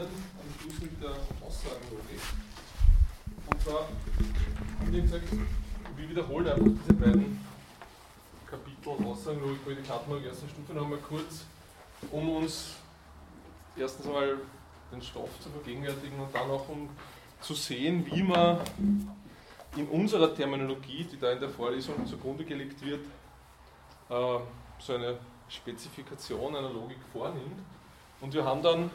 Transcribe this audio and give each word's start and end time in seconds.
beginnen 0.00 0.24
am 0.38 0.60
Schluss 0.60 0.80
mit 0.80 1.02
der 1.02 1.10
Aussagenlogik. 1.46 2.20
Und 3.46 3.62
zwar 3.62 3.88
haben 4.80 4.92
wir 4.92 5.02
gesagt, 5.02 5.24
wir 5.96 6.08
wiederholen 6.08 6.46
einfach 6.48 6.82
diese 6.82 6.94
beiden 6.94 7.44
Kapitel 8.46 9.06
Aussagenlogik, 9.06 9.64
Prädikantenlogik 9.64 10.26
erster 10.26 10.48
Stufe 10.48 10.72
noch 10.72 10.84
einmal 10.84 10.98
kurz, 10.98 11.44
um 12.10 12.28
uns 12.30 12.76
erstens 13.76 14.06
einmal 14.06 14.38
den 14.92 15.02
Stoff 15.02 15.30
zu 15.40 15.50
vergegenwärtigen 15.50 16.18
und 16.18 16.34
dann 16.34 16.50
auch 16.50 16.68
um 16.68 16.88
zu 17.40 17.54
sehen, 17.54 18.04
wie 18.06 18.22
man 18.22 18.58
in 19.76 19.86
unserer 19.88 20.34
Terminologie, 20.34 21.04
die 21.04 21.18
da 21.18 21.30
in 21.32 21.40
der 21.40 21.48
Vorlesung 21.48 22.04
zugrunde 22.06 22.44
gelegt 22.44 22.84
wird, 22.84 23.04
äh, 24.10 24.38
so 24.78 24.94
eine 24.94 25.18
Spezifikation 25.48 26.56
einer 26.56 26.70
Logik 26.70 26.98
vornimmt. 27.12 27.60
Und 28.20 28.34
wir 28.34 28.44
haben 28.44 28.62
dann 28.62 28.90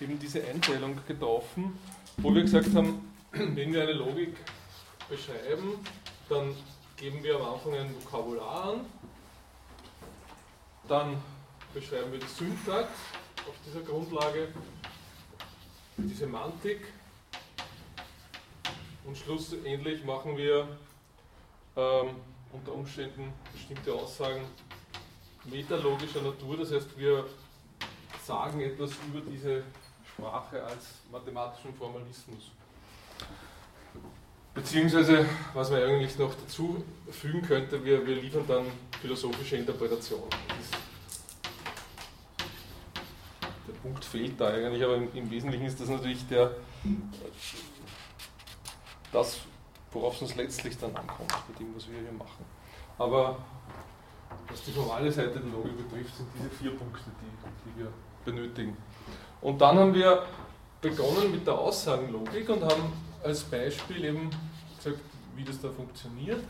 eben 0.00 0.18
diese 0.18 0.44
Einteilung 0.44 0.98
getroffen, 1.06 1.78
wo 2.18 2.34
wir 2.34 2.42
gesagt 2.42 2.74
haben, 2.74 3.12
wenn 3.32 3.72
wir 3.72 3.82
eine 3.82 3.92
Logik 3.92 4.36
beschreiben, 5.08 5.74
dann 6.28 6.54
geben 6.96 7.22
wir 7.22 7.36
am 7.36 7.54
Anfang 7.54 7.74
ein 7.74 7.94
Vokabular 7.94 8.70
an, 8.70 8.80
dann 10.88 11.22
beschreiben 11.72 12.12
wir 12.12 12.18
die 12.18 12.26
Syntax 12.26 12.88
auf 13.48 13.54
dieser 13.66 13.80
Grundlage, 13.80 14.48
die 15.96 16.14
Semantik 16.14 16.80
und 19.04 19.16
schlussendlich 19.16 20.04
machen 20.04 20.36
wir 20.36 20.68
ähm, 21.76 22.10
unter 22.52 22.72
Umständen 22.72 23.32
bestimmte 23.52 23.92
Aussagen 23.92 24.42
metalogischer 25.44 26.22
Natur, 26.22 26.56
das 26.56 26.72
heißt 26.72 26.98
wir 26.98 27.26
sagen 28.24 28.60
etwas 28.60 28.92
über 29.08 29.20
diese 29.20 29.62
Sprache 30.16 30.62
als 30.62 30.84
mathematischen 31.10 31.74
Formalismus. 31.74 32.50
Beziehungsweise, 34.54 35.26
was 35.52 35.70
man 35.70 35.82
eigentlich 35.82 36.16
noch 36.16 36.32
dazu 36.34 36.84
fügen 37.10 37.42
könnte, 37.42 37.84
wir, 37.84 38.06
wir 38.06 38.16
liefern 38.16 38.44
dann 38.46 38.66
philosophische 39.00 39.56
Interpretationen. 39.56 40.28
Der 43.66 43.72
Punkt 43.82 44.04
fehlt 44.04 44.40
da 44.40 44.48
eigentlich, 44.48 44.84
aber 44.84 44.96
im, 44.96 45.12
im 45.12 45.30
Wesentlichen 45.30 45.66
ist 45.66 45.80
das 45.80 45.88
natürlich 45.88 46.26
der, 46.28 46.52
das, 49.12 49.40
worauf 49.90 50.14
es 50.14 50.22
uns 50.22 50.36
letztlich 50.36 50.78
dann 50.78 50.94
ankommt, 50.96 51.30
bei 51.30 51.58
dem, 51.58 51.74
was 51.74 51.88
wir 51.88 51.98
hier 51.98 52.12
machen. 52.12 52.44
Aber 52.96 53.38
was 54.48 54.62
die 54.62 54.70
formale 54.70 55.10
Seite 55.10 55.40
der 55.40 55.50
Logik 55.50 55.76
betrifft, 55.76 56.16
sind 56.16 56.28
diese 56.38 56.50
vier 56.50 56.70
Punkte, 56.76 57.02
die, 57.20 57.70
die 57.70 57.80
wir 57.80 57.92
benötigen. 58.24 58.76
Und 59.44 59.60
dann 59.60 59.78
haben 59.78 59.94
wir 59.94 60.22
begonnen 60.80 61.30
mit 61.30 61.46
der 61.46 61.52
Aussagenlogik 61.52 62.48
und 62.48 62.62
haben 62.62 62.94
als 63.22 63.42
Beispiel 63.42 64.02
eben 64.06 64.30
gesagt, 64.78 64.98
wie 65.36 65.44
das 65.44 65.60
da 65.60 65.68
funktioniert. 65.68 66.42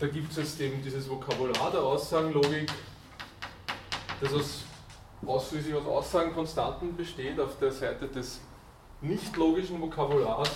Da 0.00 0.08
gibt 0.08 0.32
es 0.32 0.38
jetzt 0.38 0.60
eben 0.60 0.82
dieses 0.82 1.08
Vokabular 1.08 1.70
der 1.70 1.82
Aussagenlogik, 1.82 2.68
das 4.20 4.34
aus, 4.34 4.64
ausschließlich 5.24 5.72
aus 5.72 5.86
Aussagenkonstanten 5.86 6.96
besteht 6.96 7.38
auf 7.38 7.56
der 7.60 7.70
Seite 7.70 8.08
des 8.08 8.40
nicht 9.00 9.36
logischen 9.36 9.80
Vokabulars. 9.80 10.50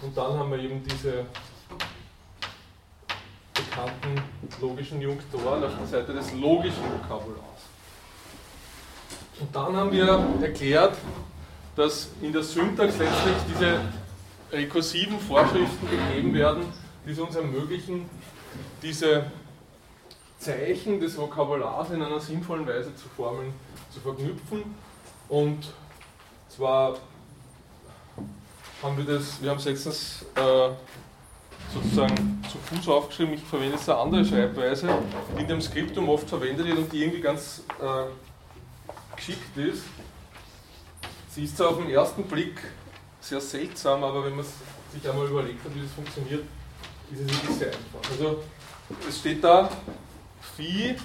Und 0.00 0.16
dann 0.16 0.38
haben 0.38 0.50
wir 0.50 0.58
eben 0.58 0.82
diese 0.84 1.26
bekannten 3.52 4.22
logischen 4.58 5.02
Junktoren 5.02 5.64
auf 5.64 5.76
der 5.76 5.86
Seite 5.86 6.14
des 6.14 6.32
logischen 6.32 6.82
Vokabulars. 6.82 7.55
Und 9.38 9.54
dann 9.54 9.76
haben 9.76 9.92
wir 9.92 10.24
erklärt, 10.42 10.96
dass 11.74 12.08
in 12.22 12.32
der 12.32 12.42
Syntax 12.42 12.96
letztlich 12.98 13.36
diese 13.54 13.80
rekursiven 14.50 15.20
Vorschriften 15.20 15.88
gegeben 15.90 16.32
werden, 16.32 16.64
die 17.06 17.12
es 17.12 17.18
uns 17.18 17.36
ermöglichen, 17.36 18.08
diese 18.82 19.30
Zeichen 20.38 21.00
des 21.00 21.18
Vokabulars 21.18 21.90
in 21.90 22.02
einer 22.02 22.20
sinnvollen 22.20 22.66
Weise 22.66 22.94
zu 22.94 23.08
Formeln 23.14 23.52
zu 23.92 24.00
verknüpfen. 24.00 24.62
Und 25.28 25.66
zwar 26.48 26.96
haben 28.82 28.96
wir 28.96 29.04
das, 29.04 29.42
wir 29.42 29.50
haben 29.50 29.58
es 29.58 29.64
letztens 29.64 30.24
äh, 30.34 30.70
sozusagen 31.74 32.42
zu 32.50 32.58
Fuß 32.58 32.88
aufgeschrieben, 32.88 33.34
ich 33.34 33.42
verwende 33.42 33.76
jetzt 33.76 33.88
eine 33.88 33.98
andere 33.98 34.24
Schreibweise, 34.24 34.88
die 35.36 35.42
in 35.42 35.48
dem 35.48 35.60
Skriptum 35.60 36.08
oft 36.08 36.28
verwendet 36.28 36.66
wird 36.66 36.78
und 36.78 36.92
die 36.92 37.02
irgendwie 37.02 37.20
ganz 37.20 37.64
äh, 37.80 38.04
geschickt 39.16 39.56
ist. 39.56 39.84
Sie 41.30 41.44
ist 41.44 41.56
zwar 41.56 41.70
auf 41.70 41.78
den 41.78 41.90
ersten 41.90 42.24
Blick 42.24 42.60
sehr 43.20 43.40
seltsam, 43.40 44.04
aber 44.04 44.24
wenn 44.24 44.36
man 44.36 44.44
sich 44.44 45.08
einmal 45.08 45.26
überlegt 45.26 45.64
hat, 45.64 45.74
wie 45.74 45.82
das 45.82 45.92
funktioniert, 45.92 46.44
ist 47.10 47.20
es 47.20 47.28
wirklich 47.28 47.56
sehr 47.56 47.68
einfach. 47.68 48.10
Also 48.10 48.42
es 49.08 49.18
steht 49.18 49.42
da 49.42 49.68
Phi, 50.56 50.96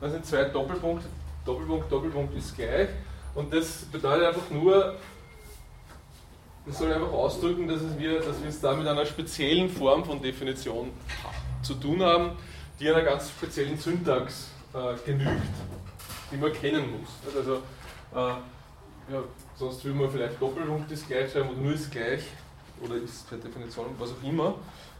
das 0.00 0.12
sind 0.12 0.24
zwei 0.24 0.44
Doppelpunkte, 0.44 1.06
Doppelpunkt, 1.44 1.90
Doppelpunkt 1.90 2.36
ist 2.36 2.56
gleich 2.56 2.88
und 3.34 3.52
das 3.52 3.84
bedeutet 3.92 4.28
einfach 4.28 4.50
nur, 4.50 4.96
das 6.66 6.78
soll 6.78 6.92
einfach 6.92 7.12
ausdrücken, 7.12 7.68
dass, 7.68 7.80
wir, 7.98 8.20
dass 8.20 8.40
wir 8.40 8.48
es 8.48 8.60
da 8.60 8.74
mit 8.74 8.86
einer 8.86 9.06
speziellen 9.06 9.68
Form 9.68 10.04
von 10.04 10.20
Definition 10.20 10.90
zu 11.62 11.74
tun 11.74 12.02
haben, 12.02 12.32
die 12.80 12.88
einer 12.88 13.02
ganz 13.02 13.30
speziellen 13.30 13.78
Syntax 13.78 14.50
äh, 14.72 14.94
genügt 15.04 15.30
die 16.30 16.36
man 16.36 16.52
kennen 16.52 17.00
muss. 17.00 17.34
Also, 17.36 17.56
äh, 18.14 19.12
ja, 19.12 19.22
sonst 19.54 19.84
würde 19.84 19.98
man 19.98 20.10
vielleicht 20.10 20.40
Doppelpunkt 20.40 20.90
ist 20.90 21.06
gleich 21.06 21.30
schreiben 21.30 21.50
oder 21.50 21.58
nur 21.58 21.72
ist 21.72 21.90
gleich 21.90 22.24
oder 22.80 22.96
ist 22.96 23.28
per 23.28 23.38
Definition, 23.38 23.86
was 23.98 24.10
auch 24.10 24.22
immer. 24.22 24.54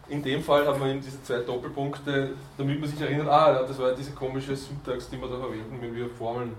In 0.09 0.22
dem 0.22 0.41
Fall 0.42 0.64
haben 0.66 0.81
wir 0.81 0.88
eben 0.88 1.00
diese 1.00 1.20
zwei 1.22 1.38
Doppelpunkte, 1.38 2.34
damit 2.56 2.81
man 2.81 2.88
sich 2.88 3.00
erinnert, 3.00 3.28
ah, 3.28 3.64
das 3.64 3.78
war 3.78 3.92
diese 3.92 4.12
komische 4.12 4.54
Syntax, 4.54 5.10
die 5.10 5.20
wir 5.20 5.28
da 5.28 5.37
verwenden, 5.37 5.78
wenn 5.81 5.94
wir 5.94 6.09
Formeln 6.09 6.54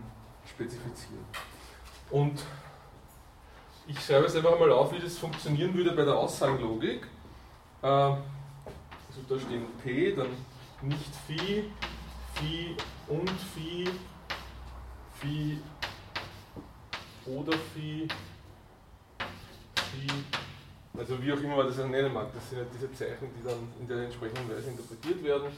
spezifizieren. 0.46 1.26
Und 2.10 2.44
ich 3.88 4.00
schreibe 4.02 4.26
jetzt 4.26 4.36
einfach 4.36 4.60
mal 4.60 4.72
auf, 4.72 4.92
wie 4.92 5.00
das 5.00 5.18
funktionieren 5.18 5.74
würde 5.74 5.94
bei 5.94 6.04
der 6.04 6.16
Aussagenlogik. 6.16 7.08
Äh, 7.82 7.88
also 7.88 8.20
da 9.30 9.40
stehen 9.40 9.66
P, 9.82 10.14
dann 10.14 10.28
nicht 10.82 11.16
Phi, 11.26 11.64
Phi 12.36 12.76
und 13.08 13.30
Phi 13.30 13.88
Phi 15.20 15.60
oder 17.26 17.58
Phi, 17.74 18.08
Phi, 19.76 20.08
also 20.98 21.22
wie 21.22 21.34
auch 21.34 21.38
immer 21.38 21.58
man 21.58 21.68
das 21.68 21.78
nennen 21.78 22.14
mag, 22.14 22.28
das 22.34 22.50
sind 22.50 22.60
ja 22.60 22.66
diese 22.74 22.92
Zeichen, 22.94 23.30
die 23.38 23.44
dann 23.44 23.68
in 23.80 23.88
der 23.88 24.06
entsprechenden 24.06 24.50
Weise 24.50 24.70
interpretiert 24.70 25.24
werden. 25.24 25.52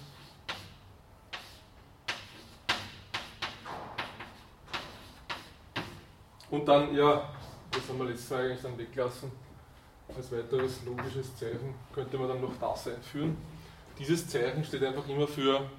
Und 6.50 6.68
dann, 6.68 6.96
ja, 6.96 7.30
das 7.70 7.88
haben 7.88 8.00
wir 8.00 8.06
letztes 8.06 8.30
Mal 8.32 8.46
eigentlich 8.46 8.62
dann 8.62 8.78
weglassen. 8.78 9.32
Als 10.16 10.32
weiteres 10.32 10.84
logisches 10.84 11.36
Zeichen 11.38 11.76
könnte 11.94 12.18
man 12.18 12.30
dann 12.30 12.42
noch 12.42 12.56
das 12.60 12.88
einführen. 12.88 13.38
Dieses 14.00 14.28
Zeichen 14.28 14.64
steht 14.64 14.84
einfach 14.84 15.08
immer 15.08 15.28
für 15.28 15.70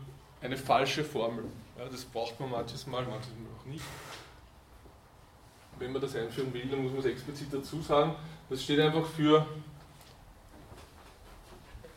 eine 0.41 0.57
falsche 0.57 1.03
Formel. 1.03 1.45
Ja, 1.81 1.89
das 1.89 2.05
braucht 2.05 2.39
man 2.39 2.51
manches 2.51 2.87
Mal, 2.87 3.07
manches 3.07 3.31
Mal 3.31 3.49
auch 3.59 3.65
nicht. 3.65 3.85
Wenn 5.79 5.93
man 5.93 6.03
das 6.03 6.15
einführen 6.15 6.53
will, 6.53 6.69
dann 6.69 6.83
muss 6.83 6.93
man 6.93 7.01
es 7.01 7.07
explizit 7.07 7.49
dazu 7.51 7.81
sagen. 7.81 8.17
Das 8.51 8.63
steht 8.63 8.81
einfach 8.81 9.07
für 9.07 9.47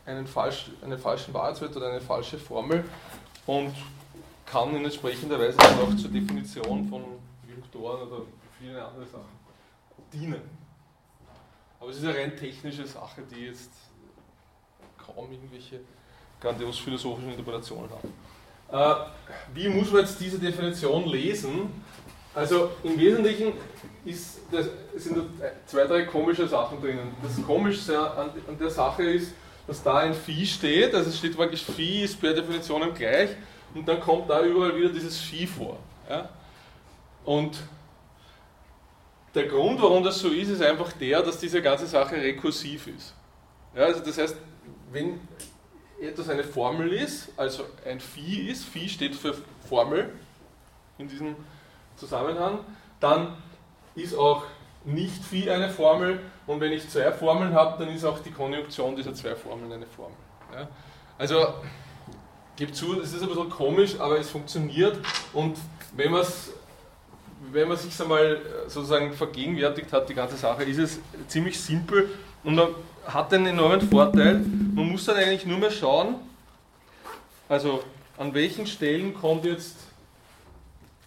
einen, 0.06 0.26
falsch, 0.26 0.72
einen 0.82 0.98
falschen 0.98 1.34
Wahrheitswert 1.34 1.76
oder 1.76 1.90
eine 1.90 2.00
falsche 2.00 2.38
Formel 2.38 2.86
und 3.46 3.76
kann 4.46 4.74
in 4.74 4.86
entsprechender 4.86 5.38
Weise 5.38 5.60
auch 5.60 5.94
zur 5.98 6.12
Definition 6.12 6.88
von 6.88 7.04
Junktoren 7.46 8.08
oder 8.08 8.22
vielen 8.58 8.78
anderen 8.78 9.08
Sachen 9.10 9.38
dienen. 10.14 10.42
Aber 11.82 11.90
es 11.90 11.98
ist 11.98 12.06
eine 12.06 12.16
rein 12.16 12.38
technische 12.38 12.88
Sache, 12.88 13.24
die 13.24 13.48
jetzt 13.48 13.72
kaum 14.98 15.30
irgendwelche 15.30 15.82
grandios 16.40 16.80
philosophischen 16.80 17.32
Interpretationen 17.32 17.90
hat. 17.90 18.04
Äh, 18.74 18.96
wie 19.54 19.70
muss 19.70 19.92
man 19.92 20.02
jetzt 20.02 20.20
diese 20.20 20.40
Definition 20.40 21.08
lesen? 21.08 21.84
Also 22.34 22.72
im 22.84 23.00
Wesentlichen 23.00 23.54
das, 24.52 24.70
sind 24.96 25.18
da 25.18 25.24
zwei, 25.68 25.86
drei 25.86 26.04
komische 26.04 26.48
Sachen 26.48 26.82
drinnen. 26.82 27.16
Das 27.22 27.46
Komischste 27.46 28.00
an, 28.00 28.32
der 28.60 28.70
Sache 28.72 29.04
ist, 29.04 29.34
dass 29.68 29.82
da 29.84 30.00
ein 30.00 30.14
Phi 30.14 30.46
steht, 30.46 30.94
also 30.94 31.10
es 31.10 31.20
steht 31.20 31.38
wirklich 31.38 31.64
Phi 31.64 32.04
ist 32.04 32.20
per 32.20 32.34
Definition 32.34 32.94
gleich 32.94 33.30
und 33.76 33.88
dann 33.88 34.02
kommt 34.02 34.30
da 34.30 34.44
überall 34.44 34.76
wieder 34.76 34.90
dieses 34.90 35.20
Phi 35.20 35.46
vor. 35.46 35.78
Ja? 36.10 36.28
Und 37.24 37.58
der 39.36 39.46
Grund, 39.46 39.82
warum 39.82 40.04
das 40.04 40.20
so 40.20 40.30
ist, 40.30 40.50
ist 40.50 40.62
einfach 40.62 40.92
der, 40.94 41.22
dass 41.22 41.38
diese 41.38 41.62
ganze 41.62 41.86
Sache 41.86 42.16
rekursiv 42.16 42.88
ist. 42.88 43.14
Ja, 43.76 43.86
also 43.86 44.02
das 44.02 44.18
heißt, 44.18 44.36
wenn 44.92 45.20
etwas 46.08 46.30
eine 46.30 46.44
Formel 46.44 46.92
ist, 46.94 47.30
also 47.38 47.66
ein 47.86 48.00
Phi 48.00 48.50
ist, 48.50 48.66
Phi 48.66 48.88
steht 48.90 49.16
für 49.16 49.36
Formel 49.68 50.12
in 50.98 51.08
diesem 51.08 51.36
Zusammenhang, 51.96 52.60
dann 53.00 53.38
ist 53.96 54.16
auch 54.16 54.44
nicht 54.86 55.24
Phi 55.24 55.50
eine 55.50 55.70
Formel 55.70 56.20
und 56.48 56.60
wenn 56.60 56.72
ich 56.72 56.90
zwei 56.90 57.12
Formeln 57.12 57.54
habe, 57.54 57.84
dann 57.84 57.94
ist 57.94 58.04
auch 58.04 58.20
die 58.20 58.32
Konjunktion 58.32 58.96
dieser 58.96 59.14
zwei 59.14 59.36
Formeln 59.36 59.72
eine 59.72 59.86
Formel. 59.86 60.18
Ja? 60.54 60.68
Also, 61.18 61.54
gebe 62.56 62.72
zu, 62.74 63.00
es 63.00 63.14
ist 63.14 63.22
ein 63.22 63.30
bisschen 63.30 63.50
komisch, 63.50 64.00
aber 64.00 64.20
es 64.20 64.30
funktioniert 64.30 64.98
und 65.34 65.58
wenn 65.96 66.12
man 66.12 66.22
es 66.22 66.52
wenn 67.52 67.68
man 67.68 67.78
sich 67.78 68.00
einmal 68.02 68.42
sozusagen 68.68 69.14
vergegenwärtigt 69.14 69.92
hat, 69.92 70.08
die 70.08 70.14
ganze 70.14 70.38
Sache, 70.38 70.64
ist 70.64 70.78
es 70.78 71.00
ziemlich 71.28 71.60
simpel 71.60 72.10
und 72.44 72.56
man 72.56 72.76
hat 73.06 73.34
einen 73.34 73.48
enormen 73.48 73.82
Vorteil. 73.82 74.40
Man 74.40 74.90
muss 74.92 75.06
dann 75.06 75.18
eigentlich 75.18 75.46
nur 75.46 75.58
mehr 75.58 75.72
schauen, 75.72 76.16
also 77.50 77.84
an 78.18 78.34
welchen 78.34 78.68
Stellen 78.68 79.14
kommt 79.14 79.46
jetzt, 79.46 79.78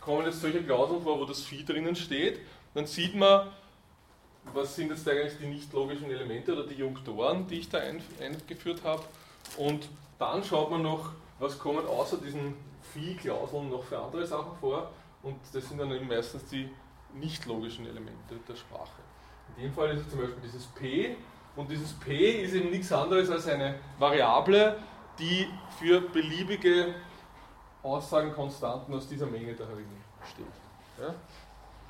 kommen 0.00 0.27
jetzt 0.27 0.41
solche 0.41 0.62
Klauseln 0.62 1.03
vor, 1.03 1.19
wo 1.21 1.25
das 1.25 1.43
Phi 1.43 1.65
drinnen 1.65 1.97
steht. 1.97 2.41
Dann 2.75 2.87
sieht 2.87 3.15
man, 3.15 3.49
was 4.53 4.77
sind 4.77 4.91
jetzt 4.91 5.09
eigentlich 5.09 5.38
die 5.41 5.47
nicht 5.47 5.73
logischen 5.73 6.11
Elemente 6.11 6.53
oder 6.53 6.67
die 6.67 6.75
Junktoren, 6.75 7.47
die 7.47 7.61
ich 7.61 7.69
da 7.69 7.79
eingeführt 7.79 8.82
habe. 8.85 9.03
Und 9.56 9.89
dann 10.19 10.44
schaut 10.44 10.71
man 10.71 10.82
noch, 10.82 11.12
was 11.39 11.59
kommen 11.59 11.87
außer 11.87 12.19
diesen 12.19 12.55
Phi-Klauseln 12.93 13.71
noch 13.71 13.85
für 13.85 13.99
andere 13.99 14.27
Sachen 14.27 14.56
vor. 14.61 14.91
Und 15.23 15.37
das 15.53 15.69
sind 15.69 15.79
dann 15.79 15.91
eben 15.91 16.06
meistens 16.06 16.44
die 16.47 16.69
nicht 17.15 17.47
logischen 17.47 17.87
Elemente 17.87 18.37
der 18.49 18.56
Sprache. 18.56 19.00
In 19.56 19.64
dem 19.64 19.73
Fall 19.73 19.91
ist 19.91 20.03
es 20.03 20.11
zum 20.11 20.20
Beispiel 20.20 20.43
dieses 20.44 20.67
P. 20.67 21.17
Und 21.56 21.70
dieses 21.70 21.93
P 21.94 22.43
ist 22.43 22.55
eben 22.55 22.70
nichts 22.70 22.93
anderes 22.93 23.31
als 23.31 23.49
eine 23.49 23.76
Variable, 23.99 24.76
die 25.19 25.47
für 25.79 26.03
beliebige 26.03 26.94
Aussagenkonstanten 27.82 28.94
aus 28.94 29.08
dieser 29.08 29.26
Menge 29.26 29.55
da 29.55 29.64
herin 29.64 29.87
steht. 30.31 30.47
Ja? 31.00 31.14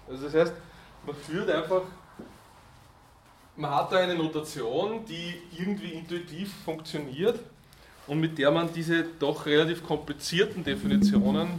Also 0.09 0.25
das 0.25 0.35
heißt, 0.35 0.53
man 1.05 1.17
führt 1.17 1.51
einfach, 1.51 1.83
man 3.57 3.75
hat 3.75 3.91
da 3.91 3.97
eine 3.97 4.15
Notation, 4.15 5.05
die 5.05 5.43
irgendwie 5.59 5.93
intuitiv 5.93 6.55
funktioniert 6.65 7.41
und 8.07 8.21
mit 8.21 8.39
der 8.39 8.53
man 8.53 8.73
diese 8.73 9.03
doch 9.03 9.47
relativ 9.47 9.85
komplizierten 9.85 10.63
Definitionen, 10.63 11.59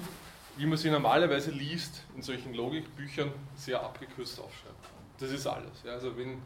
wie 0.56 0.66
man 0.66 0.78
sie 0.78 0.90
normalerweise 0.90 1.52
liest, 1.52 2.04
in 2.16 2.22
solchen 2.22 2.54
Logikbüchern 2.54 3.32
sehr 3.56 3.82
abgekürzt 3.84 4.40
aufschreibt. 4.40 4.97
Das 5.20 5.32
ist 5.32 5.48
alles. 5.48 5.84
Ja, 5.84 5.94
also 5.94 6.16
wenn, 6.18 6.42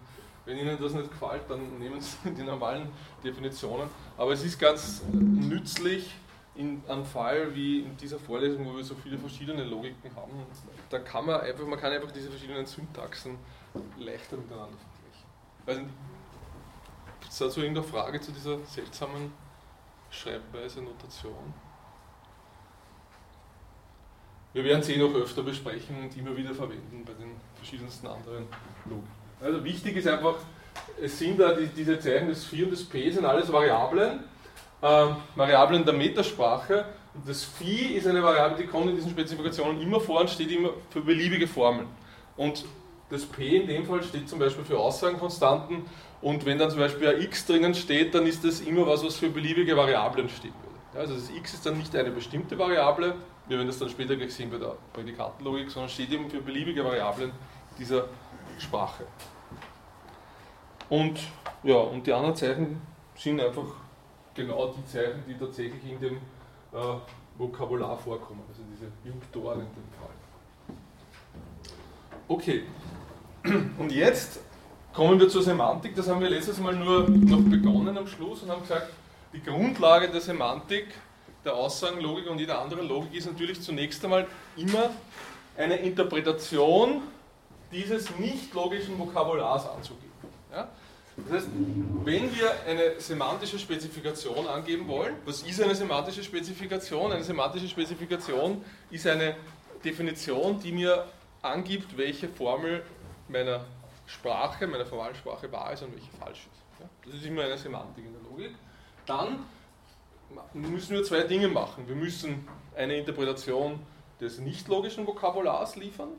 wenn 0.46 0.58
Ihnen 0.58 0.78
das 0.80 0.94
nicht 0.94 1.12
gefällt, 1.12 1.44
dann 1.50 1.80
nehmen 1.80 2.00
Sie 2.00 2.32
die 2.32 2.44
normalen 2.44 2.90
Definitionen. 3.24 3.90
Aber 4.18 4.32
es 4.32 4.44
ist 4.44 4.60
ganz 4.60 5.02
nützlich 5.12 6.12
in 6.56 6.82
einem 6.88 7.06
Fall 7.06 7.54
wie 7.56 7.80
in 7.80 7.96
dieser 7.98 8.20
Vorlesung, 8.20 8.66
wo 8.66 8.76
wir 8.76 8.84
so 8.84 8.96
viele 8.96 9.18
verschiedene 9.18 9.64
Logiken 9.64 10.14
haben. 10.16 10.32
Da 10.90 11.00
kann 11.00 11.26
man 11.26 11.42
einfach, 11.42 11.66
man 11.66 11.80
kann 11.80 11.92
einfach 11.94 12.12
diese 12.12 12.30
verschiedenen 12.30 12.66
Syntaxen 12.66 13.38
leichter 13.98 14.38
miteinander 14.38 14.78
vergleichen. 14.78 15.26
Also, 15.66 15.82
Gibt 17.22 17.32
es 17.32 17.38
dazu 17.38 17.62
irgendeine 17.62 17.88
Frage 17.88 18.20
zu 18.20 18.32
dieser 18.32 18.60
seltsamen 18.66 19.32
Schreibweise, 20.10 20.82
Notation? 20.82 21.54
Wir 24.54 24.64
werden 24.66 24.84
sie 24.84 24.94
eh 24.94 24.98
noch 24.98 25.14
öfter 25.14 25.44
besprechen 25.44 25.96
und 26.02 26.18
immer 26.18 26.36
wieder 26.36 26.54
verwenden 26.54 27.04
bei 27.06 27.14
den 27.14 27.32
verschiedensten 27.56 28.08
anderen 28.08 28.48
Logiken. 28.86 29.10
Also 29.40 29.64
wichtig 29.64 29.96
ist 29.96 30.08
einfach, 30.08 30.36
es 31.02 31.18
sind 31.18 31.40
da 31.40 31.54
die, 31.54 31.68
diese 31.68 31.98
Zeichen 32.00 32.28
des 32.28 32.44
Phi 32.46 32.64
und 32.64 32.72
des 32.72 32.84
P 32.84 33.10
sind 33.10 33.26
alles 33.26 33.52
Variablen, 33.52 34.20
äh, 34.82 35.08
Variablen 35.36 35.86
der 35.86 35.94
Metasprache. 35.94 36.86
Und 37.14 37.28
das 37.28 37.44
Phi 37.44 37.96
ist 37.96 38.08
eine 38.08 38.22
Variable, 38.22 38.58
die 38.58 38.68
kommt 38.68 38.90
in 38.90 38.96
diesen 38.96 39.12
Spezifikationen 39.12 39.82
immer 39.82 40.00
vor 40.00 40.22
und 40.22 40.30
steht 40.30 40.52
immer 40.52 40.72
für 40.90 41.02
beliebige 41.02 41.48
Formeln. 41.48 41.88
Und 42.36 42.66
das 43.10 43.26
P 43.26 43.58
in 43.58 43.68
dem 43.68 43.86
Fall 43.86 44.04
steht 44.04 44.30
zum 44.30 44.40
Beispiel 44.40 44.64
für 44.64 44.80
Aussagenkonstanten 44.80 45.86
und 46.22 46.46
wenn 46.46 46.58
dann 46.58 46.70
zum 46.70 46.80
Beispiel 46.80 47.08
ein 47.08 47.22
x 47.22 47.46
drinnen 47.46 47.74
steht, 47.74 48.16
dann 48.16 48.26
ist 48.26 48.44
das 48.46 48.62
immer 48.62 48.86
was, 48.88 49.04
was 49.04 49.18
für 49.18 49.30
beliebige 49.30 49.76
Variablen 49.76 50.30
würde. 50.30 50.54
also 50.98 51.16
das 51.16 51.30
x 51.30 51.54
ist 51.54 51.66
dann 51.66 51.78
nicht 51.78 51.96
eine 51.96 52.12
bestimmte 52.12 52.58
Variable, 52.58 53.16
wir 53.52 53.58
werden 53.58 53.68
das 53.68 53.80
dann 53.80 53.90
später 53.90 54.16
gleich 54.16 54.34
sehen 54.34 54.50
bei 54.50 54.58
der 54.58 54.78
Prädikatenlogik, 54.94 55.70
sondern 55.70 55.90
steht 55.90 56.10
eben 56.10 56.30
für 56.30 56.40
beliebige 56.40 56.86
Variablen 56.86 57.34
dieser 57.78 58.08
Sprache. 58.58 59.04
Und, 60.90 61.20
ja, 61.62 61.76
und 61.76 62.08
die 62.08 62.14
anderen 62.14 62.34
Zeichen 62.34 62.82
sind 63.14 63.42
einfach 63.42 63.66
genau 64.34 64.74
die 64.74 64.86
Zeichen, 64.86 65.26
die 65.28 65.38
tatsächlich 65.38 65.84
in 65.84 66.00
dem 66.00 66.16
äh, 66.16 66.96
Vokabular 67.38 67.98
vorkommen, 67.98 68.42
also 68.48 68.62
diese 68.72 68.90
Junktoren 69.04 69.60
in 69.60 69.68
dem 69.68 69.90
Fall. 70.00 70.78
Okay, 72.30 72.64
und 73.78 73.92
jetzt 73.92 74.40
kommen 74.94 75.20
wir 75.20 75.28
zur 75.28 75.44
Semantik. 75.44 75.94
Das 75.94 76.08
haben 76.08 76.22
wir 76.22 76.30
letztes 76.30 76.58
Mal 76.62 76.74
nur 76.74 77.10
noch 77.10 77.42
begonnen 77.42 77.98
am 77.98 78.08
Schluss 78.08 78.44
und 78.44 78.50
haben 78.50 78.62
gesagt, 78.62 78.94
die 79.34 79.44
Grundlage 79.44 80.08
der 80.08 80.22
Semantik, 80.22 80.88
der 81.44 81.56
Aussagenlogik 81.56 82.30
und 82.30 82.40
jeder 82.40 82.60
anderen 82.60 82.88
Logik 82.88 83.14
ist 83.14 83.26
natürlich 83.26 83.62
zunächst 83.62 84.04
einmal 84.04 84.28
immer 84.56 84.92
eine 85.58 85.78
Interpretation 85.78 87.02
dieses 87.72 88.16
nicht 88.18 88.54
logischen 88.54 88.98
Vokabulars 89.00 89.68
anzugeben. 89.70 90.12
Ja? 90.52 90.70
Das 91.18 91.32
heißt, 91.34 91.48
wenn 92.04 92.36
wir 92.36 92.52
eine 92.68 93.00
semantische 93.00 93.60
Spezifikation 93.60 94.48
angeben 94.48 94.88
wollen, 94.88 95.16
was 95.26 95.42
ist 95.44 95.62
eine 95.62 95.76
semantische 95.76 96.24
Spezifikation? 96.24 97.12
Eine 97.12 97.24
semantische 97.24 97.68
Spezifikation 97.68 98.64
ist 98.90 99.06
eine 99.08 99.36
Definition, 99.84 100.60
die 100.60 100.72
mir 100.72 101.06
angibt, 101.42 101.98
welche 101.98 102.30
Formel 102.30 102.84
meiner 103.28 103.66
Sprache, 104.06 104.68
meiner 104.68 104.86
Verwaltsprache 104.86 105.52
wahr 105.52 105.74
ist 105.74 105.84
und 105.84 105.94
welche 105.94 106.12
falsch 106.20 106.40
ist. 106.40 106.88
Das 107.06 107.16
ist 107.16 107.26
immer 107.26 107.44
eine 107.44 107.58
Semantik 107.58 108.06
in 108.06 108.14
der 108.14 108.22
Logik. 108.30 108.56
Dann 109.06 109.40
müssen 110.54 110.96
wir 110.96 111.04
zwei 111.04 111.24
Dinge 111.24 111.48
machen. 111.48 111.88
Wir 111.88 111.96
müssen 111.96 112.48
eine 112.76 112.98
Interpretation 112.98 113.80
des 114.20 114.40
nicht 114.40 114.68
logischen 114.68 115.08
Vokabulars 115.08 115.76
liefern 115.76 116.10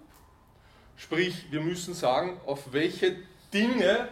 Sprich, 0.97 1.50
wir 1.50 1.61
müssen 1.61 1.94
sagen, 1.94 2.41
auf 2.47 2.73
welche 2.73 3.17
Dinge 3.53 4.09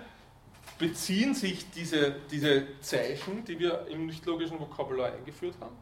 beziehen 0.78 1.34
sich 1.34 1.70
diese, 1.70 2.16
diese 2.30 2.80
Zeichen, 2.80 3.44
die 3.44 3.58
wir 3.58 3.86
im 3.88 4.06
nicht-logischen 4.06 4.58
Vokabular 4.58 5.12
eingeführt 5.12 5.54
haben. 5.60 5.76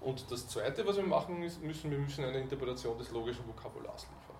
Und 0.00 0.30
das 0.30 0.48
Zweite, 0.48 0.86
was 0.86 0.96
wir 0.96 1.04
machen 1.04 1.38
müssen, 1.38 1.62
wir 1.62 1.98
müssen 1.98 2.24
eine 2.24 2.38
Interpretation 2.38 2.96
des 2.98 3.10
logischen 3.10 3.46
Vokabulars 3.46 4.02
liefern. 4.02 4.36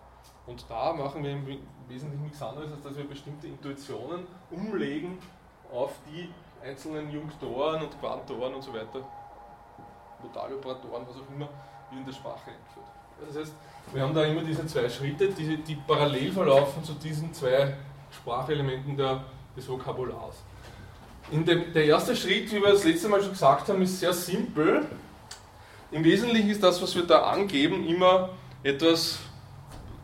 Und 0.47 0.65
da 0.69 0.93
machen 0.93 1.25
wir 1.25 1.33
im 1.33 1.47
Wesentlichen 1.89 2.23
nichts 2.23 2.41
anderes, 2.43 2.71
als 2.73 2.83
dass 2.83 2.97
wir 2.97 3.05
bestimmte 3.05 3.47
Intuitionen 3.47 4.27
umlegen 4.51 5.19
auf 5.73 5.93
die 6.07 6.29
einzelnen 6.63 7.11
Junktoren 7.11 7.83
und 7.83 7.99
Quantoren 7.99 8.55
und 8.55 8.63
so 8.63 8.73
weiter, 8.73 9.07
Modaloperatoren, 10.25 11.07
was 11.09 11.17
auch 11.17 11.35
immer, 11.35 11.49
wir 11.91 11.99
in 11.99 12.05
der 12.05 12.13
Sprache 12.13 12.51
eingeführt. 12.51 12.87
Das 13.27 13.37
heißt, 13.37 13.53
wir 13.93 14.03
haben 14.03 14.15
da 14.15 14.25
immer 14.25 14.43
diese 14.43 14.67
zwei 14.67 14.89
Schritte, 14.89 15.29
die, 15.29 15.57
die 15.59 15.77
parallel 15.77 16.33
verlaufen 16.33 16.83
zu 16.83 16.95
diesen 16.95 17.33
zwei 17.33 17.75
Sprachelementen 18.11 18.97
der, 18.97 19.25
des 19.57 19.69
Vokabulars. 19.69 20.37
Dem, 21.31 21.73
der 21.73 21.85
erste 21.85 22.15
Schritt, 22.15 22.53
wie 22.53 22.61
wir 22.61 22.73
das 22.73 22.85
letzte 22.85 23.09
Mal 23.09 23.21
schon 23.21 23.31
gesagt 23.31 23.69
haben, 23.69 23.81
ist 23.83 23.99
sehr 23.99 24.13
simpel. 24.13 24.87
Im 25.91 26.05
Wesentlichen 26.05 26.51
ist 26.51 26.63
das, 26.63 26.83
was 26.83 26.95
wir 26.95 27.07
da 27.07 27.23
angeben, 27.23 27.87
immer 27.87 28.31
etwas, 28.63 29.21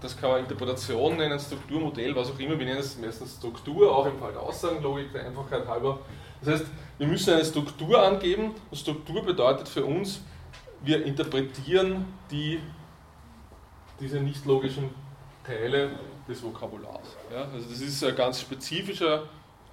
das 0.01 0.19
kann 0.19 0.31
man 0.31 0.41
Interpretation 0.41 1.17
nennen, 1.17 1.39
Strukturmodell, 1.39 2.15
was 2.17 2.31
auch 2.31 2.39
immer. 2.39 2.59
Wir 2.59 2.67
nennen 2.67 2.81
es 2.81 2.97
meistens 2.99 3.37
Struktur, 3.37 3.95
auch 3.95 4.07
im 4.07 4.19
Fall 4.19 4.33
der 4.33 4.43
Aussagenlogik, 4.43 5.13
der 5.13 5.27
Einfachheit 5.27 5.67
halber. 5.67 5.99
Das 6.43 6.61
heißt, 6.61 6.67
wir 6.99 7.07
müssen 7.07 7.35
eine 7.35 7.45
Struktur 7.45 8.03
angeben 8.03 8.55
und 8.71 8.77
Struktur 8.77 9.23
bedeutet 9.23 9.69
für 9.69 9.85
uns, 9.85 10.23
wir 10.83 11.05
interpretieren 11.05 12.07
die 12.31 12.61
diese 14.01 14.19
nicht 14.21 14.47
logischen 14.47 14.91
Teile 15.45 15.91
des 16.27 16.43
Vokabulars. 16.43 17.17
Ja, 17.31 17.49
also 17.53 17.69
das 17.69 17.81
ist 17.81 18.03
ein 18.03 18.17
ganz 18.17 18.41
spezifischer 18.41 19.25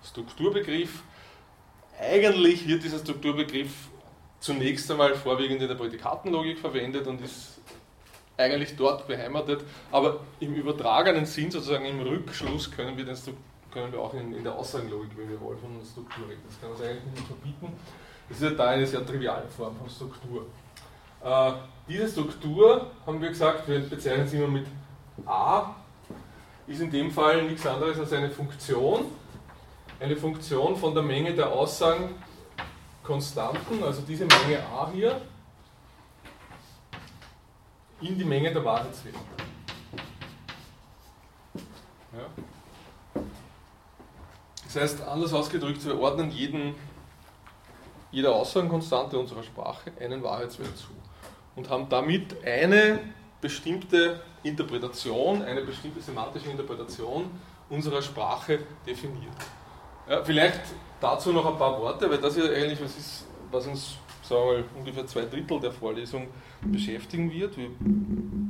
Strukturbegriff. 0.03 1.03
Eigentlich 1.99 2.67
wird 2.67 2.83
dieser 2.83 2.99
Strukturbegriff 2.99 3.89
zunächst 4.39 4.89
einmal 4.91 5.15
vorwiegend 5.15 5.61
in 5.61 5.67
der 5.67 5.75
Prädikatenlogik 5.75 6.59
verwendet 6.59 7.07
und 7.07 7.21
ist 7.21 7.59
eigentlich 8.37 8.75
dort 8.75 9.07
beheimatet, 9.07 9.63
aber 9.91 10.19
im 10.39 10.53
übertragenen 10.53 11.25
Sinn, 11.25 11.49
sozusagen 11.49 11.85
im 11.85 11.99
Rückschluss, 12.01 12.69
können 12.69 12.95
wir, 12.95 13.03
den 13.03 13.15
können 13.71 13.91
wir 13.91 13.99
auch 13.99 14.13
in, 14.13 14.33
in 14.33 14.43
der 14.43 14.55
Aussagenlogik, 14.55 15.11
wenn 15.17 15.29
wir 15.29 15.39
wollen, 15.41 15.59
von 15.59 15.85
Struktur 15.85 16.27
reden. 16.27 16.41
Das 16.47 16.59
kann 16.59 16.71
uns 16.71 16.81
eigentlich 16.81 17.13
nicht 17.13 17.27
verbieten. 17.27 17.73
Das 18.29 18.37
ist 18.37 18.43
ja 18.43 18.49
da 18.51 18.69
eine 18.69 18.85
sehr 18.85 19.05
triviale 19.05 19.47
Form 19.47 19.75
von 19.75 19.89
Struktur. 19.89 20.45
Äh, 21.23 21.51
diese 21.87 22.07
Struktur, 22.07 22.91
haben 23.05 23.21
wir 23.21 23.29
gesagt, 23.29 23.67
wir 23.67 23.79
bezeichnen 23.79 24.27
sie 24.27 24.37
immer 24.37 24.47
mit 24.47 24.67
A, 25.25 25.75
ist 26.67 26.81
in 26.81 26.91
dem 26.91 27.11
Fall 27.11 27.43
nichts 27.43 27.65
anderes 27.65 27.97
als 27.99 28.11
eine 28.13 28.29
Funktion. 28.29 29.05
Eine 29.99 30.15
Funktion 30.15 30.75
von 30.75 30.93
der 30.93 31.03
Menge 31.03 31.33
der 31.33 31.51
Aussagen 31.51 32.15
Konstanten, 33.03 33.81
also 33.83 34.01
diese 34.01 34.25
Menge 34.25 34.61
A 34.69 34.91
hier, 34.93 35.21
in 38.01 38.17
die 38.17 38.25
Menge 38.25 38.53
der 38.53 38.63
Wahrheitswerte. 38.63 39.17
Ja? 42.13 42.43
Das 44.77 44.91
heißt, 44.91 45.07
anders 45.07 45.33
ausgedrückt, 45.33 45.83
wir 45.85 45.99
ordnen 45.99 46.29
jeden, 46.29 46.75
jeder 48.11 48.35
Aussagenkonstante 48.35 49.17
unserer 49.17 49.41
Sprache 49.41 49.91
einen 49.99 50.21
Wahrheitswert 50.21 50.77
zu 50.77 50.89
und 51.55 51.67
haben 51.71 51.89
damit 51.89 52.45
eine 52.45 52.99
bestimmte 53.41 54.21
Interpretation, 54.43 55.41
eine 55.41 55.61
bestimmte 55.61 55.99
semantische 55.99 56.51
Interpretation 56.51 57.25
unserer 57.71 58.03
Sprache 58.03 58.59
definiert. 58.85 59.33
Ja, 60.07 60.23
vielleicht 60.23 60.61
dazu 61.01 61.33
noch 61.33 61.47
ein 61.47 61.57
paar 61.57 61.81
Worte, 61.81 62.07
weil 62.07 62.19
das 62.19 62.37
ja 62.37 62.43
eigentlich 62.43 62.79
was 62.79 62.95
ist, 62.95 63.25
was 63.49 63.65
uns 63.65 63.95
sagen 64.21 64.41
wir 64.41 64.57
mal, 64.59 64.63
ungefähr 64.77 65.07
zwei 65.07 65.21
Drittel 65.25 65.59
der 65.59 65.71
Vorlesung 65.71 66.27
beschäftigen 66.61 67.31
wird. 67.31 67.57
Wir 67.57 67.69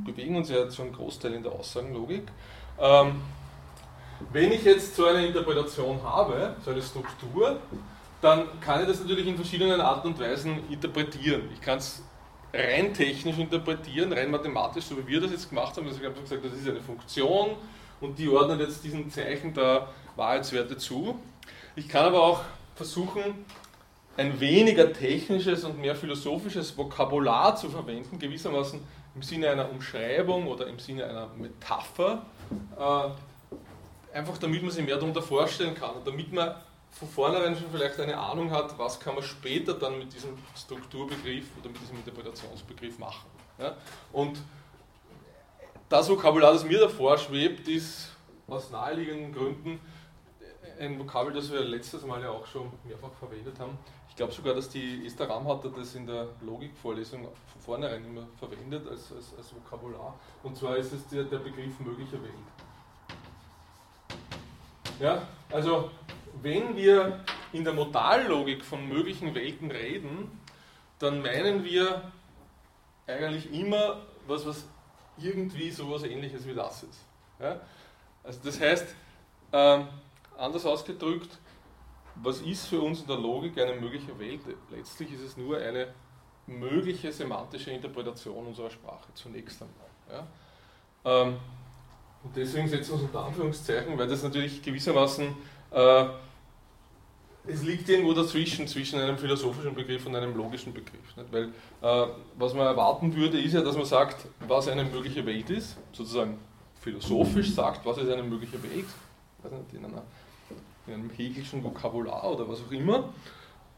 bewegen 0.04 0.36
uns 0.36 0.50
ja 0.50 0.70
schon 0.70 0.88
einen 0.88 0.94
Großteil 0.94 1.32
in 1.32 1.42
der 1.42 1.52
Aussagenlogik. 1.52 2.24
Ähm, 2.78 3.22
wenn 4.32 4.52
ich 4.52 4.64
jetzt 4.64 4.96
so 4.96 5.06
eine 5.06 5.26
Interpretation 5.26 6.02
habe, 6.02 6.56
so 6.64 6.70
eine 6.70 6.82
Struktur, 6.82 7.58
dann 8.20 8.60
kann 8.60 8.80
ich 8.80 8.88
das 8.88 9.00
natürlich 9.00 9.26
in 9.26 9.36
verschiedenen 9.36 9.80
Arten 9.80 10.08
und 10.08 10.20
Weisen 10.20 10.58
interpretieren. 10.70 11.42
Ich 11.54 11.60
kann 11.60 11.78
es 11.78 12.02
rein 12.52 12.92
technisch 12.94 13.38
interpretieren, 13.38 14.12
rein 14.12 14.30
mathematisch, 14.30 14.84
so 14.84 14.98
wie 14.98 15.06
wir 15.06 15.20
das 15.20 15.30
jetzt 15.30 15.48
gemacht 15.48 15.76
haben. 15.76 15.86
Also 15.86 16.00
ich 16.00 16.06
habe 16.06 16.20
gesagt, 16.20 16.44
das 16.44 16.52
ist 16.52 16.68
eine 16.68 16.80
Funktion 16.80 17.50
und 18.00 18.18
die 18.18 18.28
ordnet 18.28 18.60
jetzt 18.60 18.82
diesen 18.82 19.10
Zeichen 19.10 19.54
der 19.54 19.88
Wahrheitswerte 20.16 20.76
zu. 20.76 21.18
Ich 21.76 21.88
kann 21.88 22.06
aber 22.06 22.22
auch 22.22 22.40
versuchen, 22.74 23.44
ein 24.16 24.40
weniger 24.40 24.92
technisches 24.92 25.62
und 25.62 25.80
mehr 25.80 25.94
philosophisches 25.94 26.76
Vokabular 26.76 27.54
zu 27.54 27.68
verwenden, 27.68 28.18
gewissermaßen 28.18 28.80
im 29.14 29.22
Sinne 29.22 29.50
einer 29.50 29.70
Umschreibung 29.70 30.48
oder 30.48 30.66
im 30.66 30.78
Sinne 30.80 31.04
einer 31.04 31.28
Metapher, 31.36 32.22
äh, 32.76 33.10
einfach 34.12 34.38
damit 34.38 34.62
man 34.62 34.70
sich 34.70 34.84
mehr 34.84 34.96
darunter 34.96 35.22
vorstellen 35.22 35.74
kann 35.74 35.96
und 35.96 36.06
damit 36.06 36.32
man 36.32 36.54
von 36.90 37.08
vornherein 37.08 37.54
schon 37.54 37.70
vielleicht 37.70 38.00
eine 38.00 38.16
Ahnung 38.16 38.50
hat, 38.50 38.78
was 38.78 38.98
kann 38.98 39.14
man 39.14 39.22
später 39.22 39.74
dann 39.74 39.98
mit 39.98 40.12
diesem 40.12 40.36
Strukturbegriff 40.56 41.44
oder 41.60 41.68
mit 41.68 41.80
diesem 41.80 41.96
Interpretationsbegriff 41.98 42.98
machen. 42.98 43.28
Ja? 43.58 43.76
Und 44.12 44.38
das 45.88 46.08
Vokabular, 46.08 46.52
das 46.52 46.64
mir 46.64 46.80
davor 46.80 47.16
schwebt, 47.18 47.68
ist 47.68 48.10
aus 48.46 48.70
naheliegenden 48.70 49.32
Gründen 49.32 49.80
ein 50.78 50.98
Vokabel, 50.98 51.32
das 51.32 51.50
wir 51.50 51.60
letztes 51.60 52.04
Mal 52.04 52.22
ja 52.22 52.30
auch 52.30 52.46
schon 52.46 52.70
mehrfach 52.84 53.12
verwendet 53.18 53.58
haben. 53.58 53.76
Ich 54.08 54.16
glaube 54.16 54.32
sogar, 54.32 54.54
dass 54.54 54.68
die 54.68 55.06
Esther 55.06 55.28
Ramhatter 55.28 55.70
das 55.70 55.94
in 55.94 56.06
der 56.06 56.28
Logikvorlesung 56.40 57.22
von 57.22 57.60
vornherein 57.60 58.04
immer 58.04 58.26
verwendet 58.38 58.86
als, 58.88 59.12
als, 59.12 59.34
als 59.36 59.54
Vokabular. 59.54 60.14
Und 60.42 60.56
zwar 60.56 60.76
ist 60.76 60.92
es 60.92 61.06
der, 61.08 61.24
der 61.24 61.38
Begriff 61.38 61.78
möglicher 61.80 62.22
Welt. 62.22 62.32
Ja, 64.98 65.22
also 65.50 65.90
wenn 66.42 66.76
wir 66.76 67.24
in 67.52 67.64
der 67.64 67.72
Modallogik 67.72 68.64
von 68.64 68.88
möglichen 68.88 69.34
Welten 69.34 69.70
reden, 69.70 70.40
dann 70.98 71.22
meinen 71.22 71.64
wir 71.64 72.10
eigentlich 73.06 73.52
immer 73.52 74.02
was, 74.26 74.46
was 74.46 74.64
irgendwie 75.16 75.70
sowas 75.70 76.02
ähnliches 76.02 76.46
wie 76.46 76.54
das 76.54 76.82
ist. 76.82 77.04
Ja? 77.40 77.60
Also 78.22 78.40
das 78.44 78.60
heißt, 78.60 78.94
äh, 79.52 79.84
anders 80.36 80.66
ausgedrückt, 80.66 81.38
was 82.16 82.40
ist 82.40 82.66
für 82.66 82.80
uns 82.80 83.00
in 83.00 83.06
der 83.06 83.16
Logik 83.16 83.58
eine 83.58 83.74
mögliche 83.74 84.18
Welt? 84.18 84.40
Letztlich 84.70 85.12
ist 85.12 85.20
es 85.20 85.36
nur 85.36 85.58
eine 85.58 85.94
mögliche 86.46 87.12
semantische 87.12 87.70
Interpretation 87.70 88.46
unserer 88.46 88.70
Sprache, 88.70 89.12
zunächst 89.14 89.62
einmal. 89.62 89.86
Ja? 90.10 90.26
Ähm, 91.04 91.38
und 92.28 92.36
deswegen 92.36 92.68
setzen 92.68 92.90
wir 92.90 92.94
uns 92.94 93.04
unter 93.04 93.24
Anführungszeichen, 93.24 93.96
weil 93.96 94.06
das 94.06 94.22
natürlich 94.22 94.62
gewissermaßen 94.62 95.28
äh, 95.70 96.04
es 97.46 97.62
liegt 97.62 97.88
irgendwo 97.88 98.12
dazwischen, 98.12 98.68
zwischen 98.68 99.00
einem 99.00 99.16
philosophischen 99.16 99.74
Begriff 99.74 100.04
und 100.04 100.14
einem 100.14 100.36
logischen 100.36 100.74
Begriff. 100.74 101.16
Nicht? 101.16 101.32
Weil 101.32 101.44
äh, 101.80 102.10
was 102.36 102.52
man 102.52 102.66
erwarten 102.66 103.14
würde, 103.16 103.40
ist 103.40 103.54
ja, 103.54 103.62
dass 103.62 103.74
man 103.74 103.86
sagt, 103.86 104.26
was 104.46 104.68
eine 104.68 104.84
mögliche 104.84 105.24
Welt 105.24 105.48
ist, 105.48 105.76
sozusagen 105.92 106.38
philosophisch 106.80 107.54
sagt, 107.54 107.86
was 107.86 107.96
ist 107.96 108.10
eine 108.10 108.22
mögliche 108.22 108.62
Welt, 108.62 108.72
nicht, 108.74 109.72
in, 109.72 109.84
einer, 109.84 110.02
in 110.86 110.94
einem 110.94 111.10
hegelischen 111.10 111.64
Vokabular 111.64 112.32
oder 112.32 112.46
was 112.46 112.60
auch 112.60 112.72
immer, 112.72 113.08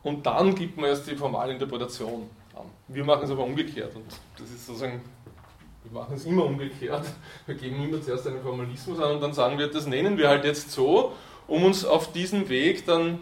und 0.02 0.26
dann 0.26 0.54
gibt 0.54 0.76
man 0.76 0.87
erst 0.87 1.09
die 1.09 1.14
formale 1.14 1.52
Interpretation 1.52 2.28
an. 2.57 2.66
Wir 2.88 3.04
machen 3.04 3.25
es 3.25 3.30
aber 3.30 3.45
umgekehrt 3.45 3.95
und 3.95 4.07
das 4.37 4.50
ist 4.50 4.66
sozusagen, 4.66 5.00
wir 5.85 5.93
machen 5.93 6.15
es 6.15 6.25
immer 6.25 6.45
umgekehrt. 6.45 7.07
Wir 7.47 7.55
geben 7.55 7.83
immer 7.83 8.03
zuerst 8.03 8.27
einen 8.27 8.43
Formalismus 8.43 9.01
an 9.01 9.13
und 9.13 9.21
dann 9.21 9.33
sagen 9.33 9.59
wir, 9.59 9.69
das 9.69 9.87
nennen 9.87 10.19
wir 10.19 10.29
halt 10.29 10.45
jetzt 10.45 10.71
so, 10.71 11.13
um 11.47 11.65
uns 11.65 11.85
auf 11.85 12.13
diesen 12.13 12.49
Weg 12.49 12.85
dann 12.87 13.21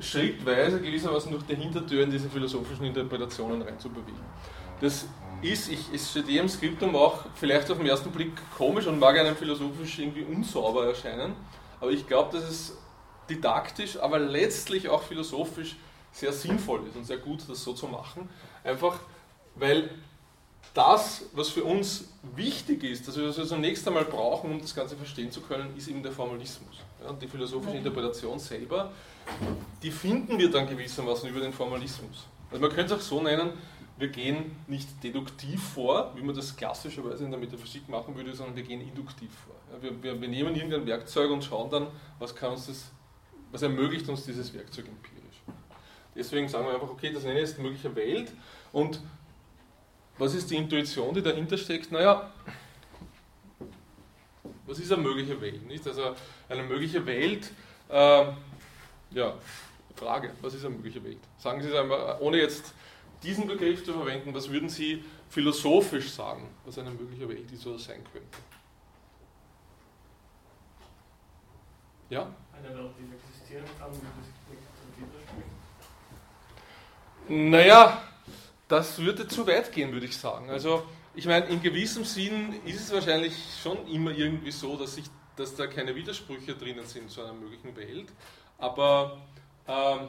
schrittweise 0.00 0.80
gewissermaßen 0.80 1.32
durch 1.32 1.44
die 1.44 1.56
Hintertür 1.56 2.04
in 2.04 2.10
diese 2.10 2.30
philosophischen 2.30 2.86
Interpretationen 2.86 3.62
reinzubewegen. 3.62 4.20
Das 4.80 5.06
ist, 5.42 5.70
ich, 5.70 5.80
es 5.92 6.10
steht 6.10 6.28
im 6.28 6.48
Skriptum 6.48 6.94
auch 6.94 7.24
vielleicht 7.34 7.70
auf 7.70 7.78
den 7.78 7.86
ersten 7.86 8.10
Blick 8.10 8.32
komisch 8.56 8.86
und 8.86 8.98
mag 8.98 9.18
einem 9.18 9.36
philosophisch 9.36 9.98
irgendwie 9.98 10.22
unsauber 10.22 10.86
erscheinen, 10.86 11.34
aber 11.80 11.90
ich 11.90 12.06
glaube, 12.06 12.36
dass 12.36 12.48
es 12.48 12.78
didaktisch, 13.28 13.98
aber 13.98 14.18
letztlich 14.18 14.88
auch 14.88 15.02
philosophisch 15.02 15.76
sehr 16.12 16.32
sinnvoll 16.32 16.86
ist 16.86 16.96
und 16.96 17.04
sehr 17.04 17.18
gut, 17.18 17.42
das 17.48 17.62
so 17.62 17.72
zu 17.72 17.86
machen. 17.86 18.28
Einfach, 18.64 18.98
weil 19.54 19.90
das, 20.78 21.24
was 21.32 21.48
für 21.48 21.64
uns 21.64 22.04
wichtig 22.36 22.84
ist, 22.84 23.08
das 23.08 23.16
wir 23.16 23.32
zunächst 23.32 23.86
einmal 23.88 24.04
brauchen, 24.04 24.52
um 24.52 24.60
das 24.60 24.74
Ganze 24.74 24.96
verstehen 24.96 25.32
zu 25.32 25.40
können, 25.40 25.76
ist 25.76 25.88
eben 25.88 26.02
der 26.02 26.12
Formalismus. 26.12 26.76
Ja, 27.02 27.10
und 27.10 27.20
die 27.20 27.26
philosophische 27.26 27.76
Interpretation 27.76 28.38
selber 28.38 28.92
die 29.82 29.90
finden 29.90 30.38
wir 30.38 30.50
dann 30.50 30.68
gewissermaßen 30.68 31.28
über 31.28 31.40
den 31.40 31.52
Formalismus. 31.52 32.26
Also 32.50 32.60
man 32.60 32.74
könnte 32.74 32.94
es 32.94 33.00
auch 33.00 33.04
so 33.04 33.22
nennen, 33.22 33.50
wir 33.98 34.08
gehen 34.08 34.56
nicht 34.66 35.02
deduktiv 35.02 35.62
vor, 35.62 36.12
wie 36.14 36.22
man 36.22 36.34
das 36.34 36.56
klassischerweise 36.56 37.24
in 37.24 37.30
der 37.30 37.40
Metaphysik 37.40 37.88
machen 37.88 38.14
würde, 38.14 38.34
sondern 38.34 38.56
wir 38.56 38.62
gehen 38.62 38.80
induktiv 38.80 39.30
vor. 39.44 39.54
Ja, 39.72 39.82
wir, 39.82 40.02
wir, 40.02 40.20
wir, 40.20 40.28
nehmen 40.28 40.54
irgendein 40.54 40.86
Werkzeug 40.86 41.30
und 41.30 41.44
schauen 41.44 41.68
dann, 41.70 41.88
was, 42.18 42.34
kann 42.34 42.52
uns 42.52 42.66
das, 42.66 42.90
was 43.50 43.62
ermöglicht 43.62 44.08
uns 44.08 44.24
dieses 44.24 44.54
Werkzeug 44.54 44.86
empirisch. 44.86 45.42
Deswegen 46.14 46.48
sagen 46.48 46.66
wir 46.66 46.74
einfach, 46.74 46.90
okay, 46.90 47.12
das 47.12 47.24
nenne 47.24 47.40
ich 47.40 47.48
jetzt 47.48 47.58
mögliche 47.58 47.94
Welt 47.94 48.32
und 48.72 49.00
was 50.18 50.34
ist 50.34 50.50
die 50.50 50.56
Intuition, 50.56 51.14
die 51.14 51.22
dahinter 51.22 51.56
steckt? 51.56 51.92
Naja, 51.92 52.30
was 54.66 54.78
ist 54.78 54.92
eine 54.92 55.02
mögliche 55.02 55.40
Welt? 55.40 55.66
Nicht? 55.66 55.86
Also 55.86 56.14
eine 56.48 56.62
mögliche 56.62 57.04
Welt 57.06 57.50
äh, 57.88 58.26
ja, 59.10 59.34
Frage, 59.96 60.32
was 60.40 60.54
ist 60.54 60.64
eine 60.64 60.74
mögliche 60.76 61.02
Welt? 61.02 61.20
Sagen 61.38 61.62
Sie 61.62 61.68
es 61.68 61.74
einmal, 61.74 62.18
ohne 62.20 62.38
jetzt 62.38 62.74
diesen 63.22 63.46
Begriff 63.46 63.84
zu 63.84 63.92
verwenden, 63.92 64.34
was 64.34 64.50
würden 64.50 64.68
Sie 64.68 65.04
philosophisch 65.28 66.10
sagen, 66.10 66.48
was 66.64 66.78
eine 66.78 66.90
mögliche 66.90 67.28
Welt 67.28 67.50
ist 67.50 67.66
oder 67.66 67.78
sein 67.78 68.02
könnte? 68.12 68.38
Ja? 72.10 72.28
Eine 72.52 72.76
Welt, 72.76 72.90
die 72.98 73.14
existieren 73.14 73.64
kann, 73.78 73.90
wird 73.90 74.02
es 74.02 74.98
widersprechen? 75.00 75.50
Naja, 77.50 78.02
das 78.68 78.98
würde 78.98 79.26
zu 79.26 79.46
weit 79.46 79.72
gehen, 79.72 79.92
würde 79.92 80.06
ich 80.06 80.16
sagen. 80.16 80.50
Also, 80.50 80.84
ich 81.14 81.26
meine, 81.26 81.46
in 81.46 81.60
gewissem 81.62 82.04
Sinn 82.04 82.54
ist 82.64 82.80
es 82.80 82.92
wahrscheinlich 82.92 83.34
schon 83.62 83.86
immer 83.88 84.10
irgendwie 84.10 84.52
so, 84.52 84.76
dass, 84.76 84.96
ich, 84.98 85.06
dass 85.36 85.54
da 85.56 85.66
keine 85.66 85.94
Widersprüche 85.94 86.54
drinnen 86.54 86.86
sind 86.86 87.10
zu 87.10 87.22
einer 87.22 87.32
möglichen 87.32 87.74
Welt. 87.76 88.08
Aber 88.58 89.18
ähm, 89.66 90.08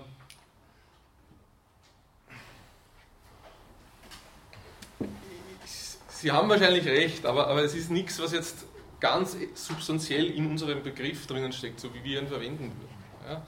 Sie 6.09 6.33
haben 6.33 6.49
wahrscheinlich 6.49 6.85
recht, 6.85 7.25
aber, 7.25 7.47
aber 7.47 7.63
es 7.63 7.73
ist 7.73 7.89
nichts, 7.89 8.21
was 8.21 8.33
jetzt 8.33 8.65
ganz 8.99 9.37
substanziell 9.53 10.25
in 10.25 10.47
unserem 10.47 10.83
Begriff 10.83 11.25
drinnen 11.27 11.53
steckt, 11.53 11.79
so 11.79 11.93
wie 11.93 12.03
wir 12.03 12.21
ihn 12.21 12.27
verwenden 12.27 12.73
würden. 12.77 13.29
Ja? 13.29 13.47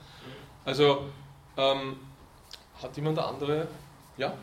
Also, 0.64 1.04
ähm, 1.58 1.98
hat 2.82 2.96
jemand 2.96 3.18
andere? 3.18 3.68
Ja? 4.16 4.34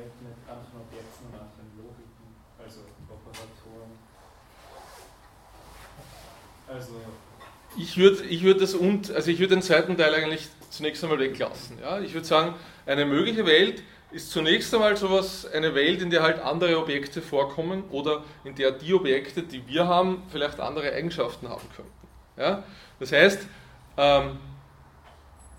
Mit 0.00 0.46
ganzen 0.46 0.76
Objekten 0.80 1.30
nach 1.32 1.52
den 1.56 1.76
Logiken, 1.76 2.34
also 2.58 2.80
Operatoren. 3.08 3.98
Also 6.66 6.94
ich 7.76 7.96
würde 7.96 8.24
ich 8.24 8.42
würd 8.42 8.60
das 8.60 8.74
und, 8.74 9.10
also 9.10 9.30
ich 9.30 9.38
würde 9.38 9.54
den 9.54 9.62
zweiten 9.62 9.96
Teil 9.96 10.14
eigentlich 10.14 10.48
zunächst 10.70 11.02
einmal 11.04 11.18
weglassen. 11.18 11.78
Ja? 11.80 12.00
Ich 12.00 12.14
würde 12.14 12.26
sagen, 12.26 12.54
eine 12.86 13.04
mögliche 13.04 13.46
Welt 13.46 13.82
ist 14.10 14.30
zunächst 14.30 14.74
einmal 14.74 14.96
sowas, 14.96 15.46
eine 15.46 15.74
Welt, 15.74 16.02
in 16.02 16.10
der 16.10 16.22
halt 16.22 16.40
andere 16.40 16.78
Objekte 16.78 17.22
vorkommen 17.22 17.84
oder 17.90 18.24
in 18.44 18.54
der 18.54 18.72
die 18.72 18.94
Objekte, 18.94 19.42
die 19.42 19.66
wir 19.68 19.86
haben, 19.86 20.22
vielleicht 20.30 20.58
andere 20.60 20.92
Eigenschaften 20.92 21.48
haben 21.48 21.68
könnten. 21.76 21.92
Ja? 22.36 22.64
Das 22.98 23.12
heißt, 23.12 23.46
ähm, 23.96 24.38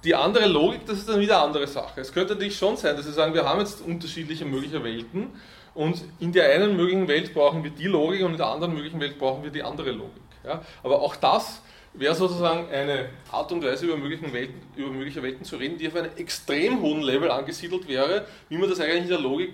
die 0.03 0.15
andere 0.15 0.47
Logik, 0.47 0.85
das 0.85 0.99
ist 0.99 1.09
dann 1.09 1.19
wieder 1.19 1.37
eine 1.37 1.47
andere 1.47 1.67
Sache. 1.67 2.01
Es 2.01 2.11
könnte 2.11 2.33
natürlich 2.33 2.57
schon 2.57 2.77
sein, 2.77 2.95
dass 2.95 3.05
wir 3.05 3.13
sagen, 3.13 3.33
wir 3.33 3.45
haben 3.45 3.59
jetzt 3.59 3.81
unterschiedliche 3.81 4.45
mögliche 4.45 4.83
Welten 4.83 5.29
und 5.73 6.03
in 6.19 6.31
der 6.31 6.53
einen 6.53 6.75
möglichen 6.75 7.07
Welt 7.07 7.33
brauchen 7.33 7.63
wir 7.63 7.71
die 7.71 7.87
Logik 7.87 8.23
und 8.23 8.31
in 8.31 8.37
der 8.37 8.47
anderen 8.47 8.73
möglichen 8.73 8.99
Welt 8.99 9.17
brauchen 9.17 9.43
wir 9.43 9.51
die 9.51 9.63
andere 9.63 9.91
Logik. 9.91 10.21
Ja? 10.43 10.61
Aber 10.83 11.01
auch 11.01 11.15
das 11.15 11.61
wäre 11.93 12.15
sozusagen 12.15 12.69
eine 12.69 13.09
Art 13.31 13.51
und 13.51 13.63
Weise, 13.63 13.85
über, 13.85 13.97
möglichen 13.97 14.33
Welten, 14.33 14.61
über 14.75 14.89
mögliche 14.89 15.21
Welten 15.21 15.45
zu 15.45 15.57
reden, 15.57 15.77
die 15.77 15.87
auf 15.87 15.95
einem 15.95 16.11
extrem 16.15 16.81
hohen 16.81 17.01
Level 17.01 17.29
angesiedelt 17.29 17.87
wäre, 17.87 18.25
wie 18.49 18.57
man 18.57 18.69
das 18.69 18.79
eigentlich 18.79 19.03
in 19.03 19.09
der 19.09 19.19
Logik, 19.19 19.53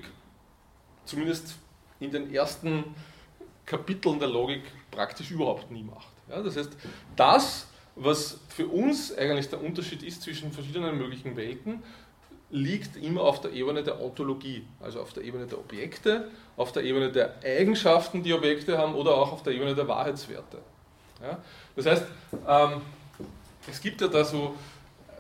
zumindest 1.06 1.56
in 2.00 2.12
den 2.12 2.34
ersten 2.34 2.96
Kapiteln 3.66 4.20
der 4.20 4.30
Logik, 4.30 4.62
praktisch 4.92 5.32
überhaupt 5.32 5.70
nie 5.72 5.84
macht. 5.84 6.08
Ja? 6.30 6.42
Das 6.42 6.56
heißt, 6.56 6.72
das, 7.16 7.68
was 7.98 8.40
für 8.50 8.68
uns 8.68 9.16
eigentlich 9.16 9.50
der 9.50 9.62
Unterschied 9.62 10.04
ist 10.04 10.22
zwischen 10.22 10.52
verschiedenen 10.52 10.98
möglichen 10.98 11.36
Welten, 11.36 11.84
liegt 12.50 12.96
immer 12.98 13.22
auf 13.22 13.42
der 13.42 13.52
Ebene 13.52 13.84
der 13.84 14.02
Ontologie, 14.02 14.66
also 14.80 15.02
auf 15.02 15.14
der 15.14 15.24
Ebene 15.24 15.48
der 15.48 15.60
Objekte, 15.60 16.30
auf 16.56 16.72
der 16.72 16.84
Ebene 16.84 17.12
der 17.12 17.36
Eigenschaften, 17.44 18.24
die 18.24 18.34
Objekte 18.34 18.78
haben 18.78 18.96
oder 18.96 19.16
auch 19.16 19.34
auf 19.34 19.44
der 19.44 19.54
Ebene 19.54 19.76
der 19.76 19.88
Wahrheitswerte. 19.88 20.60
Ja? 21.22 21.40
Das 21.76 21.86
heißt, 21.86 22.04
ähm, 22.48 22.82
es 23.70 23.82
gibt 23.82 24.00
ja 24.00 24.08
da 24.08 24.24
so, 24.24 24.56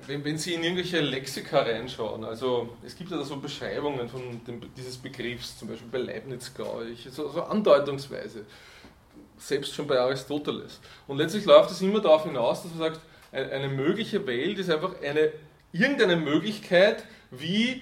wenn, 0.06 0.24
wenn, 0.24 0.38
Sie 0.38 0.54
in 0.54 0.64
irgendwelche 0.64 1.02
Lexika 1.02 1.60
reinschauen, 1.60 2.24
also 2.24 2.78
es 2.86 2.96
gibt 2.96 3.12
ja 3.12 3.18
da 3.18 3.26
so 3.26 3.38
Beschreibungen 3.38 4.08
von 4.08 4.22
dem, 4.46 4.62
dieses 4.76 4.98
Begriffs, 4.98 5.58
zum 5.60 5.68
Beispiel 5.68 5.90
bei 5.92 5.98
Leibniz, 5.98 6.54
glaube 6.54 6.86
ich, 6.86 7.10
so, 7.12 7.30
so 7.30 7.44
andeutungsweise, 7.44 8.46
selbst 9.38 9.74
schon 9.74 9.88
bei 9.88 10.00
Aristoteles. 10.00 10.80
Und 11.08 11.18
letztlich 11.18 11.46
läuft 11.46 11.72
es 11.72 11.82
immer 11.82 12.02
darauf 12.02 12.24
hinaus, 12.24 12.64
dass 12.64 12.74
man 12.74 12.94
sagt, 12.94 13.02
eine 13.32 13.68
mögliche 13.68 14.26
Welt 14.26 14.58
ist 14.58 14.70
einfach 14.70 15.02
eine, 15.02 15.32
irgendeine 15.72 16.16
Möglichkeit, 16.16 17.04
wie, 17.30 17.82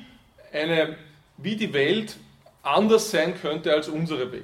eine, 0.52 0.98
wie 1.38 1.56
die 1.56 1.72
Welt 1.74 2.18
anders 2.64 3.12
sein 3.12 3.40
könnte 3.40 3.72
als 3.72 3.88
unsere 3.88 4.32
Welt. 4.32 4.44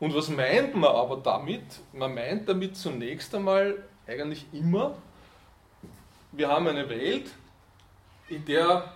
Und 0.00 0.14
was 0.14 0.28
meint 0.28 0.74
man 0.74 0.90
aber 0.90 1.16
damit? 1.18 1.62
Man 1.92 2.14
meint 2.14 2.48
damit 2.48 2.76
zunächst 2.76 3.34
einmal 3.34 3.76
eigentlich 4.06 4.46
immer, 4.52 4.96
wir 6.32 6.48
haben 6.48 6.66
eine 6.66 6.88
Welt, 6.88 7.30
in 8.28 8.44
der 8.44 8.93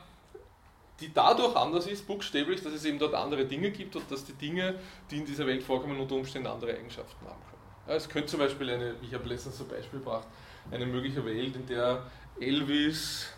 die 1.01 1.13
dadurch 1.13 1.55
anders 1.55 1.87
ist, 1.87 2.07
buchstäblich, 2.07 2.63
dass 2.63 2.73
es 2.73 2.85
eben 2.85 2.99
dort 2.99 3.15
andere 3.15 3.45
Dinge 3.45 3.71
gibt 3.71 3.95
und 3.97 4.11
dass 4.11 4.25
die 4.25 4.33
Dinge, 4.33 4.75
die 5.11 5.19
in 5.19 5.27
dieser 5.27 5.47
Welt 5.47 5.63
vorkommen, 5.63 5.99
unter 6.01 6.17
Umständen 6.17 6.49
andere 6.49 6.77
Eigenschaften 6.77 7.25
haben 7.27 7.41
können. 7.49 7.63
Ja, 7.87 7.95
es 7.95 8.09
könnte 8.09 8.29
zum 8.29 8.41
Beispiel 8.41 8.71
eine, 8.71 8.95
ich 9.03 9.15
habe 9.15 9.29
letztens 9.29 9.61
ein 9.61 9.69
Beispiel 9.69 10.01
gebracht, 10.01 10.27
eine 10.71 10.87
mögliche 10.87 11.25
Welt, 11.25 11.55
in 11.55 11.67
der 11.67 12.05
Elvis, 12.41 13.29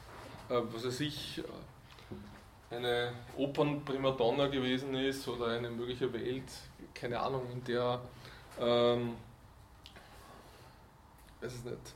äh, 0.49 0.61
was 0.73 0.85
weiß 0.85 1.01
ich, 1.01 1.43
eine 2.71 3.13
Opernprimadonna 3.37 4.47
gewesen 4.47 4.95
ist 4.95 5.27
oder 5.29 5.49
eine 5.49 5.71
mögliche 5.71 6.13
Welt, 6.13 6.45
keine 6.95 7.21
Ahnung, 7.21 7.43
in 7.53 7.65
der, 7.65 8.01
ähm, 8.59 9.17
weiß 11.41 11.55
ich 11.57 11.65
nicht, 11.65 11.95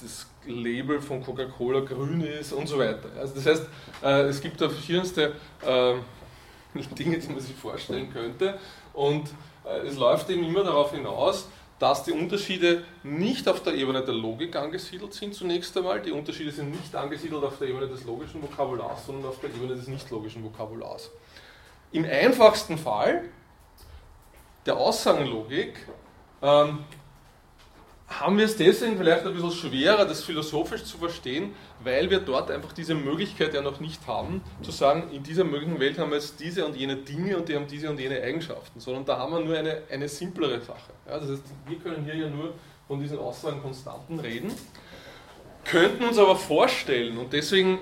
das 0.00 0.26
Label 0.46 1.00
von 1.00 1.22
Coca-Cola 1.22 1.80
grün 1.80 2.22
ist 2.22 2.52
und 2.52 2.66
so 2.66 2.78
weiter. 2.78 3.08
Also 3.18 3.34
das 3.34 3.46
heißt, 3.46 3.66
äh, 4.02 4.22
es 4.22 4.40
gibt 4.40 4.60
da 4.60 4.68
verschiedenste 4.68 5.34
äh, 5.62 5.94
Dinge, 6.98 7.18
die 7.18 7.28
man 7.28 7.40
sich 7.40 7.54
vorstellen 7.54 8.12
könnte 8.12 8.58
und 8.92 9.28
äh, 9.64 9.86
es 9.86 9.96
läuft 9.96 10.28
eben 10.30 10.44
immer 10.44 10.64
darauf 10.64 10.92
hinaus, 10.92 11.48
dass 11.78 12.04
die 12.04 12.12
Unterschiede 12.12 12.84
nicht 13.02 13.48
auf 13.48 13.62
der 13.62 13.74
Ebene 13.74 14.02
der 14.02 14.14
Logik 14.14 14.56
angesiedelt 14.56 15.12
sind 15.12 15.34
zunächst 15.34 15.76
einmal. 15.76 16.00
Die 16.00 16.12
Unterschiede 16.12 16.52
sind 16.52 16.70
nicht 16.70 16.94
angesiedelt 16.94 17.42
auf 17.42 17.58
der 17.58 17.68
Ebene 17.68 17.88
des 17.88 18.04
logischen 18.04 18.42
Vokabulars, 18.42 19.06
sondern 19.06 19.26
auf 19.26 19.40
der 19.40 19.50
Ebene 19.50 19.74
des 19.74 19.88
nicht 19.88 20.08
logischen 20.10 20.44
Vokabulars. 20.44 21.10
Im 21.92 22.04
einfachsten 22.04 22.78
Fall 22.78 23.24
der 24.66 24.76
Aussagenlogik 24.76 25.74
ähm, 26.42 26.84
haben 28.08 28.36
wir 28.36 28.44
es 28.44 28.56
deswegen 28.56 28.98
vielleicht 28.98 29.26
ein 29.26 29.32
bisschen 29.32 29.50
schwerer, 29.50 30.04
das 30.04 30.22
philosophisch 30.22 30.84
zu 30.84 30.98
verstehen, 30.98 31.54
weil 31.82 32.10
wir 32.10 32.20
dort 32.20 32.50
einfach 32.50 32.72
diese 32.72 32.94
Möglichkeit 32.94 33.54
ja 33.54 33.62
noch 33.62 33.80
nicht 33.80 34.06
haben, 34.06 34.42
zu 34.62 34.70
sagen, 34.70 35.10
in 35.10 35.22
dieser 35.22 35.44
möglichen 35.44 35.80
Welt 35.80 35.98
haben 35.98 36.10
wir 36.10 36.18
jetzt 36.18 36.38
diese 36.38 36.66
und 36.66 36.76
jene 36.76 36.96
Dinge 36.96 37.36
und 37.36 37.48
die 37.48 37.56
haben 37.56 37.66
diese 37.66 37.88
und 37.88 37.98
jene 37.98 38.20
Eigenschaften, 38.22 38.78
sondern 38.78 39.06
da 39.06 39.18
haben 39.18 39.32
wir 39.32 39.40
nur 39.40 39.56
eine, 39.56 39.82
eine 39.90 40.08
simplere 40.08 40.60
Sache. 40.60 40.92
Ja, 41.06 41.18
das 41.18 41.30
heißt, 41.30 41.42
wir 41.66 41.78
können 41.78 42.04
hier 42.04 42.16
ja 42.16 42.28
nur 42.28 42.52
von 42.86 43.00
diesen 43.00 43.18
Aussagen 43.18 43.62
Konstanten 43.62 44.20
reden, 44.20 44.52
könnten 45.64 46.04
uns 46.04 46.18
aber 46.18 46.36
vorstellen 46.36 47.16
und 47.16 47.32
deswegen 47.32 47.78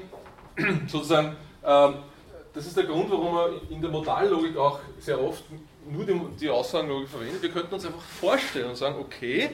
sozusagen, 0.87 1.37
äh, 1.62 1.88
das 2.54 2.66
ist 2.66 2.76
der 2.76 2.85
Grund, 2.85 3.11
warum 3.11 3.35
man 3.35 3.50
in 3.70 3.80
der 3.80 3.90
Modallogik 3.90 4.56
auch 4.56 4.78
sehr 5.00 5.20
oft 5.20 5.42
nur 5.90 6.04
die, 6.04 6.20
die 6.40 6.48
Aussagenlogik 6.48 7.08
verwendet, 7.08 7.42
wir 7.42 7.50
könnten 7.50 7.74
uns 7.74 7.85
einfach 7.85 8.00
vorstellen 8.00 8.70
und 8.70 8.76
sagen, 8.76 8.96
okay, 9.00 9.50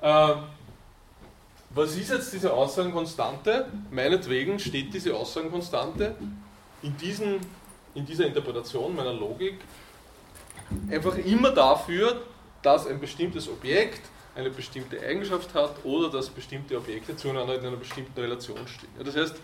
was 0.00 1.96
ist 1.96 2.10
jetzt 2.10 2.32
diese 2.32 2.52
Aussagenkonstante? 2.52 3.66
Meinetwegen 3.90 4.58
steht 4.58 4.92
diese 4.94 5.14
Aussagenkonstante 5.14 6.14
in, 6.82 6.96
diesen, 6.96 7.40
in 7.94 8.06
dieser 8.06 8.26
Interpretation 8.26 8.94
meiner 8.94 9.12
Logik 9.12 9.58
einfach 10.90 11.16
immer 11.18 11.50
dafür, 11.50 12.22
dass 12.62 12.86
ein 12.86 13.00
bestimmtes 13.00 13.48
Objekt 13.48 14.00
eine 14.34 14.50
bestimmte 14.50 15.00
Eigenschaft 15.00 15.54
hat 15.54 15.76
oder 15.84 16.10
dass 16.10 16.28
bestimmte 16.28 16.76
Objekte 16.76 17.16
zueinander 17.16 17.58
in 17.58 17.66
einer 17.66 17.76
bestimmten 17.76 18.20
Relation 18.20 18.58
stehen. 18.66 18.90
Das 19.02 19.16
heißt, 19.16 19.36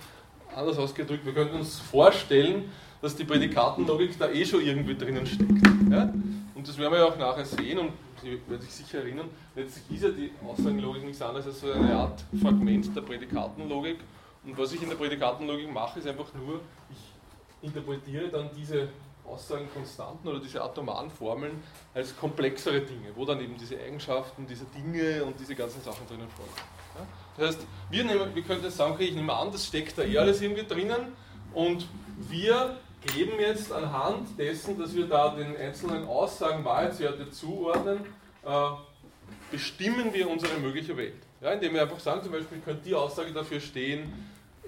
anders 0.54 0.76
ausgedrückt, 0.78 1.24
wir 1.24 1.32
könnten 1.32 1.56
uns 1.56 1.78
vorstellen, 1.78 2.70
dass 3.00 3.16
die 3.16 3.24
Prädikatenlogik 3.24 4.18
da 4.18 4.28
eh 4.28 4.44
schon 4.44 4.60
irgendwie 4.60 4.94
drinnen 4.94 5.26
steckt. 5.26 5.50
Ja? 5.90 6.12
Und 6.54 6.68
das 6.68 6.76
werden 6.78 6.92
wir 6.92 7.00
ja 7.00 7.06
auch 7.06 7.16
nachher 7.16 7.46
sehen 7.46 7.78
und 7.78 7.92
Sie 8.22 8.40
werden 8.48 8.62
sich 8.62 8.72
sicher 8.72 8.98
erinnern, 8.98 9.28
letztlich 9.56 9.96
ist 9.96 10.04
ja 10.04 10.11
die 10.11 10.30
Aussagenlogik 10.46 11.04
nichts 11.04 11.20
anderes 11.20 11.46
als 11.46 11.61
so 11.61 11.72
eine 11.72 11.94
Art 11.94 12.24
Fragment 12.40 12.94
der 12.94 13.00
Prädikatenlogik. 13.00 13.98
Und 14.44 14.56
was 14.56 14.72
ich 14.72 14.82
in 14.82 14.88
der 14.88 14.96
Prädikatenlogik 14.96 15.72
mache, 15.72 15.98
ist 15.98 16.06
einfach 16.06 16.32
nur, 16.35 16.61
ich 16.90 17.66
interpretiere 17.66 18.28
dann 18.28 18.50
diese 18.56 18.88
Aussagenkonstanten 19.24 20.28
oder 20.28 20.40
diese 20.40 20.62
atomaren 20.62 21.11
Formeln 21.11 21.62
als 21.94 22.16
komplexere 22.16 22.80
Dinge, 22.80 23.11
wo 23.14 23.24
dann 23.24 23.40
eben 23.40 23.56
diese 23.56 23.78
Eigenschaften, 23.78 24.46
diese 24.46 24.64
Dinge 24.66 25.24
und 25.24 25.38
diese 25.38 25.54
ganzen 25.54 25.80
Sachen 25.82 26.06
drinnen 26.06 26.28
vorkommen. 26.28 27.08
Das 27.37 27.48
heißt, 27.48 27.66
wir, 27.90 28.04
nehmen, 28.04 28.35
wir 28.35 28.42
können 28.42 28.62
jetzt 28.62 28.76
sagen, 28.76 28.92
okay, 28.94 29.04
ich 29.04 29.14
nehme 29.14 29.32
an, 29.32 29.50
das 29.50 29.66
steckt 29.66 29.96
da 29.98 30.02
eh 30.02 30.18
alles 30.18 30.40
irgendwie 30.42 30.64
drinnen 30.64 31.12
und 31.54 31.88
wir 32.18 32.76
geben 33.06 33.32
jetzt 33.40 33.72
anhand 33.72 34.38
dessen, 34.38 34.78
dass 34.78 34.94
wir 34.94 35.06
da 35.06 35.34
den 35.34 35.56
einzelnen 35.56 36.06
Aussagen 36.06 36.64
Wahrheitswerte 36.64 37.30
zuordnen, 37.30 38.00
äh, 38.44 38.48
bestimmen 39.50 40.12
wir 40.12 40.28
unsere 40.28 40.58
mögliche 40.58 40.96
Welt. 40.96 41.14
Ja, 41.40 41.52
indem 41.52 41.74
wir 41.74 41.82
einfach 41.82 42.00
sagen, 42.00 42.22
zum 42.22 42.32
Beispiel 42.32 42.58
könnte 42.58 42.82
die 42.84 42.94
Aussage 42.94 43.32
dafür 43.32 43.60
stehen, 43.60 44.12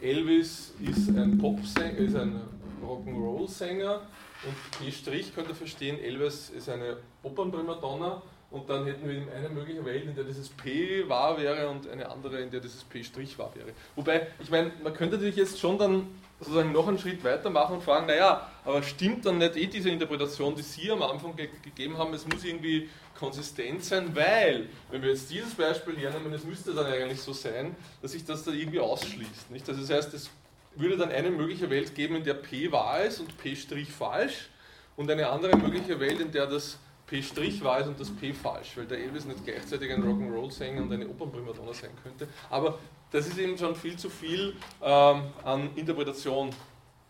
Elvis 0.00 0.74
ist 0.80 1.08
ein 1.08 1.38
Popsänger, 1.38 1.96
ist 1.98 2.16
ein 2.16 2.40
Rock'n'Roll-Sänger 2.84 4.02
und 4.44 4.54
P' 4.78 5.22
könnte 5.34 5.54
verstehen, 5.54 5.98
Elvis 5.98 6.50
ist 6.50 6.68
eine 6.68 6.98
Opernprimadonna 7.22 8.20
und 8.50 8.68
dann 8.68 8.84
hätten 8.86 9.08
wir 9.08 9.22
eine 9.34 9.48
mögliche 9.48 9.84
Welt, 9.84 10.04
in 10.04 10.14
der 10.14 10.24
dieses 10.24 10.48
P 10.48 11.08
wahr 11.08 11.40
wäre 11.40 11.68
und 11.68 11.88
eine 11.88 12.10
andere, 12.10 12.40
in 12.40 12.50
der 12.50 12.60
dieses 12.60 12.84
P' 12.84 13.02
wahr 13.38 13.52
wäre. 13.54 13.68
Wobei, 13.96 14.26
ich 14.40 14.50
meine, 14.50 14.72
man 14.82 14.92
könnte 14.92 15.16
natürlich 15.16 15.36
jetzt 15.36 15.58
schon 15.58 15.78
dann 15.78 16.06
sozusagen 16.44 16.72
noch 16.72 16.86
einen 16.86 16.98
Schritt 16.98 17.24
weitermachen 17.24 17.76
und 17.76 17.82
fragen, 17.82 18.06
naja, 18.06 18.48
aber 18.64 18.82
stimmt 18.82 19.24
dann 19.26 19.38
nicht 19.38 19.56
eh 19.56 19.66
diese 19.66 19.90
Interpretation, 19.90 20.54
die 20.54 20.62
Sie 20.62 20.90
am 20.90 21.02
Anfang 21.02 21.34
ge 21.36 21.48
gegeben 21.62 21.96
haben, 21.98 22.12
es 22.14 22.26
muss 22.26 22.44
irgendwie 22.44 22.88
konsistent 23.18 23.84
sein, 23.84 24.14
weil, 24.14 24.68
wenn 24.90 25.02
wir 25.02 25.10
jetzt 25.10 25.30
dieses 25.30 25.54
Beispiel 25.54 25.96
hernehmen, 25.96 26.32
es 26.32 26.44
müsste 26.44 26.72
dann 26.74 26.86
eigentlich 26.86 27.20
so 27.20 27.32
sein, 27.32 27.74
dass 28.02 28.12
sich 28.12 28.24
das 28.24 28.44
da 28.44 28.50
irgendwie 28.50 28.80
ausschließt. 28.80 29.50
Nicht? 29.50 29.66
Das 29.68 29.90
heißt, 29.90 30.12
es 30.14 30.30
würde 30.76 30.96
dann 30.96 31.10
eine 31.10 31.30
mögliche 31.30 31.70
Welt 31.70 31.94
geben, 31.94 32.16
in 32.16 32.24
der 32.24 32.34
P 32.34 32.70
wahr 32.72 33.02
ist 33.02 33.20
und 33.20 33.36
P' 33.38 33.54
falsch 33.54 34.50
und 34.96 35.10
eine 35.10 35.28
andere 35.28 35.56
mögliche 35.56 35.98
Welt, 36.00 36.20
in 36.20 36.32
der 36.32 36.46
das 36.46 36.78
P' 37.06 37.22
wahr 37.62 37.80
ist 37.80 37.86
und 37.86 38.00
das 38.00 38.10
P 38.10 38.32
falsch, 38.32 38.76
weil 38.76 38.86
der 38.86 38.98
Elvis 38.98 39.24
nicht 39.24 39.44
gleichzeitig 39.44 39.92
ein 39.92 40.02
Rock'n'Roll-Sänger 40.02 40.82
und 40.82 40.92
eine 40.92 41.08
Opernprimadonna 41.08 41.72
sein 41.72 41.90
könnte. 42.02 42.26
Aber 42.50 42.78
das 43.14 43.28
ist 43.28 43.38
eben 43.38 43.56
schon 43.56 43.76
viel 43.76 43.96
zu 43.96 44.10
viel 44.10 44.56
ähm, 44.82 45.22
an 45.44 45.70
Interpretation, 45.76 46.48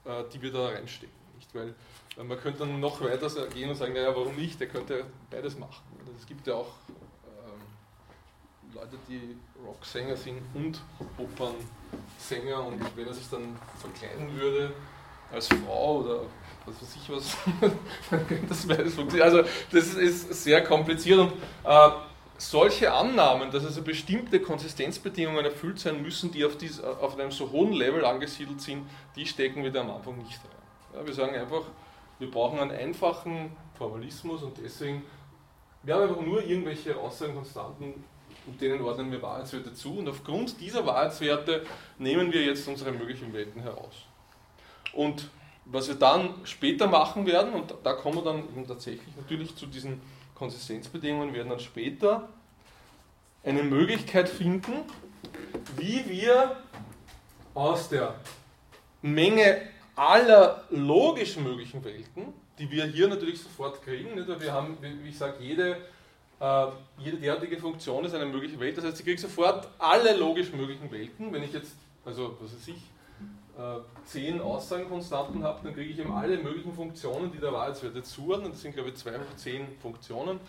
äh, 0.04 0.22
die 0.30 0.42
wir 0.42 0.52
da 0.52 0.68
reinstecken. 0.68 1.14
Nicht? 1.34 1.54
Weil 1.54 1.74
äh, 2.18 2.22
man 2.22 2.38
könnte 2.38 2.58
dann 2.60 2.78
noch 2.78 3.00
weiter 3.00 3.30
gehen 3.46 3.70
und 3.70 3.76
sagen, 3.76 3.94
naja, 3.94 4.14
warum 4.14 4.36
nicht? 4.36 4.60
Der 4.60 4.68
könnte 4.68 5.06
beides 5.30 5.58
machen. 5.58 5.82
Es 6.20 6.26
gibt 6.26 6.46
ja 6.46 6.56
auch 6.56 6.72
ähm, 7.26 8.74
Leute, 8.74 8.98
die 9.08 9.34
Rocksänger 9.66 10.14
sind 10.14 10.42
und 10.52 10.78
Opernsänger 11.16 12.66
und 12.66 12.96
wenn 12.96 13.06
er 13.06 13.14
sich 13.14 13.30
dann 13.30 13.56
verkleiden 13.78 14.38
würde 14.38 14.74
als 15.32 15.48
Frau 15.48 16.00
oder 16.00 16.20
was 16.66 16.82
weiß 16.82 16.96
ich 16.96 17.08
was, 17.08 17.34
dann 18.10 18.28
könnte 18.28 18.46
das 18.46 18.66
beides 18.66 18.94
funktionieren. 18.94 19.36
Also 19.36 19.50
das 19.72 19.94
ist 19.94 20.44
sehr 20.44 20.62
kompliziert 20.62 21.18
und 21.18 21.32
äh, 21.64 21.90
solche 22.38 22.92
Annahmen, 22.92 23.50
dass 23.50 23.64
also 23.64 23.82
bestimmte 23.82 24.40
Konsistenzbedingungen 24.40 25.44
erfüllt 25.44 25.78
sein 25.78 26.02
müssen, 26.02 26.32
die 26.32 26.44
auf, 26.44 26.56
dies, 26.56 26.80
auf 26.80 27.18
einem 27.18 27.30
so 27.30 27.50
hohen 27.50 27.72
Level 27.72 28.04
angesiedelt 28.04 28.60
sind, 28.60 28.86
die 29.16 29.26
stecken 29.26 29.62
wir 29.62 29.70
da 29.70 29.80
am 29.80 29.90
Anfang 29.90 30.18
nicht 30.18 30.40
rein. 30.40 31.00
Ja, 31.00 31.06
wir 31.06 31.14
sagen 31.14 31.34
einfach, 31.34 31.62
wir 32.18 32.30
brauchen 32.30 32.58
einen 32.58 32.72
einfachen 32.72 33.56
Formalismus 33.76 34.42
und 34.42 34.58
deswegen, 34.62 35.02
wir 35.82 35.94
haben 35.94 36.02
einfach 36.02 36.20
nur 36.20 36.44
irgendwelche 36.44 36.96
Aussagenkonstanten, 36.96 37.94
und 38.46 38.60
denen 38.60 38.82
ordnen 38.82 39.10
wir 39.10 39.22
Wahrheitswerte 39.22 39.72
zu 39.74 39.98
und 39.98 40.08
aufgrund 40.08 40.60
dieser 40.60 40.84
Wahrheitswerte 40.84 41.64
nehmen 41.98 42.32
wir 42.32 42.42
jetzt 42.42 42.66
unsere 42.68 42.92
möglichen 42.92 43.32
Welten 43.32 43.62
heraus. 43.62 44.06
Und 44.92 45.30
was 45.64 45.88
wir 45.88 45.94
dann 45.94 46.34
später 46.44 46.86
machen 46.86 47.26
werden, 47.26 47.54
und 47.54 47.74
da 47.82 47.94
kommen 47.94 48.16
wir 48.16 48.22
dann 48.22 48.66
tatsächlich 48.66 49.16
natürlich 49.16 49.56
zu 49.56 49.66
diesen 49.66 50.00
Konsistenzbedingungen, 50.34 51.34
werden 51.34 51.50
dann 51.50 51.60
später 51.60 52.28
eine 53.44 53.62
Möglichkeit 53.62 54.28
finden, 54.28 54.72
wie 55.76 56.04
wir 56.08 56.56
aus 57.54 57.88
der 57.88 58.14
Menge 59.02 59.62
aller 59.96 60.64
logisch 60.70 61.36
möglichen 61.36 61.84
Welten, 61.84 62.32
die 62.58 62.70
wir 62.70 62.86
hier 62.86 63.08
natürlich 63.08 63.40
sofort 63.40 63.82
kriegen, 63.82 64.14
nicht? 64.14 64.40
wir 64.40 64.52
haben, 64.52 64.76
wie 64.80 65.08
ich 65.08 65.18
sage, 65.18 65.36
jede, 65.40 65.76
äh, 66.40 66.66
jede 66.98 67.18
derartige 67.18 67.58
Funktion 67.58 68.04
ist 68.04 68.14
eine 68.14 68.26
mögliche 68.26 68.58
Welt, 68.58 68.76
das 68.76 68.84
heißt, 68.84 68.98
ich 68.98 69.04
kriege 69.04 69.20
sofort 69.20 69.68
alle 69.78 70.16
logisch 70.16 70.52
möglichen 70.52 70.90
Welten, 70.90 71.32
wenn 71.32 71.42
ich 71.42 71.52
jetzt, 71.52 71.76
also 72.04 72.36
was 72.40 72.52
weiß 72.54 72.68
ich, 72.68 72.82
zehn 74.04 74.40
Aussagenkonstanten 74.40 75.44
habe, 75.44 75.60
dann 75.62 75.74
kriege 75.74 75.90
ich 75.90 75.98
eben 75.98 76.12
alle 76.12 76.38
möglichen 76.38 76.72
Funktionen, 76.72 77.30
die 77.30 77.38
der 77.38 77.52
Wahrheitswerte 77.52 78.02
zuordnen, 78.02 78.50
das 78.50 78.62
sind 78.62 78.74
glaube 78.74 78.88
ich 78.88 78.96
zwei 78.96 79.12
hoch 79.12 79.36
zehn 79.36 79.66
Funktionen, 79.80 80.40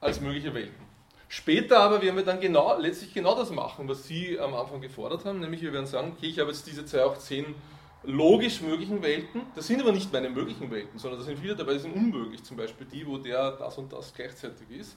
als 0.00 0.20
mögliche 0.20 0.54
Welten. 0.54 0.90
Später 1.28 1.80
aber 1.80 2.02
werden 2.02 2.16
wir 2.16 2.24
dann 2.24 2.40
genau, 2.40 2.76
letztlich 2.78 3.14
genau 3.14 3.36
das 3.36 3.50
machen, 3.50 3.88
was 3.88 4.06
Sie 4.06 4.38
am 4.38 4.54
Anfang 4.54 4.80
gefordert 4.80 5.24
haben, 5.24 5.40
nämlich 5.40 5.62
wir 5.62 5.72
werden 5.72 5.86
sagen, 5.86 6.12
okay, 6.16 6.26
ich 6.26 6.38
habe 6.38 6.50
jetzt 6.50 6.66
diese 6.66 6.84
zwei 6.84 7.04
hoch 7.04 7.18
zehn 7.18 7.54
logisch 8.02 8.62
möglichen 8.62 9.02
Welten, 9.02 9.42
das 9.54 9.66
sind 9.66 9.80
aber 9.80 9.92
nicht 9.92 10.12
meine 10.12 10.30
möglichen 10.30 10.70
Welten, 10.70 10.98
sondern 10.98 11.20
da 11.20 11.26
sind 11.26 11.38
viele 11.38 11.54
dabei, 11.54 11.74
die 11.74 11.80
sind 11.80 11.94
unmöglich, 11.94 12.42
zum 12.42 12.56
Beispiel 12.56 12.86
die, 12.86 13.06
wo 13.06 13.18
der 13.18 13.52
das 13.52 13.76
und 13.76 13.92
das 13.92 14.14
gleichzeitig 14.14 14.70
ist. 14.70 14.96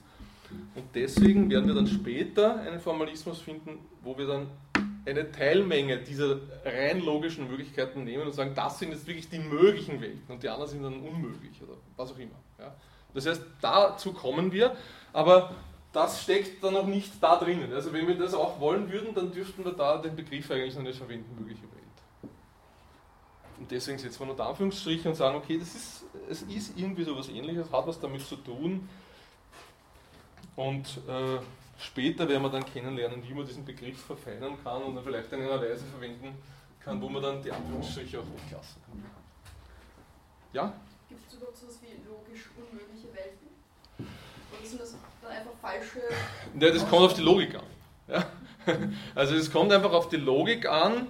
Und 0.74 0.84
deswegen 0.94 1.50
werden 1.50 1.66
wir 1.66 1.74
dann 1.74 1.86
später 1.86 2.60
einen 2.60 2.80
Formalismus 2.80 3.40
finden, 3.40 3.78
wo 4.02 4.16
wir 4.16 4.26
dann 4.26 4.46
eine 5.06 5.30
Teilmenge 5.30 5.98
dieser 5.98 6.38
rein 6.64 7.00
logischen 7.00 7.48
Möglichkeiten 7.48 8.04
nehmen 8.04 8.24
und 8.24 8.32
sagen, 8.32 8.52
das 8.54 8.78
sind 8.78 8.90
jetzt 8.90 9.06
wirklich 9.06 9.28
die 9.28 9.38
möglichen 9.38 10.00
Welten 10.00 10.32
und 10.32 10.42
die 10.42 10.48
anderen 10.48 10.70
sind 10.70 10.82
dann 10.82 11.00
unmöglich 11.00 11.60
oder 11.62 11.74
was 11.96 12.12
auch 12.12 12.18
immer. 12.18 12.36
Ja. 12.58 12.74
Das 13.12 13.26
heißt, 13.26 13.42
dazu 13.60 14.12
kommen 14.12 14.50
wir, 14.50 14.76
aber 15.12 15.54
das 15.92 16.22
steckt 16.22 16.62
dann 16.64 16.74
noch 16.74 16.86
nicht 16.86 17.12
da 17.20 17.36
drinnen. 17.36 17.72
Also 17.72 17.92
wenn 17.92 18.08
wir 18.08 18.16
das 18.16 18.34
auch 18.34 18.58
wollen 18.60 18.90
würden, 18.90 19.14
dann 19.14 19.30
dürften 19.30 19.64
wir 19.64 19.72
da 19.72 19.98
den 19.98 20.16
Begriff 20.16 20.50
eigentlich 20.50 20.74
noch 20.74 20.82
nicht 20.82 20.98
verwenden, 20.98 21.36
mögliche 21.38 21.62
Welt. 21.62 22.32
Und 23.58 23.70
deswegen 23.70 23.98
setzen 23.98 24.20
wir 24.20 24.34
nur 24.34 24.40
Anführungsstriche 24.40 25.08
und 25.08 25.14
sagen, 25.14 25.36
okay, 25.36 25.58
das 25.58 25.74
ist, 25.74 26.04
es 26.28 26.42
ist 26.42 26.76
irgendwie 26.76 27.04
so 27.04 27.12
etwas 27.12 27.28
ähnliches, 27.28 27.70
hat 27.70 27.86
was 27.86 28.00
damit 28.00 28.22
zu 28.26 28.36
tun. 28.36 28.88
Und 30.56 31.00
äh, 31.08 31.38
Später 31.78 32.28
werden 32.28 32.42
wir 32.42 32.50
dann 32.50 32.64
kennenlernen, 32.64 33.22
wie 33.26 33.34
man 33.34 33.46
diesen 33.46 33.64
Begriff 33.64 34.00
verfeinern 34.04 34.56
kann 34.62 34.82
und 34.82 34.94
dann 34.94 35.04
vielleicht 35.04 35.32
in 35.32 35.42
einer 35.42 35.60
Weise 35.60 35.84
verwenden 35.86 36.36
kann, 36.80 37.00
wo 37.00 37.08
man 37.08 37.22
dann 37.22 37.42
die 37.42 37.50
Anführungsstriche 37.50 38.20
auch 38.20 38.24
weglassen 38.24 38.82
kann. 38.86 39.04
Ja? 40.52 40.72
Gibt 41.08 41.26
es 41.26 41.34
überhaupt 41.34 41.56
so 41.56 41.66
etwas 41.66 41.80
wie 41.82 42.08
logisch 42.08 42.48
unmögliche 42.56 43.12
Welten? 43.14 43.48
Oder 43.98 44.68
sind 44.68 44.80
das 44.80 44.94
dann 45.22 45.32
einfach 45.32 45.52
falsche. 45.60 46.00
Ja, 46.58 46.70
das 46.70 46.88
kommt 46.88 47.02
auf 47.02 47.14
die 47.14 47.22
Logik 47.22 47.54
an. 47.54 47.66
Ja? 48.08 48.26
Also 49.14 49.34
es 49.34 49.52
kommt 49.52 49.70
einfach 49.72 49.92
auf 49.92 50.08
die 50.08 50.16
Logik 50.16 50.66
an, 50.66 51.06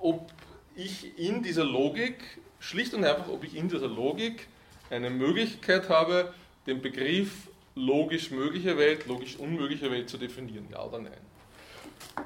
ob 0.00 0.32
ich 0.74 1.18
in 1.18 1.42
dieser 1.42 1.64
Logik, 1.64 2.38
schlicht 2.60 2.94
und 2.94 3.04
einfach, 3.04 3.28
ob 3.28 3.44
ich 3.44 3.54
in 3.54 3.68
dieser 3.68 3.88
Logik 3.88 4.48
eine 4.88 5.10
Möglichkeit 5.10 5.90
habe, 5.90 6.32
den 6.66 6.80
Begriff 6.80 7.45
logisch 7.76 8.30
mögliche 8.30 8.76
Welt, 8.76 9.06
logisch 9.06 9.36
unmögliche 9.36 9.90
Welt 9.90 10.08
zu 10.08 10.18
definieren, 10.18 10.66
ja 10.72 10.82
oder 10.82 10.98
nein. 10.98 11.12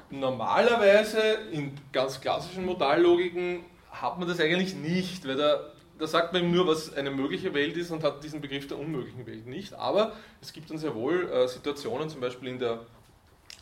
Normalerweise 0.09 1.19
in 1.51 1.77
ganz 1.91 2.19
klassischen 2.19 2.65
Modallogiken 2.65 3.59
hat 3.91 4.17
man 4.17 4.27
das 4.27 4.39
eigentlich 4.39 4.73
nicht, 4.75 5.27
weil 5.27 5.35
da, 5.35 5.59
da 5.99 6.07
sagt 6.07 6.33
man 6.33 6.49
nur, 6.49 6.67
was 6.67 6.93
eine 6.93 7.11
mögliche 7.11 7.53
Welt 7.53 7.75
ist 7.75 7.91
und 7.91 8.03
hat 8.03 8.23
diesen 8.23 8.41
Begriff 8.41 8.67
der 8.67 8.79
unmöglichen 8.79 9.27
Welt 9.27 9.45
nicht. 9.45 9.73
Aber 9.73 10.13
es 10.41 10.53
gibt 10.53 10.71
dann 10.71 10.77
sehr 10.77 10.95
wohl 10.95 11.29
äh, 11.29 11.47
Situationen, 11.47 12.09
zum 12.09 12.21
Beispiel 12.21 12.47
in 12.47 12.59
der 12.59 12.79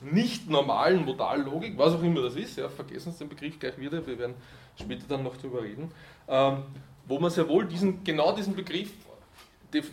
nicht 0.02 0.50
normalen 0.50 1.04
Modallogik, 1.04 1.78
was 1.78 1.94
auch 1.94 2.04
immer 2.04 2.22
das 2.22 2.36
ist, 2.36 2.58
ja, 2.58 2.70
vergessen 2.70 3.12
Sie 3.12 3.20
den 3.20 3.30
Begriff 3.30 3.60
gleich 3.60 3.78
wieder, 3.80 4.06
wir 4.06 4.18
werden 4.18 4.36
später 4.80 5.06
dann 5.10 5.24
noch 5.24 5.36
darüber 5.36 5.64
reden, 5.64 5.92
ähm, 6.28 6.64
wo 7.06 7.20
man 7.20 7.32
sehr 7.32 7.50
wohl 7.50 7.66
diesen, 7.66 8.04
genau 8.04 8.34
diesen 8.34 8.56
Begriff 8.56 8.92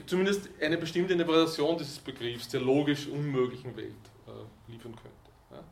zumindest 0.06 0.48
eine 0.60 0.78
bestimmte 0.78 1.12
Interpretation 1.12 1.76
dieses 1.78 1.98
Begriffs 1.98 2.48
der 2.48 2.60
logisch 2.60 3.06
unmöglichen 3.06 3.76
Welt 3.76 3.94
äh, 4.26 4.70
liefern 4.70 4.94
könnte. 4.94 5.30
Ja? 5.50 5.62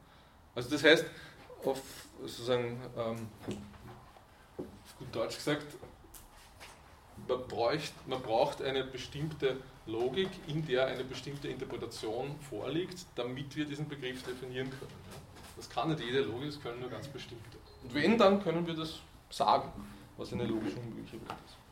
Also 0.54 0.70
das 0.70 0.84
heißt, 0.84 1.06
auf 1.64 1.80
sozusagen, 2.20 2.80
ähm, 2.96 3.28
auf 4.58 4.98
gut 4.98 5.14
Deutsch 5.14 5.36
gesagt, 5.36 5.66
man, 7.28 7.46
bräucht, 7.48 7.92
man 8.06 8.20
braucht 8.20 8.62
eine 8.62 8.84
bestimmte 8.84 9.56
Logik, 9.86 10.28
in 10.46 10.66
der 10.66 10.86
eine 10.86 11.04
bestimmte 11.04 11.48
Interpretation 11.48 12.34
vorliegt, 12.48 13.06
damit 13.14 13.54
wir 13.56 13.64
diesen 13.64 13.88
Begriff 13.88 14.22
definieren 14.22 14.70
können. 14.70 14.92
Ja? 15.12 15.18
Das 15.56 15.70
kann 15.70 15.88
nicht 15.88 16.00
jede 16.00 16.22
Logik, 16.22 16.46
das 16.46 16.60
können 16.60 16.80
nur 16.80 16.90
ganz 16.90 17.08
bestimmte. 17.08 17.58
Und 17.82 17.94
wenn, 17.94 18.18
dann 18.18 18.42
können 18.42 18.66
wir 18.66 18.74
das 18.74 19.00
sagen, 19.30 19.70
was 20.16 20.32
eine 20.32 20.44
logisch 20.44 20.74
unmögliche 20.74 21.20
Welt 21.20 21.38
ist. 21.46 21.63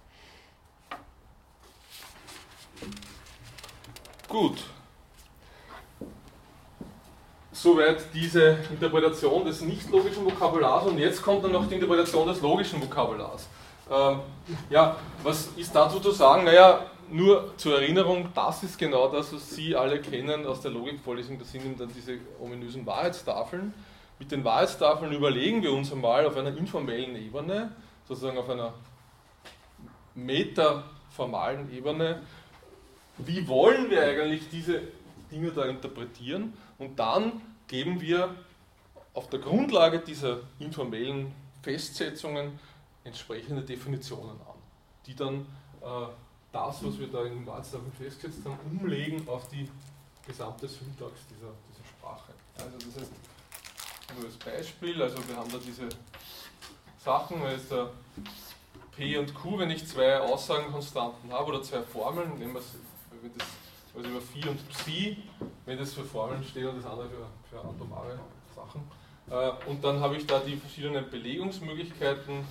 Gut. 4.33 4.65
Soweit 7.53 8.03
diese 8.15 8.57
Interpretation 8.71 9.45
des 9.45 9.61
nicht 9.61 9.91
logischen 9.91 10.25
Vokabulars 10.25 10.87
und 10.87 10.97
jetzt 10.97 11.23
kommt 11.23 11.45
dann 11.45 11.53
noch 11.53 11.69
die 11.69 11.75
Interpretation 11.75 12.27
des 12.27 12.41
logischen 12.41 12.81
Vokabulars. 12.81 13.47
Ähm, 13.91 14.21
ja, 14.71 14.97
was 15.23 15.49
ist 15.59 15.77
dazu 15.77 16.01
zu 16.01 16.13
sagen? 16.13 16.45
Naja, 16.45 16.87
nur 17.11 17.53
zur 17.59 17.75
Erinnerung, 17.79 18.31
das 18.35 18.63
ist 18.63 18.79
genau 18.79 19.09
das, 19.09 19.35
was 19.35 19.51
Sie 19.51 19.77
alle 19.77 20.01
kennen 20.01 20.47
aus 20.47 20.63
der 20.63 20.71
Logikvorlesung, 20.71 21.39
das 21.39 21.53
sind 21.53 21.79
dann 21.79 21.93
diese 21.95 22.17
ominösen 22.41 22.87
Wahrheitstafeln. 22.87 23.75
Mit 24.19 24.33
den 24.33 24.45
Wahrheitstafeln 24.45 25.13
überlegen 25.13 25.63
wir 25.63 25.75
uns 25.75 25.93
einmal 25.93 26.25
auf 26.25 26.39
einer 26.39 26.57
informellen 26.57 27.17
Ebene, 27.17 27.73
sozusagen 28.09 28.39
auf 28.39 28.49
einer 28.49 28.73
metaformalen 30.15 31.71
Ebene, 31.71 32.23
wie 33.19 33.47
wollen 33.49 33.91
wir 33.91 34.03
eigentlich 34.03 34.49
diese 34.51 34.83
Dinge 35.31 35.51
da 35.51 35.65
interpretieren 35.65 36.53
und 36.79 36.99
dann 36.99 37.41
geben 37.69 38.01
wir 38.01 38.35
auf 39.15 39.29
der 39.29 39.41
Grundlage 39.41 39.99
dieser 40.01 40.41
informellen 40.59 41.33
Festsetzungen 41.63 42.59
entsprechende 43.05 43.63
Definitionen 43.63 44.31
an, 44.31 44.59
die 45.07 45.15
dann 45.15 45.47
äh, 45.81 46.07
das, 46.53 46.85
was 46.85 46.99
wir 46.99 47.09
da 47.09 47.25
in 47.25 47.35
den 47.35 47.47
Wahlstaben 47.47 47.91
festgesetzt 47.93 48.45
haben, 48.45 48.59
umlegen 48.71 49.27
auf 49.29 49.49
die 49.49 49.69
gesamte 50.27 50.69
Syntax 50.69 51.13
dieser, 51.31 51.53
dieser 51.71 51.89
Sprache. 51.89 52.33
Also 52.59 52.77
das 52.79 53.03
heißt, 53.03 53.13
nur 54.17 54.27
als 54.27 54.37
Beispiel, 54.37 55.03
also 55.03 55.17
wir 55.27 55.37
haben 55.37 55.51
da 55.51 55.59
diese 55.59 55.89
Sachen, 57.03 57.43
weil 57.43 57.59
P 58.95 59.17
und 59.17 59.35
Q, 59.35 59.59
wenn 59.59 59.71
ich 59.71 59.87
zwei 59.87 60.21
Aussagenkonstanten 60.21 61.33
habe 61.33 61.53
oder 61.53 61.63
zwei 61.63 61.83
Formeln, 61.83 62.39
nehmen 62.39 62.55
wir 62.55 62.61
wenn 63.23 63.33
das, 63.39 63.47
also 63.97 64.09
über 64.09 64.21
Phi 64.21 64.49
und 64.49 64.69
Psi, 64.69 65.17
wenn 65.65 65.79
das 65.79 65.95
für 65.95 66.05
Formeln 66.05 66.43
steht 66.43 66.67
und 66.67 66.77
das 66.77 66.91
andere 66.91 67.09
für, 67.09 67.27
für 67.49 67.61
atomare 67.61 68.19
Sachen. 68.55 68.83
Äh, 69.31 69.71
und 69.71 69.83
dann 69.83 70.01
habe 70.01 70.17
ich 70.17 70.27
da 70.27 70.41
die 70.41 70.57
verschiedenen 70.57 71.09
Belegungsmöglichkeiten. 71.09 72.45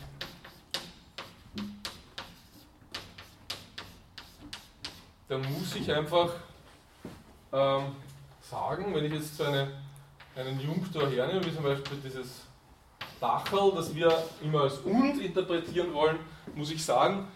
Dann 5.28 5.42
muss 5.54 5.76
ich 5.76 5.92
einfach 5.92 6.30
ähm, 7.54 7.96
sagen, 8.42 8.94
wenn 8.96 9.06
ich 9.06 9.14
jetzt 9.14 9.38
so 9.38 9.44
eine, 9.44 9.72
einen 10.36 10.60
Junktor 10.60 11.10
hernehme, 11.10 11.46
wie 11.46 11.54
zum 11.54 11.64
Beispiel 11.64 11.98
dieses 12.04 12.42
Dachel, 13.20 13.74
das 13.76 13.94
wir 13.94 14.12
immer 14.42 14.62
als 14.62 14.80
und 14.80 15.20
interpretieren 15.20 15.94
wollen, 15.94 16.18
muss 16.56 16.72
ich 16.72 16.84
sagen, 16.84 17.28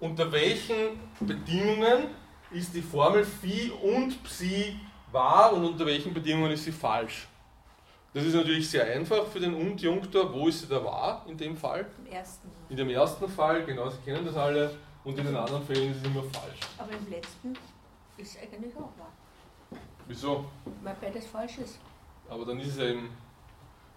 unter 0.00 0.30
welchen 0.32 1.00
Bedingungen 1.20 2.08
ist 2.50 2.74
die 2.74 2.82
Formel 2.82 3.24
Phi 3.24 3.70
und 3.70 4.22
Psi 4.24 4.78
wahr 5.12 5.52
und 5.52 5.64
unter 5.64 5.86
welchen 5.86 6.12
Bedingungen 6.14 6.52
ist 6.52 6.64
sie 6.64 6.72
falsch. 6.72 7.28
Das 8.14 8.24
ist 8.24 8.34
natürlich 8.34 8.68
sehr 8.68 8.84
einfach 8.86 9.26
für 9.26 9.38
den 9.38 9.54
Und-Junktor. 9.54 10.32
Wo 10.32 10.48
ist 10.48 10.60
sie 10.60 10.66
da 10.66 10.82
wahr 10.82 11.24
in 11.28 11.36
dem 11.36 11.56
Fall? 11.56 11.86
Im 11.98 12.12
ersten. 12.12 12.50
In 12.70 12.76
dem 12.76 12.88
ersten 12.88 13.28
Fall, 13.28 13.64
genau, 13.64 13.90
Sie 13.90 13.98
kennen 14.04 14.24
das 14.24 14.34
alle. 14.34 14.74
Und 15.04 15.18
in 15.18 15.26
den 15.26 15.36
anderen 15.36 15.64
Fällen 15.64 15.90
ist 15.90 15.98
es 15.98 16.04
immer 16.04 16.22
falsch. 16.22 16.60
Aber 16.78 16.90
im 16.90 17.08
letzten 17.10 17.52
ist 18.16 18.36
es 18.36 18.42
eigentlich 18.42 18.74
auch 18.76 18.92
wahr. 18.98 19.12
Wieso? 20.06 20.46
Weil 20.82 20.96
beides 21.00 21.26
falsch 21.26 21.58
ist. 21.58 21.78
Aber 22.28 22.44
dann 22.44 22.58
ist 22.60 22.68
es 22.68 22.78
eben, 22.78 23.10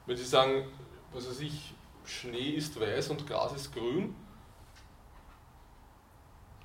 wenn 0.05 0.17
Sie 0.17 0.25
sagen, 0.25 0.65
was 1.13 1.27
weiß 1.27 1.39
ich, 1.41 1.73
Schnee 2.05 2.51
ist 2.51 2.79
weiß 2.79 3.09
und 3.09 3.25
Gras 3.27 3.53
ist 3.53 3.73
grün, 3.73 4.15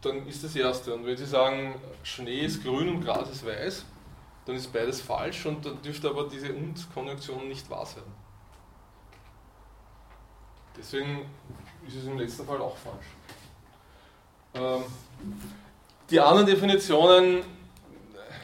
dann 0.03 0.27
ist 0.27 0.45
das 0.45 0.55
erste. 0.55 0.95
Und 0.95 1.07
wenn 1.07 1.17
Sie 1.17 1.27
sagen, 1.27 1.75
Schnee 2.03 2.41
ist 2.41 2.63
grün 2.63 2.89
und 2.89 3.05
Gras 3.05 3.31
ist 3.31 3.45
weiß, 3.45 3.85
dann 4.45 4.57
ist 4.57 4.73
beides 4.73 5.01
falsch 5.01 5.47
und 5.47 5.65
dann 5.67 5.83
dürfte 5.83 6.09
aber 6.09 6.29
diese 6.29 6.53
Und-Konjunktion 6.53 7.49
nicht 7.49 7.69
wahr 7.69 7.85
sein. 7.85 8.05
Deswegen 10.77 11.29
ist 11.87 11.97
es 11.97 12.05
im 12.05 12.19
letzten 12.19 12.47
Fall 12.47 12.61
auch 12.61 12.77
falsch. 12.77 13.07
Ähm, 14.55 14.85
die 16.11 16.21
anderen 16.21 16.47
Definitionen, 16.47 17.43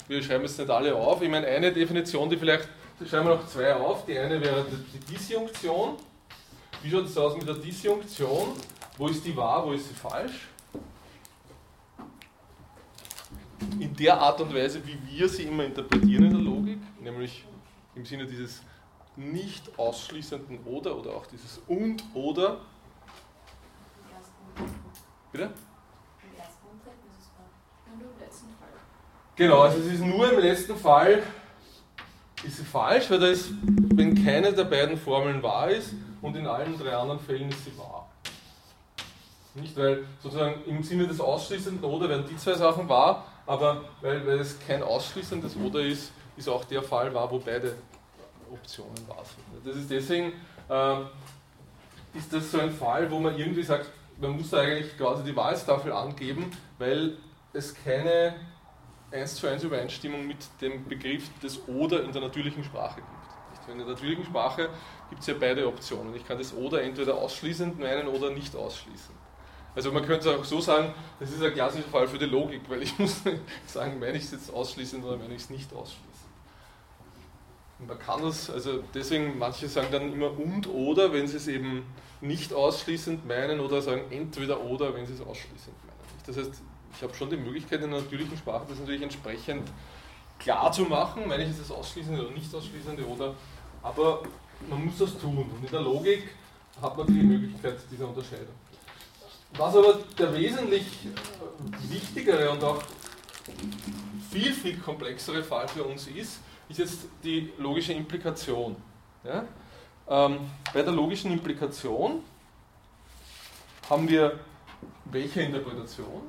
wir 0.08 0.22
schreiben 0.22 0.42
jetzt 0.42 0.58
nicht 0.58 0.70
alle 0.70 0.94
auf. 0.94 1.22
Ich 1.22 1.28
meine, 1.28 1.46
eine 1.46 1.72
Definition, 1.72 2.28
die 2.28 2.36
vielleicht, 2.36 2.68
da 2.98 3.06
schreiben 3.06 3.28
wir 3.28 3.36
noch 3.36 3.46
zwei 3.46 3.74
auf. 3.74 4.04
Die 4.06 4.18
eine 4.18 4.40
wäre 4.40 4.64
die 4.92 5.12
Disjunktion. 5.12 5.96
Wie 6.82 6.90
schaut 6.90 7.04
es 7.04 7.16
aus 7.16 7.36
mit 7.36 7.46
der 7.46 7.54
Disjunktion? 7.54 8.54
Wo 8.98 9.06
ist 9.06 9.24
die 9.24 9.36
wahr, 9.36 9.64
wo 9.64 9.72
ist 9.72 9.88
sie 9.88 9.94
falsch? 9.94 10.48
In 13.78 13.94
der 13.96 14.20
Art 14.20 14.40
und 14.40 14.54
Weise, 14.54 14.80
wie 14.86 14.98
wir 15.10 15.28
sie 15.28 15.44
immer 15.44 15.64
interpretieren 15.64 16.24
in 16.24 16.30
der 16.30 16.40
Logik, 16.40 16.78
nämlich 17.00 17.44
im 17.94 18.04
Sinne 18.04 18.26
dieses 18.26 18.62
nicht 19.16 19.78
ausschließenden 19.78 20.60
oder 20.64 20.96
oder 20.96 21.10
auch 21.10 21.26
dieses 21.26 21.60
und 21.66 22.02
oder. 22.14 22.60
Bitte? 25.30 25.50
Genau, 29.34 29.60
also 29.60 29.78
es 29.78 29.86
ist 29.86 30.04
nur 30.04 30.30
im 30.30 30.40
letzten 30.40 30.76
Fall 30.76 31.22
ist 32.44 32.56
sie 32.56 32.64
falsch, 32.64 33.10
weil 33.10 33.20
da 33.20 33.26
ist, 33.28 33.50
wenn 33.94 34.24
keine 34.24 34.52
der 34.52 34.64
beiden 34.64 34.96
Formeln 34.96 35.42
wahr 35.42 35.70
ist 35.70 35.94
und 36.20 36.36
in 36.36 36.46
allen 36.46 36.78
drei 36.78 36.94
anderen 36.94 37.20
Fällen 37.20 37.48
ist 37.48 37.64
sie 37.64 37.76
wahr. 37.78 38.08
Nicht, 39.54 39.76
weil 39.76 40.04
sozusagen 40.22 40.64
im 40.66 40.82
Sinne 40.82 41.06
des 41.06 41.20
ausschließenden 41.20 41.84
Oder 41.84 42.08
werden 42.08 42.24
die 42.28 42.36
zwei 42.36 42.54
Sachen 42.54 42.88
wahr, 42.88 43.26
aber 43.46 43.84
weil, 44.00 44.26
weil 44.26 44.38
es 44.38 44.58
kein 44.66 44.82
ausschließendes 44.82 45.56
Oder 45.56 45.80
ist, 45.80 46.12
ist 46.36 46.48
auch 46.48 46.64
der 46.64 46.82
Fall 46.82 47.12
wahr, 47.14 47.30
wo 47.30 47.38
beide 47.38 47.76
Optionen 48.50 49.08
wahr 49.08 49.24
sind. 49.24 49.66
Das 49.66 49.76
ist 49.76 49.90
deswegen, 49.90 50.32
äh, 50.68 50.96
ist 52.14 52.32
das 52.32 52.50
so 52.50 52.60
ein 52.60 52.70
Fall, 52.70 53.10
wo 53.10 53.18
man 53.18 53.36
irgendwie 53.38 53.62
sagt, 53.62 53.86
man 54.20 54.36
muss 54.36 54.52
eigentlich 54.54 54.96
quasi 54.96 55.24
die 55.24 55.34
Wahltafel 55.34 55.92
angeben, 55.92 56.50
weil 56.78 57.16
es 57.52 57.74
keine 57.74 58.34
1 59.10 59.36
zu 59.36 59.46
1 59.46 59.64
Übereinstimmung 59.64 60.26
mit 60.26 60.38
dem 60.60 60.86
Begriff 60.88 61.28
des 61.40 61.66
Oder 61.68 62.02
in 62.02 62.12
der 62.12 62.22
natürlichen 62.22 62.64
Sprache 62.64 62.96
gibt. 62.96 63.70
In 63.70 63.78
der 63.78 63.86
natürlichen 63.86 64.24
Sprache 64.24 64.68
gibt 65.08 65.20
es 65.20 65.26
ja 65.28 65.34
beide 65.38 65.66
Optionen. 65.68 66.14
Ich 66.16 66.26
kann 66.26 66.38
das 66.38 66.52
Oder 66.54 66.82
entweder 66.82 67.14
ausschließend 67.14 67.78
meinen 67.78 68.08
oder 68.08 68.30
nicht 68.30 68.56
ausschließen. 68.56 69.14
Also 69.74 69.90
man 69.90 70.04
könnte 70.04 70.36
auch 70.36 70.44
so 70.44 70.60
sagen, 70.60 70.92
das 71.18 71.30
ist 71.30 71.42
ein 71.42 71.52
klassischer 71.54 71.88
Fall 71.88 72.06
für 72.06 72.18
die 72.18 72.26
Logik, 72.26 72.60
weil 72.68 72.82
ich 72.82 72.98
muss 72.98 73.22
sagen, 73.66 73.98
meine 73.98 74.18
ich 74.18 74.24
es 74.24 74.32
jetzt 74.32 74.52
ausschließend 74.52 75.04
oder 75.04 75.16
meine 75.16 75.34
ich 75.34 75.42
es 75.42 75.50
nicht 75.50 75.72
ausschließend. 75.72 76.12
Man 77.86 77.98
kann 77.98 78.22
das, 78.22 78.48
also 78.50 78.84
deswegen, 78.94 79.38
manche 79.38 79.66
sagen 79.68 79.88
dann 79.90 80.12
immer 80.12 80.38
und 80.38 80.68
oder, 80.68 81.12
wenn 81.12 81.26
sie 81.26 81.38
es 81.38 81.48
eben 81.48 81.84
nicht 82.20 82.52
ausschließend 82.52 83.26
meinen 83.26 83.58
oder 83.58 83.82
sagen 83.82 84.02
entweder 84.10 84.60
oder, 84.60 84.94
wenn 84.94 85.06
sie 85.06 85.14
es 85.14 85.20
ausschließend 85.20 85.74
meinen. 85.84 86.26
Das 86.26 86.36
heißt, 86.36 86.62
ich 86.94 87.02
habe 87.02 87.14
schon 87.14 87.30
die 87.30 87.36
Möglichkeit 87.36 87.82
in 87.82 87.90
der 87.90 88.00
natürlichen 88.00 88.36
Sprache, 88.36 88.66
das 88.68 88.78
natürlich 88.78 89.02
entsprechend 89.02 89.68
klar 90.38 90.70
zu 90.70 90.82
machen, 90.82 91.26
meine 91.26 91.44
ich, 91.44 91.50
ist 91.50 91.60
das 91.60 91.70
ausschließende 91.70 92.24
oder 92.24 92.30
nicht 92.32 92.54
ausschließende 92.54 93.04
oder, 93.06 93.34
aber 93.82 94.22
man 94.68 94.84
muss 94.84 94.98
das 94.98 95.18
tun. 95.18 95.38
Und 95.38 95.64
in 95.64 95.70
der 95.70 95.80
Logik 95.80 96.22
hat 96.80 96.96
man 96.96 97.06
die 97.06 97.22
Möglichkeit 97.22 97.78
dieser 97.90 98.08
Unterscheidung. 98.08 98.54
Was 99.56 99.76
aber 99.76 99.98
der 100.18 100.34
wesentlich 100.34 100.86
wichtigere 101.88 102.50
und 102.50 102.64
auch 102.64 102.82
viel, 104.30 104.52
viel 104.52 104.78
komplexere 104.78 105.42
Fall 105.42 105.68
für 105.68 105.84
uns 105.84 106.06
ist, 106.06 106.40
ist 106.70 106.78
jetzt 106.78 106.98
die 107.22 107.52
logische 107.58 107.92
Implikation. 107.92 108.76
Ja? 109.24 109.44
Ähm, 110.08 110.38
bei 110.72 110.82
der 110.82 110.92
logischen 110.92 111.32
Implikation 111.32 112.22
haben 113.90 114.08
wir 114.08 114.40
welche 115.04 115.42
Interpretation? 115.42 116.22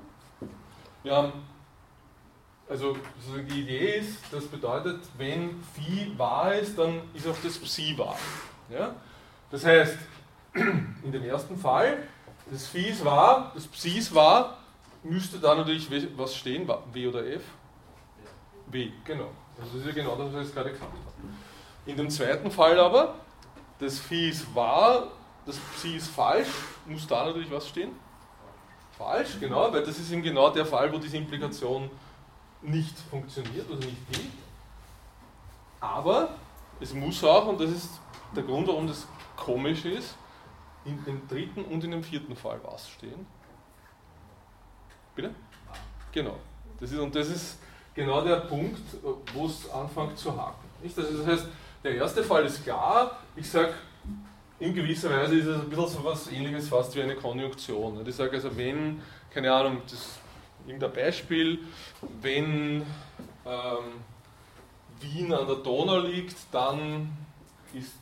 Wir 1.02 1.16
haben, 1.16 1.32
also 2.68 2.98
die 3.50 3.62
Idee 3.62 4.00
ist, 4.00 4.20
das 4.32 4.46
bedeutet, 4.46 5.00
wenn 5.18 5.64
Phi 5.74 6.14
wahr 6.18 6.56
ist, 6.56 6.78
dann 6.78 7.02
ist 7.14 7.26
auch 7.26 7.38
das 7.42 7.58
Psi 7.58 7.98
wahr. 7.98 8.18
Ja? 8.70 8.96
Das 9.50 9.64
heißt, 9.64 9.98
in 10.54 11.12
dem 11.12 11.24
ersten 11.24 11.58
Fall 11.58 12.04
das 12.50 12.68
Phi 12.68 12.90
ist 12.90 13.04
wahr, 13.06 13.52
das 13.56 13.68
Psi 13.68 13.98
ist 13.98 14.14
wahr, 14.14 14.58
müsste 15.04 15.40
da 15.40 15.56
natürlich 15.56 15.90
was 16.18 16.36
stehen, 16.36 16.68
W 16.68 17.08
oder 17.08 17.26
F? 17.26 17.44
W, 18.68 18.92
genau. 19.04 19.30
Also 19.60 19.78
das 19.78 19.82
ist 19.82 19.88
ja 19.88 20.04
genau 20.04 20.16
das, 20.16 20.34
was 20.34 20.48
ich 20.48 20.54
gerade 20.54 20.72
gesagt 20.72 20.92
habe. 20.92 21.04
In 21.86 21.98
dem 21.98 22.10
zweiten 22.10 22.50
Fall 22.50 22.80
aber, 22.80 23.16
das 23.80 24.00
Phi 24.00 24.30
ist 24.30 24.54
wahr, 24.56 25.08
das 25.46 25.58
Psi 25.76 25.98
ist 25.98 26.08
falsch, 26.10 26.48
muss 26.86 27.06
da 27.08 27.26
natürlich 27.26 27.52
was 27.52 27.68
stehen? 27.68 27.92
Falsch, 28.98 29.40
genau, 29.40 29.72
weil 29.74 29.84
das 29.84 30.00
ist 30.00 30.12
eben 30.12 30.22
genau 30.22 30.50
der 30.50 30.66
Fall, 30.66 30.92
wo 30.94 30.98
diese 30.98 31.18
Implikation 31.18 31.90
nicht 32.62 32.98
funktioniert, 33.10 33.70
also 33.70 33.86
nicht 33.86 34.12
gilt. 34.12 34.32
Aber 35.82 36.30
es 36.80 36.94
muss 36.94 37.24
auch, 37.24 37.48
und 37.48 37.60
das 37.60 37.72
ist 37.72 37.90
der 38.36 38.44
Grund, 38.44 38.68
warum 38.68 38.88
das 38.88 39.06
komisch 39.36 39.84
ist, 39.86 40.16
in 40.86 41.04
dem 41.06 41.28
dritten 41.28 41.64
und 41.66 41.84
in 41.84 41.92
dem 41.92 42.04
vierten 42.04 42.36
Fall 42.36 42.60
was 42.64 42.90
stehen? 42.90 43.26
Bitte? 45.16 45.32
Genau. 46.12 46.38
Das 46.80 46.92
ist, 46.92 47.00
und 47.00 47.16
das 47.16 47.28
ist 47.30 47.60
genau 47.94 48.24
der 48.24 48.38
Punkt, 48.38 48.82
wo 49.34 49.46
es 49.46 49.70
anfängt 49.70 50.18
zu 50.18 50.36
haken. 50.36 50.68
Nicht? 50.82 50.98
Also 50.98 51.18
das 51.18 51.28
heißt, 51.28 51.48
der 51.84 51.96
erste 51.96 52.24
Fall 52.24 52.46
ist 52.46 52.64
klar. 52.64 53.20
Ich 53.36 53.50
sage, 53.50 53.74
in 54.60 54.74
gewisser 54.74 55.10
Weise 55.10 55.36
ist 55.36 55.46
es 55.46 55.62
ein 55.62 55.70
bisschen 55.70 55.88
so 55.88 56.00
etwas 56.00 56.32
ähnliches 56.32 56.70
fast 56.70 56.96
wie 56.96 57.02
eine 57.02 57.16
Konjunktion. 57.16 58.06
Ich 58.08 58.16
sage 58.16 58.32
also, 58.32 58.56
wenn, 58.56 59.02
keine 59.30 59.52
Ahnung, 59.52 59.82
das, 59.90 60.20
irgendein 60.66 60.94
Beispiel, 60.94 61.60
wenn 62.22 62.86
ähm, 63.46 64.04
Wien 65.00 65.34
an 65.34 65.48
der 65.48 65.58
Donau 65.58 66.00
liegt, 66.00 66.36
dann 66.52 67.12
ist 67.74 68.00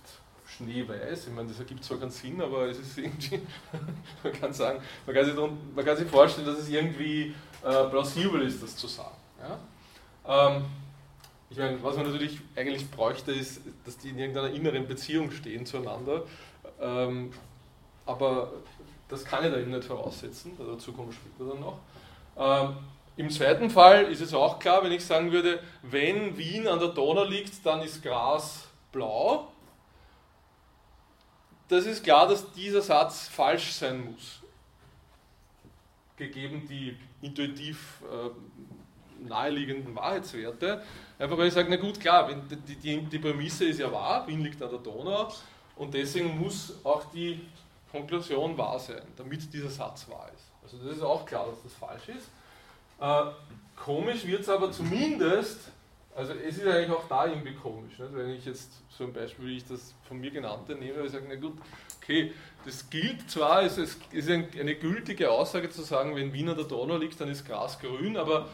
schneeweiß. 0.58 1.28
Ich 1.28 1.34
meine, 1.34 1.48
das 1.48 1.60
ergibt 1.60 1.84
zwar 1.84 1.98
keinen 1.98 2.12
Sinn, 2.12 2.42
aber 2.42 2.68
es 2.68 2.80
ist 2.80 2.98
irgendwie, 2.98 3.42
man 4.24 4.34
kann 4.34 4.54
sagen, 4.54 4.82
man 5.06 5.16
kann 5.16 5.26
sich, 5.26 5.36
man 5.36 5.86
kann 5.86 5.98
sich 5.98 6.08
vorstellen, 6.08 6.48
dass 6.48 6.60
es 6.60 6.70
irgendwie 6.70 7.34
äh, 7.64 7.84
plausibel 7.90 8.42
ist, 8.42 8.62
das 8.62 8.76
zu 8.76 8.88
sagen. 8.88 9.16
Ja? 9.40 10.48
Ähm, 10.56 10.66
ich 11.50 11.58
meine, 11.58 11.82
was 11.84 11.98
man 11.98 12.06
natürlich 12.06 12.40
eigentlich 12.56 12.90
bräuchte, 12.90 13.32
ist, 13.32 13.62
dass 13.86 13.98
die 13.98 14.10
in 14.10 14.20
irgendeiner 14.20 14.52
inneren 14.52 14.88
Beziehung 14.88 15.32
stehen 15.32 15.66
zueinander. 15.66 16.24
Ähm, 16.80 17.32
aber 18.06 18.54
das 19.10 19.26
kann 19.26 19.44
ich 19.44 19.52
da 19.52 19.60
eben 19.60 19.72
nicht 19.72 19.84
voraussetzen, 19.84 20.54
also 20.58 20.74
dazu 20.74 20.94
kommen 20.94 21.10
wir 21.10 21.14
später 21.14 21.52
dann 21.52 21.60
noch. 21.60 21.80
Ähm, 22.38 22.78
Im 23.18 23.30
zweiten 23.30 23.70
Fall 23.70 24.06
ist 24.06 24.22
es 24.22 24.34
auch 24.34 24.60
klar, 24.60 24.84
wenn 24.84 24.92
ich 24.92 25.04
sagen 25.04 25.32
würde, 25.32 25.60
wenn 25.84 26.38
Wien 26.38 26.68
an 26.68 26.80
der 26.80 26.90
Donau 26.90 27.26
liegt, 27.26 27.66
dann 27.66 27.82
ist 27.82 28.02
Gras 28.02 28.68
blau 28.92 29.51
das 31.72 31.86
ist 31.86 32.04
klar, 32.04 32.28
dass 32.28 32.52
dieser 32.52 32.82
Satz 32.82 33.28
falsch 33.28 33.72
sein 33.72 34.12
muss. 34.12 34.40
Gegeben 36.18 36.68
die 36.68 36.98
intuitiv 37.22 38.02
äh, 38.04 39.28
naheliegenden 39.28 39.96
Wahrheitswerte. 39.96 40.84
Einfach 41.18 41.38
weil 41.38 41.48
ich 41.48 41.54
sage, 41.54 41.70
na 41.70 41.78
gut, 41.78 42.00
klar, 42.00 42.30
die, 42.30 42.76
die, 42.76 43.02
die 43.02 43.20
Prämisse 43.20 43.66
ist 43.66 43.80
ja 43.80 43.92
wahr, 43.92 44.28
Wien 44.28 44.42
liegt 44.42 44.62
an 44.62 44.70
der 44.70 44.80
Donau 44.80 45.32
und 45.78 45.94
deswegen 45.94 46.38
muss 46.38 46.74
auch 46.84 47.06
die 47.06 47.40
Konklusion 47.90 48.58
wahr 48.58 48.80
sein, 48.80 49.04
damit 49.16 49.54
dieser 49.54 49.70
Satz 49.70 50.10
wahr 50.10 50.30
ist. 50.36 50.52
Also 50.64 50.78
das 50.86 50.98
ist 50.98 51.04
auch 51.04 51.26
klar, 51.26 51.48
dass 51.48 51.64
das 51.64 51.74
falsch 51.74 52.10
ist. 52.10 52.30
Äh, 53.00 53.32
komisch 53.76 54.26
wird 54.26 54.42
es 54.42 54.50
aber 54.50 54.72
zumindest 54.72 55.72
also 56.16 56.34
es 56.34 56.58
ist 56.58 56.68
eigentlich 56.68 56.92
auch 56.92 57.08
da 57.08 57.26
irgendwie 57.26 57.54
komisch, 57.54 57.98
nicht? 57.98 58.14
wenn 58.14 58.30
ich 58.32 58.46
jetzt 58.46 58.72
so 58.90 59.06
ein 59.06 59.14
Beispiel, 59.14 59.46
wie 59.46 59.58
ich 59.58 59.66
das 59.66 59.94
von 60.08 60.20
mir 60.20 60.32
genannte 60.32 60.76
nehme, 60.76 61.04
ich 61.06 61.12
sage, 61.12 61.26
na 61.28 61.36
gut, 61.36 61.58
okay, 62.02 62.34
das 62.66 62.90
gilt 62.90 63.30
zwar, 63.30 63.64
es 63.64 63.78
ist 63.78 64.30
eine 64.30 64.76
gültige 64.76 65.32
Aussage 65.32 65.70
zu 65.70 65.82
sagen, 65.84 66.16
wenn 66.16 66.34
Wien 66.34 66.50
an 66.50 66.58
der 66.58 66.66
Donau 66.66 66.98
liegt, 66.98 67.20
dann 67.20 67.30
ist 67.30 67.46
Gras 67.46 67.80
grün, 67.80 68.18
aber 68.18 68.50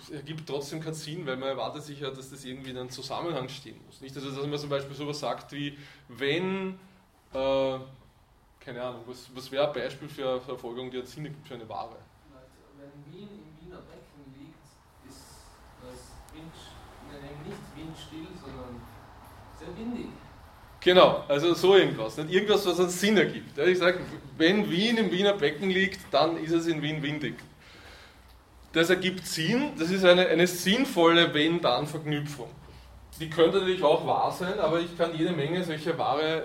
es 0.00 0.10
ergibt 0.10 0.48
trotzdem 0.48 0.80
keinen 0.80 0.94
Sinn, 0.94 1.26
weil 1.26 1.36
man 1.36 1.50
erwartet 1.50 1.82
sich 1.82 2.00
ja, 2.00 2.10
dass 2.10 2.30
das 2.30 2.44
irgendwie 2.44 2.70
in 2.70 2.78
einem 2.78 2.90
Zusammenhang 2.90 3.48
stehen 3.48 3.80
muss. 3.86 4.00
Nicht, 4.00 4.16
also 4.16 4.30
dass 4.30 4.46
man 4.46 4.58
zum 4.58 4.70
Beispiel 4.70 4.96
sowas 4.96 5.20
sagt 5.20 5.52
wie, 5.52 5.76
wenn, 6.08 6.78
äh, 7.34 7.78
keine 8.60 8.82
Ahnung, 8.82 9.02
was, 9.06 9.28
was 9.34 9.50
wäre 9.50 9.68
ein 9.68 9.74
Beispiel 9.74 10.08
für 10.08 10.30
eine 10.30 10.40
Verfolgung, 10.40 10.90
die 10.90 10.98
einen 10.98 11.06
Sinn 11.06 11.24
gibt 11.24 11.46
für 11.46 11.54
eine 11.54 11.68
Ware? 11.68 11.96
Wenn 12.78 13.12
Wien 13.12 13.28
im 13.28 13.66
Wiener 13.66 13.80
Becken 13.82 14.24
liegt, 14.38 14.64
ist 15.08 15.44
das 15.82 16.34
Wind, 16.34 16.54
windstill, 17.90 18.26
sondern 18.40 18.80
sehr 19.58 19.76
windig. 19.76 20.06
Genau, 20.80 21.24
also 21.28 21.52
so 21.54 21.76
irgendwas. 21.76 22.16
Nicht 22.16 22.32
irgendwas, 22.32 22.64
was 22.66 22.80
einen 22.80 22.88
Sinn 22.88 23.16
ergibt. 23.16 23.58
Ich 23.58 23.78
sage, 23.78 24.00
wenn 24.38 24.70
Wien 24.70 24.96
im 24.96 25.10
Wiener 25.10 25.34
Becken 25.34 25.68
liegt, 25.68 26.00
dann 26.10 26.38
ist 26.38 26.52
es 26.52 26.66
in 26.66 26.80
Wien 26.80 27.02
windig. 27.02 27.34
das 28.72 28.88
ergibt 28.88 29.26
Sinn, 29.26 29.72
das 29.78 29.90
ist 29.90 30.04
eine, 30.04 30.28
eine 30.28 30.46
sinnvolle 30.46 31.34
Wenn-Dann-Verknüpfung. 31.34 32.48
Die 33.18 33.28
könnte 33.28 33.58
natürlich 33.58 33.82
auch 33.82 34.06
wahr 34.06 34.32
sein, 34.32 34.58
aber 34.58 34.80
ich 34.80 34.96
kann 34.96 35.14
jede 35.14 35.32
Menge 35.32 35.62
solcher 35.64 35.98
wahre 35.98 36.44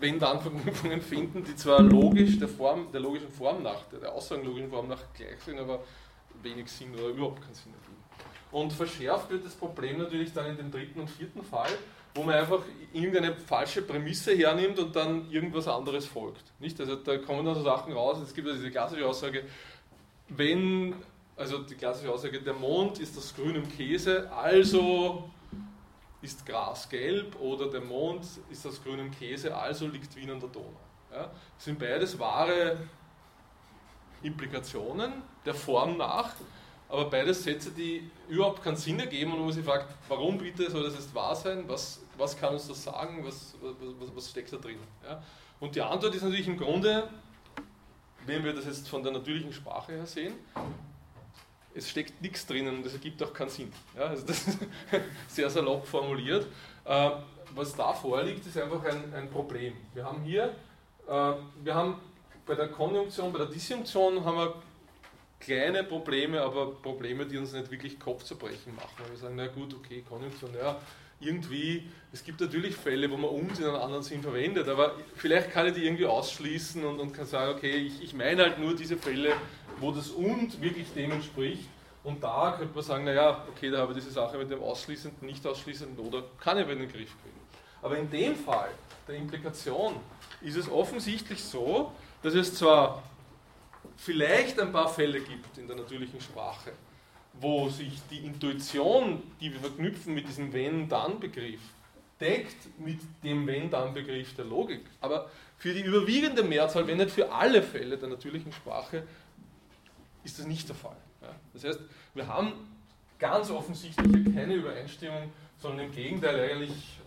Wenn-Dann-Verknüpfungen 0.00 1.00
finden, 1.00 1.44
die 1.44 1.54
zwar 1.54 1.80
logisch 1.82 2.38
der, 2.40 2.48
Form, 2.48 2.90
der 2.92 3.00
logischen 3.00 3.30
Form 3.30 3.62
nach, 3.62 3.82
der 3.92 4.10
aussagenlogischen 4.10 4.70
Form 4.70 4.88
nach 4.88 5.02
gleich 5.14 5.40
sind, 5.44 5.60
aber 5.60 5.80
wenig 6.42 6.68
Sinn 6.68 6.92
oder 6.94 7.08
überhaupt 7.08 7.42
keinen 7.42 7.54
Sinn 7.54 7.72
ergeben. 7.72 7.81
Und 8.52 8.72
verschärft 8.72 9.30
wird 9.30 9.46
das 9.46 9.54
Problem 9.54 9.98
natürlich 9.98 10.32
dann 10.32 10.46
in 10.46 10.56
dem 10.58 10.70
dritten 10.70 11.00
und 11.00 11.10
vierten 11.10 11.42
Fall, 11.42 11.70
wo 12.14 12.22
man 12.22 12.34
einfach 12.34 12.60
irgendeine 12.92 13.34
falsche 13.34 13.80
Prämisse 13.80 14.36
hernimmt 14.36 14.78
und 14.78 14.94
dann 14.94 15.30
irgendwas 15.30 15.66
anderes 15.66 16.06
folgt. 16.06 16.44
Nicht? 16.60 16.78
Also 16.78 16.96
da 16.96 17.16
kommen 17.16 17.46
dann 17.46 17.54
so 17.54 17.62
Sachen 17.62 17.94
raus, 17.94 18.18
es 18.22 18.34
gibt 18.34 18.46
also 18.46 18.60
diese 18.60 18.70
klassische 18.70 19.06
Aussage, 19.06 19.44
wenn, 20.28 20.94
also 21.34 21.58
die 21.62 21.74
klassische 21.74 22.12
Aussage, 22.12 22.42
der 22.42 22.52
Mond 22.52 22.98
ist 22.98 23.16
aus 23.16 23.34
grünem 23.34 23.66
Käse, 23.68 24.30
also 24.30 25.30
ist 26.20 26.44
Gras 26.46 26.88
gelb 26.88 27.40
oder 27.40 27.70
der 27.70 27.80
Mond 27.80 28.26
ist 28.50 28.66
aus 28.66 28.82
grünem 28.82 29.10
Käse, 29.10 29.56
also 29.56 29.88
liegt 29.88 30.14
Wien 30.14 30.30
an 30.30 30.40
der 30.40 30.50
Donau. 30.50 30.68
Ja? 31.10 31.30
Das 31.56 31.64
sind 31.64 31.78
beides 31.78 32.18
wahre 32.18 32.76
Implikationen 34.22 35.22
der 35.44 35.54
Form 35.54 35.96
nach, 35.96 36.34
aber 36.92 37.06
beides 37.06 37.42
Sätze, 37.42 37.70
die 37.70 38.10
überhaupt 38.28 38.62
keinen 38.62 38.76
Sinn 38.76 39.00
ergeben 39.00 39.32
und 39.32 39.40
wo 39.40 39.44
man 39.44 39.52
sich 39.54 39.64
fragt, 39.64 39.86
warum 40.08 40.36
bitte 40.36 40.70
soll 40.70 40.82
das 40.84 40.92
jetzt 40.92 41.14
wahr 41.14 41.34
sein? 41.34 41.64
Was, 41.66 42.02
was 42.18 42.36
kann 42.36 42.52
uns 42.52 42.68
das 42.68 42.84
sagen? 42.84 43.24
Was, 43.24 43.54
was, 43.62 44.14
was 44.14 44.28
steckt 44.28 44.52
da 44.52 44.58
drin? 44.58 44.76
Ja? 45.02 45.22
Und 45.58 45.74
die 45.74 45.80
Antwort 45.80 46.14
ist 46.14 46.22
natürlich 46.22 46.46
im 46.46 46.58
Grunde, 46.58 47.08
wenn 48.26 48.44
wir 48.44 48.52
das 48.52 48.66
jetzt 48.66 48.90
von 48.90 49.02
der 49.02 49.10
natürlichen 49.10 49.54
Sprache 49.54 49.92
her 49.92 50.04
sehen, 50.04 50.34
es 51.74 51.88
steckt 51.88 52.20
nichts 52.20 52.46
drinnen 52.46 52.76
und 52.76 52.84
es 52.84 52.92
ergibt 52.92 53.22
auch 53.22 53.32
keinen 53.32 53.48
Sinn. 53.48 53.72
Ja, 53.96 54.02
also 54.08 54.26
das 54.26 54.46
ist 54.46 54.58
sehr 55.28 55.48
salopp 55.48 55.86
formuliert. 55.86 56.46
Äh, 56.84 57.10
was 57.54 57.74
da 57.74 57.94
vorliegt, 57.94 58.46
ist 58.46 58.58
einfach 58.58 58.84
ein, 58.84 59.14
ein 59.14 59.30
Problem. 59.30 59.72
Wir 59.94 60.04
haben 60.04 60.22
hier, 60.24 60.54
äh, 61.08 61.32
wir 61.62 61.74
haben 61.74 61.94
bei 62.44 62.54
der 62.54 62.68
Konjunktion, 62.68 63.32
bei 63.32 63.38
der 63.38 63.48
Disjunktion 63.48 64.22
haben 64.22 64.36
wir 64.36 64.54
kleine 65.44 65.84
Probleme, 65.84 66.40
aber 66.40 66.72
Probleme, 66.74 67.26
die 67.26 67.36
uns 67.36 67.52
nicht 67.52 67.70
wirklich 67.70 67.98
Kopfzerbrechen 67.98 68.74
machen. 68.74 69.04
Wir 69.10 69.16
sagen, 69.16 69.34
na 69.36 69.48
gut, 69.48 69.74
okay, 69.74 70.04
Konjunktion, 70.08 70.54
ja, 70.54 70.78
irgendwie, 71.20 71.88
es 72.12 72.24
gibt 72.24 72.40
natürlich 72.40 72.74
Fälle, 72.76 73.10
wo 73.10 73.16
man 73.16 73.30
uns 73.30 73.58
in 73.58 73.66
einem 73.66 73.76
anderen 73.76 74.02
Sinn 74.02 74.22
verwendet, 74.22 74.68
aber 74.68 74.96
vielleicht 75.14 75.52
kann 75.52 75.66
ich 75.66 75.74
die 75.74 75.84
irgendwie 75.84 76.06
ausschließen 76.06 76.84
und, 76.84 77.00
und 77.00 77.12
kann 77.12 77.26
sagen, 77.26 77.56
okay, 77.56 77.70
ich, 77.70 78.02
ich 78.02 78.14
meine 78.14 78.42
halt 78.42 78.58
nur 78.58 78.74
diese 78.74 78.96
Fälle, 78.96 79.34
wo 79.78 79.90
das 79.90 80.10
und 80.10 80.60
wirklich 80.60 80.92
dem 80.94 81.12
entspricht. 81.12 81.68
Und 82.04 82.22
da 82.22 82.54
könnte 82.58 82.74
man 82.74 82.82
sagen, 82.82 83.04
naja, 83.04 83.44
okay, 83.48 83.70
da 83.70 83.78
habe 83.78 83.92
ich 83.92 83.98
diese 83.98 84.10
Sache 84.10 84.36
mit 84.36 84.50
dem 84.50 84.60
ausschließenden, 84.60 85.24
nicht 85.26 85.46
ausschließenden 85.46 86.04
oder 86.04 86.24
kann 86.40 86.58
ich 86.58 86.64
über 86.64 86.74
den 86.74 86.88
Griff 86.88 87.14
kriegen. 87.22 87.40
Aber 87.80 87.96
in 87.96 88.10
dem 88.10 88.34
Fall 88.34 88.70
der 89.06 89.16
Implikation 89.16 89.94
ist 90.40 90.56
es 90.56 90.68
offensichtlich 90.68 91.42
so, 91.42 91.92
dass 92.22 92.34
es 92.34 92.54
zwar 92.54 93.02
vielleicht 93.96 94.60
ein 94.60 94.72
paar 94.72 94.88
Fälle 94.88 95.20
gibt 95.20 95.58
in 95.58 95.66
der 95.66 95.76
natürlichen 95.76 96.20
Sprache, 96.20 96.72
wo 97.34 97.68
sich 97.68 98.00
die 98.10 98.18
Intuition, 98.18 99.22
die 99.40 99.52
wir 99.52 99.60
verknüpfen 99.60 100.14
mit 100.14 100.28
diesem 100.28 100.52
Wenn-Dann-Begriff, 100.52 101.60
deckt 102.20 102.78
mit 102.78 103.00
dem 103.24 103.46
Wenn-Dann-Begriff 103.46 104.34
der 104.34 104.44
Logik. 104.44 104.82
Aber 105.00 105.30
für 105.58 105.72
die 105.72 105.82
überwiegende 105.82 106.42
Mehrzahl, 106.42 106.86
wenn 106.86 106.98
nicht 106.98 107.10
für 107.10 107.32
alle 107.32 107.62
Fälle 107.62 107.96
der 107.96 108.08
natürlichen 108.08 108.52
Sprache, 108.52 109.04
ist 110.24 110.38
das 110.38 110.46
nicht 110.46 110.68
der 110.68 110.76
Fall. 110.76 110.96
Das 111.52 111.64
heißt, 111.64 111.80
wir 112.14 112.26
haben 112.26 112.52
ganz 113.18 113.50
offensichtlich 113.50 114.34
keine 114.34 114.54
Übereinstimmung, 114.54 115.32
sondern 115.58 115.86
im 115.86 115.92
Gegenteil 115.92 116.50
eigentlich 116.50 116.98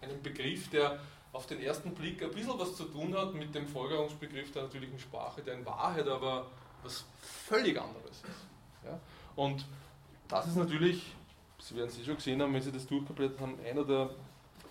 einen 0.00 0.22
Begriff, 0.22 0.70
der 0.70 0.98
auf 1.36 1.46
den 1.46 1.60
ersten 1.60 1.94
Blick 1.94 2.22
ein 2.22 2.30
bisschen 2.30 2.58
was 2.58 2.74
zu 2.74 2.84
tun 2.84 3.14
hat 3.14 3.34
mit 3.34 3.54
dem 3.54 3.68
Folgerungsbegriff 3.68 4.52
der 4.52 4.62
natürlichen 4.62 4.98
Sprache, 4.98 5.42
der 5.42 5.54
in 5.54 5.66
Wahrheit 5.66 6.08
aber 6.08 6.46
was 6.82 7.04
völlig 7.20 7.78
anderes 7.78 8.10
ist. 8.10 8.24
Ja? 8.84 8.98
Und 9.36 9.66
das 10.28 10.46
ist 10.46 10.56
natürlich, 10.56 11.02
Sie 11.60 11.76
werden 11.76 11.90
es 11.90 11.98
eh 11.98 12.04
schon 12.04 12.16
gesehen 12.16 12.40
haben, 12.40 12.54
wenn 12.54 12.62
Sie 12.62 12.72
das 12.72 12.86
durchgeblättert 12.86 13.40
haben, 13.40 13.58
einer 13.64 13.84
der, 13.84 14.10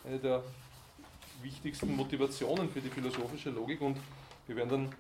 eine 0.04 0.18
der 0.18 0.44
wichtigsten 1.44 1.96
Motivationen 1.96 2.70
für 2.70 2.82
die 2.82 2.90
philosophische 2.90 3.52
Logik 3.52 3.82
und 3.82 3.98
wir 4.48 4.56
werden 4.56 4.70
dann 4.70 4.96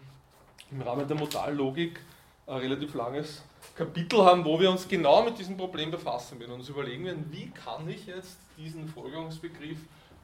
im 0.72 0.82
Rahmen 0.82 1.08
der 1.08 1.18
Modallogik 1.18 2.00
ein 2.46 2.58
relativ 2.58 2.94
langes 2.94 3.42
Kapitel 3.76 4.24
haben, 4.24 4.46
wo 4.46 4.60
wir 4.60 4.70
uns 4.70 4.88
genau 4.88 5.24
mit 5.24 5.40
diesem 5.40 5.58
Problem 5.58 5.90
befassen 5.90 6.40
werden 6.40 6.52
und 6.52 6.60
uns 6.60 6.70
überlegen 6.70 7.06
werden, 7.06 7.26
wie 7.32 7.50
kann 7.50 7.90
ich 7.90 8.06
jetzt 8.06 8.38
diesen 8.56 8.88
Folgerungsbegriff 8.88 9.80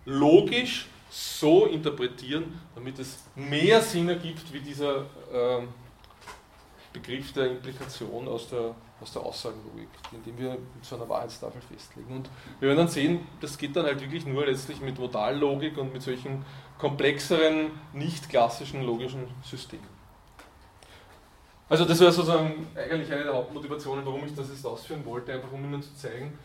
logisch 0.05 0.85
so 1.11 1.65
interpretieren, 1.65 2.57
damit 2.73 2.97
es 2.97 3.25
mehr 3.35 3.81
Sinn 3.81 4.07
ergibt 4.07 4.53
wie 4.53 4.61
dieser 4.61 5.01
äh, 5.01 5.61
Begriff 6.93 7.33
der 7.33 7.51
Implikation 7.51 8.29
aus 8.29 8.49
der, 8.49 8.73
aus 9.01 9.11
der 9.11 9.21
Aussagenlogik, 9.21 9.89
den 10.25 10.37
wir 10.37 10.57
so 10.81 10.95
einer 10.95 11.09
Wahrheitstafel 11.09 11.61
festlegen. 11.61 12.15
Und 12.15 12.29
wir 12.61 12.69
werden 12.69 12.79
dann 12.79 12.87
sehen, 12.87 13.27
das 13.41 13.57
geht 13.57 13.75
dann 13.75 13.85
halt 13.85 13.99
wirklich 13.99 14.25
nur 14.25 14.45
letztlich 14.45 14.79
mit 14.79 14.97
Modallogik 14.97 15.77
und 15.77 15.91
mit 15.91 16.01
solchen 16.01 16.45
komplexeren, 16.77 17.71
nicht 17.91 18.29
klassischen 18.29 18.83
logischen 18.83 19.27
Systemen. 19.43 20.01
Also 21.67 21.83
das 21.83 21.99
wäre 21.99 22.11
sozusagen 22.13 22.67
eigentlich 22.73 23.11
eine 23.11 23.23
der 23.25 23.33
Hauptmotivationen, 23.33 24.05
warum 24.05 24.25
ich 24.25 24.33
das 24.33 24.47
jetzt 24.47 24.65
ausführen 24.65 25.03
wollte, 25.05 25.33
einfach 25.33 25.51
um 25.51 25.61
Ihnen 25.65 25.81
zu 25.81 25.93
zeigen, 25.93 26.37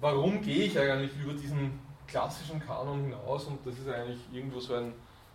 warum 0.00 0.42
gehe 0.42 0.64
ich 0.64 0.76
eigentlich 0.76 1.12
über 1.22 1.32
diesen 1.32 1.85
klassischen 2.06 2.60
Kanon 2.60 3.04
hinaus 3.04 3.44
und 3.44 3.64
das 3.66 3.78
ist 3.78 3.88
eigentlich 3.88 4.20
irgendwo 4.32 4.60
so 4.60 4.74
ein, 4.74 4.92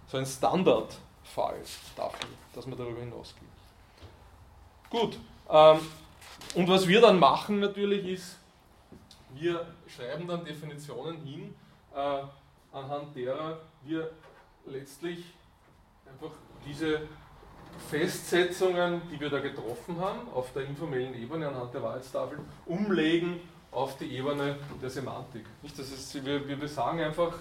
so 0.08 0.18
ein 0.18 0.26
Standardfall 0.26 1.58
dafür, 1.96 2.30
dass 2.54 2.66
man 2.66 2.78
darüber 2.78 3.00
hinausgeht. 3.00 3.44
Gut, 4.90 5.18
ähm, 5.50 5.80
und 6.56 6.68
was 6.68 6.88
wir 6.88 7.02
dann 7.02 7.20
machen 7.20 7.60
natürlich 7.60 8.06
ist, 8.06 8.38
wir 9.34 9.66
schreiben 9.88 10.28
dann 10.28 10.44
Definitionen 10.44 11.18
hin, 11.24 11.56
äh, 11.96 12.24
anhand 12.72 13.16
derer 13.16 13.60
wir 13.84 14.12
letztlich 14.66 15.26
einfach 16.06 16.32
diese 16.66 17.08
Festsetzungen, 17.90 19.02
die 19.10 19.20
wir 19.20 19.30
da 19.30 19.40
getroffen 19.40 20.00
haben, 20.00 20.20
auf 20.34 20.52
der 20.54 20.66
informellen 20.66 21.14
Ebene 21.16 21.48
anhand 21.48 21.74
der 21.74 21.82
Wahrheitstafel, 21.82 22.40
umlegen 22.66 23.40
auf 23.72 23.98
die 23.98 24.18
Ebene 24.18 24.58
der 24.82 24.90
Semantik. 24.90 25.46
Nicht, 25.62 25.80
das 25.80 25.90
ist, 25.92 26.26
wir, 26.26 26.48
wir 26.48 26.68
sagen 26.68 27.00
einfach, 27.00 27.34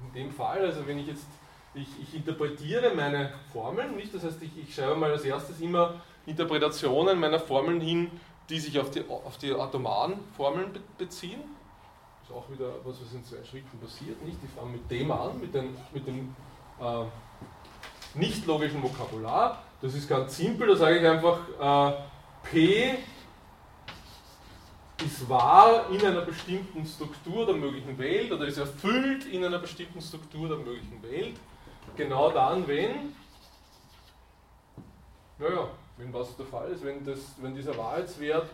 in 0.00 0.12
dem 0.12 0.32
Fall, 0.32 0.64
also 0.64 0.86
wenn 0.86 0.98
ich 0.98 1.06
jetzt, 1.06 1.26
ich, 1.74 1.88
ich 2.02 2.14
interpretiere 2.14 2.94
meine 2.94 3.32
Formeln, 3.52 3.96
nicht, 3.96 4.12
das 4.12 4.24
heißt, 4.24 4.42
ich, 4.42 4.50
ich 4.58 4.74
schreibe 4.74 4.96
mal 4.96 5.12
als 5.12 5.24
erstes 5.24 5.60
immer 5.60 6.00
Interpretationen 6.26 7.18
meiner 7.18 7.38
Formeln 7.38 7.80
hin, 7.80 8.10
die 8.48 8.58
sich 8.58 8.78
auf 8.78 8.90
die, 8.90 9.08
auf 9.08 9.38
die 9.38 9.52
atomaren 9.54 10.14
Formeln 10.36 10.70
beziehen. 10.98 11.40
Das 12.20 12.30
ist 12.30 12.36
auch 12.36 12.50
wieder 12.50 12.70
was, 12.84 13.00
was 13.00 13.12
in 13.14 13.24
zwei 13.24 13.42
Schritten 13.44 13.78
passiert. 13.78 14.20
Nicht? 14.22 14.38
Ich 14.42 14.50
fange 14.50 14.72
mit 14.72 14.90
dem 14.90 15.10
an, 15.10 15.40
mit 15.40 15.54
dem, 15.54 15.76
mit 15.92 16.06
dem 16.06 16.34
äh, 16.80 17.04
nicht 18.14 18.46
logischen 18.46 18.82
Vokabular. 18.82 19.62
Das 19.80 19.94
ist 19.94 20.08
ganz 20.08 20.36
simpel, 20.36 20.68
da 20.68 20.76
sage 20.76 20.98
ich 20.98 21.06
einfach, 21.06 21.38
äh, 21.60 21.96
P 22.42 22.98
ist 25.04 25.28
wahr 25.28 25.90
in 25.90 26.04
einer 26.04 26.22
bestimmten 26.22 26.86
Struktur 26.86 27.46
der 27.46 27.54
möglichen 27.54 27.98
Welt 27.98 28.30
oder 28.32 28.46
ist 28.46 28.58
erfüllt 28.58 29.26
in 29.26 29.44
einer 29.44 29.58
bestimmten 29.58 30.00
Struktur 30.00 30.48
der 30.48 30.58
möglichen 30.58 31.02
Welt. 31.02 31.38
Genau 31.96 32.30
dann, 32.30 32.66
wenn, 32.66 33.14
naja, 35.38 35.68
wenn 35.96 36.12
was 36.12 36.36
der 36.36 36.46
Fall 36.46 36.70
ist, 36.70 36.84
wenn, 36.84 37.04
das, 37.04 37.18
wenn 37.40 37.54
dieser 37.54 37.76
Wahrheitswert 37.76 38.48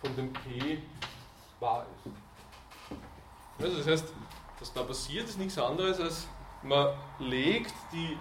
von 0.00 0.16
dem 0.16 0.32
P 0.32 0.78
wahr 1.60 1.86
ist. 2.04 3.64
Also 3.64 3.78
das 3.78 3.86
heißt, 3.86 4.12
was 4.58 4.72
da 4.72 4.82
passiert, 4.82 5.28
ist 5.28 5.38
nichts 5.38 5.58
anderes 5.58 6.00
als 6.00 6.26
man 6.62 6.94
legt 7.18 7.74
die 7.92 8.16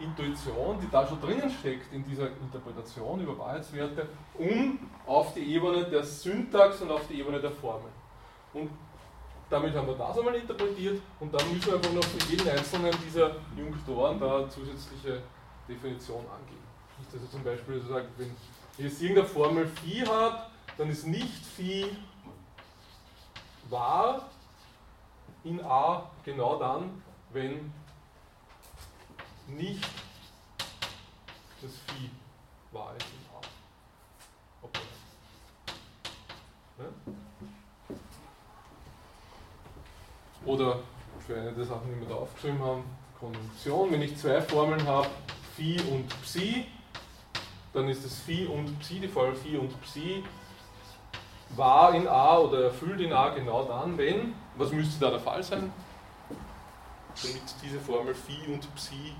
Intuition, 0.00 0.78
die 0.80 0.90
da 0.90 1.06
schon 1.06 1.20
drinnen 1.20 1.50
steckt 1.50 1.92
in 1.92 2.04
dieser 2.04 2.28
Interpretation 2.28 3.20
über 3.20 3.38
Wahrheitswerte, 3.38 4.08
um 4.38 4.78
auf 5.06 5.34
die 5.34 5.54
Ebene 5.54 5.84
der 5.84 6.02
Syntax 6.02 6.82
und 6.82 6.90
auf 6.90 7.06
die 7.08 7.20
Ebene 7.20 7.40
der 7.40 7.50
Formel. 7.50 7.90
Und 8.52 8.70
damit 9.50 9.74
haben 9.74 9.86
wir 9.86 9.94
das 9.94 10.18
einmal 10.18 10.34
interpretiert 10.34 11.00
und 11.20 11.32
dann 11.32 11.52
müssen 11.52 11.66
wir 11.66 11.74
einfach 11.74 11.92
noch 11.92 12.04
für 12.04 12.30
jeden 12.30 12.48
einzelnen 12.48 12.94
dieser 13.06 13.36
Junktoren 13.56 14.18
da 14.18 14.48
zusätzliche 14.48 15.22
Definition 15.68 16.20
angeben. 16.20 16.64
Also 17.12 17.26
zum 17.26 17.44
Beispiel 17.44 17.80
so 17.80 17.94
sagen, 17.94 18.08
wenn 18.16 18.30
ich 18.78 18.84
jetzt 18.84 19.00
irgendeine 19.00 19.28
Formel 19.28 19.66
Phi 19.66 20.04
habe, 20.06 20.38
dann 20.76 20.90
ist 20.90 21.06
nicht 21.06 21.46
Phi 21.46 21.86
wahr 23.70 24.28
in 25.44 25.60
A 25.62 26.10
genau 26.24 26.58
dann, 26.58 27.02
wenn 27.32 27.72
nicht 29.48 29.84
das 31.62 31.72
Vieh 31.86 32.10
war 32.72 32.92
es 32.98 33.04
im 33.04 33.34
A. 33.34 33.40
Okay. 34.62 34.80
Ne? 36.78 36.86
Oder 40.44 40.80
für 41.26 41.40
eine 41.40 41.52
der 41.52 41.64
Sachen, 41.64 41.94
die 41.94 42.00
wir 42.00 42.08
da 42.08 42.16
aufgeschrieben 42.16 42.60
haben, 42.62 42.84
Konjunktion. 43.18 43.92
Wenn 43.92 44.02
ich 44.02 44.16
zwei 44.16 44.42
Formeln 44.42 44.86
habe, 44.86 45.08
Phi 45.56 45.80
und 45.90 46.08
Psi, 46.22 46.66
dann 47.72 47.88
ist 47.88 48.04
das 48.04 48.20
Phi 48.20 48.46
und 48.46 48.78
Psi, 48.80 49.00
die 49.00 49.08
Formel 49.08 49.34
Phi 49.34 49.56
und 49.56 49.80
Psi 49.82 50.22
war 51.56 51.94
in 51.94 52.08
A 52.08 52.38
oder 52.38 52.64
erfüllt 52.64 53.00
in 53.00 53.12
A 53.12 53.30
genau 53.30 53.64
dann, 53.64 53.96
wenn, 53.96 54.34
was 54.56 54.72
müsste 54.72 55.00
da 55.00 55.10
der 55.10 55.20
Fall 55.20 55.42
sein? 55.42 55.72
Damit 57.22 57.42
diese 57.62 57.78
Formel 57.80 58.14
Phi 58.14 58.52
und 58.52 58.74
Psi 58.74 59.14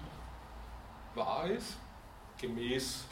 wahr 1.14 1.46
ist, 1.46 1.76
gemäß 2.40 3.04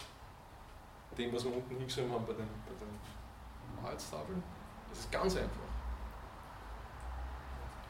dem, 1.17 1.33
was 1.33 1.45
wir 1.45 1.55
unten 1.55 1.77
hingeschrieben 1.77 2.13
haben 2.13 2.25
bei 2.27 2.33
den, 2.33 2.47
bei 2.47 2.85
den 2.85 3.83
Wahrheitstafeln. 3.83 4.43
Das 4.91 5.01
ist 5.01 5.13
ganz 5.13 5.37
einfach. 5.37 5.73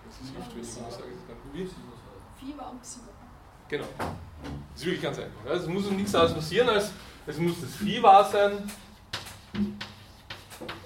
Das 0.05 0.21
ist 0.21 0.35
hilft, 0.35 0.55
wenn 0.55 0.63
ich 0.63 0.81
mal 0.81 0.91
sage, 0.91 1.05
Wie? 1.53 1.71
Fieber 2.39 2.71
und 2.71 2.83
Psi. 2.83 3.01
Genau. 3.69 3.87
Das 3.99 4.81
ist 4.81 4.87
wirklich 4.87 5.03
ganz 5.03 5.19
einfach. 5.19 5.47
Also 5.49 5.63
es 5.65 5.69
muss 5.69 5.91
nichts 5.91 6.15
anderes 6.15 6.35
passieren, 6.35 6.69
als 6.69 6.91
es 7.27 7.39
muss 7.39 7.61
das 7.61 7.75
Phi 7.77 8.03
wahr 8.03 8.25
sein 8.25 8.71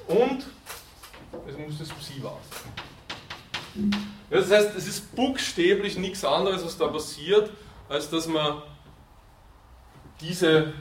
und 0.06 0.46
es 1.48 1.58
muss 1.58 1.78
das 1.78 1.88
Psi 1.88 2.22
wahr 2.22 2.38
sein. 2.50 3.90
Das 4.30 4.50
heißt, 4.50 4.74
es 4.76 4.86
ist 4.86 5.14
buchstäblich 5.14 5.96
nichts 5.96 6.24
anderes, 6.24 6.64
was 6.64 6.76
da 6.76 6.88
passiert, 6.88 7.50
als 7.88 8.10
dass 8.10 8.26
man 8.26 8.62
diese 10.20 10.72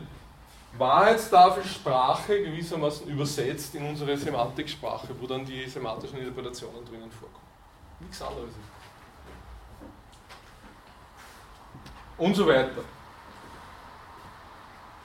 Wahrheitstafelsprache 0.78 2.44
gewissermaßen 2.44 3.08
übersetzt 3.08 3.76
in 3.76 3.86
unsere 3.86 4.18
Semantiksprache, 4.18 5.08
wo 5.20 5.28
dann 5.28 5.46
die 5.46 5.68
semantischen 5.70 6.20
Interpretationen 6.20 6.84
drinnen 6.86 7.12
vorkommen. 7.12 7.46
Nichts 8.00 8.22
anderes. 8.22 8.52
Und 12.18 12.36
so 12.36 12.48
weiter. 12.48 12.84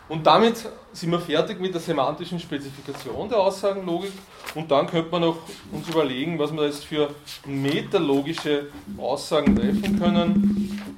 Und 0.08 0.26
damit 0.26 0.56
sind 0.92 1.12
wir 1.12 1.20
fertig 1.20 1.60
mit 1.60 1.72
der 1.72 1.80
semantischen 1.80 2.40
Spezifikation 2.40 3.28
der 3.28 3.38
Aussagenlogik 3.38 4.12
und 4.56 4.68
dann 4.68 4.88
könnte 4.88 5.08
man 5.08 5.20
noch 5.20 5.38
uns 5.70 5.88
überlegen, 5.88 6.36
was 6.36 6.52
wir 6.52 6.64
jetzt 6.64 6.84
für 6.84 7.14
metalogische 7.46 8.66
Aussagen 8.98 9.54
treffen 9.54 10.00
können. 10.00 10.89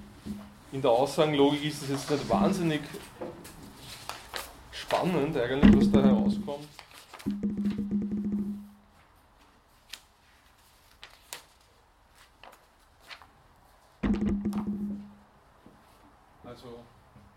In 0.72 0.80
der 0.80 0.90
Aussagenlogik 0.90 1.64
ist 1.66 1.82
es 1.82 1.90
jetzt 1.90 2.10
nicht 2.10 2.28
wahnsinnig 2.30 2.80
spannend 4.70 5.36
eigentlich, 5.36 5.76
was 5.76 5.92
da 5.92 6.02
herauskommt. 6.02 6.66
Also, 16.42 16.78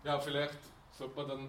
ja, 0.02 0.18
vielleicht 0.18 0.54
sollte 0.96 1.16
man 1.16 1.28
dann, 1.28 1.48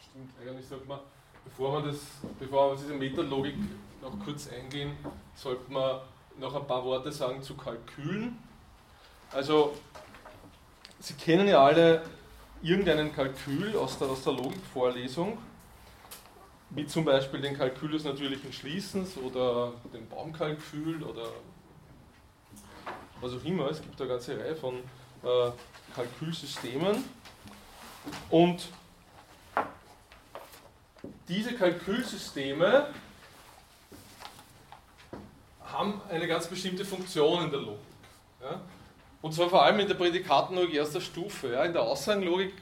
stimmt, 0.00 0.30
eigentlich 0.40 0.68
sollte 0.68 0.86
man, 0.86 1.00
bevor 1.44 1.72
man 1.72 1.88
das, 1.88 1.98
bevor 2.38 2.70
wir 2.70 2.76
diese 2.76 2.94
Metalogik 2.94 3.56
noch 4.00 4.16
kurz 4.24 4.48
eingehen, 4.48 4.96
sollte 5.34 5.72
man 5.72 6.02
noch 6.38 6.54
ein 6.54 6.66
paar 6.68 6.84
Worte 6.84 7.10
sagen 7.10 7.42
zu 7.42 7.56
Kalkülen. 7.56 8.38
Also, 9.32 9.74
Sie 11.02 11.14
kennen 11.14 11.48
ja 11.48 11.64
alle 11.64 12.02
irgendeinen 12.62 13.14
Kalkül 13.14 13.74
aus 13.74 13.98
der, 13.98 14.08
aus 14.08 14.22
der 14.22 14.34
Logikvorlesung, 14.34 15.38
wie 16.70 16.86
zum 16.86 17.06
Beispiel 17.06 17.40
den 17.40 17.56
Kalkül 17.56 17.92
des 17.92 18.04
natürlichen 18.04 18.52
Schließens 18.52 19.16
oder 19.16 19.72
den 19.94 20.06
Baumkalkül 20.08 21.02
oder 21.02 21.28
was 23.22 23.32
auch 23.32 23.44
immer. 23.44 23.70
Es 23.70 23.80
gibt 23.80 23.98
eine 23.98 24.10
ganze 24.10 24.38
Reihe 24.38 24.54
von 24.54 24.74
äh, 24.74 25.50
Kalkülsystemen. 25.94 27.02
Und 28.28 28.68
diese 31.28 31.54
Kalkülsysteme 31.54 32.88
haben 35.64 36.00
eine 36.10 36.26
ganz 36.26 36.46
bestimmte 36.46 36.84
Funktion 36.84 37.44
in 37.44 37.50
der 37.50 37.60
Logik. 37.60 37.80
Ja? 38.42 38.60
Und 39.22 39.34
zwar 39.34 39.50
vor 39.50 39.64
allem 39.64 39.80
in 39.80 39.88
der 39.88 39.94
Prädikatenlogik 39.94 40.74
erster 40.74 41.00
Stufe. 41.00 41.52
Ja? 41.52 41.64
In 41.64 41.72
der 41.72 41.82
Aussagenlogik 41.82 42.54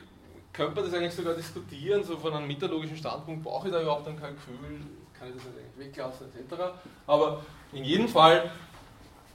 könnte 0.53 0.75
man 0.75 0.85
das 0.85 0.95
eigentlich 0.95 1.15
sogar 1.15 1.35
diskutieren, 1.35 2.03
so 2.03 2.17
von 2.17 2.33
einem 2.35 2.49
metalogischen 2.49 2.97
Standpunkt, 2.97 3.45
brauche 3.45 3.69
ich 3.69 3.73
da 3.73 3.81
überhaupt 3.81 4.09
ein 4.09 4.19
Kalkül, 4.19 4.81
kann 5.17 5.29
ich 5.29 5.35
das 5.35 5.45
eigentlich 5.47 5.89
weglassen, 5.89 6.27
etc. 6.27 6.63
Aber 7.07 7.43
in 7.73 7.85
jedem 7.85 8.09
Fall, 8.09 8.51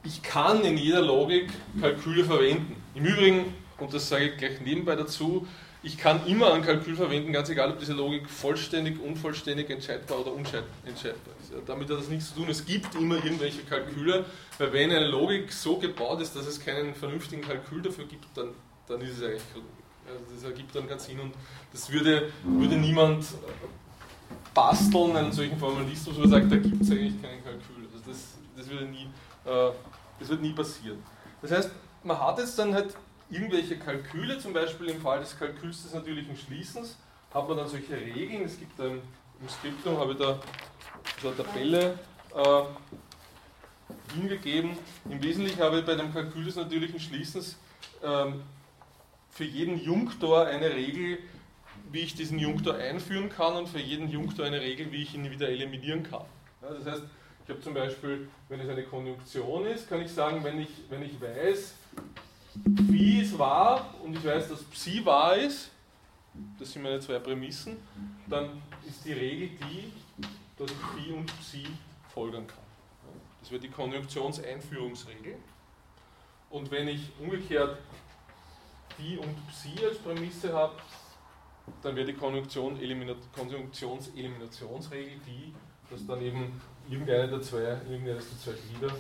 ich 0.03 0.21
kann 0.21 0.61
in 0.65 0.78
jeder 0.78 1.01
Logik 1.01 1.49
Kalküle 1.80 2.26
verwenden. 2.26 2.76
Im 2.93 3.05
Übrigen, 3.05 3.53
und 3.80 3.93
das 3.93 4.09
sage 4.09 4.26
ich 4.26 4.38
gleich 4.38 4.59
nebenbei 4.59 4.95
dazu, 4.95 5.47
ich 5.84 5.98
kann 5.98 6.26
immer 6.26 6.54
ein 6.54 6.62
Kalkül 6.62 6.96
verwenden, 6.96 7.34
ganz 7.34 7.50
egal, 7.50 7.72
ob 7.72 7.78
diese 7.78 7.92
Logik 7.92 8.30
vollständig, 8.30 9.02
unvollständig, 9.02 9.70
entscheidbar 9.70 10.22
oder 10.22 10.32
unentscheidbar 10.32 11.34
ist. 11.42 11.52
Damit 11.68 11.90
hat 11.90 12.00
das 12.00 12.08
nichts 12.08 12.30
zu 12.30 12.36
tun. 12.36 12.50
Es 12.50 12.66
gibt 12.66 12.96
immer 12.96 13.16
irgendwelche 13.16 13.64
Kalküle, 13.64 14.26
weil 14.58 14.72
wenn 14.72 14.92
eine 14.92 15.08
Logik 15.08 15.52
so 15.52 15.78
gebaut 15.78 16.22
ist, 16.22 16.38
dass 16.38 16.48
es 16.48 16.60
keinen 16.60 16.96
vernünftigen 16.96 17.42
Kalkül 17.42 17.82
dafür 17.82 18.06
gibt, 18.06 18.26
dann, 18.36 18.52
dann 18.88 19.02
ist 19.02 19.18
es 19.18 19.24
eigentlich 19.24 19.44
keine 19.52 19.66
Logik. 19.66 19.84
Also 20.08 20.36
das 20.36 20.44
ergibt 20.46 20.74
dann 20.74 20.88
keinen 20.88 21.00
Sinn 21.00 21.20
und 21.20 21.34
das 21.74 21.92
würde, 21.92 22.32
würde 22.44 22.78
niemand 22.78 23.26
basteln, 24.54 25.18
einen 25.18 25.34
solchen 25.34 25.58
Formalismus, 25.58 26.18
wo 26.18 26.22
er 26.22 26.30
sagt, 26.30 26.52
da 26.52 26.56
gibt 26.56 26.82
es 26.82 26.92
eigentlich 26.92 27.22
keinen 27.22 27.44
Kalkül. 27.44 27.88
Also 27.92 28.10
das, 28.10 28.38
das, 28.56 28.70
würde 28.70 28.86
nie, 28.86 29.10
äh, 29.46 29.72
das 30.20 30.30
wird 30.30 30.42
nie 30.42 30.54
passieren. 30.54 31.04
Das 31.42 31.52
heißt, 31.52 31.72
man 32.04 32.20
hat 32.20 32.40
jetzt 32.40 32.58
dann 32.58 32.74
halt 32.74 32.96
irgendwelche 33.34 33.78
Kalküle, 33.78 34.40
zum 34.40 34.54
Beispiel 34.54 34.90
im 34.90 35.02
Fall 35.02 35.20
des 35.20 35.38
Kalküls 35.38 35.84
des 35.84 35.94
natürlichen 35.94 36.38
Schließens, 36.38 36.98
hat 37.34 37.48
man 37.48 37.58
dann 37.58 37.68
solche 37.68 37.96
Regeln. 37.96 38.44
Es 38.44 38.60
gibt 38.60 38.80
ein, 38.80 39.02
im 39.42 39.50
Skriptum 39.50 39.98
habe 39.98 40.14
ich 40.14 40.20
da 40.20 40.40
so 41.22 41.30
eine 41.30 41.38
Tabelle 41.38 42.00
äh, 42.36 42.64
hingegeben. 44.16 44.78
Im 45.10 45.22
Wesentlichen 45.22 45.62
habe 45.62 45.80
ich 45.80 45.86
bei 45.86 45.96
dem 45.96 46.14
Kalkül 46.14 46.46
des 46.46 46.56
natürlichen 46.56 47.00
Schließens 47.00 47.58
ähm, 48.04 48.44
für 49.32 49.46
jeden 49.46 49.80
Junktor 49.82 50.46
eine 50.46 50.70
Regel, 50.74 51.18
wie 51.92 52.02
ich 52.02 52.14
diesen 52.14 52.38
Junktor 52.40 52.76
einführen 52.76 53.30
kann 53.30 53.56
und 53.56 53.68
für 53.68 53.80
jeden 53.80 54.10
Junktor 54.10 54.46
eine 54.46 54.62
Regel, 54.62 54.92
wie 54.92 55.04
ich 55.04 55.16
ihn 55.16 55.30
wieder 55.30 55.50
eliminieren 55.50 56.04
kann. 56.04 56.26
Ja, 56.62 56.70
das 56.70 56.86
heißt, 56.86 57.04
ich 57.44 57.50
habe 57.50 57.62
zum 57.62 57.74
Beispiel, 57.74 58.30
wenn 58.48 58.60
es 58.60 58.70
eine 58.70 58.84
Konjunktion 58.84 59.66
ist, 59.66 59.90
kann 59.90 60.02
ich 60.02 60.12
sagen, 60.12 60.44
wenn 60.44 60.62
ich, 60.62 60.70
wenn 60.90 61.04
ich 61.04 61.20
weiß, 61.20 61.74
Phi 62.88 63.22
ist 63.22 63.38
wahr 63.38 63.93
und 64.04 64.16
ich 64.16 64.24
weiß, 64.24 64.49
dass 64.49 64.64
Psi 64.64 65.04
wahr 65.06 65.36
ist, 65.36 65.72
das 66.60 66.72
sind 66.72 66.84
meine 66.84 66.99
zwei 66.99 67.20
Prämissen, 67.20 67.78
dann 68.28 68.62
ist 68.88 69.04
die 69.06 69.14
Regel 69.14 69.49
die, 69.49 69.91
dass 70.58 70.70
ich 70.72 70.78
Phi 70.78 71.12
und 71.14 71.26
Psi 71.39 71.66
folgern 72.14 72.45
kann. 72.45 72.64
Das 73.41 73.51
wäre 73.51 73.62
die 73.62 73.70
Konjunktionseinführungsregel. 73.70 75.36
Und 76.49 76.72
wenn 76.72 76.88
ich 76.88 77.12
umgekehrt 77.20 77.78
Phi 78.95 79.18
und 79.18 79.36
Psi 79.47 79.86
als 79.86 79.97
Prämisse 79.97 80.54
habe, 80.54 80.76
dann 81.82 81.95
wäre 81.95 82.06
die 82.06 82.14
Konjunktion 82.14 82.78
Konjunktionseliminationsregel 83.36 85.20
die, 85.26 85.54
dass 85.89 86.06
dann 86.06 86.22
eben 86.22 86.62
irgendeine 86.89 87.28
der 87.28 87.41
zwei, 87.41 87.82
irgendeines 87.89 88.30
der 88.30 88.38
zwei 88.38 88.51
Glieder 88.62 88.93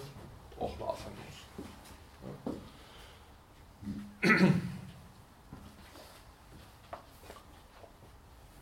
auch 0.59 0.79
wahr 0.79 0.97
sein 0.97 1.13
muss. 1.25 2.62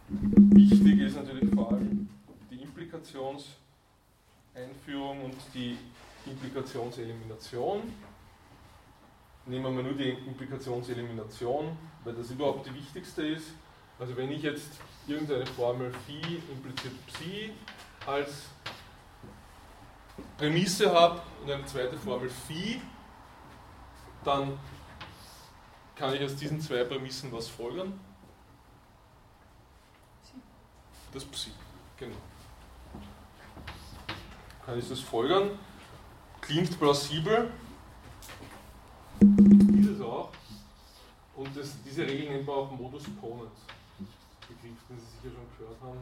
Wichtig 0.10 1.00
ist 1.00 1.16
natürlich 1.16 1.54
vor 1.54 1.72
allem 1.72 2.10
die 2.50 2.62
Implikationseinführung 2.62 5.26
und 5.26 5.36
die 5.54 5.78
Implikationselimination. 6.26 7.82
Nehmen 9.46 9.76
wir 9.76 9.84
nur 9.84 9.94
die 9.94 10.10
Implikationselimination, 10.10 11.78
weil 12.04 12.14
das 12.14 12.32
überhaupt 12.32 12.68
die 12.68 12.74
wichtigste 12.74 13.28
ist. 13.28 13.54
Also 14.00 14.18
wenn 14.18 14.32
ich 14.32 14.42
jetzt 14.42 14.80
irgendeine 15.08 15.46
Formel 15.46 15.92
phi 16.06 16.42
impliziert 16.52 16.94
psi 17.08 17.52
als 18.06 18.50
Prämisse 20.38 20.92
habe 20.92 21.22
und 21.44 21.52
eine 21.52 21.66
zweite 21.66 21.98
Formel 21.98 22.30
phi, 22.30 22.82
dann 24.24 24.58
kann 25.96 26.14
ich 26.14 26.24
aus 26.24 26.36
diesen 26.36 26.60
zwei 26.60 26.84
Prämissen 26.84 27.32
was 27.32 27.48
folgern? 27.48 28.00
Das 31.14 31.26
Psi, 31.26 31.52
genau. 31.98 32.16
Kann 34.66 34.80
ich 34.80 34.88
das 34.88 35.00
folgern? 35.00 35.60
Klingt 36.40 36.80
plausibel, 36.80 37.52
ist 39.20 39.90
es 39.90 40.02
auch. 40.02 40.30
Und 41.36 41.56
das, 41.56 41.76
diese 41.86 42.04
Regel 42.04 42.30
nennt 42.30 42.48
man 42.48 42.56
auch 42.56 42.72
Modus 42.72 43.04
Ponens. 43.20 43.52
Begriff, 44.48 44.78
den 44.90 45.00
Sie 45.00 45.06
sicher 45.06 45.36
schon 45.36 45.58
gehört 45.58 45.82
haben. 45.82 46.00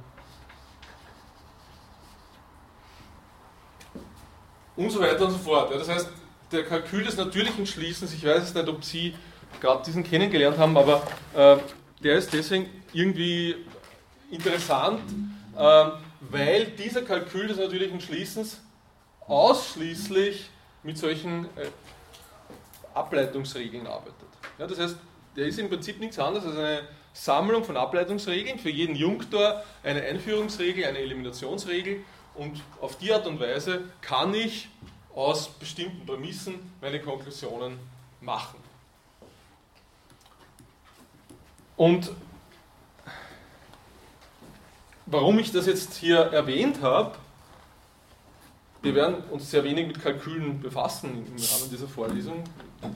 und 4.80 4.90
so 4.90 5.02
weiter 5.02 5.26
und 5.26 5.32
so 5.32 5.38
fort. 5.38 5.72
Ja, 5.72 5.78
das 5.78 5.90
heißt, 5.90 6.10
der 6.52 6.64
Kalkül 6.64 7.04
des 7.04 7.18
natürlichen 7.18 7.66
Schließens, 7.66 8.14
ich 8.14 8.24
weiß 8.24 8.44
jetzt 8.44 8.56
nicht, 8.56 8.68
ob 8.68 8.84
Sie 8.84 9.14
gerade 9.60 9.84
diesen 9.86 10.04
kennengelernt 10.04 10.58
haben, 10.58 10.78
aber 10.78 11.02
äh, 11.36 11.58
der 12.04 12.18
ist 12.18 12.34
deswegen 12.34 12.70
irgendwie 12.94 13.56
interessant, 14.32 15.02
äh, 15.58 15.86
weil 16.22 16.66
dieser 16.68 17.02
Kalkül 17.02 17.48
des 17.48 17.58
natürlichen 17.58 18.00
Schließens 18.00 18.62
ausschließlich 19.28 20.50
mit 20.84 20.98
solchen 20.98 21.46
äh, 21.46 21.68
Ableitungsregeln 22.94 23.88
arbeitet. 23.88 24.16
Ja, 24.58 24.68
das 24.68 24.80
heißt, 24.80 24.98
der 25.36 25.46
ist 25.46 25.60
im 25.60 25.70
Prinzip 25.70 26.00
nichts 26.00 26.20
anderes 26.20 26.46
als 26.46 26.58
eine 26.58 26.82
Sammlung 27.14 27.64
von 27.64 27.78
Ableitungsregeln, 27.78 28.60
für 28.60 28.70
jeden 28.70 28.96
Junktor 28.96 29.64
eine 29.84 30.02
Einführungsregel, 30.04 30.86
eine 30.86 31.00
Eliminationsregel 31.00 32.04
und 32.36 32.62
auf 32.82 32.98
die 32.98 33.12
Art 33.12 33.28
und 33.28 33.40
Weise 33.40 33.82
kann 34.02 34.34
ich 34.34 34.70
aus 35.14 35.50
bestimmten 35.50 36.06
Prämissen 36.06 36.56
meine 36.82 37.02
Konklusionen 37.02 37.80
machen. 38.22 38.69
Und 41.80 42.12
warum 45.06 45.40
ich 45.40 45.54
das 45.54 45.66
jetzt 45.66 45.94
hier 45.94 46.18
erwähnt 46.18 46.82
habe, 46.82 47.16
wir 48.82 48.94
werden 48.96 49.24
uns 49.32 49.50
sehr 49.50 49.64
wenig 49.64 49.88
mit 49.88 50.02
Kalkülen 50.02 50.60
befassen 50.60 51.10
im 51.10 51.42
Rahmen 51.42 51.70
dieser 51.72 51.88
Vorlesung. 51.88 52.44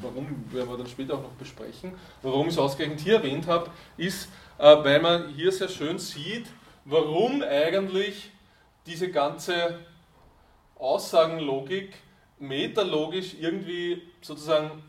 Warum 0.01 0.27
werden 0.51 0.69
wir 0.69 0.77
dann 0.77 0.87
später 0.87 1.13
auch 1.13 1.21
noch 1.21 1.31
besprechen. 1.31 1.93
Warum 2.21 2.47
ich 2.47 2.55
es 2.55 2.59
ausgerechnet 2.59 2.99
hier 2.99 3.15
erwähnt 3.15 3.47
habe, 3.47 3.69
ist, 3.95 4.27
äh, 4.57 4.75
weil 4.83 5.01
man 5.01 5.29
hier 5.29 5.53
sehr 5.53 5.69
schön 5.69 5.97
sieht, 5.97 6.47
warum 6.83 7.41
eigentlich 7.41 8.31
diese 8.85 9.09
ganze 9.11 9.79
Aussagenlogik 10.75 11.93
metalogisch 12.37 13.35
irgendwie 13.39 14.01
sozusagen 14.21 14.83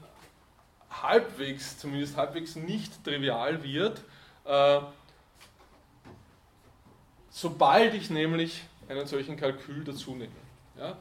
halbwegs, 1.02 1.78
zumindest 1.78 2.16
halbwegs 2.16 2.56
nicht 2.56 3.04
trivial 3.04 3.62
wird, 3.62 4.02
äh, 4.44 4.80
sobald 7.30 7.94
ich 7.94 8.10
nämlich 8.10 8.62
einen 8.88 9.06
solchen 9.06 9.36
Kalkül 9.36 9.84
dazu 9.84 10.12
nehme. 10.12 10.32
Ja? 10.78 10.96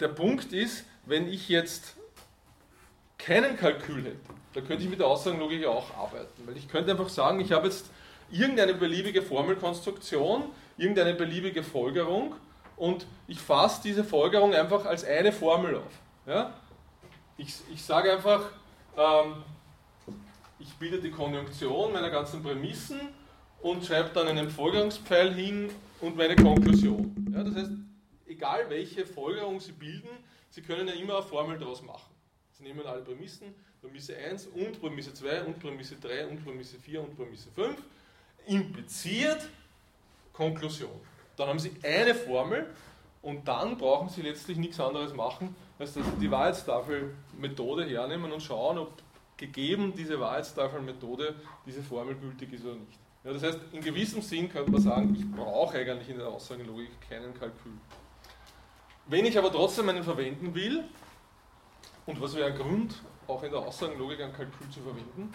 Der 0.00 0.08
Punkt 0.08 0.52
ist, 0.52 0.84
wenn 1.06 1.28
ich 1.28 1.48
jetzt 1.48 1.96
keinen 3.18 3.56
Kalkül 3.56 4.04
hätte, 4.04 4.16
da 4.54 4.60
könnte 4.60 4.84
ich 4.84 4.90
mit 4.90 5.00
der 5.00 5.06
Aussagenlogik 5.06 5.66
auch 5.66 5.96
arbeiten, 5.96 6.46
weil 6.46 6.56
ich 6.56 6.68
könnte 6.68 6.90
einfach 6.90 7.08
sagen, 7.08 7.40
ich 7.40 7.52
habe 7.52 7.66
jetzt 7.66 7.86
irgendeine 8.30 8.74
beliebige 8.74 9.22
Formelkonstruktion, 9.22 10.44
irgendeine 10.76 11.14
beliebige 11.14 11.62
Folgerung 11.62 12.34
und 12.76 13.06
ich 13.28 13.38
fasse 13.38 13.82
diese 13.82 14.04
Folgerung 14.04 14.54
einfach 14.54 14.84
als 14.84 15.04
eine 15.04 15.32
Formel 15.32 15.76
auf. 15.76 15.92
Ja? 16.26 16.52
Ich, 17.36 17.54
ich 17.72 17.82
sage 17.82 18.12
einfach, 18.12 18.50
ähm, 18.96 19.42
ich 20.58 20.72
bilde 20.74 21.00
die 21.00 21.10
Konjunktion 21.10 21.92
meiner 21.92 22.10
ganzen 22.10 22.42
Prämissen 22.42 23.00
und 23.60 23.84
schreibe 23.84 24.10
dann 24.14 24.28
einen 24.28 24.50
Folgerungspfeil 24.50 25.32
hin 25.34 25.70
und 26.00 26.16
meine 26.16 26.36
Konklusion. 26.36 27.14
Ja, 27.32 27.42
das 27.42 27.54
heißt, 27.54 27.70
egal 28.26 28.68
welche 28.68 29.06
Folgerung 29.06 29.60
Sie 29.60 29.72
bilden, 29.72 30.08
Sie 30.50 30.62
können 30.62 30.86
ja 30.86 30.94
immer 30.94 31.16
eine 31.16 31.22
Formel 31.22 31.58
daraus 31.58 31.82
machen. 31.82 32.12
Sie 32.52 32.62
nehmen 32.64 32.84
alle 32.86 33.02
Prämissen, 33.02 33.54
Prämisse 33.80 34.16
1 34.16 34.48
und 34.48 34.80
Prämisse 34.80 35.14
2 35.14 35.44
und 35.44 35.58
Prämisse 35.58 35.96
3 35.96 36.26
und 36.26 36.44
Prämisse 36.44 36.78
4 36.78 37.02
und 37.02 37.16
Prämisse 37.16 37.48
5, 37.54 37.82
impliziert 38.46 39.48
Konklusion. 40.32 41.00
Dann 41.36 41.48
haben 41.48 41.58
Sie 41.58 41.72
eine 41.82 42.14
Formel 42.14 42.66
und 43.22 43.46
dann 43.48 43.78
brauchen 43.78 44.08
Sie 44.08 44.22
letztlich 44.22 44.58
nichts 44.58 44.78
anderes 44.78 45.14
machen, 45.14 45.56
als 45.78 45.94
dass 45.94 46.04
Sie 46.04 46.20
die 46.20 46.30
Wahrheitstafelmethode 47.32 47.84
hernehmen 47.84 48.32
und 48.32 48.42
schauen, 48.42 48.78
ob 48.78 48.92
gegeben 49.36 49.92
diese 49.96 50.18
Wahrheitstafelmethode 50.20 51.34
diese 51.66 51.82
Formel 51.82 52.14
gültig 52.14 52.52
ist 52.52 52.64
oder 52.64 52.76
nicht. 52.76 52.98
Ja, 53.24 53.32
das 53.32 53.42
heißt, 53.42 53.58
in 53.72 53.80
gewissem 53.80 54.20
Sinn 54.22 54.48
könnte 54.48 54.70
man 54.70 54.80
sagen, 54.80 55.14
ich 55.14 55.30
brauche 55.30 55.78
eigentlich 55.78 56.08
in 56.08 56.18
der 56.18 56.28
Aussagenlogik 56.28 56.90
keinen 57.08 57.32
Kalkül. 57.34 57.72
Wenn 59.06 59.24
ich 59.24 59.36
aber 59.36 59.50
trotzdem 59.50 59.88
einen 59.88 60.02
verwenden 60.02 60.54
will, 60.54 60.84
und 62.06 62.20
was 62.20 62.34
wäre 62.34 62.52
ein 62.52 62.58
Grund, 62.58 62.94
auch 63.28 63.42
in 63.42 63.52
der 63.52 63.60
Aussagenlogik 63.60 64.20
ein 64.20 64.32
Kalkül 64.32 64.68
zu 64.70 64.80
verwenden? 64.80 65.32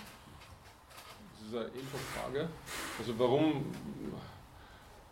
Das 1.34 1.48
ist 1.48 1.56
eine 1.56 1.66
einfache 1.66 1.98
Frage. 2.14 2.50
Also 3.00 3.18
warum 3.18 3.66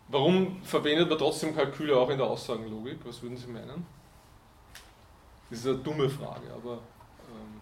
Warum 0.08 0.62
verwendet 0.62 1.08
man 1.08 1.18
trotzdem 1.18 1.54
Kalküle 1.54 1.96
auch 1.96 2.08
in 2.10 2.18
der 2.18 2.28
Aussagenlogik? 2.28 2.98
Was 3.04 3.20
würden 3.22 3.36
Sie 3.36 3.48
meinen? 3.48 3.84
Das 5.50 5.60
ist 5.60 5.66
eine 5.66 5.76
dumme 5.76 6.08
Frage, 6.10 6.52
aber 6.54 6.72
ähm, 6.72 7.60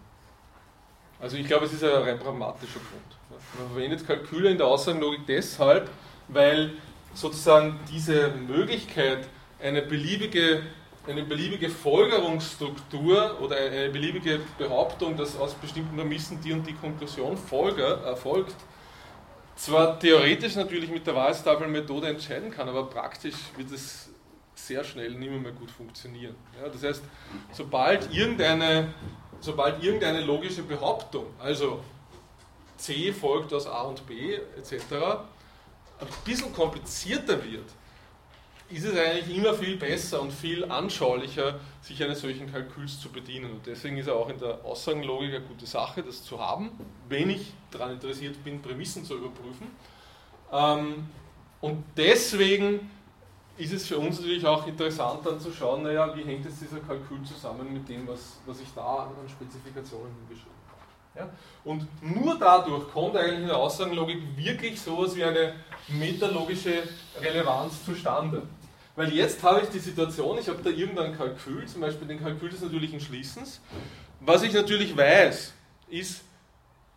also 1.19 1.37
ich 1.37 1.45
glaube, 1.45 1.65
es 1.65 1.73
ist 1.73 1.83
ein 1.83 1.91
rein 1.91 2.19
pragmatischer 2.19 2.79
Grund. 2.79 3.39
Man 3.57 3.69
verwendet 3.69 4.05
Kalküle 4.05 4.49
in 4.49 4.57
der 4.57 4.67
Aussagenlogik 4.67 5.25
deshalb, 5.27 5.89
weil 6.27 6.73
sozusagen 7.13 7.79
diese 7.91 8.29
Möglichkeit, 8.29 9.27
eine 9.61 9.81
beliebige, 9.81 10.61
eine 11.07 11.23
beliebige 11.23 11.69
Folgerungsstruktur 11.69 13.39
oder 13.39 13.55
eine 13.55 13.89
beliebige 13.89 14.41
Behauptung, 14.57 15.15
dass 15.15 15.37
aus 15.37 15.53
bestimmten 15.53 15.95
Prämissen 15.95 16.41
die 16.41 16.53
und 16.53 16.65
die 16.65 16.73
Konklusion 16.73 17.37
folge, 17.37 17.83
erfolgt, 17.83 18.55
zwar 19.55 19.99
theoretisch 19.99 20.55
natürlich 20.55 20.89
mit 20.89 21.07
der 21.07 21.15
Wahrheitstafelmethode 21.15 22.07
entscheiden 22.07 22.51
kann, 22.51 22.67
aber 22.67 22.87
praktisch 22.87 23.35
wird 23.55 23.71
es 23.71 24.09
sehr 24.55 24.83
schnell 24.83 25.11
nicht 25.11 25.29
mehr, 25.29 25.39
mehr 25.39 25.51
gut 25.51 25.71
funktionieren. 25.71 26.35
Ja, 26.61 26.69
das 26.69 26.83
heißt, 26.83 27.03
sobald 27.51 28.13
irgendeine, 28.13 28.93
sobald 29.39 29.83
irgendeine 29.83 30.21
logische 30.21 30.63
Behauptung, 30.63 31.27
also 31.39 31.83
C 32.77 33.11
folgt 33.11 33.53
aus 33.53 33.67
A 33.67 33.83
und 33.83 34.05
B 34.05 34.33
etc., 34.57 34.81
ein 35.97 36.07
bisschen 36.25 36.53
komplizierter 36.53 37.41
wird, 37.43 37.69
ist 38.69 38.83
es 38.83 38.97
eigentlich 38.97 39.37
immer 39.37 39.53
viel 39.53 39.77
besser 39.77 40.21
und 40.21 40.33
viel 40.33 40.65
anschaulicher, 40.65 41.59
sich 41.81 42.03
eines 42.03 42.21
solchen 42.21 42.51
Kalküls 42.51 42.99
zu 42.99 43.09
bedienen. 43.09 43.51
Und 43.51 43.65
deswegen 43.67 43.97
ist 43.97 44.07
er 44.07 44.15
auch 44.15 44.27
in 44.29 44.39
der 44.39 44.65
Aussagenlogik 44.65 45.35
eine 45.35 45.41
gute 45.41 45.67
Sache, 45.67 46.01
das 46.01 46.23
zu 46.23 46.39
haben, 46.39 46.71
wenn 47.07 47.29
ich 47.29 47.53
daran 47.69 47.91
interessiert 47.91 48.43
bin, 48.43 48.61
Prämissen 48.61 49.05
zu 49.05 49.17
überprüfen. 49.17 49.67
Ähm, 50.51 51.09
und 51.61 51.83
deswegen 51.95 52.89
ist 53.57 53.73
es 53.73 53.87
für 53.87 53.97
uns 53.97 54.19
natürlich 54.19 54.45
auch 54.45 54.67
interessant 54.67 55.25
dann 55.25 55.39
zu 55.39 55.51
schauen, 55.51 55.83
naja, 55.83 56.13
wie 56.15 56.23
hängt 56.23 56.45
jetzt 56.45 56.61
dieser 56.61 56.79
Kalkül 56.79 57.23
zusammen 57.23 57.71
mit 57.73 57.87
dem, 57.87 58.07
was, 58.07 58.37
was 58.45 58.59
ich 58.59 58.67
da 58.75 58.81
an 58.81 59.29
Spezifikationen 59.29 60.13
hingeschrieben 60.19 60.51
habe. 60.67 61.19
Ja? 61.19 61.29
Und 61.63 61.87
nur 62.01 62.37
dadurch 62.37 62.91
kommt 62.91 63.15
eigentlich 63.15 63.41
in 63.41 63.47
der 63.47 63.57
Aussagenlogik 63.57 64.21
wirklich 64.35 64.79
sowas 64.79 65.15
wie 65.15 65.23
eine 65.23 65.53
metalogische 65.87 66.83
Relevanz 67.21 67.85
zustande. 67.85 68.43
Weil 68.95 69.13
jetzt 69.13 69.41
habe 69.43 69.61
ich 69.61 69.69
die 69.69 69.79
Situation, 69.79 70.37
ich 70.39 70.47
habe 70.47 70.61
da 70.63 70.69
irgendein 70.69 71.17
Kalkül, 71.17 71.65
zum 71.65 71.81
Beispiel 71.81 72.07
den 72.07 72.19
Kalkül 72.21 72.49
des 72.49 72.61
natürlichen 72.61 72.99
Schließens. 72.99 73.61
Was 74.21 74.43
ich 74.43 74.53
natürlich 74.53 74.95
weiß, 74.95 75.53
ist, 75.89 76.23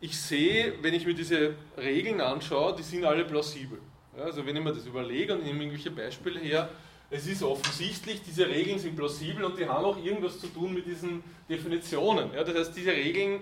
ich 0.01 0.19
sehe, 0.19 0.75
wenn 0.81 0.95
ich 0.95 1.05
mir 1.05 1.15
diese 1.15 1.55
Regeln 1.77 2.21
anschaue, 2.21 2.75
die 2.77 2.85
sind 2.85 3.05
alle 3.05 3.25
plausibel. 3.25 3.81
Ja, 4.19 4.25
also 4.25 4.45
wenn 4.45 4.57
ich 4.57 4.63
mir 4.63 4.73
das 4.73 4.85
überlege 4.85 5.35
und 5.35 5.45
nehme 5.45 5.61
irgendwelche 5.61 5.93
Beispiele 5.93 6.41
her, 6.41 6.69
es 7.11 7.27
ist 7.27 7.43
offensichtlich, 7.43 8.21
diese 8.23 8.47
Regeln 8.47 8.79
sind 8.79 8.97
plausibel 8.97 9.45
und 9.45 9.57
die 9.57 9.67
haben 9.67 9.85
auch 9.85 9.97
irgendwas 9.97 10.41
zu 10.41 10.49
tun 10.49 10.75
mit 10.75 10.87
diesen 10.87 11.23
Definitionen. 11.49 12.31
Ja, 12.35 12.43
das 12.43 12.57
heißt, 12.57 12.77
diese 12.77 12.91
Regeln 12.91 13.41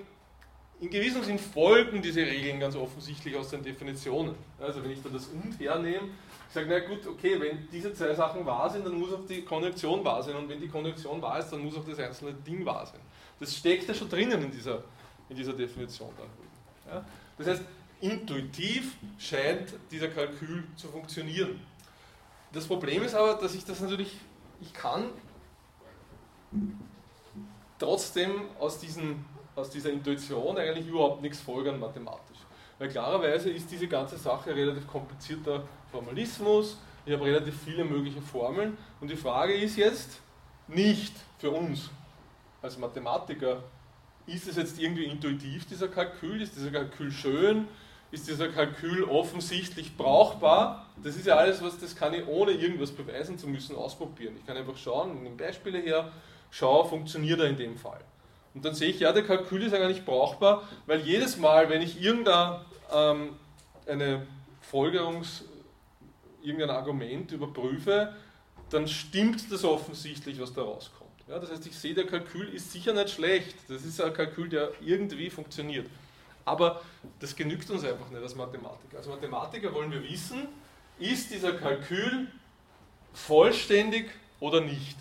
in 0.79 0.91
gewissem 0.91 1.25
Sinn 1.25 1.39
folgen 1.39 2.03
diese 2.03 2.21
Regeln 2.21 2.61
ganz 2.61 2.77
offensichtlich 2.77 3.35
aus 3.35 3.49
den 3.49 3.63
Definitionen. 3.63 4.35
Also 4.61 4.85
wenn 4.85 4.91
ich 4.91 5.03
da 5.03 5.09
das 5.09 5.29
und 5.29 5.59
hernehme, 5.59 6.09
ich 6.49 6.55
sage, 6.55 6.67
na 6.69 6.79
gut, 6.81 7.07
okay, 7.07 7.41
wenn 7.41 7.67
diese 7.73 7.95
zwei 7.95 8.15
Sachen 8.15 8.45
wahr 8.45 8.69
sind, 8.69 8.85
dann 8.85 8.99
muss 8.99 9.13
auch 9.13 9.27
die 9.27 9.43
Konjunktion 9.43 10.05
wahr 10.05 10.23
sein 10.23 10.37
und 10.37 10.49
wenn 10.49 10.61
die 10.61 10.69
Konjunktion 10.69 11.23
wahr 11.23 11.39
ist, 11.39 11.51
dann 11.51 11.65
muss 11.65 11.77
auch 11.77 11.85
das 11.85 11.99
einzelne 11.99 12.35
Ding 12.35 12.65
wahr 12.67 12.85
sein. 12.85 13.01
Das 13.41 13.57
steckt 13.57 13.89
ja 13.89 13.95
schon 13.95 14.11
drinnen 14.11 14.43
in 14.43 14.51
dieser, 14.51 14.85
in 15.31 15.37
dieser 15.37 15.55
Definition 15.55 16.11
dann. 16.19 16.95
Ja? 16.95 17.05
Das 17.39 17.47
heißt, 17.47 17.63
intuitiv 18.01 18.97
scheint 19.19 19.75
dieser 19.91 20.09
Kalkül 20.09 20.65
zu 20.77 20.89
funktionieren. 20.89 21.61
Das 22.53 22.67
Problem 22.67 23.03
ist 23.03 23.15
aber, 23.15 23.35
dass 23.35 23.55
ich 23.55 23.65
das 23.65 23.81
natürlich, 23.81 24.17
ich 24.61 24.73
kann 24.73 25.11
trotzdem 27.79 28.43
aus 28.59 28.79
diesen 28.79 29.25
aus 29.57 29.71
dieser 29.71 29.91
Intuition 29.91 30.57
eigentlich 30.59 30.87
überhaupt 30.87 31.23
nichts 31.23 31.41
folgern 31.41 31.81
mathematisch. 31.81 32.37
Weil 32.79 32.91
klarerweise 32.91 33.51
ist 33.51 33.71
diese 33.71 33.89
ganze 33.89 34.19
Sache 34.19 34.55
relativ 34.55 34.87
komplizierter 34.87 35.65
Formalismus, 35.91 36.79
ich 37.07 37.15
habe 37.15 37.25
relativ 37.25 37.59
viele 37.65 37.85
mögliche 37.85 38.21
Formeln 38.21 38.77
und 39.01 39.11
die 39.11 39.17
Frage 39.17 39.55
ist 39.55 39.77
jetzt 39.77 40.21
nicht 40.69 41.15
für 41.39 41.51
uns 41.51 41.89
als 42.61 42.77
Mathematiker, 42.77 43.63
ist 44.27 44.47
es 44.47 44.57
jetzt 44.57 44.79
irgendwie 44.79 45.05
intuitiv, 45.05 45.67
dieser 45.67 45.89
Kalkül, 45.89 46.43
ist 46.43 46.55
dieser 46.57 46.71
Kalkül 46.71 47.11
schön, 47.11 47.69
ist 48.17 48.27
dieser 48.29 48.49
Kalkül 48.49 49.05
offensichtlich 49.05 49.97
brauchbar? 49.97 50.87
Das 51.05 51.17
ist 51.17 51.27
ja 51.27 51.37
alles, 51.37 51.63
was 51.63 51.79
das 51.79 51.95
kann 51.95 52.15
ich 52.15 52.27
ohne 52.27 52.53
irgendwas 52.53 52.91
beweisen 52.91 53.39
zu 53.39 53.47
müssen 53.47 53.77
ausprobieren. 53.77 54.35
Ich 54.39 54.47
kann 54.47 54.57
einfach 54.57 54.77
schauen, 54.79 55.23
nehme 55.23 55.37
Beispiele 55.37 55.79
her, 55.79 56.11
schaue, 56.51 56.89
funktioniert 56.89 57.41
er 57.41 57.47
in 57.47 57.59
dem 57.59 57.77
Fall. 57.77 58.01
Und 58.55 58.65
dann 58.65 58.75
sehe 58.75 58.89
ich, 58.89 59.01
ja, 59.01 59.13
der 59.13 59.23
Kalkül 59.23 59.63
ist 59.63 59.75
eigentlich 59.75 60.07
brauchbar, 60.07 60.67
weil 60.87 61.01
jedes 61.01 61.37
Mal, 61.37 61.69
wenn 61.69 61.83
ich 61.83 62.01
irgendeine 62.01 62.65
ähm, 62.91 63.37
eine 63.87 64.27
Folgerungs, 64.63 65.45
irgendein 66.43 66.71
Argument 66.71 67.31
überprüfe, 67.33 68.15
dann 68.71 68.89
stimmt 68.89 69.53
das 69.53 69.63
offensichtlich, 69.63 70.41
was 70.41 70.55
da 70.55 70.63
rauskommt. 70.63 71.11
Ja, 71.29 71.39
das 71.39 71.51
heißt, 71.51 71.67
ich 71.67 71.77
sehe, 71.77 71.93
der 71.93 72.07
Kalkül 72.07 72.49
ist 72.49 72.73
sicher 72.73 72.95
nicht 72.95 73.11
schlecht. 73.11 73.57
Das 73.69 73.85
ist 73.85 74.01
ein 74.01 74.15
Kalkül, 74.15 74.49
der 74.49 74.71
irgendwie 74.81 75.29
funktioniert. 75.29 75.87
Aber 76.47 76.81
das 77.21 77.37
genügt 77.37 77.69
uns 77.69 77.85
einfach 77.85 78.09
nicht 78.09 78.23
als 78.23 78.35
Mathematiker. 78.35 78.97
Als 78.97 79.09
Mathematiker 79.09 79.75
wollen 79.75 79.91
wir 79.91 80.03
wissen, 80.03 80.49
ist 80.99 81.31
dieser 81.31 81.53
Kalkül 81.53 82.29
vollständig 83.13 84.11
oder 84.41 84.63
nicht. 84.63 84.97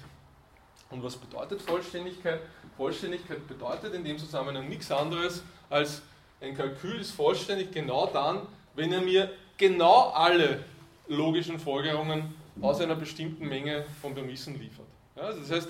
Und 0.89 1.03
was 1.03 1.15
bedeutet 1.15 1.61
Vollständigkeit? 1.61 2.41
Vollständigkeit 2.75 3.47
bedeutet 3.47 3.93
in 3.93 4.03
dem 4.03 4.17
Zusammenhang 4.17 4.67
nichts 4.67 4.91
anderes 4.91 5.43
als 5.69 6.01
ein 6.41 6.55
Kalkül 6.55 6.99
ist 6.99 7.11
vollständig 7.11 7.71
genau 7.71 8.07
dann, 8.07 8.41
wenn 8.75 8.91
er 8.91 9.01
mir 9.01 9.31
genau 9.57 10.09
alle 10.09 10.63
logischen 11.07 11.59
Folgerungen 11.59 12.35
aus 12.61 12.81
einer 12.81 12.95
bestimmten 12.95 13.47
Menge 13.47 13.85
von 14.01 14.13
Prämissen 14.13 14.59
liefert. 14.59 14.85
Ja, 15.15 15.23
also 15.23 15.39
das 15.39 15.51
heißt, 15.51 15.69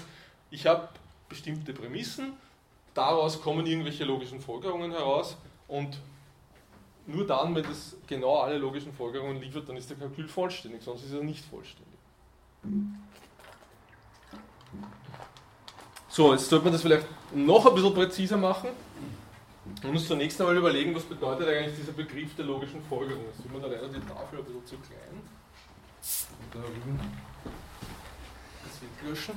ich 0.52 0.66
habe 0.66 0.90
bestimmte 1.30 1.74
Prämissen, 1.74 2.34
daraus 2.94 3.42
kommen 3.42 3.66
irgendwelche 3.66 4.06
logischen 4.06 4.40
Folgerungen 4.40 4.92
heraus 4.92 5.38
und 5.68 5.98
nur 7.08 7.26
dann, 7.28 7.54
wenn 7.54 7.64
das 7.64 7.96
genau 8.08 8.40
alle 8.40 8.58
logischen 8.58 8.94
Folgerungen 8.94 9.42
liefert, 9.42 9.70
dann 9.70 9.78
ist 9.78 9.90
der 9.90 9.98
Kalkül 9.98 10.28
vollständig, 10.28 10.82
sonst 10.84 11.04
ist 11.04 11.14
er 11.14 11.24
nicht 11.24 11.46
vollständig. 11.46 12.00
So, 16.08 16.34
jetzt 16.34 16.50
sollte 16.50 16.66
man 16.66 16.74
das 16.74 16.82
vielleicht 16.82 17.08
noch 17.34 17.66
ein 17.66 17.76
bisschen 17.76 17.94
präziser 17.94 18.38
machen. 18.38 18.70
Man 19.84 19.94
muss 19.94 20.08
zunächst 20.08 20.40
einmal 20.40 20.58
überlegen, 20.58 20.96
was 20.96 21.04
bedeutet 21.04 21.48
eigentlich 21.48 21.76
dieser 21.76 21.92
Begriff 21.92 22.36
der 22.36 22.46
logischen 22.46 22.82
Folgerung. 22.84 23.26
Jetzt 23.26 23.44
sieht 23.44 23.52
man 23.52 23.62
da 23.62 23.68
leider 23.68 23.88
die 23.88 24.00
Tafel 24.00 24.40
ein 24.40 24.46
bisschen 24.46 24.66
zu 24.66 24.76
klein. 24.78 25.22
Da 26.54 26.60
das 28.64 28.82
wird 28.82 29.10
löschen. 29.10 29.34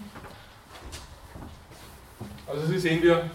Also 2.47 2.67
Sie 2.67 2.79
sehen, 2.79 3.03
wir 3.03 3.29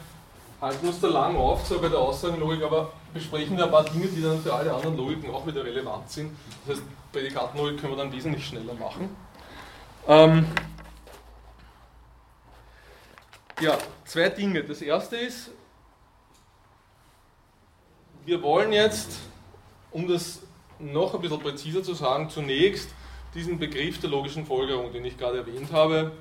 halten 0.64 0.88
uns 0.88 1.01
da 1.01 1.07
lang 1.09 1.36
auf, 1.36 1.66
zwar 1.66 1.80
bei 1.80 1.89
der 1.89 1.99
Aussagenlogik, 1.99 2.64
aber 2.64 2.93
besprechen 3.14 3.57
wir 3.57 3.66
ein 3.66 3.72
paar 3.72 3.84
Dinge, 3.84 4.07
die 4.07 4.22
dann 4.22 4.41
für 4.41 4.53
alle 4.53 4.74
anderen 4.74 4.95
Logiken 4.95 5.30
auch 5.30 5.45
wieder 5.45 5.64
relevant 5.64 6.09
sind. 6.09 6.32
Das 6.66 6.78
heißt, 6.78 6.88
Prädikatenlogik 7.11 7.82
können 7.82 7.93
wir 7.93 7.97
dann 7.97 8.14
wesentlich 8.14 8.47
schneller 8.47 8.74
machen. 8.74 9.14
Ähm 10.07 10.45
ja, 13.59 13.78
zwei 14.05 14.30
Dinge. 14.30 14.64
Das 14.64 14.82
erste 14.82 15.18
ist, 15.18 15.51
wir 18.26 18.41
wollen 18.41 18.72
jetzt, 18.72 19.20
um 19.91 20.07
das 20.07 20.43
noch 20.80 21.14
ein 21.14 21.20
bisschen 21.20 21.39
präziser 21.41 21.84
zu 21.84 21.93
sagen, 21.93 22.30
zunächst 22.30 22.89
diesen 23.36 23.59
Begriff 23.59 23.99
der 23.99 24.09
logischen 24.09 24.45
Folgerung, 24.45 24.93
den 24.93 25.03
ich 25.03 25.18
gerade 25.18 25.39
erwähnt 25.39 25.74
habe, 25.74 26.14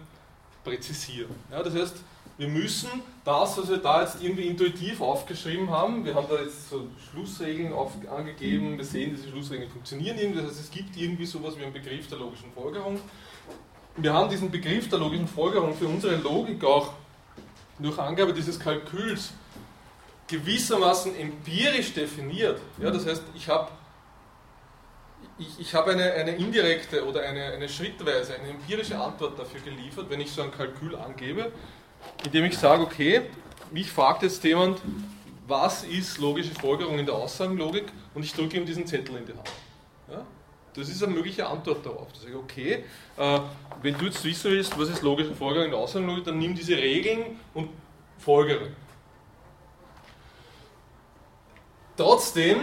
präzisieren. 0.64 1.32
Ja, 1.50 1.62
das 1.62 1.74
heißt, 1.74 1.96
wir 2.38 2.48
müssen 2.48 2.88
das, 3.24 3.58
was 3.58 3.68
wir 3.68 3.76
da 3.76 4.02
jetzt 4.02 4.22
irgendwie 4.22 4.46
intuitiv 4.46 5.00
aufgeschrieben 5.00 5.70
haben, 5.70 6.04
wir 6.04 6.14
haben 6.14 6.26
da 6.28 6.40
jetzt 6.40 6.70
so 6.70 6.86
Schlussregeln 7.10 7.72
auf, 7.72 7.92
angegeben, 8.10 8.76
wir 8.76 8.84
sehen, 8.84 9.14
diese 9.14 9.28
Schlussregeln 9.28 9.70
funktionieren 9.70 10.18
irgendwie, 10.18 10.40
das 10.40 10.50
heißt, 10.50 10.60
es 10.60 10.70
gibt 10.70 10.96
irgendwie 10.96 11.26
sowas 11.26 11.56
wie 11.58 11.64
einen 11.64 11.72
Begriff 11.72 12.08
der 12.08 12.18
logischen 12.18 12.50
Folgerung. 12.52 12.98
Wir 13.96 14.12
haben 14.12 14.30
diesen 14.30 14.50
Begriff 14.50 14.88
der 14.88 14.98
logischen 14.98 15.28
Folgerung 15.28 15.74
für 15.76 15.86
unsere 15.86 16.16
Logik 16.16 16.64
auch 16.64 16.94
durch 17.78 17.98
Angabe 17.98 18.32
dieses 18.32 18.58
Kalküls 18.58 19.32
gewissermaßen 20.28 21.14
empirisch 21.16 21.92
definiert. 21.92 22.58
Ja, 22.78 22.90
das 22.90 23.06
heißt, 23.06 23.22
ich 23.34 23.48
habe 23.48 23.68
ich, 25.38 25.60
ich 25.60 25.74
habe 25.74 25.92
eine, 25.92 26.12
eine 26.12 26.36
indirekte 26.36 27.06
oder 27.06 27.22
eine, 27.22 27.44
eine 27.52 27.68
schrittweise, 27.68 28.34
eine 28.34 28.48
empirische 28.48 28.98
Antwort 28.98 29.38
dafür 29.38 29.60
geliefert, 29.60 30.06
wenn 30.08 30.20
ich 30.20 30.30
so 30.30 30.42
ein 30.42 30.50
Kalkül 30.50 30.96
angebe 30.96 31.52
indem 32.24 32.44
ich 32.44 32.56
sage, 32.56 32.82
okay, 32.82 33.22
mich 33.70 33.90
fragt 33.90 34.22
jetzt 34.22 34.42
jemand, 34.44 34.80
was 35.46 35.84
ist 35.84 36.18
logische 36.18 36.54
Folgerung 36.54 36.98
in 36.98 37.06
der 37.06 37.14
Aussagenlogik 37.14 37.84
und 38.14 38.24
ich 38.24 38.32
drücke 38.32 38.56
ihm 38.56 38.66
diesen 38.66 38.86
Zettel 38.86 39.16
in 39.16 39.26
die 39.26 39.32
Hand. 39.32 39.50
Ja? 40.10 40.24
Das 40.74 40.88
ist 40.88 41.02
eine 41.02 41.12
mögliche 41.12 41.46
Antwort 41.46 41.84
darauf. 41.84 42.12
Da 42.12 42.20
sage 42.20 42.32
ich, 42.32 42.36
okay, 42.36 42.84
äh, 43.16 43.40
wenn 43.82 43.98
du 43.98 44.06
jetzt 44.06 44.24
wissen 44.24 44.50
willst, 44.50 44.78
was 44.78 44.88
ist 44.88 45.02
logische 45.02 45.34
Folgerung 45.34 45.66
in 45.66 45.70
der 45.72 45.80
Aussagenlogik, 45.80 46.24
dann 46.24 46.38
nimm 46.38 46.54
diese 46.54 46.76
Regeln 46.76 47.38
und 47.54 47.68
folgere. 48.18 48.68
Trotzdem 51.96 52.60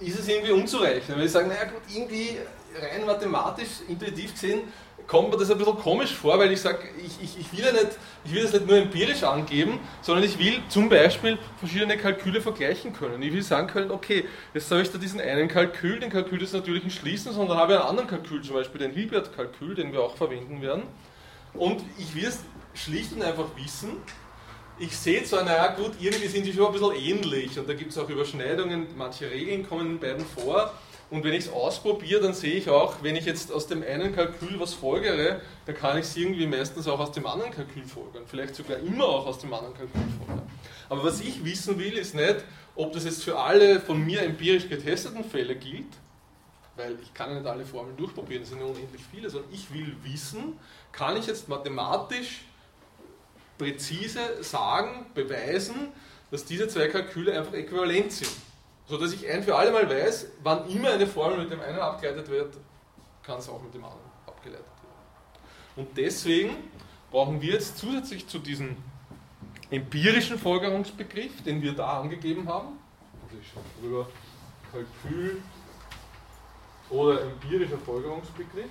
ist 0.00 0.18
es 0.18 0.28
irgendwie 0.28 0.52
unzureichend, 0.52 1.16
weil 1.16 1.26
ich 1.26 1.30
sage, 1.30 1.48
naja 1.48 1.64
gut, 1.64 1.82
irgendwie 1.88 2.38
rein 2.80 3.06
mathematisch, 3.06 3.68
intuitiv 3.88 4.32
gesehen, 4.32 4.62
kommt 5.10 5.30
mir 5.30 5.36
das 5.38 5.50
ein 5.50 5.58
bisschen 5.58 5.76
komisch 5.76 6.14
vor, 6.14 6.38
weil 6.38 6.52
ich 6.52 6.60
sage, 6.60 6.88
ich, 7.04 7.20
ich, 7.20 7.40
ich, 7.40 7.52
will 7.52 7.64
ja 7.64 7.72
ich 8.24 8.32
will 8.32 8.44
das 8.44 8.52
nicht 8.52 8.68
nur 8.68 8.76
empirisch 8.76 9.24
angeben, 9.24 9.80
sondern 10.02 10.24
ich 10.24 10.38
will 10.38 10.60
zum 10.68 10.88
Beispiel 10.88 11.36
verschiedene 11.58 11.96
Kalküle 11.96 12.40
vergleichen 12.40 12.92
können. 12.92 13.20
Ich 13.20 13.32
will 13.32 13.42
sagen 13.42 13.66
können, 13.66 13.90
okay, 13.90 14.24
jetzt 14.54 14.70
habe 14.70 14.82
ich 14.82 14.92
da 14.92 14.98
diesen 14.98 15.20
einen 15.20 15.48
Kalkül, 15.48 15.98
den 15.98 16.10
Kalkül 16.10 16.38
des 16.38 16.52
natürlichen 16.52 16.92
Schließens, 16.92 17.36
dann 17.36 17.48
habe 17.48 17.72
ich 17.72 17.80
einen 17.80 17.88
anderen 17.88 18.08
Kalkül, 18.08 18.40
zum 18.42 18.54
Beispiel 18.54 18.82
den 18.82 18.92
Hilbert-Kalkül, 18.92 19.74
den 19.74 19.92
wir 19.92 20.00
auch 20.00 20.14
verwenden 20.14 20.62
werden. 20.62 20.84
Und 21.54 21.82
ich 21.98 22.14
will 22.14 22.28
es 22.28 22.44
schlicht 22.74 23.12
und 23.12 23.22
einfach 23.22 23.46
wissen. 23.56 23.96
Ich 24.78 24.96
sehe 24.96 25.24
zwar, 25.24 25.42
naja 25.42 25.74
gut, 25.74 25.94
irgendwie 25.98 26.28
sind 26.28 26.46
die 26.46 26.52
schon 26.52 26.66
ein 26.66 26.72
bisschen 26.72 26.94
ähnlich 26.94 27.58
und 27.58 27.68
da 27.68 27.74
gibt 27.74 27.90
es 27.90 27.98
auch 27.98 28.08
Überschneidungen, 28.08 28.86
manche 28.96 29.28
Regeln 29.28 29.68
kommen 29.68 29.86
in 29.86 29.98
beiden 29.98 30.24
vor, 30.24 30.72
und 31.10 31.24
wenn 31.24 31.34
ich 31.34 31.46
es 31.46 31.52
ausprobiere, 31.52 32.20
dann 32.20 32.34
sehe 32.34 32.54
ich 32.54 32.68
auch, 32.70 33.02
wenn 33.02 33.16
ich 33.16 33.24
jetzt 33.24 33.50
aus 33.50 33.66
dem 33.66 33.82
einen 33.82 34.14
Kalkül 34.14 34.60
was 34.60 34.74
folgere, 34.74 35.40
dann 35.66 35.74
kann 35.74 35.98
ich 35.98 36.04
es 36.04 36.16
irgendwie 36.16 36.46
meistens 36.46 36.86
auch 36.86 37.00
aus 37.00 37.10
dem 37.10 37.26
anderen 37.26 37.50
Kalkül 37.50 37.82
folgern. 37.84 38.22
Vielleicht 38.26 38.54
sogar 38.54 38.78
immer 38.78 39.04
auch 39.06 39.26
aus 39.26 39.38
dem 39.38 39.52
anderen 39.52 39.74
Kalkül 39.74 40.02
folgern. 40.18 40.48
Aber 40.88 41.04
was 41.04 41.20
ich 41.20 41.44
wissen 41.44 41.78
will, 41.80 41.94
ist 41.98 42.14
nicht, 42.14 42.36
ob 42.76 42.92
das 42.92 43.04
jetzt 43.04 43.24
für 43.24 43.36
alle 43.36 43.80
von 43.80 44.00
mir 44.00 44.22
empirisch 44.22 44.68
getesteten 44.68 45.24
Fälle 45.24 45.56
gilt, 45.56 45.92
weil 46.76 46.96
ich 47.02 47.12
kann 47.12 47.34
nicht 47.34 47.46
alle 47.46 47.64
Formeln 47.64 47.96
durchprobieren, 47.96 48.44
es 48.44 48.50
sind 48.50 48.60
ja 48.60 48.66
unendlich 48.66 49.02
viele, 49.10 49.28
sondern 49.28 49.52
ich 49.52 49.72
will 49.74 49.96
wissen, 50.04 50.58
kann 50.92 51.16
ich 51.16 51.26
jetzt 51.26 51.48
mathematisch 51.48 52.42
präzise 53.58 54.20
sagen, 54.42 55.06
beweisen, 55.12 55.88
dass 56.30 56.44
diese 56.44 56.68
zwei 56.68 56.86
Kalküle 56.86 57.36
einfach 57.36 57.52
äquivalent 57.52 58.12
sind 58.12 58.30
sodass 58.90 59.12
ich 59.12 59.30
ein 59.30 59.44
für 59.44 59.54
alle 59.54 59.70
Mal 59.70 59.88
weiß, 59.88 60.26
wann 60.42 60.68
immer 60.68 60.90
eine 60.90 61.06
Formel 61.06 61.38
mit 61.38 61.50
dem 61.50 61.60
einen 61.60 61.78
abgeleitet 61.78 62.28
wird, 62.28 62.56
kann 63.22 63.38
es 63.38 63.48
auch 63.48 63.62
mit 63.62 63.72
dem 63.72 63.84
anderen 63.84 64.10
abgeleitet 64.26 64.66
werden. 64.66 65.86
Und 65.88 65.96
deswegen 65.96 66.56
brauchen 67.12 67.40
wir 67.40 67.52
jetzt 67.52 67.78
zusätzlich 67.78 68.26
zu 68.26 68.40
diesem 68.40 68.76
empirischen 69.70 70.36
Folgerungsbegriff, 70.38 71.40
den 71.44 71.62
wir 71.62 71.72
da 71.72 72.00
angegeben 72.00 72.48
haben, 72.48 72.80
also 73.22 73.36
ich 73.40 73.48
schaue 73.48 73.62
drüber 73.80 74.08
Kalkül 74.72 75.40
oder 76.90 77.22
empirischer 77.22 77.78
Folgerungsbegriff, 77.78 78.70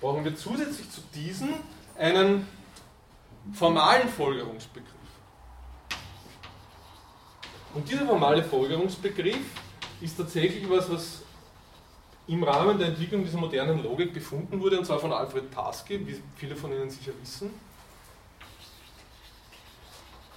brauchen 0.00 0.24
wir 0.24 0.34
zusätzlich 0.34 0.90
zu 0.90 1.02
diesem 1.14 1.50
einen 1.96 2.48
formalen 3.52 4.08
Folgerungsbegriff. 4.08 4.97
Und 7.74 7.88
dieser 7.88 8.06
formale 8.06 8.42
Folgerungsbegriff 8.42 9.36
ist 10.00 10.16
tatsächlich 10.16 10.68
was, 10.68 10.90
was 10.90 11.22
im 12.26 12.42
Rahmen 12.42 12.78
der 12.78 12.88
Entwicklung 12.88 13.24
dieser 13.24 13.38
modernen 13.38 13.82
Logik 13.82 14.12
gefunden 14.12 14.60
wurde, 14.60 14.78
und 14.78 14.84
zwar 14.84 14.98
von 14.98 15.12
Alfred 15.12 15.52
Tarski, 15.52 16.06
wie 16.06 16.20
viele 16.36 16.54
von 16.54 16.72
Ihnen 16.72 16.90
sicher 16.90 17.12
wissen. 17.20 17.50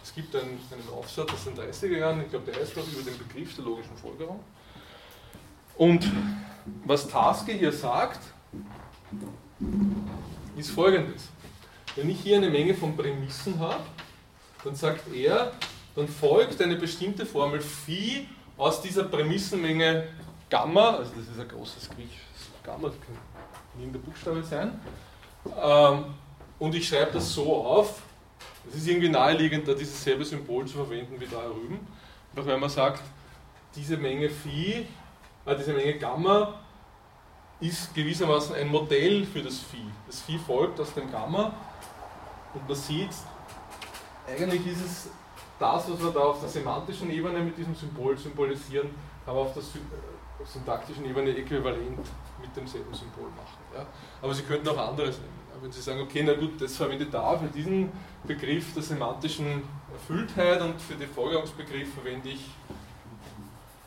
Es 0.04 0.16
gibt 0.16 0.36
einen, 0.36 0.60
einen 0.72 0.90
Aufsatz 0.94 1.32
aus 1.34 1.44
den 1.46 1.56
30er 1.56 1.98
Jahren, 1.98 2.22
ich 2.22 2.30
glaube, 2.30 2.52
der 2.52 2.62
heißt 2.62 2.78
auch 2.78 2.88
über 2.88 3.02
den 3.02 3.18
Begriff 3.18 3.56
der 3.56 3.66
logischen 3.66 3.96
Folgerung. 3.98 4.40
Und 5.78 6.10
was 6.86 7.08
Tarski 7.08 7.58
hier 7.58 7.72
sagt, 7.72 8.20
ist 10.58 10.72
folgendes. 10.72 11.30
Wenn 11.96 12.10
ich 12.10 12.22
hier 12.22 12.38
eine 12.38 12.50
Menge 12.50 12.74
von 12.74 12.96
Prämissen 12.96 13.60
habe, 13.60 13.84
dann 14.64 14.76
sagt 14.76 15.14
er, 15.14 15.52
dann 15.96 16.08
folgt 16.08 16.62
eine 16.62 16.76
bestimmte 16.76 17.26
Formel 17.26 17.62
Phi 17.62 18.28
aus 18.58 18.82
dieser 18.82 19.04
Prämissenmenge 19.04 20.08
Gamma, 20.50 20.98
also 20.98 21.12
das 21.16 21.28
ist 21.28 21.40
ein 21.40 21.48
großes 21.48 21.90
griechisches 21.90 22.50
Gamma, 22.64 22.90
das 22.90 22.98
kann 23.00 23.18
irgendein 23.80 24.02
Buchstabe 24.02 24.44
sein, 24.44 24.80
ähm, 25.62 26.06
und 26.60 26.76
ich 26.76 26.88
schreibe 26.88 27.14
das 27.14 27.34
so 27.34 27.66
auf, 27.66 28.02
es 28.70 28.76
ist 28.76 28.88
irgendwie 28.88 29.10
naheliegend, 29.10 29.68
da 29.68 29.74
dieses 29.74 30.04
selbe 30.04 30.24
Symbol 30.24 30.66
zu 30.68 30.76
verwenden 30.76 31.20
wie 31.20 31.26
da 31.26 31.42
drüben, 31.42 31.80
einfach 32.36 32.46
wenn 32.46 32.60
man 32.60 32.70
sagt, 32.70 33.02
diese 33.76 33.98
Menge 33.98 34.30
Phi, 34.30 34.86
äh, 35.46 35.56
diese 35.56 35.74
Menge 35.74 35.98
Gamma 35.98 36.60
ist 37.60 37.94
gewissermaßen 37.94 38.56
ein 38.56 38.68
Modell 38.68 39.26
für 39.26 39.42
das 39.42 39.60
Phi. 39.60 39.84
Das 40.08 40.22
Phi 40.22 40.38
folgt 40.38 40.80
aus 40.80 40.94
dem 40.94 41.12
Gamma 41.12 41.54
und 42.54 42.68
man 42.68 42.78
sieht, 42.78 43.10
eigentlich 44.28 44.66
ist 44.68 44.86
es 44.86 45.10
das, 45.62 45.92
was 45.92 46.02
wir 46.02 46.12
da 46.12 46.20
auf 46.22 46.40
der 46.40 46.50
semantischen 46.50 47.12
Ebene 47.12 47.40
mit 47.40 47.58
diesem 47.58 47.76
Symbol 47.76 48.18
symbolisieren, 48.18 48.90
aber 49.26 49.42
auf 49.42 49.54
der 49.54 49.62
äh, 49.62 50.46
syntaktischen 50.46 51.06
Ebene 51.06 51.36
äquivalent 51.38 52.06
mit 52.42 52.56
demselben 52.56 52.94
Symbol 52.94 53.30
machen. 53.30 53.60
Ja? 53.76 53.86
Aber 54.22 54.34
Sie 54.34 54.42
könnten 54.42 54.68
auch 54.70 54.90
anderes 54.90 55.20
nehmen. 55.20 55.42
Wenn 55.62 55.72
Sie 55.72 55.82
sagen, 55.82 56.02
okay, 56.02 56.24
na 56.26 56.34
gut, 56.34 56.60
das 56.60 56.76
verwende 56.76 57.06
ich 57.06 57.12
da 57.12 57.38
für 57.38 57.48
diesen 57.48 57.92
Begriff 58.24 58.74
der 58.74 58.82
semantischen 58.82 59.62
Erfülltheit 59.94 60.60
und 60.60 60.82
für 60.82 60.96
den 60.96 61.08
Folgerungsbegriff 61.08 61.94
verwende 61.94 62.30
ich 62.30 62.50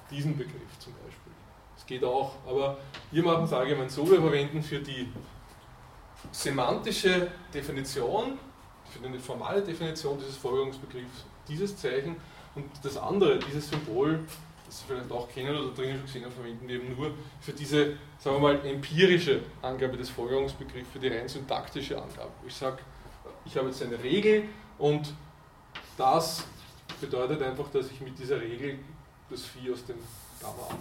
diesen 0.08 0.38
Begriff 0.38 0.78
zum 0.78 0.92
Beispiel. 0.92 1.32
Das 1.74 1.84
geht 1.84 2.04
auch, 2.04 2.34
aber 2.46 2.78
wir 3.10 3.24
machen 3.24 3.44
es 3.44 3.52
allgemein 3.52 3.88
so, 3.88 4.08
wir 4.08 4.20
verwenden 4.20 4.62
für 4.62 4.78
die 4.78 5.12
semantische 6.30 7.32
Definition, 7.52 8.38
für 8.84 9.04
eine 9.04 9.18
formale 9.18 9.60
Definition 9.60 10.16
dieses 10.16 10.36
Folgerungsbegriffs 10.36 11.24
dieses 11.48 11.76
Zeichen 11.76 12.16
und 12.54 12.64
das 12.82 12.96
andere, 12.96 13.38
dieses 13.38 13.68
Symbol, 13.68 14.20
das 14.66 14.80
Sie 14.80 14.84
vielleicht 14.86 15.10
auch 15.10 15.28
kennen 15.28 15.56
oder 15.56 15.74
drinnen 15.74 15.96
schon 15.96 16.06
gesehen 16.06 16.24
haben, 16.24 16.32
verwenden 16.32 16.68
wir 16.68 16.76
eben 16.76 16.96
nur 16.96 17.10
für 17.40 17.52
diese, 17.52 17.96
sagen 18.18 18.36
wir 18.36 18.40
mal, 18.40 18.66
empirische 18.66 19.40
Angabe 19.62 19.96
des 19.96 20.10
Folgerungsbegriffs, 20.10 20.88
für 20.92 20.98
die 20.98 21.08
rein 21.08 21.28
syntaktische 21.28 22.00
Angabe. 22.00 22.30
Ich 22.46 22.54
sage, 22.54 22.78
ich 23.44 23.56
habe 23.56 23.68
jetzt 23.68 23.82
eine 23.82 24.02
Regel 24.02 24.44
und 24.78 25.12
das 25.96 26.44
bedeutet 27.00 27.42
einfach, 27.42 27.70
dass 27.70 27.90
ich 27.90 28.00
mit 28.00 28.18
dieser 28.18 28.40
Regel 28.40 28.78
das 29.30 29.42
Vieh 29.42 29.72
aus 29.72 29.84
dem 29.84 29.96
Gamma 30.40 30.62
ableiten 30.62 30.78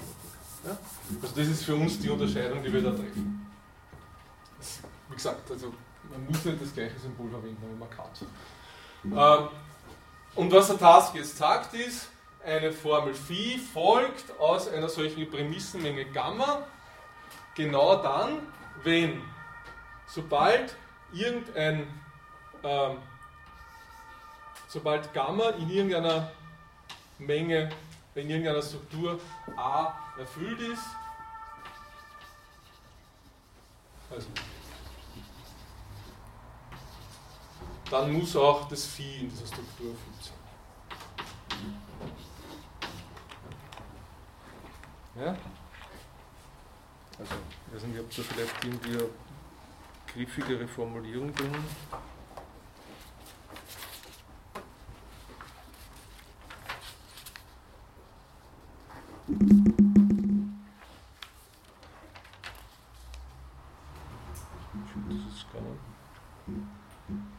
kann. 0.64 0.72
Ja? 0.72 0.78
Also 1.22 1.36
das 1.36 1.48
ist 1.48 1.64
für 1.64 1.76
uns 1.76 2.00
die 2.00 2.10
Unterscheidung, 2.10 2.64
die 2.64 2.72
wir 2.72 2.82
da 2.82 2.92
treffen. 2.92 3.52
Wie 5.10 5.16
gesagt, 5.16 5.52
also 5.52 5.74
man 6.10 6.26
muss 6.26 6.46
nicht 6.46 6.62
das 6.62 6.74
gleiche 6.74 7.00
Symbol 7.00 7.30
verwenden, 7.30 7.62
aber 7.64 7.76
man 7.76 7.90
kann 7.90 8.06
es. 8.14 8.22
Ähm, 9.06 9.50
und 10.36 10.52
was 10.52 10.68
der 10.68 10.78
Task 10.78 11.16
jetzt 11.16 11.38
sagt 11.38 11.74
ist, 11.74 12.10
eine 12.46 12.72
Formel 12.72 13.14
Phi 13.14 13.58
folgt 13.58 14.38
aus 14.40 14.68
einer 14.68 14.90
solchen 14.90 15.30
Prämissenmenge 15.30 16.06
Gamma. 16.06 16.68
Genau 17.56 17.96
dann, 18.02 18.40
wenn 18.84 19.22
sobald 20.08 20.76
irgendein 21.14 21.88
ähm, 22.64 22.98
sobald 24.68 25.14
Gamma 25.14 25.50
in 25.50 25.70
irgendeiner 25.70 26.32
Menge, 27.20 27.70
in 28.16 28.30
irgendeiner 28.30 28.62
Struktur 28.62 29.20
A 29.56 29.94
erfüllt 30.18 30.60
ist, 30.60 30.84
also 34.10 34.28
dann 37.94 38.12
muss 38.12 38.36
auch 38.36 38.68
das 38.68 38.88
Phi 38.88 39.20
in 39.22 39.30
dieser 39.30 39.46
Struktur 39.46 39.94
sein. 40.20 40.34
Ja? 45.24 45.38
Also, 47.20 47.36
ich 47.68 47.76
weiß 47.76 47.84
nicht, 47.84 48.00
ob 48.00 48.10
da 48.10 48.24
vielleicht 48.24 48.64
irgendwie 48.66 48.98
eine 48.98 49.10
griffigere 50.08 50.68
Formulierung 50.68 51.34
drin 51.36 51.54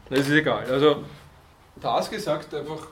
Das 0.09 0.19
ist 0.19 0.29
egal. 0.29 0.65
Also, 0.65 1.03
Taske 1.81 2.19
sagt 2.19 2.53
einfach, 2.53 2.87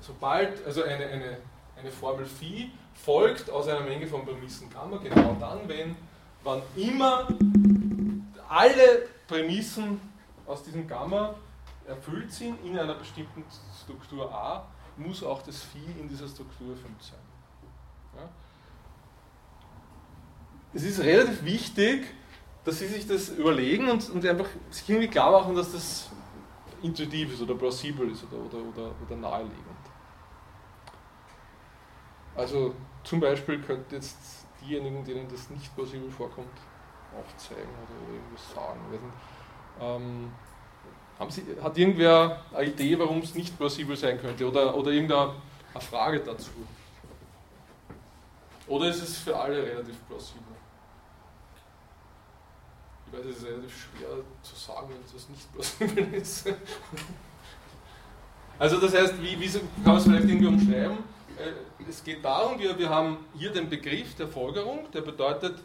sobald, 0.00 0.64
also 0.64 0.82
eine, 0.82 1.06
eine, 1.06 1.38
eine 1.78 1.90
Formel 1.90 2.24
Phi 2.26 2.70
folgt 2.94 3.50
aus 3.50 3.68
einer 3.68 3.82
Menge 3.82 4.06
von 4.06 4.24
Prämissen 4.24 4.70
Gamma, 4.70 4.96
genau 4.96 5.36
dann, 5.38 5.68
wenn, 5.68 5.96
wann 6.42 6.62
immer 6.74 7.28
alle 8.48 9.08
Prämissen 9.28 10.00
aus 10.46 10.62
diesem 10.62 10.86
Gamma 10.86 11.34
erfüllt 11.86 12.32
sind 12.32 12.64
in 12.64 12.78
einer 12.78 12.94
bestimmten 12.94 13.44
Struktur 13.82 14.32
A, 14.32 14.66
muss 14.96 15.22
auch 15.22 15.42
das 15.42 15.62
Phi 15.62 16.00
in 16.00 16.08
dieser 16.08 16.26
Struktur 16.26 16.70
erfüllt 16.70 17.02
sein. 17.02 17.18
Ja? 18.16 18.28
Es 20.72 20.84
ist 20.84 21.00
relativ 21.00 21.44
wichtig, 21.44 22.06
dass 22.64 22.78
Sie 22.78 22.88
sich 22.88 23.06
das 23.06 23.28
überlegen 23.28 23.88
und, 23.88 24.08
und 24.10 24.26
einfach 24.26 24.48
sich 24.70 24.88
irgendwie 24.88 25.08
klar 25.08 25.30
machen, 25.30 25.54
dass 25.54 25.72
das 25.72 26.10
intuitiv 26.86 27.34
ist 27.34 27.42
oder 27.42 27.54
plausibel 27.54 28.10
ist 28.10 28.24
oder, 28.24 28.42
oder, 28.42 28.58
oder, 28.68 28.94
oder 29.04 29.16
naheliegend. 29.16 29.84
Also 32.34 32.74
zum 33.02 33.20
Beispiel 33.20 33.60
könnten 33.60 33.94
jetzt 33.94 34.46
diejenigen, 34.60 35.04
denen 35.04 35.28
das 35.28 35.48
nicht 35.50 35.74
plausibel 35.74 36.10
vorkommt, 36.10 36.48
aufzeigen 37.18 37.70
oder 37.70 38.14
irgendwas 38.14 38.54
sagen. 38.54 39.12
Ähm, 39.80 40.32
haben 41.18 41.30
Sie, 41.30 41.42
hat 41.62 41.78
irgendwer 41.78 42.42
eine 42.52 42.68
Idee, 42.68 42.98
warum 42.98 43.18
es 43.18 43.34
nicht 43.34 43.56
plausibel 43.56 43.96
sein 43.96 44.20
könnte 44.20 44.46
oder, 44.46 44.74
oder 44.74 44.90
irgendeine 44.90 45.32
Frage 45.80 46.20
dazu? 46.20 46.50
Oder 48.66 48.88
ist 48.88 49.02
es 49.02 49.18
für 49.18 49.36
alle 49.36 49.62
relativ 49.62 49.96
plausibel? 50.06 50.45
Es 53.20 53.36
ist 53.36 53.46
relativ 53.46 53.76
schwer 53.76 54.08
zu 54.42 54.54
sagen, 54.54 54.88
wenn 54.90 55.00
etwas 55.00 55.28
nicht 55.28 55.52
plausibel 55.52 56.14
ist. 56.14 56.46
Also 58.58 58.80
das 58.80 58.94
heißt, 58.94 59.22
wie, 59.22 59.38
wie 59.38 59.48
kann 59.48 59.62
man 59.84 59.96
es 59.96 60.04
vielleicht 60.04 60.28
irgendwie 60.28 60.46
umschreiben? 60.46 60.98
Äh, 61.38 61.88
es 61.88 62.02
geht 62.02 62.24
darum, 62.24 62.58
wir, 62.58 62.78
wir 62.78 62.88
haben 62.88 63.18
hier 63.34 63.52
den 63.52 63.68
Begriff 63.68 64.14
der 64.14 64.28
Folgerung, 64.28 64.90
der 64.92 65.02
bedeutet, 65.02 65.58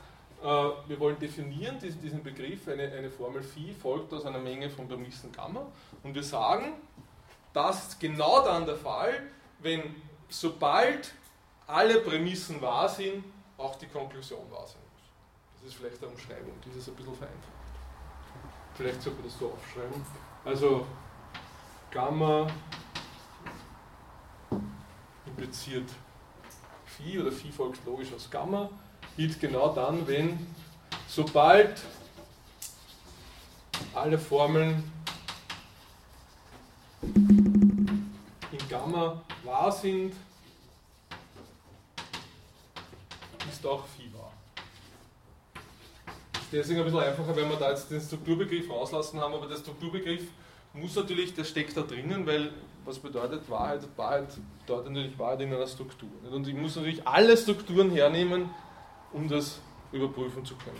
äh, 0.43 0.45
wir 0.45 0.99
wollen 0.99 1.17
definieren 1.17 1.79
diesen 1.79 2.21
Begriff, 2.21 2.67
eine, 2.67 2.91
eine 2.91 3.09
Formel 3.09 3.41
Phi 3.41 3.73
folgt 3.73 4.13
aus 4.13 4.25
einer 4.25 4.39
Menge 4.39 4.69
von 4.69 4.87
Prämissen 4.87 5.31
Gamma 5.31 5.65
und 6.03 6.13
wir 6.13 6.23
sagen, 6.23 6.73
das 7.53 7.87
ist 7.89 7.99
genau 7.99 8.43
dann 8.43 8.65
der 8.65 8.75
Fall, 8.75 9.13
wenn 9.59 9.81
sobald 10.29 11.13
alle 11.67 11.99
Prämissen 11.99 12.61
wahr 12.61 12.89
sind, 12.89 13.23
auch 13.57 13.75
die 13.75 13.87
Konklusion 13.87 14.49
wahr 14.51 14.61
muss. 14.61 14.90
Das 15.61 15.73
ist 15.73 15.79
vielleicht 15.79 16.01
eine 16.01 16.11
Umschreibung, 16.11 16.53
die 16.65 16.77
ist 16.77 16.87
ein 16.87 16.95
bisschen 16.95 17.15
vereinfacht. 17.15 17.51
Vielleicht 18.73 19.01
sollte 19.01 19.19
man 19.19 19.27
das 19.27 19.37
so 19.37 19.51
aufschreiben. 19.51 20.05
Also 20.43 20.87
Gamma 21.91 22.47
impliziert 25.27 25.87
Phi 26.85 27.19
oder 27.19 27.31
Phi 27.31 27.51
folgt 27.51 27.85
logisch 27.85 28.11
aus 28.13 28.29
Gamma, 28.31 28.69
gilt 29.15 29.39
genau 29.39 29.71
dann, 29.73 30.07
wenn 30.07 30.47
sobald 31.07 31.79
alle 33.93 34.17
Formeln 34.17 34.91
in 37.03 38.67
Gamma 38.67 39.21
wahr 39.43 39.71
sind, 39.71 40.15
ist 43.51 43.65
auch 43.65 43.85
Phi. 43.85 44.10
Deswegen 46.51 46.79
ein 46.79 46.85
bisschen 46.85 46.99
einfacher, 46.99 47.35
wenn 47.35 47.49
wir 47.49 47.55
da 47.55 47.69
jetzt 47.69 47.89
den 47.89 48.01
Strukturbegriff 48.01 48.69
rauslassen 48.69 49.19
haben, 49.19 49.33
aber 49.33 49.47
der 49.47 49.55
Strukturbegriff 49.55 50.23
muss 50.73 50.95
natürlich, 50.95 51.33
der 51.33 51.43
steckt 51.43 51.75
da 51.77 51.81
drinnen, 51.81 52.25
weil 52.25 52.51
was 52.85 52.99
bedeutet 52.99 53.49
Wahrheit? 53.49 53.81
Wahrheit 53.95 54.27
bedeutet 54.59 54.91
natürlich 54.91 55.19
Wahrheit 55.19 55.41
in 55.41 55.53
einer 55.53 55.67
Struktur. 55.67 56.09
Und 56.29 56.47
ich 56.47 56.55
muss 56.55 56.75
natürlich 56.75 57.07
alle 57.07 57.37
Strukturen 57.37 57.91
hernehmen, 57.91 58.49
um 59.13 59.27
das 59.27 59.59
überprüfen 59.91 60.43
zu 60.45 60.55
können, 60.55 60.79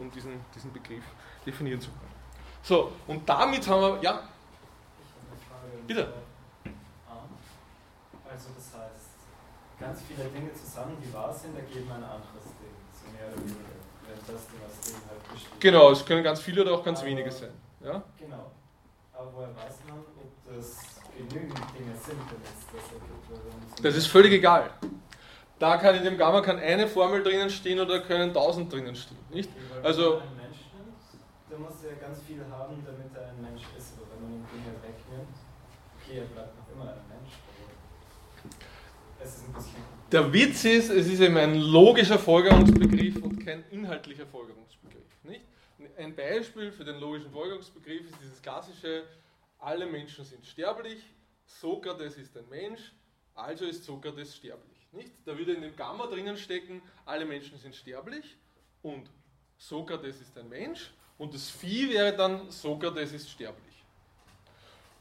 um 0.00 0.10
diesen, 0.10 0.32
diesen 0.54 0.72
Begriff 0.72 1.04
definieren 1.44 1.80
zu 1.80 1.90
können. 1.90 2.12
So, 2.62 2.92
und 3.06 3.28
damit 3.28 3.66
haben 3.68 3.80
wir, 3.80 4.02
ja? 4.02 4.28
Bitte. 5.86 6.12
Also 8.28 8.48
das 8.56 8.66
heißt, 8.74 9.10
ganz 9.78 10.02
viele 10.02 10.28
Dinge 10.28 10.52
zusammen, 10.52 10.96
die 11.02 11.12
wahr 11.12 11.32
sind, 11.32 11.56
ergeben 11.56 11.90
ein 11.90 12.02
anderes 12.02 12.44
Ding, 12.60 12.74
so 12.92 13.10
mehr 13.12 13.28
oder 13.28 13.40
weniger. 13.40 13.75
Wenn 14.26 14.36
Ding 14.36 14.60
aus 14.66 14.80
dem 14.84 14.94
halt 15.08 15.32
besteht. 15.32 15.60
Genau, 15.60 15.90
es 15.90 16.04
können 16.04 16.22
ganz 16.22 16.40
viele 16.40 16.62
oder 16.62 16.72
auch 16.72 16.84
ganz 16.84 17.00
Aber, 17.00 17.08
wenige 17.08 17.30
sein. 17.30 17.50
Ja? 17.84 18.02
Genau. 18.18 18.50
Aber 19.12 19.32
woher 19.34 19.56
weiß 19.56 19.80
man, 19.88 20.00
ob 20.00 20.56
das 20.56 21.00
genügend 21.16 21.58
Dinge 21.78 21.94
sind, 21.96 22.18
damit 22.18 22.46
es 22.46 22.66
das 22.72 22.92
ergibt? 22.92 23.84
Das 23.84 23.96
ist 23.96 24.06
völlig 24.06 24.32
egal. 24.32 24.70
Da 25.58 25.78
kann 25.78 25.94
in 25.94 26.04
dem 26.04 26.18
Gamma 26.18 26.42
kann 26.42 26.58
eine 26.58 26.86
Formel 26.86 27.22
drinnen 27.22 27.48
stehen 27.48 27.80
oder 27.80 28.00
können 28.00 28.34
tausend 28.34 28.70
drinnen 28.70 28.94
stehen. 28.94 29.18
Nicht? 29.30 29.50
Also, 29.82 30.02
wenn 30.02 30.18
man 30.18 30.28
einen 30.28 30.36
Mensch 30.36 30.58
nimmt, 30.76 31.50
der 31.50 31.58
muss 31.58 31.82
ja 31.82 32.06
ganz 32.06 32.22
viel 32.22 32.44
haben, 32.50 32.84
damit 32.84 33.16
er 33.16 33.28
ein 33.30 33.40
Mensch 33.40 33.62
ist. 33.76 33.94
Aber 33.96 34.06
wenn 34.12 34.22
man 34.22 34.32
ihn 34.32 34.46
Dinge 34.52 34.76
wegnimmt, 34.82 35.36
okay, 35.96 36.18
er 36.18 36.26
bleibt 36.26 36.58
noch 36.58 36.68
immer 36.74 36.92
ein 36.92 37.08
Mensch. 37.08 37.32
Es 39.18 39.36
ist 39.36 39.48
ein 39.48 39.52
bisschen. 39.54 39.95
Der 40.12 40.32
Witz 40.32 40.64
ist, 40.64 40.88
es 40.88 41.08
ist 41.08 41.18
eben 41.18 41.36
ein 41.36 41.56
logischer 41.56 42.16
Folgerungsbegriff 42.16 43.16
und 43.16 43.44
kein 43.44 43.64
inhaltlicher 43.72 44.24
Folgerungsbegriff. 44.24 45.02
Nicht? 45.24 45.40
Ein 45.98 46.14
Beispiel 46.14 46.70
für 46.70 46.84
den 46.84 47.00
logischen 47.00 47.32
Folgerungsbegriff 47.32 48.02
ist 48.02 48.14
dieses 48.22 48.40
klassische, 48.40 49.02
alle 49.58 49.84
Menschen 49.84 50.24
sind 50.24 50.46
sterblich, 50.46 51.02
Sokrates 51.44 52.18
ist 52.18 52.36
ein 52.38 52.48
Mensch, 52.48 52.92
also 53.34 53.64
ist 53.64 53.82
Sokrates 53.82 54.36
sterblich. 54.36 54.78
Nicht? 54.92 55.10
Da 55.24 55.36
würde 55.36 55.54
in 55.54 55.62
dem 55.62 55.74
Gamma 55.74 56.06
drinnen 56.06 56.36
stecken, 56.36 56.82
alle 57.04 57.24
Menschen 57.24 57.58
sind 57.58 57.74
sterblich 57.74 58.36
und 58.82 59.10
Sokrates 59.58 60.20
ist 60.20 60.38
ein 60.38 60.48
Mensch 60.48 60.92
und 61.18 61.34
das 61.34 61.50
Phi 61.50 61.90
wäre 61.90 62.16
dann 62.16 62.48
Sokrates 62.52 63.12
ist 63.12 63.28
sterblich. 63.28 63.65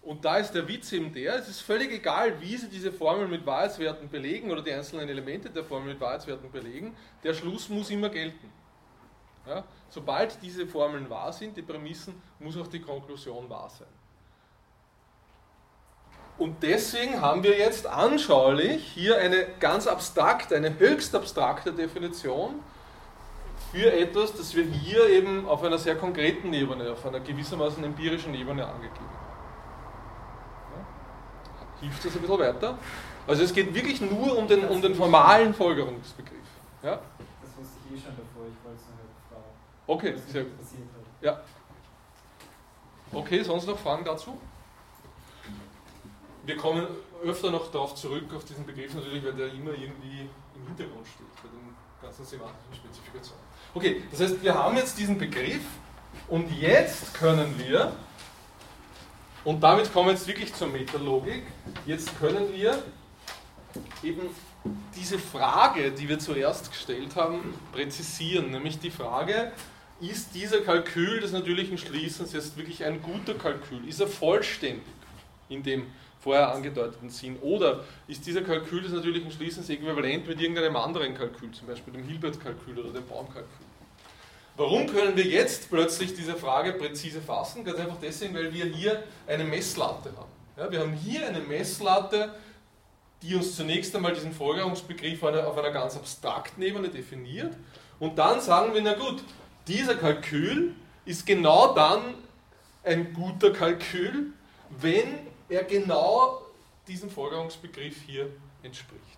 Und 0.06 0.24
da 0.24 0.38
ist 0.38 0.52
der 0.52 0.68
Witz 0.68 0.92
eben 0.92 1.12
der, 1.12 1.36
es 1.36 1.50
ist 1.50 1.62
völlig 1.62 1.92
egal, 1.92 2.40
wie 2.40 2.56
Sie 2.56 2.70
diese 2.70 2.92
Formel 2.92 3.28
mit 3.28 3.44
Wahrheitswerten 3.44 4.08
belegen 4.08 4.52
oder 4.52 4.62
die 4.62 4.72
einzelnen 4.72 5.10
Elemente 5.10 5.50
der 5.50 5.64
Formel 5.64 5.94
mit 5.94 6.00
Wahrheitswerten 6.00 6.52
belegen, 6.52 6.96
der 7.24 7.34
Schluss 7.34 7.70
muss 7.70 7.90
immer 7.90 8.10
gelten. 8.10 8.52
Ja? 9.48 9.64
Sobald 9.90 10.40
diese 10.44 10.68
Formeln 10.68 11.10
wahr 11.10 11.34
sind, 11.34 11.58
die 11.58 11.64
Prämissen, 11.64 12.22
muss 12.40 12.56
auch 12.56 12.68
die 12.68 12.82
Konklusion 12.82 13.50
wahr 13.50 13.68
sein. 13.68 13.88
Und 16.38 16.62
deswegen 16.62 17.20
haben 17.20 17.42
wir 17.42 17.58
jetzt 17.58 17.88
anschaulich 17.88 18.86
hier 18.94 19.18
eine 19.18 19.48
ganz 19.60 19.88
abstrakte, 19.88 20.56
eine 20.56 20.78
höchst 20.78 21.16
abstrakte 21.16 21.74
Definition 21.74 22.60
für 23.72 23.92
etwas, 23.92 24.36
das 24.36 24.54
wir 24.54 24.66
hier 24.66 25.10
eben 25.10 25.48
auf 25.48 25.64
einer 25.64 25.80
sehr 25.80 25.96
konkreten 25.96 26.54
Ebene, 26.54 26.92
auf 26.92 27.04
einer 27.08 27.22
gewissermaßen 27.22 27.84
empirischen 27.84 28.36
Ebene 28.36 28.68
angegeben 28.68 29.00
haben. 29.00 29.15
Hilft 31.82 32.06
das 32.06 32.16
ein 32.16 32.22
bisschen 32.22 32.40
weiter? 32.40 32.78
Also 33.28 33.44
es 33.44 33.54
geht 33.54 33.74
wirklich 33.74 34.02
nur 34.02 34.38
um 34.38 34.48
den, 34.48 34.66
um 34.66 34.82
den 34.82 34.96
formalen 34.96 35.54
Folgerungsbegriff. 35.54 36.36
Ja? 36.84 36.92
Das 36.92 37.58
wusste 37.58 37.78
ich 37.90 37.98
eh 37.98 38.02
schon 38.02 38.16
davor, 38.16 38.46
ich 38.48 38.66
wollte 38.66 38.80
es 38.80 38.88
nur 38.88 38.98
halt 38.98 39.14
fragen. 39.30 39.54
Okay, 39.88 40.16
sehr 40.32 40.44
gut. 40.44 40.54
Ja. 41.22 41.42
Okay, 43.12 43.44
sonst 43.44 43.68
noch 43.68 43.80
Fragen 43.80 44.04
dazu? 44.04 44.40
Wir 46.46 46.58
kommen 46.58 46.86
öfter 47.24 47.50
noch 47.50 47.72
darauf 47.72 47.96
zurück, 47.96 48.26
auf 48.36 48.46
diesen 48.46 48.66
Begriff 48.66 48.94
natürlich, 48.94 49.24
weil 49.24 49.34
der 49.34 49.48
immer 49.48 49.72
irgendwie 49.72 50.30
im 50.56 50.68
Hintergrund 50.68 51.08
steht, 51.08 51.26
bei 51.42 51.50
den 51.50 51.76
ganzen 52.02 52.26
semantischen 52.26 52.76
Spezifikationen. 52.76 53.44
Okay, 53.74 54.04
das 54.12 54.20
heißt, 54.22 54.44
wir 54.44 54.54
haben 54.54 54.78
jetzt 54.78 54.98
diesen 55.00 55.18
Begriff 55.18 55.64
und 56.28 56.52
jetzt 56.52 57.14
können 57.16 57.58
wir, 57.58 57.94
und 59.46 59.62
damit 59.64 59.94
kommen 59.94 60.08
wir 60.08 60.14
jetzt 60.14 60.28
wirklich 60.28 60.54
zur 60.54 60.68
Metalogik, 60.68 61.44
jetzt 61.86 62.18
können 62.20 62.52
wir 62.54 62.84
eben 64.04 64.30
diese 64.96 65.20
Frage, 65.20 65.92
die 65.92 66.10
wir 66.10 66.20
zuerst 66.20 66.72
gestellt 66.72 67.16
haben, 67.16 67.54
präzisieren, 67.72 68.52
nämlich 68.52 68.80
die 68.80 68.90
Frage, 68.90 69.52
ist 70.02 70.36
dieser 70.36 70.62
Kalkül 70.62 71.22
des 71.22 71.32
natürlichen 71.32 71.78
Schließens 71.78 72.34
jetzt 72.34 72.58
wirklich 72.58 72.84
ein 72.84 73.02
guter 73.02 73.36
Kalkül? 73.36 73.88
Ist 73.88 74.02
er 74.02 74.08
vollständig 74.08 74.84
in 75.48 75.64
dem 75.64 75.86
vorher 76.20 76.52
angedeuteten 76.52 77.10
Sinn? 77.10 77.38
Oder 77.42 77.86
ist 78.08 78.26
dieser 78.26 78.42
Kalkül 78.42 78.82
des 78.82 78.92
natürlichen 78.92 79.32
Schließens 79.32 79.70
äquivalent 79.70 80.28
mit 80.28 80.42
irgendeinem 80.42 80.76
anderen 80.76 81.16
Kalkül, 81.16 81.52
zum 81.52 81.68
Beispiel 81.68 81.94
dem 81.94 82.04
Hilbert-Kalkül 82.04 82.80
oder 82.80 82.92
dem 82.92 83.08
Baum-Kalkül? 83.08 83.65
Warum 84.58 84.88
können 84.88 85.18
wir 85.18 85.26
jetzt 85.26 85.70
plötzlich 85.70 86.16
diese 86.16 86.36
Frage 86.36 86.74
präzise 86.74 87.22
fassen? 87.22 87.66
Ganz 87.66 87.78
einfach 87.78 87.98
deswegen, 88.02 88.34
weil 88.34 88.54
wir 88.54 88.66
hier 88.66 89.04
eine 89.28 89.44
Messlatte 89.44 90.12
haben. 90.16 90.32
Ja, 90.56 90.72
wir 90.72 90.80
haben 90.80 90.94
hier 90.94 91.28
eine 91.28 91.42
Messlatte, 91.42 92.34
die 93.22 93.36
uns 93.36 93.56
zunächst 93.56 93.94
einmal 93.96 94.14
diesen 94.14 94.32
Folgerungsbegriff 94.32 95.22
auf 95.24 95.58
einer, 95.58 95.72
ganz 95.72 95.98
abstrakten 95.98 96.62
Ebene 96.64 96.88
definiert. 96.88 97.54
Und 98.00 98.18
dann 98.18 98.40
sagen 98.40 98.74
wir, 98.74 98.82
na 98.82 98.94
gut, 98.94 99.24
dieser 99.68 99.96
Kalkül 99.96 100.74
ist 101.04 101.26
genau 101.26 101.74
dann 101.74 102.16
ein 102.84 103.14
guter 103.14 103.52
Kalkül, 103.52 104.34
wenn 104.70 105.20
er 105.50 105.64
genau 105.64 106.44
diesem 106.88 107.10
Folgerungsbegriff 107.10 108.02
hier 108.06 108.30
entspricht. 108.64 109.15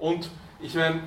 Und 0.00 0.28
ich 0.58 0.74
meine, 0.74 1.00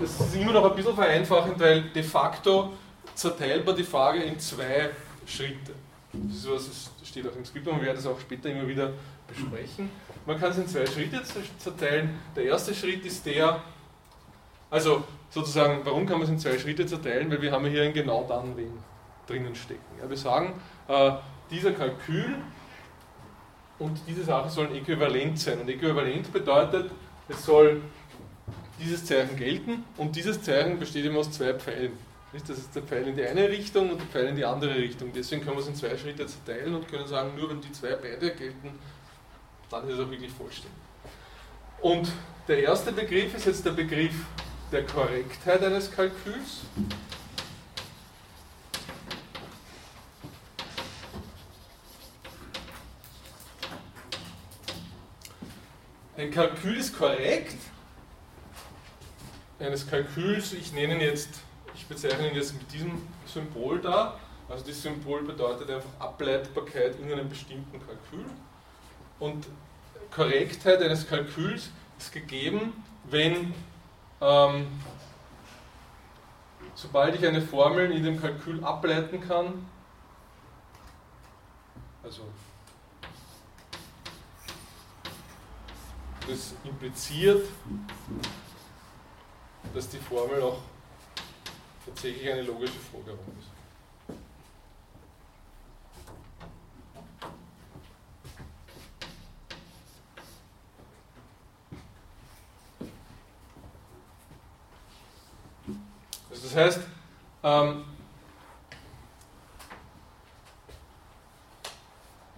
das 0.00 0.20
ist 0.20 0.36
immer 0.36 0.52
noch 0.52 0.70
ein 0.70 0.76
bisschen 0.76 0.94
vereinfachend, 0.94 1.58
weil 1.58 1.82
de 1.90 2.02
facto 2.02 2.72
zerteilbar 3.14 3.74
die 3.74 3.82
Frage 3.82 4.22
in 4.22 4.38
zwei 4.38 4.90
Schritte. 5.26 5.74
Das 6.12 6.36
ist 6.36 6.50
was, 6.50 6.90
steht 7.04 7.26
auch 7.28 7.36
im 7.36 7.44
Skript 7.44 7.66
und 7.66 7.76
wir 7.76 7.86
werden 7.86 7.96
das 7.96 8.06
auch 8.06 8.18
später 8.20 8.50
immer 8.50 8.66
wieder 8.66 8.92
besprechen. 9.26 9.90
Man 10.26 10.38
kann 10.38 10.50
es 10.50 10.58
in 10.58 10.68
zwei 10.68 10.86
Schritte 10.86 11.22
zerteilen. 11.58 12.18
Der 12.36 12.44
erste 12.44 12.74
Schritt 12.74 13.04
ist 13.04 13.24
der, 13.26 13.62
also 14.70 15.04
sozusagen, 15.30 15.80
warum 15.84 16.06
kann 16.06 16.18
man 16.18 16.24
es 16.24 16.30
in 16.30 16.38
zwei 16.38 16.58
Schritte 16.58 16.86
zerteilen? 16.86 17.30
Weil 17.30 17.42
wir 17.42 17.52
haben 17.52 17.66
hier 17.66 17.82
ein 17.82 17.92
genau 17.92 18.24
dann 18.28 18.56
wen 18.56 18.72
drinnen 19.26 19.54
stecken. 19.54 19.80
Ja, 20.00 20.08
wir 20.08 20.16
sagen, 20.16 20.60
äh, 20.88 21.12
dieser 21.50 21.72
Kalkül 21.72 22.36
und 23.78 24.00
diese 24.06 24.24
Sachen 24.24 24.50
sollen 24.50 24.74
äquivalent 24.74 25.38
sein. 25.38 25.60
Und 25.60 25.68
äquivalent 25.68 26.32
bedeutet, 26.32 26.90
es 27.28 27.44
soll 27.44 27.80
dieses 28.80 29.04
Zeichen 29.04 29.36
gelten 29.36 29.84
und 29.96 30.16
dieses 30.16 30.42
Zeichen 30.42 30.78
besteht 30.78 31.04
immer 31.04 31.20
aus 31.20 31.30
zwei 31.30 31.54
Pfeilen. 31.54 31.92
Das 32.32 32.58
ist 32.58 32.74
der 32.74 32.82
Pfeil 32.82 33.08
in 33.08 33.16
die 33.16 33.24
eine 33.24 33.48
Richtung 33.48 33.90
und 33.90 33.98
der 33.98 34.06
Pfeil 34.06 34.26
in 34.26 34.36
die 34.36 34.44
andere 34.44 34.76
Richtung. 34.76 35.12
Deswegen 35.12 35.42
können 35.42 35.56
wir 35.56 35.62
es 35.62 35.68
in 35.68 35.74
zwei 35.74 35.96
Schritte 35.96 36.26
zerteilen 36.26 36.74
und 36.74 36.88
können 36.88 37.06
sagen, 37.06 37.32
nur 37.36 37.50
wenn 37.50 37.60
die 37.60 37.72
zwei 37.72 37.96
beide 37.96 38.30
gelten, 38.30 38.78
dann 39.68 39.88
ist 39.88 39.94
es 39.94 40.00
auch 40.04 40.10
wirklich 40.10 40.30
vollständig. 40.30 40.70
Und 41.80 42.08
der 42.46 42.62
erste 42.62 42.92
Begriff 42.92 43.34
ist 43.34 43.46
jetzt 43.46 43.66
der 43.66 43.72
Begriff 43.72 44.14
der 44.70 44.86
Korrektheit 44.86 45.62
eines 45.64 45.90
Kalküls. 45.90 46.60
Ein 56.16 56.30
Kalkül 56.30 56.76
ist 56.76 56.96
korrekt. 56.96 57.56
Eines 59.60 59.86
Kalküls, 59.88 60.54
ich 60.54 60.72
nenne 60.72 60.94
ihn 60.94 61.00
jetzt, 61.00 61.42
ich 61.74 61.86
bezeichne 61.86 62.30
ihn 62.30 62.34
jetzt 62.34 62.54
mit 62.54 62.72
diesem 62.72 63.02
Symbol 63.26 63.80
da. 63.80 64.18
Also 64.48 64.64
das 64.66 64.82
Symbol 64.82 65.22
bedeutet 65.22 65.70
einfach 65.70 65.90
Ableitbarkeit 65.98 66.98
in 66.98 67.12
einem 67.12 67.28
bestimmten 67.28 67.78
Kalkül. 67.78 68.24
Und 69.18 69.46
Korrektheit 70.10 70.82
eines 70.82 71.06
Kalküls 71.06 71.70
ist 71.98 72.12
gegeben, 72.12 72.72
wenn 73.04 73.54
ähm, 74.20 74.66
sobald 76.74 77.14
ich 77.14 77.26
eine 77.26 77.42
Formel 77.42 77.90
in 77.92 78.02
dem 78.02 78.20
Kalkül 78.20 78.64
ableiten 78.64 79.20
kann, 79.20 79.66
also 82.02 82.22
das 86.26 86.54
impliziert, 86.64 87.46
dass 89.74 89.88
die 89.88 89.98
Formel 89.98 90.42
auch 90.42 90.58
tatsächlich 91.84 92.30
eine 92.30 92.42
logische 92.42 92.78
Folgerung 92.92 93.18
ist. 93.38 93.48
Also 106.30 106.42
das 106.42 106.56
heißt, 106.56 106.80
ähm, 107.42 107.84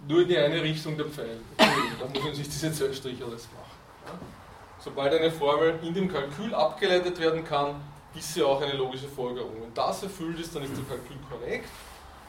nur 0.07 0.21
in 0.21 0.27
die 0.27 0.37
eine 0.37 0.61
Richtung 0.61 0.97
der 0.97 1.05
Pfeil. 1.07 1.39
Da 1.57 1.65
muss 2.13 2.23
man 2.23 2.35
sich 2.35 2.49
diese 2.49 2.71
zwei 2.73 2.93
Striche 2.93 3.25
alles 3.25 3.47
machen. 3.53 4.42
Sobald 4.83 5.13
eine 5.13 5.31
Formel 5.31 5.79
in 5.81 5.93
dem 5.93 6.11
Kalkül 6.11 6.53
abgeleitet 6.53 7.17
werden 7.19 7.43
kann, 7.45 7.75
ist 8.15 8.33
sie 8.33 8.43
auch 8.43 8.61
eine 8.61 8.73
logische 8.73 9.07
Folgerung. 9.07 9.53
Wenn 9.61 9.73
das 9.73 10.03
erfüllt 10.03 10.39
ist, 10.39 10.53
dann 10.55 10.63
ist 10.63 10.73
der 10.75 10.83
Kalkül 10.83 11.17
korrekt. 11.29 11.69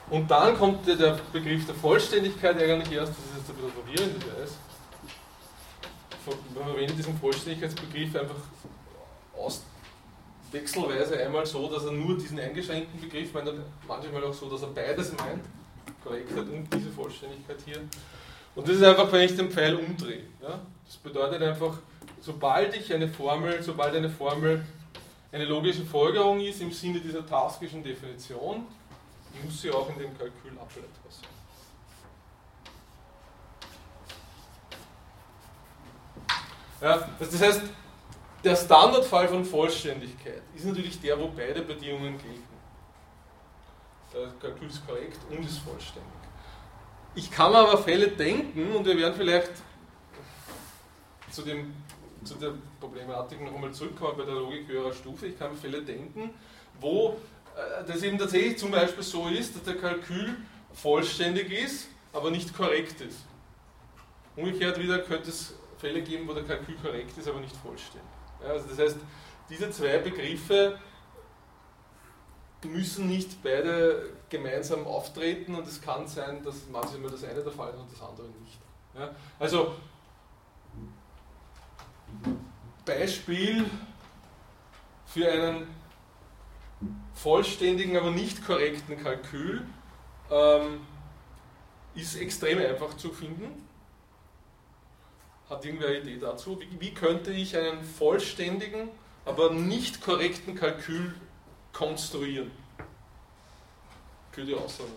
Und 0.08 0.30
dann 0.30 0.56
kommt 0.56 0.86
der 0.86 1.18
Begriff 1.32 1.66
der 1.66 1.74
Vollständigkeit 1.74 2.56
eigentlich 2.60 2.92
erst, 2.92 3.12
das 3.12 3.18
ist 3.18 3.36
jetzt 3.38 3.50
ein 3.50 3.56
bisschen 3.56 3.72
verwirrend, 3.72 4.16
ich 4.18 4.42
weiß. 4.42 4.56
Man 6.54 6.64
verwendet 6.64 6.98
diesen 6.98 7.18
Vollständigkeitsbegriff 7.18 8.16
einfach 8.16 8.36
aus 9.36 9.62
wechselweise 10.52 11.18
einmal 11.18 11.44
so, 11.44 11.68
dass 11.68 11.84
er 11.84 11.92
nur 11.92 12.16
diesen 12.16 12.38
eingeschränkten 12.38 13.00
Begriff 13.00 13.32
meint, 13.34 13.50
manchmal 13.86 14.24
auch 14.24 14.32
so, 14.32 14.48
dass 14.48 14.62
er 14.62 14.68
beides 14.68 15.12
meint, 15.12 15.44
Korrektheit 16.02 16.46
und 16.48 16.68
diese 16.72 16.90
Vollständigkeit 16.90 17.58
hier. 17.64 17.80
Und 18.54 18.68
das 18.68 18.76
ist 18.76 18.82
einfach, 18.84 19.10
wenn 19.10 19.22
ich 19.22 19.36
den 19.36 19.50
Pfeil 19.50 19.74
umdrehe. 19.74 20.22
Ja? 20.40 20.60
Das 20.86 20.96
bedeutet 20.96 21.42
einfach, 21.42 21.78
sobald 22.20 22.76
ich 22.76 22.92
eine 22.92 23.08
Formel, 23.08 23.62
sobald 23.62 23.94
eine 23.94 24.10
Formel 24.10 24.64
eine 25.32 25.44
logische 25.46 25.84
Folgerung 25.84 26.40
ist 26.40 26.60
im 26.60 26.70
Sinne 26.72 27.00
dieser 27.00 27.26
taskischen 27.26 27.82
Definition, 27.82 28.66
muss 29.42 29.60
sie 29.60 29.70
auch 29.70 29.88
in 29.88 29.98
dem 29.98 30.16
Kalkül 30.16 30.52
ableitbar 30.52 31.10
sein. 31.10 31.28
Ja, 36.80 37.08
das 37.18 37.40
heißt, 37.40 37.62
der 38.44 38.56
Standardfall 38.56 39.26
von 39.26 39.44
Vollständigkeit 39.44 40.42
ist 40.54 40.66
natürlich 40.66 41.00
der, 41.00 41.18
wo 41.18 41.28
beide 41.28 41.62
Bedingungen 41.62 42.18
gelten. 42.18 42.54
Der 44.12 44.28
Kalkül 44.40 44.68
ist 44.68 44.86
korrekt 44.86 45.18
und 45.30 45.44
ist 45.44 45.58
vollständig. 45.58 46.12
Ich 47.16 47.30
kann 47.30 47.52
mir 47.52 47.58
aber 47.58 47.78
Fälle 47.78 48.08
denken, 48.08 48.72
und 48.72 48.84
wir 48.84 48.96
werden 48.96 49.14
vielleicht 49.16 49.52
zu, 51.34 51.42
dem, 51.42 51.74
zu 52.22 52.34
der 52.36 52.52
Problematik 52.80 53.40
noch 53.42 53.54
einmal 53.54 53.72
zurückkommen 53.72 54.16
bei 54.16 54.24
der 54.24 54.34
Logik 54.34 54.68
höherer 54.68 54.92
Stufe, 54.92 55.26
ich 55.26 55.38
kann 55.38 55.56
Fälle 55.56 55.82
denken, 55.82 56.30
wo 56.80 57.16
äh, 57.56 57.84
das 57.86 58.02
eben 58.02 58.18
tatsächlich 58.18 58.58
zum 58.58 58.70
Beispiel 58.70 59.02
so 59.02 59.28
ist, 59.28 59.56
dass 59.56 59.64
der 59.64 59.76
Kalkül 59.76 60.36
vollständig 60.72 61.50
ist, 61.52 61.88
aber 62.12 62.30
nicht 62.30 62.56
korrekt 62.56 63.00
ist. 63.00 63.18
Umgekehrt 64.36 64.78
wieder 64.78 65.00
könnte 65.00 65.30
es 65.30 65.54
Fälle 65.78 66.02
geben, 66.02 66.28
wo 66.28 66.34
der 66.34 66.44
Kalkül 66.44 66.76
korrekt 66.76 67.16
ist, 67.18 67.28
aber 67.28 67.40
nicht 67.40 67.56
vollständig. 67.56 68.08
Ja, 68.42 68.50
also 68.50 68.68
das 68.68 68.78
heißt, 68.78 68.96
diese 69.50 69.70
zwei 69.70 69.98
Begriffe 69.98 70.78
müssen 72.64 73.08
nicht 73.08 73.42
beide 73.42 74.10
gemeinsam 74.30 74.86
auftreten 74.86 75.54
und 75.54 75.66
es 75.66 75.82
kann 75.82 76.06
sein, 76.06 76.42
dass 76.42 76.66
manchmal 76.70 77.10
das 77.10 77.24
eine 77.24 77.42
der 77.42 77.52
Fall 77.52 77.74
ist 77.74 77.80
und 77.80 77.92
das 77.92 78.00
andere 78.00 78.26
nicht. 78.28 78.58
Ja, 78.94 79.10
also 79.38 79.74
Beispiel 82.84 83.64
für 85.06 85.30
einen 85.30 85.66
vollständigen, 87.14 87.96
aber 87.96 88.10
nicht 88.10 88.44
korrekten 88.44 89.02
Kalkül 89.02 89.66
ähm, 90.30 90.80
ist 91.94 92.16
extrem 92.16 92.58
einfach 92.58 92.96
zu 92.96 93.12
finden. 93.12 93.66
Hat 95.48 95.64
irgendwer 95.64 95.88
eine 95.88 95.98
Idee 95.98 96.18
dazu? 96.18 96.58
Wie, 96.60 96.80
wie 96.80 96.94
könnte 96.94 97.30
ich 97.30 97.56
einen 97.56 97.82
vollständigen, 97.82 98.88
aber 99.24 99.50
nicht 99.50 100.00
korrekten 100.00 100.54
Kalkül 100.54 101.14
konstruieren? 101.72 102.50
Könnt 104.32 104.48
ihr 104.48 104.58
aussagen? 104.58 104.90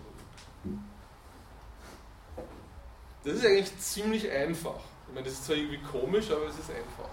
Das 3.23 3.33
ist 3.33 3.45
eigentlich 3.45 3.77
ziemlich 3.77 4.29
einfach. 4.31 4.79
Ich 5.07 5.13
meine, 5.13 5.25
das 5.25 5.33
ist 5.33 5.45
zwar 5.45 5.55
irgendwie 5.55 5.79
komisch, 5.79 6.31
aber 6.31 6.47
es 6.47 6.57
ist 6.57 6.69
einfach. 6.69 7.09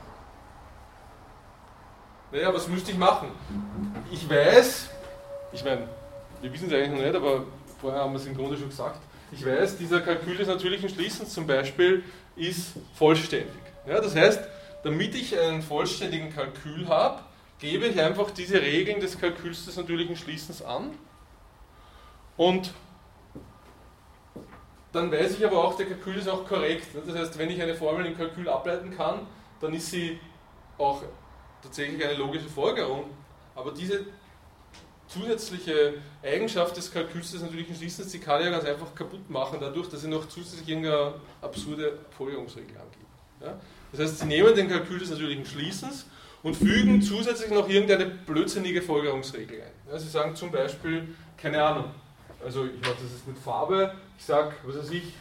Naja, 2.34 2.52
was 2.52 2.66
müsste 2.66 2.90
ich 2.90 2.98
machen? 2.98 3.28
Ich 4.10 4.28
weiß, 4.28 4.90
ich 5.52 5.64
meine, 5.64 5.86
wir 6.42 6.52
wissen 6.52 6.66
es 6.66 6.72
eigentlich 6.72 6.90
noch 6.90 7.06
nicht, 7.06 7.14
aber 7.14 7.44
vorher 7.80 8.00
haben 8.00 8.12
wir 8.12 8.18
es 8.18 8.26
im 8.26 8.36
Grunde 8.36 8.56
schon 8.56 8.70
gesagt. 8.70 8.98
Ich 9.30 9.46
weiß, 9.46 9.78
dieser 9.78 10.00
Kalkül 10.00 10.36
des 10.36 10.48
natürlichen 10.48 10.88
Schließens 10.88 11.32
zum 11.32 11.46
Beispiel 11.46 12.02
ist 12.34 12.72
vollständig. 12.96 13.54
Ja, 13.86 14.00
das 14.00 14.16
heißt, 14.16 14.40
damit 14.82 15.14
ich 15.14 15.38
einen 15.38 15.62
vollständigen 15.62 16.34
Kalkül 16.34 16.88
habe, 16.88 17.22
gebe 17.60 17.86
ich 17.86 18.00
einfach 18.02 18.32
diese 18.32 18.60
Regeln 18.60 18.98
des 18.98 19.16
Kalküls 19.16 19.66
des 19.66 19.76
natürlichen 19.76 20.16
Schließens 20.16 20.60
an 20.60 20.90
und 22.36 22.74
dann 24.90 25.12
weiß 25.12 25.38
ich 25.38 25.46
aber 25.46 25.62
auch, 25.62 25.76
der 25.76 25.86
Kalkül 25.86 26.16
ist 26.16 26.28
auch 26.28 26.44
korrekt. 26.48 26.88
Das 27.06 27.16
heißt, 27.16 27.38
wenn 27.38 27.50
ich 27.50 27.62
eine 27.62 27.76
Formel 27.76 28.06
im 28.06 28.16
Kalkül 28.16 28.48
ableiten 28.48 28.90
kann, 28.96 29.20
dann 29.60 29.72
ist 29.72 29.92
sie 29.92 30.18
auch 30.78 31.04
tatsächlich 31.64 32.04
eine 32.04 32.14
logische 32.14 32.48
Folgerung. 32.48 33.06
Aber 33.54 33.72
diese 33.72 34.06
zusätzliche 35.08 35.94
Eigenschaft 36.22 36.76
des 36.76 36.90
Kalküls 36.92 37.32
des 37.32 37.42
natürlichen 37.42 37.74
Schließens, 37.74 38.10
die 38.10 38.18
kann 38.18 38.42
ja 38.42 38.50
ganz 38.50 38.64
einfach 38.64 38.94
kaputt 38.94 39.28
machen, 39.30 39.58
dadurch, 39.60 39.88
dass 39.88 40.00
sie 40.02 40.08
noch 40.08 40.28
zusätzlich 40.28 40.68
irgendeine 40.68 41.14
absurde 41.40 41.98
Folgerungsregel 42.16 42.76
angeben. 42.76 43.06
Ja? 43.40 43.58
Das 43.92 44.00
heißt, 44.00 44.18
sie 44.20 44.26
nehmen 44.26 44.54
den 44.54 44.68
Kalkül 44.68 44.98
des 44.98 45.10
natürlichen 45.10 45.46
Schließens 45.46 46.06
und 46.42 46.56
fügen 46.56 47.00
zusätzlich 47.00 47.50
noch 47.50 47.68
irgendeine 47.68 48.06
blödsinnige 48.06 48.82
Folgerungsregel 48.82 49.62
ein. 49.62 49.90
Ja, 49.90 49.98
sie 49.98 50.08
sagen 50.08 50.34
zum 50.34 50.50
Beispiel, 50.50 51.14
keine 51.36 51.62
Ahnung, 51.62 51.90
also 52.44 52.64
ich 52.64 52.80
mache 52.80 52.94
das 53.02 53.12
jetzt 53.12 53.26
mit 53.26 53.38
Farbe, 53.38 53.94
ich 54.18 54.24
sage, 54.24 54.54
was 54.64 54.78
weiß 54.78 54.90
ich, 54.90 55.14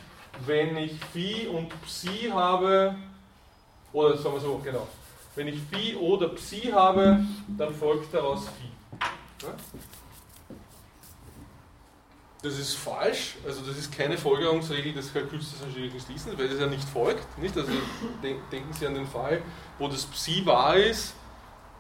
wenn 0.46 0.76
ich 0.78 0.94
Phi 1.14 1.48
und 1.48 1.70
Psi 1.86 2.30
habe, 2.34 2.96
oder 3.92 4.18
sagen 4.18 4.36
wir 4.36 4.42
so, 4.42 4.60
genau, 4.64 4.88
wenn 5.36 5.48
ich 5.48 5.60
Phi 5.72 5.96
oder 5.96 6.30
Psi 6.30 6.72
habe, 6.72 7.26
dann 7.58 7.74
folgt 7.74 8.14
daraus 8.14 8.48
Phi. 8.48 9.48
Das 12.42 12.60
ist 12.60 12.74
falsch, 12.74 13.36
also 13.48 13.62
das 13.62 13.78
ist 13.78 13.96
keine 13.96 14.18
Folgerungsregel 14.18 14.94
des 14.94 15.14
Kalküls 15.14 15.52
des 15.52 15.62
natürlichen 15.62 16.00
Schließens, 16.00 16.38
weil 16.38 16.50
das 16.50 16.60
ja 16.60 16.68
nicht 16.68 16.88
folgt. 16.90 17.38
Nicht? 17.38 17.56
Also 17.56 17.72
denken 18.52 18.74
Sie 18.74 18.86
an 18.86 18.96
den 18.96 19.08
Fall, 19.08 19.42
wo 19.80 19.88
das 19.88 20.06
Psi 20.06 20.46
wahr 20.46 20.76
ist 20.76 21.14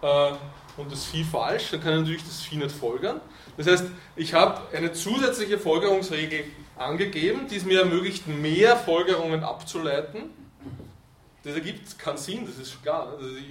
äh, 0.01 0.31
und 0.77 0.89
das 0.89 1.03
Phi 1.03 1.25
falsch, 1.25 1.71
dann 1.71 1.81
kann 1.81 1.99
natürlich 1.99 2.23
das 2.23 2.41
Phi 2.41 2.55
nicht 2.55 2.71
folgern. 2.71 3.19
Das 3.57 3.67
heißt, 3.67 3.85
ich 4.15 4.33
habe 4.33 4.61
eine 4.73 4.93
zusätzliche 4.93 5.59
Folgerungsregel 5.59 6.45
angegeben, 6.77 7.47
die 7.49 7.57
es 7.57 7.65
mir 7.65 7.81
ermöglicht, 7.81 8.25
mehr 8.27 8.77
Folgerungen 8.77 9.43
abzuleiten 9.43 10.42
das 11.43 11.55
ergibt 11.55 11.99
keinen 11.99 12.17
Sinn, 12.17 12.45
das 12.45 12.57
ist 12.57 12.81
klar. 12.81 13.17
Ne? 13.19 13.41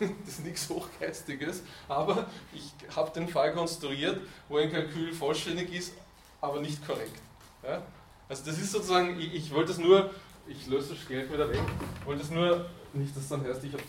Das 0.24 0.34
ist 0.34 0.44
nichts 0.44 0.68
Hochgeistiges. 0.68 1.62
Aber 1.88 2.26
ich 2.52 2.72
habe 2.94 3.10
den 3.12 3.28
Fall 3.28 3.52
konstruiert, 3.52 4.20
wo 4.48 4.58
ein 4.58 4.70
Kalkül 4.70 5.12
vollständig 5.12 5.72
ist, 5.72 5.94
aber 6.40 6.60
nicht 6.60 6.84
korrekt. 6.86 7.22
Ja? 7.62 7.82
Also 8.28 8.44
das 8.44 8.58
ist 8.58 8.72
sozusagen, 8.72 9.18
ich, 9.20 9.34
ich 9.34 9.54
wollte 9.54 9.72
es 9.72 9.78
nur, 9.78 10.10
ich 10.48 10.66
löse 10.66 10.94
das 10.94 11.06
gleich 11.06 11.32
wieder 11.32 11.48
weg, 11.48 11.62
wollte 12.04 12.22
es 12.22 12.30
nur, 12.30 12.66
nicht 12.92 13.16
dass 13.16 13.28
dann 13.28 13.44
heißt, 13.44 13.62
ich 13.62 13.72
habe 13.72 13.82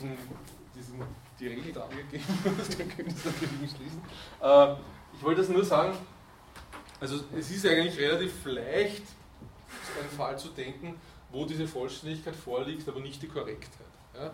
die 1.40 1.48
Regel 1.48 1.74
da 1.74 1.84
angegeben, 1.84 2.24
dann 2.78 2.90
können 2.90 3.10
Sie 3.10 3.28
natürlich 3.28 3.72
schließen. 3.72 4.02
Äh, 4.42 4.76
ich 5.16 5.24
wollte 5.24 5.42
es 5.42 5.50
nur 5.50 5.66
sagen, 5.66 5.98
also 7.00 7.20
es 7.38 7.52
ist 7.52 7.66
eigentlich 7.66 7.98
relativ 7.98 8.46
leicht, 8.46 9.04
einen 10.00 10.10
Fall 10.16 10.38
zu 10.38 10.50
denken, 10.50 10.96
wo 11.38 11.46
diese 11.46 11.68
Vollständigkeit 11.68 12.36
vorliegt, 12.36 12.90
aber 12.90 13.00
nicht 13.00 13.22
die 13.22 13.28
Korrektheit. 13.28 13.86
Ja? 14.16 14.32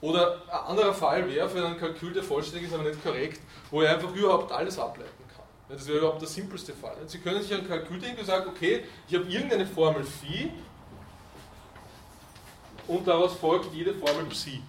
Oder 0.00 0.40
ein 0.48 0.70
anderer 0.70 0.94
Fall 0.94 1.28
wäre 1.28 1.48
für 1.48 1.66
einen 1.66 1.76
Kalkül, 1.76 2.12
der 2.12 2.22
vollständig 2.22 2.68
ist, 2.68 2.74
aber 2.74 2.84
nicht 2.84 3.02
korrekt, 3.02 3.40
wo 3.70 3.82
er 3.82 3.94
einfach 3.94 4.14
überhaupt 4.14 4.52
alles 4.52 4.78
ableiten 4.78 5.24
kann. 5.34 5.44
Das 5.68 5.86
wäre 5.88 5.98
überhaupt 5.98 6.20
der 6.20 6.28
simpelste 6.28 6.72
Fall. 6.72 6.96
Sie 7.06 7.18
können 7.18 7.42
sich 7.42 7.52
einen 7.52 7.66
Kalkül 7.66 7.98
denken 7.98 8.20
und 8.20 8.26
sagen, 8.26 8.48
okay, 8.48 8.84
ich 9.08 9.14
habe 9.16 9.24
irgendeine 9.24 9.66
Formel 9.66 10.04
Phi 10.04 10.50
und 12.86 13.08
daraus 13.08 13.34
folgt 13.34 13.74
jede 13.74 13.94
Formel 13.94 14.26
Psi. 14.26 14.62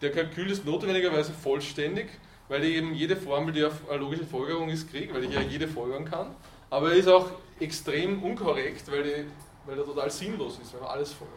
Der 0.00 0.12
Kalkül 0.12 0.50
ist 0.50 0.64
notwendigerweise 0.64 1.32
vollständig, 1.32 2.08
weil 2.48 2.62
ich 2.62 2.76
eben 2.76 2.94
jede 2.94 3.16
Formel, 3.16 3.52
die 3.52 3.64
auf 3.64 3.88
eine 3.90 3.98
logische 3.98 4.26
Folgerung 4.26 4.68
ist, 4.68 4.90
kriege, 4.90 5.12
weil 5.12 5.24
ich 5.24 5.32
ja 5.32 5.40
jede 5.40 5.66
folgern 5.66 6.04
kann. 6.04 6.36
Aber 6.70 6.92
er 6.92 6.96
ist 6.98 7.08
auch 7.08 7.30
extrem 7.58 8.22
unkorrekt, 8.22 8.88
weil 8.92 9.06
ich 9.06 9.24
weil 9.66 9.78
er 9.78 9.84
total 9.84 10.10
sinnlos 10.10 10.58
ist, 10.58 10.72
wenn 10.72 10.80
man 10.80 10.90
alles 10.90 11.12
folgt. 11.12 11.32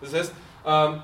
Das 0.00 0.12
heißt, 0.12 0.32
ähm, 0.66 1.02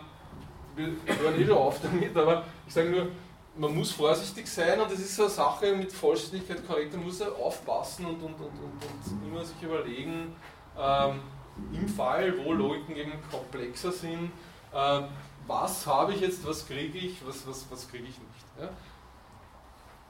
wir 0.76 0.86
hören 1.18 1.40
eh 1.40 1.46
schon 1.46 1.56
auf 1.56 1.80
damit, 1.80 2.16
aber 2.16 2.44
ich 2.66 2.74
sage 2.74 2.90
nur, 2.90 3.08
man 3.56 3.74
muss 3.74 3.92
vorsichtig 3.92 4.48
sein 4.48 4.80
und 4.80 4.90
das 4.90 4.98
ist 4.98 5.14
so 5.14 5.22
eine 5.22 5.30
Sache 5.30 5.74
mit 5.76 5.92
Vollständigkeit 5.92 6.66
korrekt, 6.66 6.92
man 6.94 7.04
muss 7.04 7.22
aufpassen 7.22 8.06
und, 8.06 8.22
und, 8.22 8.34
und, 8.34 8.40
und, 8.40 9.28
immer 9.28 9.44
sich 9.44 9.62
überlegen, 9.62 10.34
ähm, 10.76 11.20
im 11.72 11.88
Fall, 11.88 12.34
wo 12.44 12.52
Logiken 12.52 12.96
eben 12.96 13.12
komplexer 13.30 13.92
sind, 13.92 14.32
äh, 14.72 15.02
was 15.46 15.86
habe 15.86 16.12
ich 16.14 16.20
jetzt, 16.20 16.46
was 16.46 16.66
kriege 16.66 16.98
ich, 16.98 17.24
was, 17.24 17.46
was, 17.46 17.66
was 17.70 17.88
kriege 17.88 18.04
ich 18.04 18.18
nicht. 18.18 18.70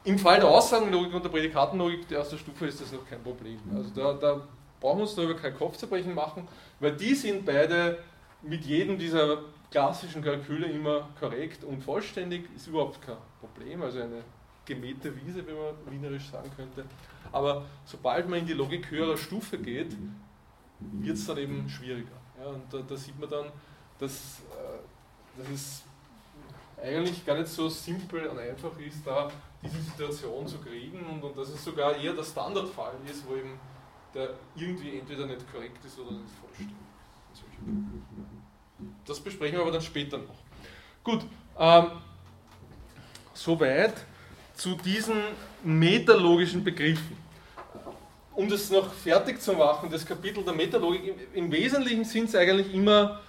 Im 0.05 0.19
Fall 0.19 0.39
der 0.39 0.49
Aussagenlogik 0.49 1.13
und 1.13 1.23
der 1.23 1.29
Prädikatenlogik 1.29 2.07
der 2.07 2.19
ersten 2.19 2.37
Stufe 2.37 2.67
ist 2.67 2.79
das 2.79 2.91
noch 2.91 3.05
kein 3.07 3.21
Problem. 3.21 3.59
Also 3.75 3.89
da, 3.89 4.13
da 4.13 4.47
brauchen 4.79 4.99
wir 4.99 5.03
uns 5.03 5.15
darüber 5.15 5.35
kein 5.35 5.55
Kopfzerbrechen 5.55 6.13
machen, 6.13 6.47
weil 6.79 6.95
die 6.95 7.15
sind 7.15 7.45
beide 7.45 7.99
mit 8.41 8.65
jedem 8.65 8.97
dieser 8.97 9.39
klassischen 9.71 10.23
Kalküle 10.23 10.67
immer 10.67 11.09
korrekt 11.19 11.63
und 11.63 11.83
vollständig, 11.83 12.47
ist 12.55 12.67
überhaupt 12.67 13.01
kein 13.01 13.17
Problem, 13.39 13.81
also 13.81 13.99
eine 13.99 14.23
gemähte 14.65 15.15
Wiese, 15.15 15.45
wie 15.47 15.53
man 15.53 15.75
wienerisch 15.91 16.29
sagen 16.29 16.49
könnte. 16.55 16.85
Aber 17.31 17.65
sobald 17.85 18.29
man 18.29 18.39
in 18.39 18.45
die 18.45 18.53
Logik 18.53 18.89
höherer 18.89 19.17
Stufe 19.17 19.57
geht, 19.57 19.95
wird 20.79 21.17
es 21.17 21.25
dann 21.25 21.37
eben 21.37 21.69
schwieriger. 21.69 22.15
Ja, 22.39 22.47
und 22.47 22.61
da, 22.71 22.79
da, 22.79 22.95
sieht 22.95 23.19
man 23.19 23.29
dann, 23.29 23.45
dass, 23.99 24.41
äh, 24.51 25.39
dass 25.39 25.49
es 25.49 25.83
eigentlich 26.81 27.25
gar 27.25 27.37
nicht 27.37 27.47
so 27.47 27.69
simpel 27.69 28.27
und 28.27 28.39
einfach 28.39 28.77
ist, 28.79 29.05
da 29.05 29.31
diese 29.63 29.81
Situation 29.81 30.47
zu 30.47 30.57
kriegen 30.59 30.99
und, 31.05 31.23
und 31.23 31.37
dass 31.37 31.49
es 31.49 31.63
sogar 31.63 31.95
eher 31.95 32.13
der 32.13 32.23
Standardfall 32.23 32.93
ist, 33.09 33.27
wo 33.27 33.35
eben 33.35 33.59
der 34.15 34.29
irgendwie 34.55 34.97
entweder 34.97 35.27
nicht 35.27 35.51
korrekt 35.51 35.85
ist 35.85 35.99
oder 35.99 36.11
nicht 36.11 36.31
vollständig. 36.39 36.75
Das 39.05 39.19
besprechen 39.19 39.57
wir 39.57 39.61
aber 39.61 39.71
dann 39.71 39.81
später 39.81 40.17
noch. 40.17 40.35
Gut, 41.03 41.25
ähm, 41.59 41.91
soweit 43.33 43.93
zu 44.55 44.75
diesen 44.75 45.21
metalogischen 45.63 46.63
Begriffen. 46.63 47.17
Um 48.33 48.49
das 48.49 48.69
noch 48.69 48.91
fertig 48.91 49.41
zu 49.41 49.53
machen, 49.53 49.89
das 49.89 50.05
Kapitel 50.05 50.43
der 50.43 50.53
Metalogik, 50.53 51.15
im 51.33 51.51
Wesentlichen 51.51 52.03
sind 52.03 52.29
es 52.29 52.35
eigentlich 52.35 52.71
immer 52.73 53.21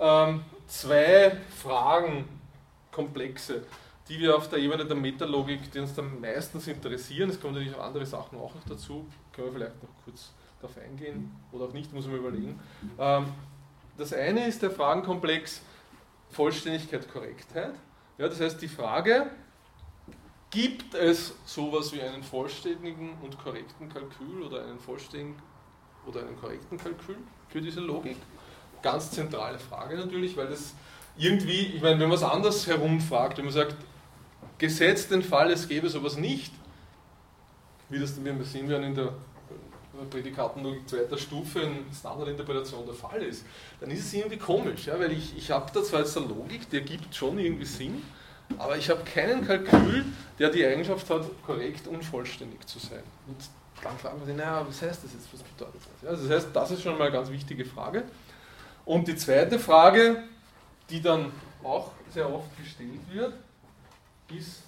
ähm, 0.00 0.42
zwei 0.66 1.36
Fragenkomplexe, 1.62 3.66
die 4.08 4.18
wir 4.18 4.36
auf 4.36 4.48
der 4.48 4.58
Ebene 4.58 4.84
der 4.84 4.96
Metalogik, 4.96 5.70
die 5.72 5.78
uns 5.78 5.94
dann 5.94 6.20
meistens 6.20 6.66
interessieren. 6.66 7.30
Es 7.30 7.40
kommen 7.40 7.54
natürlich 7.54 7.74
auch 7.74 7.84
andere 7.84 8.04
Sachen 8.04 8.38
auch 8.38 8.54
noch 8.54 8.64
dazu, 8.68 9.06
können 9.32 9.48
wir 9.48 9.52
vielleicht 9.54 9.82
noch 9.82 9.90
kurz 10.04 10.32
darauf 10.60 10.76
eingehen 10.78 11.34
oder 11.52 11.64
auch 11.64 11.72
nicht, 11.72 11.92
muss 11.92 12.06
man 12.06 12.16
überlegen. 12.16 12.60
Ähm, 12.98 13.26
das 13.96 14.12
eine 14.12 14.46
ist 14.46 14.62
der 14.62 14.70
Fragenkomplex 14.70 15.62
Vollständigkeit, 16.30 17.10
Korrektheit. 17.10 17.74
Ja, 18.18 18.28
das 18.28 18.40
heißt 18.40 18.60
die 18.60 18.68
Frage, 18.68 19.30
gibt 20.50 20.94
es 20.94 21.34
sowas 21.44 21.92
wie 21.92 22.02
einen 22.02 22.22
vollständigen 22.22 23.14
und 23.22 23.38
korrekten 23.38 23.88
Kalkül 23.88 24.42
oder 24.42 24.64
einen 24.64 24.78
vollständigen 24.78 25.36
oder 26.06 26.20
einen 26.20 26.38
korrekten 26.38 26.76
Kalkül 26.76 27.16
für 27.48 27.60
diese 27.60 27.80
Logik? 27.80 28.16
Ganz 28.82 29.10
zentrale 29.10 29.58
Frage 29.58 29.96
natürlich, 29.96 30.36
weil 30.36 30.48
das 30.48 30.74
irgendwie, 31.16 31.72
ich 31.74 31.82
meine, 31.82 31.98
wenn 32.00 32.08
man 32.08 32.18
es 32.18 32.22
anders 32.22 32.66
herum 32.66 33.00
fragt, 33.00 33.38
wenn 33.38 33.44
man 33.44 33.54
sagt, 33.54 33.76
gesetzt 34.58 35.10
den 35.10 35.22
Fall, 35.22 35.50
es 35.50 35.68
gäbe 35.68 35.88
sowas 35.88 36.16
nicht, 36.16 36.52
wie 37.88 37.98
das 37.98 38.14
dann, 38.14 38.24
wir 38.24 38.44
sehen 38.44 38.68
werden 38.68 38.84
in 38.84 38.94
der 38.94 39.12
Prädikatenlogik 40.10 40.88
zweiter 40.88 41.16
Stufe 41.16 41.60
in 41.60 41.84
Standardinterpretation 41.94 42.84
der 42.84 42.94
Fall 42.94 43.22
ist, 43.22 43.44
dann 43.80 43.90
ist 43.90 44.06
es 44.06 44.14
irgendwie 44.14 44.36
komisch, 44.36 44.86
ja, 44.86 44.98
weil 44.98 45.12
ich, 45.12 45.36
ich 45.36 45.50
habe 45.50 45.70
da 45.72 45.82
zwar 45.82 46.00
jetzt 46.00 46.16
eine 46.16 46.26
Logik, 46.26 46.68
die 46.70 46.76
ergibt 46.76 47.14
schon 47.14 47.38
irgendwie 47.38 47.64
Sinn, 47.64 48.02
aber 48.58 48.76
ich 48.76 48.90
habe 48.90 49.02
keinen 49.04 49.46
Kalkül, 49.46 50.04
der 50.38 50.50
die 50.50 50.64
Eigenschaft 50.64 51.08
hat, 51.10 51.24
korrekt 51.46 51.86
und 51.86 52.04
vollständig 52.04 52.66
zu 52.66 52.78
sein. 52.78 53.02
Und 53.26 53.36
dann 53.82 53.96
fragen 53.98 54.18
wir 54.20 54.26
sich, 54.26 54.36
naja, 54.36 54.64
was 54.66 54.82
heißt 54.82 55.04
das 55.04 55.12
jetzt, 55.12 55.32
was 55.32 55.42
bedeutet 55.42 55.80
das? 56.02 56.02
Ja, 56.02 56.16
das 56.16 56.30
heißt, 56.30 56.48
das 56.54 56.70
ist 56.72 56.82
schon 56.82 56.98
mal 56.98 57.04
eine 57.04 57.12
ganz 57.12 57.30
wichtige 57.30 57.64
Frage. 57.64 58.04
Und 58.84 59.08
die 59.08 59.16
zweite 59.16 59.58
Frage, 59.58 60.24
die 60.90 61.00
dann 61.00 61.32
auch 61.62 61.92
sehr 62.12 62.32
oft 62.32 62.56
gestellt 62.58 63.00
wird, 63.10 63.34
ist 64.30 64.62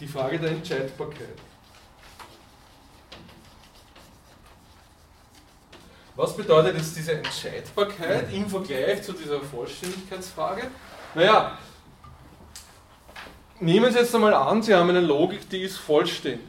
die 0.00 0.06
Frage 0.06 0.38
der 0.38 0.50
Entscheidbarkeit. 0.50 1.38
Was 6.14 6.36
bedeutet 6.36 6.76
jetzt 6.76 6.96
diese 6.96 7.12
Entscheidbarkeit 7.12 8.32
im 8.32 8.46
Vergleich 8.48 9.02
zu 9.02 9.12
dieser 9.12 9.40
Vollständigkeitsfrage? 9.40 10.70
Naja, 11.14 11.56
nehmen 13.60 13.90
Sie 13.90 13.98
jetzt 13.98 14.14
einmal 14.14 14.34
an, 14.34 14.62
Sie 14.62 14.74
haben 14.74 14.90
eine 14.90 15.00
Logik, 15.00 15.48
die 15.48 15.62
ist 15.62 15.78
vollständig. 15.78 16.46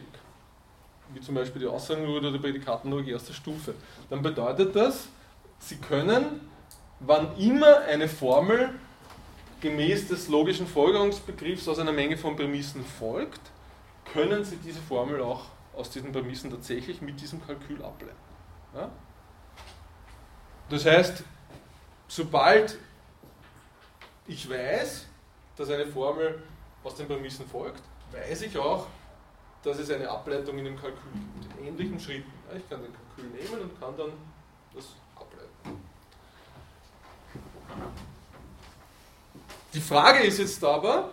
Wie 1.13 1.21
zum 1.21 1.35
Beispiel 1.35 1.61
die 1.61 1.67
Aussagenlogik 1.67 2.23
oder 2.23 2.31
die 2.31 2.39
Prädikatenlogik 2.39 3.09
erster 3.09 3.33
Stufe. 3.33 3.75
Dann 4.09 4.21
bedeutet 4.21 4.75
das, 4.75 5.07
Sie 5.59 5.77
können, 5.77 6.49
wann 6.99 7.37
immer 7.37 7.81
eine 7.81 8.09
Formel 8.09 8.73
gemäß 9.63 10.09
des 10.09 10.27
logischen 10.27 10.67
Folgerungsbegriffs 10.67 11.69
aus 11.69 11.79
einer 11.79 11.93
Menge 11.93 12.17
von 12.17 12.35
Prämissen 12.35 12.83
folgt, 12.83 13.39
können 14.11 14.43
Sie 14.43 14.57
diese 14.57 14.81
Formel 14.81 15.21
auch 15.21 15.45
aus 15.73 15.89
diesen 15.89 16.11
Prämissen 16.11 16.51
tatsächlich 16.51 17.01
mit 17.01 17.19
diesem 17.21 17.43
Kalkül 17.47 17.81
ableiten. 17.81 18.17
Ja? 18.75 18.91
Das 20.69 20.85
heißt, 20.85 21.23
sobald 22.09 22.77
ich 24.27 24.49
weiß, 24.49 25.07
dass 25.55 25.69
eine 25.69 25.87
Formel 25.87 26.43
aus 26.83 26.95
den 26.95 27.07
Prämissen 27.07 27.47
folgt, 27.47 27.81
weiß 28.11 28.41
ich 28.41 28.57
auch, 28.57 28.87
dass 29.63 29.79
es 29.79 29.89
eine 29.89 30.09
Ableitung 30.09 30.57
in 30.57 30.65
dem 30.65 30.75
Kalkül 30.75 31.11
gibt, 31.13 31.57
in 31.57 31.67
ähnlichen 31.67 31.99
Schritten. 32.01 32.31
Ich 32.53 32.69
kann 32.69 32.81
den 32.81 32.91
Kalkül 32.93 33.31
nehmen 33.31 33.61
und 33.61 33.79
kann 33.79 33.95
dann 33.95 34.11
das 34.75 34.87
ableiten. 35.15 35.81
Die 39.73 39.81
Frage 39.81 40.23
ist 40.23 40.37
jetzt 40.37 40.63
aber, 40.63 41.09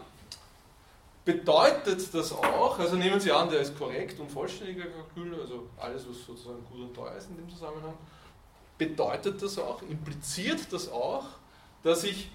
bedeutet 1.24 2.12
das 2.12 2.32
auch, 2.32 2.78
also 2.78 2.96
nehmen 2.96 3.18
Sie 3.18 3.32
an, 3.32 3.48
der 3.48 3.60
ist 3.60 3.76
korrekt 3.78 4.20
und 4.20 4.30
vollständiger 4.30 4.84
Kalkül, 4.84 5.40
also 5.40 5.68
alles, 5.78 6.06
was 6.08 6.26
sozusagen 6.26 6.64
gut 6.66 6.80
und 6.80 6.94
teuer 6.94 7.14
ist 7.14 7.30
in 7.30 7.36
dem 7.36 7.48
Zusammenhang, 7.48 7.94
bedeutet 8.76 9.42
das 9.42 9.58
auch, 9.58 9.80
impliziert 9.82 10.72
das 10.72 10.90
auch, 10.90 11.24
dass 11.82 12.04
ich 12.04 12.30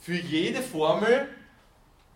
für 0.00 0.14
jede 0.14 0.62
Formel 0.62 1.28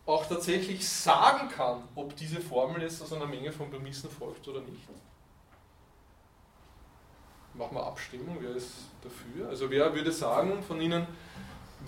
auch 0.06 0.26
tatsächlich 0.26 0.88
sagen 0.88 1.48
kann, 1.48 1.82
ob 1.94 2.14
diese 2.16 2.40
Formel 2.40 2.82
jetzt 2.82 3.02
aus 3.02 3.12
einer 3.12 3.26
Menge 3.26 3.52
von 3.52 3.70
Prämissen 3.70 4.10
folgt 4.10 4.46
oder 4.46 4.60
nicht. 4.60 4.82
Machen 7.54 7.76
wir 7.76 7.84
Abstimmung, 7.84 8.36
wer 8.40 8.54
ist 8.54 8.70
dafür? 9.02 9.48
Also 9.48 9.70
wer 9.70 9.92
würde 9.94 10.12
sagen 10.12 10.62
von 10.62 10.80
Ihnen, 10.80 11.06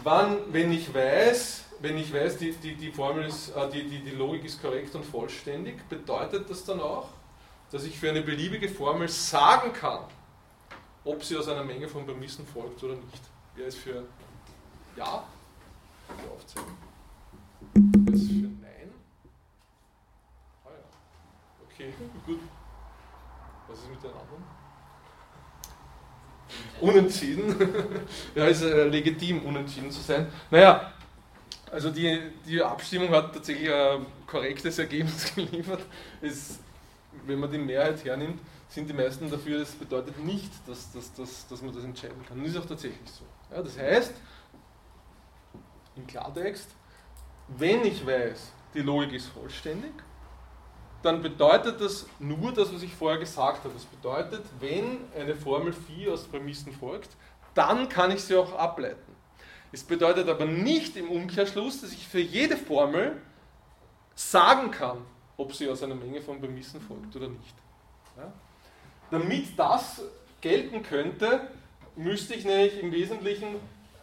wann, 0.02 0.38
wenn 0.52 0.72
ich 0.72 0.92
weiß, 0.92 1.64
wenn 1.80 1.96
ich 1.98 2.12
weiß, 2.12 2.38
die, 2.38 2.52
die, 2.52 2.74
die 2.76 2.92
Formel 2.92 3.24
ist, 3.24 3.50
äh, 3.50 3.68
die, 3.70 3.88
die, 3.88 3.98
die 4.00 4.10
Logik 4.10 4.44
ist 4.44 4.62
korrekt 4.62 4.94
und 4.94 5.04
vollständig, 5.04 5.88
bedeutet 5.88 6.48
das 6.48 6.64
dann 6.64 6.80
auch, 6.80 7.08
dass 7.70 7.84
ich 7.84 7.98
für 7.98 8.10
eine 8.10 8.22
beliebige 8.22 8.68
Formel 8.68 9.08
sagen 9.08 9.72
kann, 9.72 10.04
ob 11.04 11.24
sie 11.24 11.36
aus 11.36 11.48
einer 11.48 11.64
Menge 11.64 11.88
von 11.88 12.06
Prämissen 12.06 12.46
folgt 12.46 12.82
oder 12.84 12.94
nicht. 12.94 13.22
Wer 13.56 13.66
ist 13.66 13.78
für 13.78 14.04
Ja? 14.96 15.24
Wer 17.74 18.14
ist 18.14 18.28
für 18.28 18.48
Nein? 18.60 18.92
Ah 20.64 20.68
ja. 20.68 21.66
Okay, 21.66 21.92
gut. 22.26 22.40
Was 23.68 23.78
ist 23.78 23.90
mit 23.90 24.02
den 24.02 24.10
anderen? 24.10 24.44
Unentschieden. 26.80 27.54
ja, 28.34 28.46
ist 28.46 28.62
äh, 28.62 28.88
legitim, 28.88 29.42
unentschieden 29.42 29.90
zu 29.90 30.00
sein. 30.00 30.26
Naja, 30.50 30.92
also 31.70 31.90
die, 31.90 32.20
die 32.46 32.62
Abstimmung 32.62 33.10
hat 33.10 33.32
tatsächlich 33.32 33.72
ein 33.72 34.04
korrektes 34.26 34.78
Ergebnis 34.78 35.34
geliefert. 35.34 35.80
Es, 36.20 36.58
wenn 37.26 37.38
man 37.38 37.50
die 37.50 37.58
Mehrheit 37.58 38.04
hernimmt, 38.04 38.40
sind 38.68 38.88
die 38.88 38.94
meisten 38.94 39.30
dafür, 39.30 39.60
das 39.60 39.72
bedeutet 39.72 40.18
nicht, 40.18 40.50
dass, 40.66 40.92
dass, 40.92 41.12
dass, 41.14 41.46
dass 41.46 41.62
man 41.62 41.74
das 41.74 41.84
entscheiden 41.84 42.24
kann. 42.26 42.42
Das 42.42 42.52
ist 42.52 42.58
auch 42.58 42.66
tatsächlich 42.66 43.10
so. 43.10 43.24
Ja, 43.54 43.62
das 43.62 43.78
heißt, 43.78 44.12
im 45.96 46.06
Klartext, 46.06 46.68
wenn 47.48 47.84
ich 47.84 48.06
weiß, 48.06 48.52
die 48.74 48.80
Logik 48.80 49.12
ist 49.12 49.26
vollständig, 49.26 49.92
dann 51.02 51.22
bedeutet 51.22 51.80
das 51.80 52.06
nur 52.18 52.52
das, 52.52 52.72
was 52.72 52.82
ich 52.82 52.94
vorher 52.94 53.18
gesagt 53.18 53.64
habe. 53.64 53.74
Das 53.74 53.84
bedeutet, 53.84 54.42
wenn 54.60 54.98
eine 55.18 55.34
Formel 55.34 55.72
phi 55.72 56.08
aus 56.08 56.24
Prämissen 56.24 56.72
folgt, 56.72 57.10
dann 57.54 57.88
kann 57.88 58.10
ich 58.10 58.22
sie 58.22 58.36
auch 58.36 58.54
ableiten. 58.54 59.12
Es 59.72 59.82
bedeutet 59.82 60.28
aber 60.28 60.44
nicht 60.44 60.96
im 60.96 61.10
Umkehrschluss, 61.10 61.80
dass 61.80 61.92
ich 61.92 62.06
für 62.06 62.20
jede 62.20 62.56
Formel 62.56 63.20
sagen 64.14 64.70
kann, 64.70 64.98
ob 65.36 65.54
sie 65.54 65.68
aus 65.68 65.82
einer 65.82 65.94
Menge 65.94 66.20
von 66.20 66.40
Prämissen 66.40 66.80
folgt 66.80 67.16
oder 67.16 67.28
nicht. 67.28 67.54
Ja? 68.16 68.32
Damit 69.10 69.58
das 69.58 70.02
gelten 70.40 70.82
könnte, 70.82 71.48
müsste 71.96 72.34
ich 72.34 72.44
nämlich 72.44 72.78
im 72.80 72.92
Wesentlichen 72.92 73.56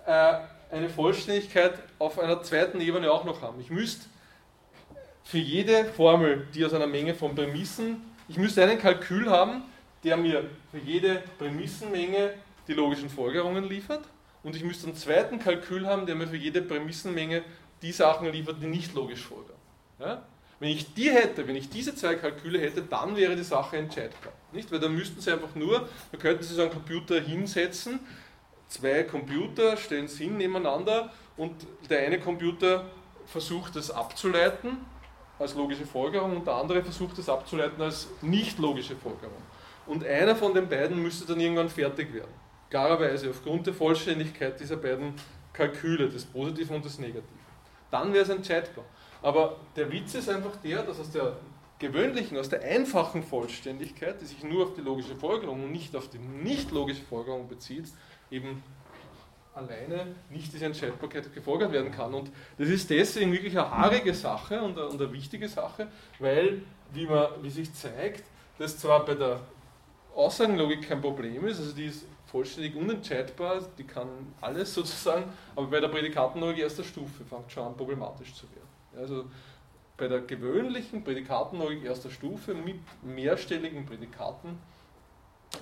äh, 0.05 0.39
eine 0.71 0.89
Vollständigkeit 0.89 1.73
auf 1.99 2.19
einer 2.19 2.41
zweiten 2.43 2.81
Ebene 2.81 3.11
auch 3.11 3.23
noch 3.23 3.41
haben. 3.41 3.59
Ich 3.61 3.69
müsste 3.69 4.05
für 5.30 5.38
jede 5.38 5.85
Formel, 5.85 6.47
die 6.56 6.65
aus 6.65 6.73
einer 6.73 6.88
Menge 6.88 7.14
von 7.14 7.35
Prämissen, 7.35 8.01
ich 8.27 8.38
müsste 8.38 8.64
einen 8.64 8.80
Kalkül 8.80 9.30
haben, 9.30 9.61
der 10.03 10.18
mir 10.18 10.49
für 10.72 10.80
jede 10.80 11.22
Prämissenmenge 11.38 12.34
die 12.68 12.73
logischen 12.73 13.11
Folgerungen 13.11 13.69
liefert 13.69 14.01
und 14.41 14.56
ich 14.56 14.64
müsste 14.64 14.88
einen 14.88 14.95
zweiten 14.95 15.38
Kalkül 15.38 15.85
haben, 15.85 16.07
der 16.07 16.15
mir 16.15 16.27
für 16.27 16.35
jede 16.35 16.64
Prämissenmenge 16.64 17.43
die 17.84 17.91
Sachen 17.91 18.31
liefert, 18.31 18.56
die 18.60 18.65
nicht 18.65 18.95
logisch 18.95 19.22
folgern. 19.22 19.56
Ja? 19.99 20.23
Wenn 20.60 20.69
ich 20.69 20.95
die 20.95 21.11
hätte, 21.11 21.47
wenn 21.47 21.56
ich 21.56 21.69
diese 21.69 21.93
zwei 21.93 22.15
Kalküle 22.15 22.60
hätte, 22.60 22.81
dann 22.81 23.15
wäre 23.15 23.35
die 23.35 23.43
Sache 23.43 23.77
entscheidbar. 23.77 24.34
Nicht? 24.51 24.72
Weil 24.72 24.80
dann 24.80 24.95
müssten 24.95 25.22
Sie 25.22 25.31
einfach 25.31 25.53
nur, 25.53 25.88
da 26.11 26.18
könnten 26.18 26.41
Sie 26.41 26.56
so 26.56 26.64
einen 26.64 26.72
Computer 26.72 27.22
hinsetzen, 27.22 27.99
zwei 28.68 29.03
Computer 29.03 29.77
stellen 29.77 30.06
es 30.06 30.18
hin 30.18 30.38
nebeneinander 30.38 31.14
und 31.38 31.53
der 31.88 31.99
eine 31.99 32.19
Computer 32.19 32.85
versucht 33.27 33.76
es 33.76 33.91
abzuleiten 33.91 34.77
als 35.39 35.55
logische 35.55 35.85
Folgerung 35.85 36.35
und 36.35 36.45
der 36.45 36.55
andere 36.55 36.83
versucht 36.83 37.17
es 37.17 37.29
abzuleiten 37.29 37.81
als 37.81 38.07
nicht 38.21 38.59
logische 38.59 38.95
Folgerung. 38.95 39.41
Und 39.87 40.05
einer 40.05 40.35
von 40.35 40.53
den 40.53 40.67
beiden 40.67 41.01
müsste 41.01 41.25
dann 41.25 41.39
irgendwann 41.39 41.69
fertig 41.69 42.13
werden. 42.13 42.31
Klarerweise 42.69 43.29
aufgrund 43.31 43.65
der 43.65 43.73
Vollständigkeit 43.73 44.59
dieser 44.59 44.77
beiden 44.77 45.13
Kalküle, 45.53 46.09
des 46.09 46.25
Positiven 46.25 46.75
und 46.75 46.85
des 46.85 46.99
Negativen. 46.99 47.39
Dann 47.89 48.13
wäre 48.13 48.23
es 48.23 48.29
entscheidbar. 48.29 48.85
Aber 49.21 49.57
der 49.75 49.91
Witz 49.91 50.13
ist 50.13 50.29
einfach 50.29 50.55
der, 50.57 50.83
dass 50.83 50.99
aus 50.99 51.11
der 51.11 51.37
gewöhnlichen, 51.79 52.37
aus 52.37 52.49
der 52.49 52.61
einfachen 52.61 53.23
Vollständigkeit, 53.23 54.21
die 54.21 54.25
sich 54.25 54.43
nur 54.43 54.65
auf 54.65 54.73
die 54.73 54.81
logische 54.81 55.15
Folgerung 55.15 55.63
und 55.63 55.71
nicht 55.71 55.95
auf 55.95 56.09
die 56.09 56.19
nicht 56.19 56.71
logische 56.71 57.01
Folgerung 57.01 57.47
bezieht, 57.47 57.85
eben 58.29 58.61
alleine 59.60 60.15
nicht 60.30 60.52
diese 60.53 60.65
Entscheidbarkeit 60.65 61.34
gefolgert 61.34 61.72
werden 61.72 61.91
kann. 61.91 62.14
Und 62.14 62.31
das 62.57 62.69
ist 62.69 62.90
deswegen 62.90 63.31
wirklich 63.31 63.57
eine 63.57 63.69
haarige 63.69 64.14
Sache 64.14 64.61
und 64.61 64.77
eine, 64.77 64.88
und 64.88 65.02
eine 65.02 65.11
wichtige 65.11 65.48
Sache, 65.48 65.88
weil, 66.19 66.61
wie, 66.94 67.06
man, 67.06 67.27
wie 67.41 67.49
sich 67.49 67.73
zeigt, 67.73 68.23
das 68.57 68.77
zwar 68.77 69.06
bei 69.06 69.15
der 69.15 69.40
Aussagenlogik 70.15 70.88
kein 70.88 71.02
Problem 71.02 71.48
ist, 71.48 71.60
also 71.60 71.73
die 71.73 71.86
ist 71.86 72.06
vollständig 72.27 72.76
unentscheidbar, 72.76 73.61
die 73.77 73.84
kann 73.84 74.07
alles 74.41 74.73
sozusagen, 74.76 75.26
aber 75.56 75.68
bei 75.68 75.80
der 75.80 75.88
Prädikatenlogik 75.88 76.60
erster 76.60 76.84
Stufe 76.84 77.23
fängt 77.26 77.52
schon 77.52 77.65
an 77.65 77.77
problematisch 77.77 78.34
zu 78.34 78.45
werden. 78.52 78.68
Also 78.98 79.26
bei 79.98 80.07
der 80.07 80.22
gewöhnlichen 80.22 81.03
Prädikatenlogik 81.03 81.84
erster 81.84 82.10
Stufe 82.10 82.53
mit 82.53 82.80
mehrstelligen 83.03 83.86
Prädikaten 83.86 84.57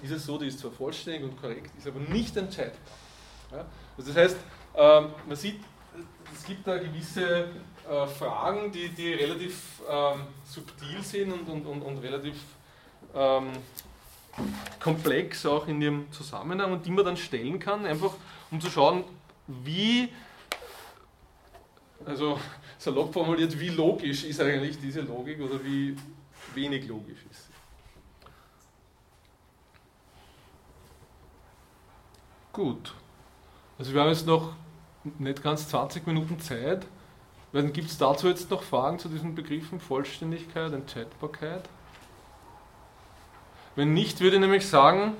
ist 0.01 0.11
es 0.11 0.25
so, 0.25 0.37
die 0.37 0.47
ist 0.47 0.59
zwar 0.59 0.71
vollständig 0.71 1.23
und 1.23 1.39
korrekt, 1.39 1.71
ist 1.77 1.87
aber 1.87 1.99
nicht 1.99 2.35
entscheidbar. 2.37 2.97
Ja? 3.51 3.65
Also 3.97 4.13
das 4.13 4.23
heißt, 4.23 4.37
ähm, 4.75 5.07
man 5.25 5.35
sieht, 5.35 5.59
es 6.33 6.45
gibt 6.45 6.67
da 6.67 6.77
gewisse 6.77 7.49
äh, 7.89 8.07
Fragen, 8.07 8.71
die, 8.71 8.89
die 8.89 9.13
relativ 9.13 9.81
ähm, 9.89 10.21
subtil 10.45 11.01
sind 11.01 11.31
und, 11.31 11.49
und, 11.49 11.65
und, 11.65 11.81
und 11.81 11.97
relativ 11.97 12.35
ähm, 13.15 13.51
komplex 14.79 15.45
auch 15.45 15.67
in 15.67 15.81
ihrem 15.81 16.11
Zusammenhang 16.11 16.71
und 16.73 16.85
die 16.85 16.91
man 16.91 17.05
dann 17.05 17.17
stellen 17.17 17.59
kann, 17.59 17.85
einfach 17.85 18.13
um 18.51 18.61
zu 18.61 18.69
schauen, 18.69 19.03
wie, 19.47 20.09
also 22.05 22.39
salopp 22.77 23.13
formuliert, 23.13 23.59
wie 23.59 23.69
logisch 23.69 24.25
ist 24.25 24.39
eigentlich 24.41 24.79
diese 24.79 25.01
Logik 25.01 25.41
oder 25.41 25.63
wie 25.63 25.95
wenig 26.53 26.87
logisch 26.87 27.25
ist 27.31 27.47
sie. 27.47 27.53
Gut. 32.53 32.93
Also 33.77 33.93
wir 33.93 34.01
haben 34.01 34.09
jetzt 34.09 34.25
noch 34.25 34.53
nicht 35.19 35.43
ganz 35.43 35.69
20 35.69 36.07
Minuten 36.07 36.39
Zeit. 36.39 36.85
Gibt 37.53 37.89
es 37.89 37.97
dazu 37.97 38.27
jetzt 38.27 38.51
noch 38.51 38.61
Fragen 38.61 38.99
zu 38.99 39.07
diesen 39.07 39.33
Begriffen 39.33 39.79
Vollständigkeit, 39.79 40.73
Entscheidbarkeit? 40.73 41.67
Wenn 43.75 43.93
nicht, 43.93 44.19
würde 44.19 44.35
ich 44.35 44.41
nämlich 44.41 44.67
sagen, 44.67 45.13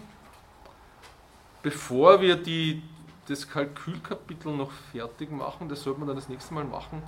bevor 1.61 2.21
wir 2.21 2.35
die, 2.35 2.81
das 3.27 3.47
Kalkülkapitel 3.47 4.51
noch 4.55 4.71
fertig 4.91 5.31
machen, 5.31 5.69
das 5.69 5.83
sollte 5.83 5.99
man 5.99 6.07
dann 6.07 6.17
das 6.17 6.27
nächste 6.29 6.53
Mal 6.53 6.63
machen. 6.63 7.01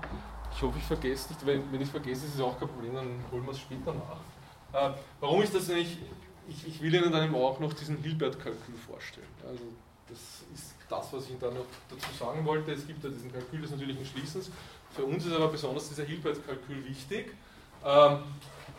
Ich 0.55 0.61
hoffe, 0.61 0.77
ich 0.77 0.83
vergesse 0.85 1.29
nicht, 1.29 1.45
wenn, 1.45 1.71
wenn 1.71 1.81
ich 1.81 1.87
es 1.87 1.91
vergesse, 1.91 2.25
ist 2.25 2.35
es 2.35 2.41
auch 2.41 2.59
kein 2.59 2.67
Problem, 2.67 2.95
dann 2.95 3.07
holen 3.31 3.45
wir 3.45 3.51
es 3.51 3.59
später 3.59 3.93
nach. 3.93 4.91
Äh, 4.91 4.93
warum 5.19 5.41
ist 5.41 5.55
das 5.55 5.67
nämlich? 5.67 5.97
Ich, 6.47 6.67
ich 6.67 6.81
will 6.81 6.93
Ihnen 6.93 7.11
dann 7.11 7.33
auch 7.35 7.59
noch 7.59 7.73
diesen 7.73 7.97
Hilbert-Kalkül 7.97 8.75
vorstellen. 8.87 9.27
Also 9.47 9.63
das 10.09 10.19
ist 10.53 10.73
das, 10.89 11.13
was 11.13 11.29
ich 11.29 11.37
da 11.39 11.47
noch 11.47 11.65
dazu 11.89 12.07
sagen 12.17 12.45
wollte. 12.45 12.71
Es 12.71 12.85
gibt 12.85 13.03
ja 13.03 13.09
diesen 13.09 13.31
Kalkül 13.31 13.61
des 13.61 13.71
natürlichen 13.71 14.05
Schließens. 14.05 14.49
Für 14.95 15.05
uns 15.05 15.25
ist 15.25 15.33
aber 15.33 15.49
besonders 15.49 15.89
dieser 15.89 16.03
Hilbert-Kalkül 16.03 16.83
wichtig. 16.85 17.33
Ähm, 17.85 18.19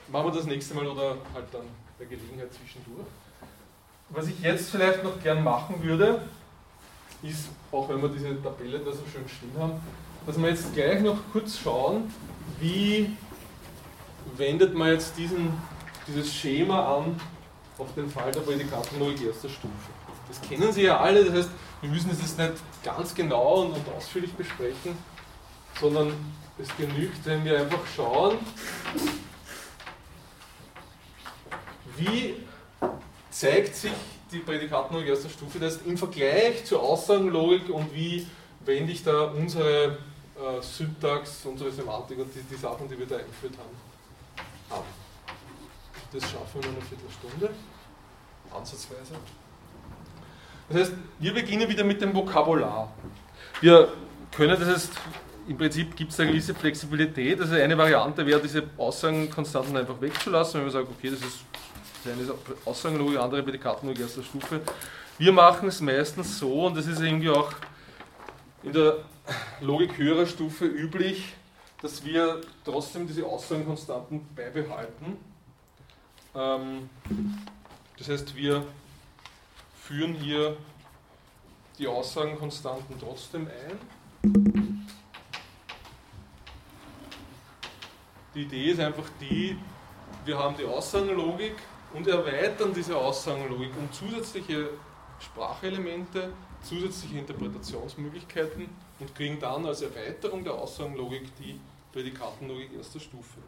machen 0.09 0.27
wir 0.27 0.33
das 0.33 0.45
nächste 0.45 0.75
Mal 0.75 0.87
oder 0.87 1.17
halt 1.33 1.47
dann 1.53 1.67
der 1.99 2.07
Gelegenheit 2.07 2.53
zwischendurch. 2.53 3.07
Was 4.09 4.27
ich 4.27 4.41
jetzt 4.41 4.71
vielleicht 4.71 5.05
noch 5.05 5.23
gern 5.23 5.45
machen 5.45 5.83
würde, 5.83 6.23
ist, 7.23 7.49
auch 7.71 7.89
wenn 7.89 8.03
wir 8.03 8.09
diese 8.09 8.43
Tabelle 8.43 8.81
da 8.81 8.91
so 8.91 9.05
schön 9.13 9.29
stehen 9.29 9.53
haben, 9.59 9.75
dass 10.27 10.37
wir 10.41 10.49
jetzt 10.49 10.75
gleich 10.75 11.01
noch 11.01 11.17
kurz 11.33 11.59
schauen, 11.59 12.13
wie 12.59 13.17
wendet 14.37 14.75
man 14.75 14.89
jetzt 14.89 15.17
diesen, 15.17 15.53
dieses 16.07 16.33
Schema 16.33 16.97
an 16.97 17.21
auf 17.79 17.95
den 17.95 18.11
Fall 18.11 18.31
der 18.33 18.41
Prädikatenlogik 18.41 19.27
erster 19.27 19.49
Stufe. 19.49 20.00
Das 20.31 20.41
kennen 20.49 20.73
Sie 20.73 20.83
ja 20.83 21.01
alle, 21.01 21.25
das 21.25 21.35
heißt, 21.35 21.51
wir 21.81 21.91
müssen 21.91 22.11
es 22.11 22.21
jetzt 22.21 22.39
nicht 22.39 22.53
ganz 22.85 23.15
genau 23.15 23.63
und, 23.63 23.73
und 23.73 23.89
ausführlich 23.97 24.33
besprechen, 24.35 24.97
sondern 25.81 26.13
es 26.57 26.69
genügt, 26.77 27.27
wenn 27.27 27.45
wir 27.45 27.61
einfach 27.61 27.81
schauen, 27.97 28.39
wie 31.97 32.37
zeigt 33.31 33.75
sich 33.75 33.93
die 34.31 34.39
Prädikatenlogik 34.39 35.09
erster 35.09 35.31
Stufe 35.31 35.59
das 35.59 35.79
im 35.83 35.99
Vergleich 35.99 36.65
zur 36.65 36.81
Aussagenlogik 36.81 37.69
und 37.69 37.93
wie 37.93 38.25
wende 38.65 38.93
ich 38.93 39.03
da 39.03 39.25
unsere 39.25 39.99
äh, 40.37 40.63
Syntax, 40.63 41.45
unsere 41.45 41.73
Semantik 41.73 42.21
und 42.21 42.33
die, 42.33 42.43
die, 42.43 42.57
Sachen, 42.57 42.89
die 42.89 42.97
wir 42.97 43.07
da 43.07 43.17
eingeführt 43.17 43.55
haben, 43.59 44.79
ab. 44.79 44.85
Das 46.13 46.23
schaffen 46.23 46.63
wir 46.63 46.71
in 46.71 46.77
einer 46.77 46.85
Viertelstunde, 46.85 47.51
ansatzweise. 48.55 49.15
Das 50.71 50.83
heißt, 50.83 50.93
wir 51.19 51.35
beginnen 51.35 51.69
wieder 51.69 51.83
mit 51.83 52.01
dem 52.01 52.15
Vokabular. 52.15 52.93
Wir 53.61 53.89
können 54.31 54.59
das 54.59 54.69
jetzt, 54.69 54.93
im 55.49 55.59
Prinzip 55.59 55.97
gibt 55.97 56.13
es 56.13 56.21
eine 56.21 56.31
gewisse 56.31 56.55
Flexibilität. 56.55 57.41
Also 57.41 57.57
eine 57.57 57.77
Variante 57.77 58.25
wäre, 58.25 58.41
diese 58.41 58.63
Aussagenkonstanten 58.79 59.77
einfach 59.77 60.01
wegzulassen, 60.01 60.61
wenn 60.61 60.67
wir 60.67 60.71
sagen, 60.71 60.87
okay, 60.97 61.11
das 61.11 61.21
ist 61.21 61.41
eine 62.05 62.33
Aussagenlogik, 62.65 63.19
andere 63.19 63.43
Prädikatenlogik 63.43 64.01
erster 64.01 64.23
Stufe. 64.23 64.61
Wir 65.19 65.33
machen 65.33 65.69
es 65.69 65.81
meistens 65.81 66.39
so, 66.39 66.67
und 66.67 66.77
das 66.77 66.87
ist 66.87 67.01
irgendwie 67.01 67.31
auch 67.31 67.51
in 68.63 68.73
der 68.73 68.99
Logik 69.61 69.99
höherer 69.99 70.27
Stufe 70.27 70.67
üblich, 70.67 71.35
dass 71.83 72.05
wir 72.05 72.43
trotzdem 72.65 73.09
diese 73.09 73.27
Aussagenkonstanten 73.27 74.25
beibehalten. 74.37 75.17
Ähm, 76.35 76.89
das 77.99 78.09
heißt, 78.09 78.37
wir 78.37 78.65
führen 79.91 80.15
hier 80.15 80.57
die 81.77 81.89
Aussagenkonstanten 81.89 82.97
trotzdem 83.01 83.49
ein. 83.49 84.87
Die 88.33 88.43
Idee 88.43 88.71
ist 88.71 88.79
einfach 88.79 89.09
die, 89.21 89.59
wir 90.25 90.39
haben 90.39 90.57
die 90.57 90.65
Aussagenlogik 90.65 91.57
und 91.93 92.07
erweitern 92.07 92.73
diese 92.73 92.97
Aussagenlogik 92.97 93.73
um 93.77 93.93
zusätzliche 93.93 94.69
Sprachelemente, 95.19 96.33
zusätzliche 96.63 97.19
Interpretationsmöglichkeiten 97.19 98.69
und 99.01 99.15
kriegen 99.17 99.41
dann 99.41 99.67
als 99.67 99.83
Erweiterung 99.83 100.45
der 100.45 100.55
Aussagenlogik 100.55 101.37
die 101.41 101.59
Prädikatenlogik 101.93 102.75
erster 102.77 103.01
Stufe. 103.01 103.41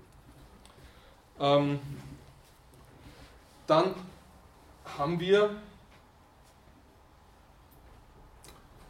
Ähm, 1.39 1.79
dann 3.69 3.95
haben 4.99 5.21
wir 5.21 5.63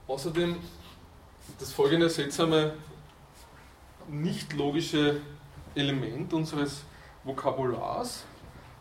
außerdem 0.06 0.56
das 1.58 1.72
folgende 1.72 2.08
seltsame 2.08 2.74
nicht 4.08 4.52
logische 4.52 5.20
Element 5.74 6.32
unseres 6.32 6.82
Vokabulars. 7.24 8.24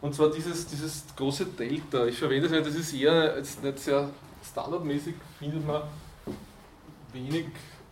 Und 0.02 0.16
zwar 0.16 0.32
dieses, 0.32 0.66
dieses 0.68 1.06
große 1.16 1.46
Delta. 1.46 2.06
Ich 2.06 2.18
verwende 2.18 2.48
es, 2.48 2.66
das 2.66 2.76
ist 2.76 2.94
eher 2.94 3.38
jetzt 3.38 3.64
nicht 3.64 3.80
sehr 3.80 4.10
standardmäßig, 4.44 5.16
findet 5.38 5.66
man 5.66 5.84
wenig 7.14 7.46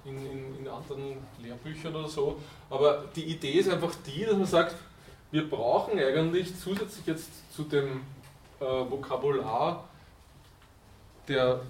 in, 0.06 0.18
in, 0.26 0.60
in 0.60 0.68
anderen 0.68 1.18
Lehrbüchern 1.42 1.96
oder 1.96 2.08
so. 2.08 2.38
Aber 2.70 3.06
die 3.16 3.26
Idee 3.26 3.54
ist 3.54 3.70
einfach 3.70 3.94
die, 4.06 4.26
dass 4.26 4.38
man 4.38 4.48
sagt, 4.48 4.76
wir 5.32 5.48
brauchen 5.48 6.00
eigentlich 6.00 6.58
zusätzlich 6.60 7.06
jetzt 7.06 7.30
zu 7.54 7.64
dem 7.64 8.02
äh, 8.60 8.66
Vokabular 8.66 9.88
der 11.28 11.62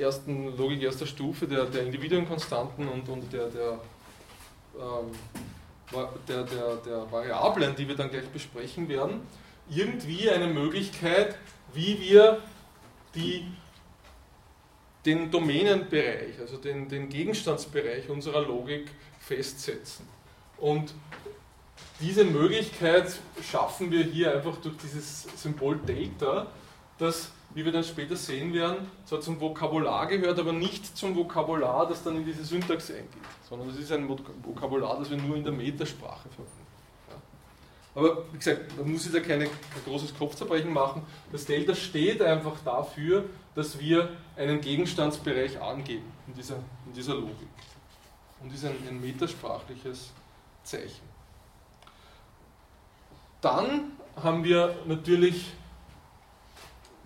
ersten 0.00 0.56
Logik 0.56 0.82
erster 0.82 1.06
Stufe, 1.06 1.46
der, 1.46 1.64
der 1.66 1.84
Individuenkonstanten 1.84 2.88
und, 2.88 3.08
und 3.08 3.32
der, 3.32 3.48
der, 3.48 3.80
ähm, 4.76 5.10
der, 6.28 6.44
der, 6.44 6.76
der 6.76 7.12
Variablen, 7.12 7.74
die 7.76 7.88
wir 7.88 7.96
dann 7.96 8.10
gleich 8.10 8.28
besprechen 8.28 8.88
werden, 8.88 9.22
irgendwie 9.68 10.30
eine 10.30 10.46
Möglichkeit, 10.46 11.36
wie 11.72 12.00
wir 12.00 12.42
die, 13.14 13.46
den 15.04 15.30
Domänenbereich, 15.30 16.38
also 16.40 16.56
den, 16.56 16.88
den 16.88 17.08
Gegenstandsbereich 17.08 18.08
unserer 18.08 18.42
Logik 18.42 18.90
festsetzen. 19.20 20.06
Und 20.58 20.94
diese 22.00 22.24
Möglichkeit 22.24 23.12
schaffen 23.50 23.90
wir 23.90 24.04
hier 24.04 24.34
einfach 24.34 24.56
durch 24.58 24.76
dieses 24.78 25.26
Symbol 25.36 25.78
Delta, 25.78 26.46
das, 27.00 27.30
wie 27.54 27.64
wir 27.64 27.72
dann 27.72 27.84
später 27.84 28.16
sehen 28.16 28.52
werden, 28.52 28.90
zwar 29.04 29.20
zum 29.20 29.40
Vokabular 29.40 30.06
gehört, 30.06 30.38
aber 30.38 30.52
nicht 30.52 30.96
zum 30.96 31.16
Vokabular, 31.16 31.88
das 31.88 32.02
dann 32.02 32.16
in 32.16 32.24
diese 32.24 32.44
Syntax 32.44 32.90
eingeht, 32.90 33.08
sondern 33.48 33.68
es 33.70 33.76
ist 33.78 33.90
ein 33.92 34.08
Vokabular, 34.08 34.98
das 34.98 35.10
wir 35.10 35.16
nur 35.16 35.36
in 35.36 35.44
der 35.44 35.52
Metasprache 35.52 36.28
verwenden. 36.28 36.60
Aber 37.94 38.24
wie 38.32 38.38
gesagt, 38.38 38.76
man 38.76 38.92
muss 38.92 39.04
jetzt 39.04 39.14
ja 39.14 39.20
kein 39.20 39.48
großes 39.84 40.16
Kopfzerbrechen 40.16 40.72
machen. 40.72 41.02
Das 41.32 41.44
Delta 41.44 41.74
steht 41.74 42.22
einfach 42.22 42.54
dafür, 42.64 43.24
dass 43.54 43.80
wir 43.80 44.10
einen 44.36 44.60
Gegenstandsbereich 44.60 45.60
angeben 45.60 46.04
in 46.28 46.34
dieser, 46.34 46.56
in 46.86 46.92
dieser 46.94 47.14
Logik. 47.14 47.48
Und 48.40 48.54
ist 48.54 48.64
ein, 48.64 48.76
ein 48.88 49.00
metasprachliches 49.00 50.12
Zeichen. 50.62 51.10
Dann 53.40 53.92
haben 54.22 54.44
wir 54.44 54.76
natürlich, 54.86 55.52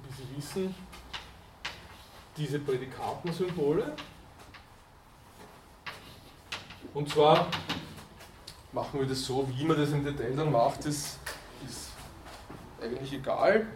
wie 0.06 0.22
Sie 0.22 0.36
wissen, 0.36 0.74
diese 2.36 2.58
Prädikatensymbole. 2.58 3.92
Und 6.92 7.08
zwar 7.08 7.48
machen 8.72 9.00
wir 9.00 9.06
das 9.06 9.24
so, 9.24 9.48
wie 9.54 9.64
man 9.64 9.76
das 9.76 9.90
im 9.90 10.04
Detail 10.04 10.34
dann 10.36 10.50
macht, 10.50 10.84
ist, 10.84 11.18
ist 11.68 11.90
eigentlich 12.80 13.12
egal. 13.12 13.66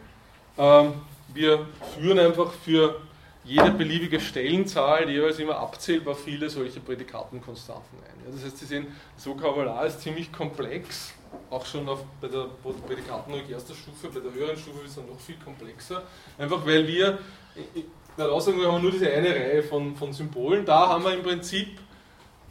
Ähm, 0.57 0.95
wir 1.29 1.67
führen 1.95 2.19
einfach 2.19 2.53
für 2.53 3.01
jede 3.45 3.71
beliebige 3.71 4.21
Stellenzahl 4.21 5.09
jeweils 5.09 5.39
immer 5.39 5.57
abzählbar 5.57 6.15
viele 6.15 6.51
solche 6.51 6.81
Prädikatenkonstanten 6.81 7.99
ein. 7.99 8.33
Das 8.33 8.45
heißt, 8.45 8.59
Sie 8.59 8.67
sehen, 8.67 8.87
das 9.17 9.27
Vokabular 9.27 9.87
ist 9.87 10.01
ziemlich 10.01 10.33
komplex, 10.33 11.15
auch 11.51 11.65
schon 11.65 11.89
auf, 11.89 12.01
bei 12.21 12.29
der 12.29 12.47
Prädikatenlogik 12.87 13.51
erster 13.51 13.75
Stufe, 13.75 14.09
bei 14.09 14.21
der 14.21 14.33
höheren 14.33 14.57
Stufe 14.57 14.85
ist 14.85 14.93
es 14.93 14.97
noch 14.97 15.19
viel 15.19 15.37
komplexer, 15.37 16.03
einfach 16.37 16.65
weil 16.67 16.87
wir, 16.87 17.19
in 17.75 17.85
der 18.17 18.31
Aussagen 18.31 18.59
haben 18.65 18.75
wir 18.75 18.79
nur 18.79 18.91
diese 18.91 19.11
eine 19.11 19.31
Reihe 19.31 19.63
von, 19.63 19.97
von 19.97 20.13
Symbolen, 20.13 20.65
da 20.65 20.89
haben 20.89 21.05
wir 21.05 21.15
im 21.15 21.23
Prinzip 21.23 21.79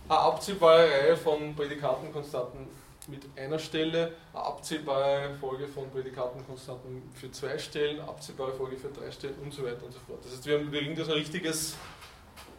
eine 0.09 0.19
abzählbare 0.19 0.89
Reihe 0.89 1.17
von 1.17 1.55
Prädikatenkonstanten 1.55 2.67
mit 3.07 3.25
einer 3.37 3.59
Stelle, 3.59 4.13
eine 4.33 4.43
abzählbare 4.43 5.33
Folge 5.39 5.67
von 5.67 5.89
Prädikatenkonstanten 5.89 7.03
für 7.13 7.31
zwei 7.31 7.57
Stellen, 7.57 7.99
eine 7.99 8.09
abzählbare 8.09 8.53
Folge 8.53 8.77
für 8.77 8.89
drei 8.89 9.11
Stellen 9.11 9.35
und 9.43 9.53
so 9.53 9.63
weiter 9.63 9.85
und 9.85 9.93
so 9.93 9.99
fort. 10.05 10.23
Das 10.23 10.33
heißt, 10.33 10.45
wir 10.45 10.59
haben 10.59 10.71
wir 10.71 10.95
da 10.95 11.05
so 11.05 11.11
ein 11.11 11.17
richtiges, 11.17 11.77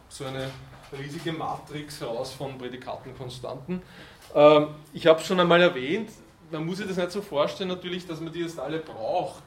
so 0.09 0.25
eine 0.25 0.49
riesige 0.97 1.31
Matrix 1.33 2.01
heraus 2.01 2.33
von 2.33 2.57
Prädikatenkonstanten. 2.57 3.81
Ähm, 4.35 4.67
ich 4.93 5.07
habe 5.07 5.19
es 5.19 5.27
schon 5.27 5.39
einmal 5.39 5.61
erwähnt, 5.61 6.09
man 6.51 6.65
muss 6.65 6.77
sich 6.77 6.87
das 6.87 6.97
nicht 6.97 7.11
so 7.11 7.21
vorstellen 7.21 7.69
natürlich, 7.69 8.07
dass 8.07 8.19
man 8.19 8.33
die 8.33 8.39
jetzt 8.39 8.59
alle 8.59 8.79
braucht, 8.79 9.43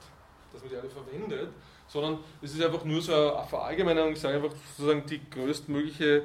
dass 0.53 0.63
man 0.63 0.71
die 0.71 0.77
alle 0.77 0.89
verwendet, 0.89 1.51
sondern 1.89 2.19
es 2.41 2.55
ist 2.55 2.63
einfach 2.63 2.85
nur 2.85 3.03
so 3.03 3.13
eine 3.15 3.47
Verallgemeinerung, 3.47 4.13
ich 4.13 4.21
sage 4.21 4.37
einfach 4.37 4.55
sozusagen 4.77 5.05
die 5.07 5.21
größtmögliche 5.31 6.25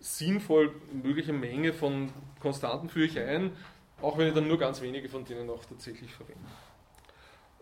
sinnvoll 0.00 0.74
mögliche 0.92 1.32
Menge 1.32 1.72
von 1.72 2.12
Konstanten 2.40 2.90
führe 2.90 3.06
ich 3.06 3.18
ein, 3.18 3.56
auch 4.02 4.18
wenn 4.18 4.28
ich 4.28 4.34
dann 4.34 4.46
nur 4.46 4.58
ganz 4.58 4.82
wenige 4.82 5.08
von 5.08 5.24
denen 5.24 5.48
auch 5.48 5.64
tatsächlich 5.64 6.12
verwende. 6.12 6.42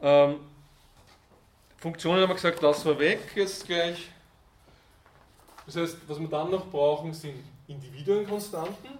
Ähm, 0.00 0.40
Funktionen 1.76 2.22
haben 2.22 2.30
wir 2.30 2.34
gesagt, 2.34 2.60
lassen 2.62 2.86
wir 2.86 2.98
weg 2.98 3.20
jetzt 3.36 3.66
gleich. 3.66 4.10
Das 5.66 5.76
heißt, 5.76 5.98
was 6.08 6.18
wir 6.18 6.28
dann 6.28 6.50
noch 6.50 6.66
brauchen, 6.66 7.14
sind 7.14 7.36
Individuenkonstanten. 7.68 8.90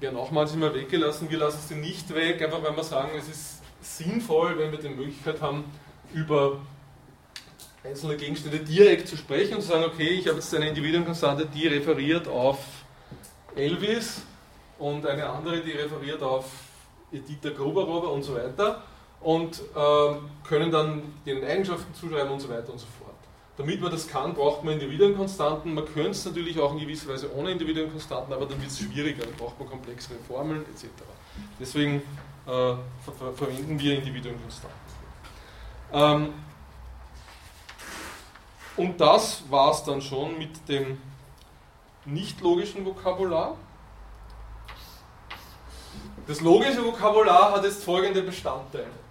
Ja, 0.00 0.12
nochmals 0.12 0.54
immer 0.54 0.72
weggelassen. 0.72 1.28
Wir 1.28 1.38
lassen 1.38 1.60
sie 1.66 1.74
nicht 1.74 2.14
weg, 2.14 2.40
einfach 2.40 2.62
weil 2.62 2.76
wir 2.76 2.84
sagen, 2.84 3.10
es 3.18 3.28
ist 3.28 3.62
sinnvoll, 3.80 4.56
wenn 4.56 4.70
wir 4.70 4.78
die 4.78 4.90
Möglichkeit 4.90 5.40
haben, 5.40 5.64
über 6.14 6.60
einzelne 7.82 8.16
Gegenstände 8.16 8.60
direkt 8.60 9.08
zu 9.08 9.16
sprechen 9.16 9.56
und 9.56 9.62
zu 9.62 9.68
sagen, 9.68 9.84
okay, 9.84 10.08
ich 10.08 10.28
habe 10.28 10.36
jetzt 10.36 10.54
eine 10.54 10.68
Individuenkonstante, 10.68 11.46
die 11.46 11.66
referiert 11.66 12.28
auf 12.28 12.58
Elvis 13.56 14.22
und 14.78 15.04
eine 15.04 15.28
andere, 15.28 15.62
die 15.62 15.72
referiert 15.72 16.22
auf 16.22 16.44
Edita 17.10 17.50
Gruberober 17.50 18.12
und 18.12 18.22
so 18.22 18.36
weiter 18.36 18.82
und 19.20 19.60
äh, 19.74 20.46
können 20.46 20.70
dann 20.70 21.02
den 21.26 21.42
Eigenschaften 21.44 21.92
zuschreiben 21.92 22.30
und 22.32 22.40
so 22.40 22.48
weiter 22.48 22.70
und 22.70 22.78
so 22.78 22.86
fort. 23.00 23.07
Damit 23.58 23.80
man 23.80 23.90
das 23.90 24.06
kann, 24.06 24.34
braucht 24.34 24.62
man 24.62 24.74
Individuenkonstanten. 24.74 25.74
Man 25.74 25.84
könnte 25.84 26.10
es 26.12 26.24
natürlich 26.24 26.60
auch 26.60 26.72
in 26.72 26.78
gewisser 26.78 27.08
Weise 27.08 27.34
ohne 27.34 27.50
Individuenkonstanten, 27.50 28.32
aber 28.32 28.46
dann 28.46 28.60
wird 28.60 28.70
es 28.70 28.78
schwieriger, 28.78 29.24
dann 29.24 29.34
braucht 29.34 29.58
man 29.58 29.68
komplexere 29.68 30.16
Formeln 30.28 30.64
etc. 30.72 30.86
Deswegen 31.58 31.96
äh, 31.96 32.00
ver 32.46 33.12
ver 33.18 33.32
verwenden 33.34 33.80
wir 33.80 33.98
Individuenkonstanten. 33.98 34.78
Ähm, 35.92 36.32
und 38.76 39.00
das 39.00 39.42
war 39.50 39.72
es 39.72 39.82
dann 39.82 40.00
schon 40.00 40.38
mit 40.38 40.68
dem 40.68 40.98
nicht 42.04 42.40
logischen 42.40 42.84
Vokabular. 42.84 43.56
Das 46.28 46.40
logische 46.40 46.84
Vokabular 46.84 47.52
hat 47.54 47.64
jetzt 47.64 47.82
folgende 47.82 48.22
Bestandteile. 48.22 49.07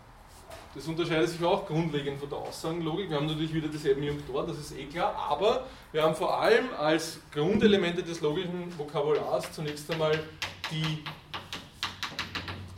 Das 0.78 0.88
unterscheidet 0.88 1.30
sich 1.30 1.44
auch 1.44 1.66
grundlegend 1.66 2.20
von 2.20 2.30
der 2.30 2.38
Aussagenlogik. 2.38 3.10
Wir 3.10 3.18
haben 3.18 3.26
natürlich 3.26 3.52
wieder 3.52 3.68
dieselben 3.68 4.04
Junktoren, 4.04 4.46
das 4.46 4.60
ist 4.60 4.78
eh 4.78 4.86
klar, 4.86 5.16
aber 5.28 5.66
wir 5.92 6.04
haben 6.04 6.14
vor 6.14 6.40
allem 6.40 6.66
als 6.78 7.20
Grundelemente 7.34 8.04
des 8.04 8.22
logischen 8.22 8.72
Vokabulars 8.78 9.52
zunächst 9.52 9.90
einmal 9.90 10.20
die 10.70 11.04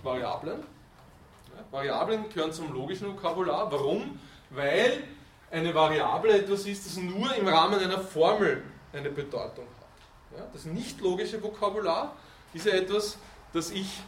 Variablen. 0.02 0.60
Ja, 0.60 1.66
Variablen 1.72 2.30
gehören 2.30 2.54
zum 2.54 2.72
logischen 2.72 3.10
Vokabular. 3.10 3.70
Warum? 3.70 4.18
Weil 4.50 5.04
eine 5.52 5.76
Variable 5.76 6.40
etwas 6.40 6.66
ist, 6.68 6.86
das 6.86 6.96
nur 6.96 7.36
im 7.36 7.50
Rahmen 7.50 7.82
einer 7.82 8.00
Formel 8.00 8.64
eine 8.94 9.10
Bedeutung 9.10 9.66
hat. 9.66 10.40
Ja, 10.40 10.48
das 10.54 10.64
nicht 10.64 11.02
logische 11.02 11.44
Vokabular 11.44 12.16
ist 12.54 12.66
ja 12.66 12.76
etwas, 12.76 13.18
das 13.52 13.72
ich 13.72 14.00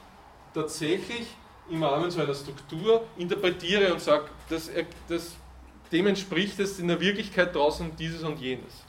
tatsächlich 0.53 1.27
im 1.71 1.83
Rahmen 1.83 2.11
so 2.11 2.21
einer 2.21 2.35
Struktur 2.35 3.05
interpretiere 3.17 3.93
und 3.93 4.01
sage, 4.01 4.25
das, 4.49 4.69
das, 5.07 5.35
dem 5.91 6.07
entspricht 6.07 6.59
es 6.59 6.79
in 6.79 6.87
der 6.87 6.99
Wirklichkeit 6.99 7.55
draußen 7.55 7.95
dieses 7.95 8.23
und 8.23 8.39
jenes. 8.39 8.83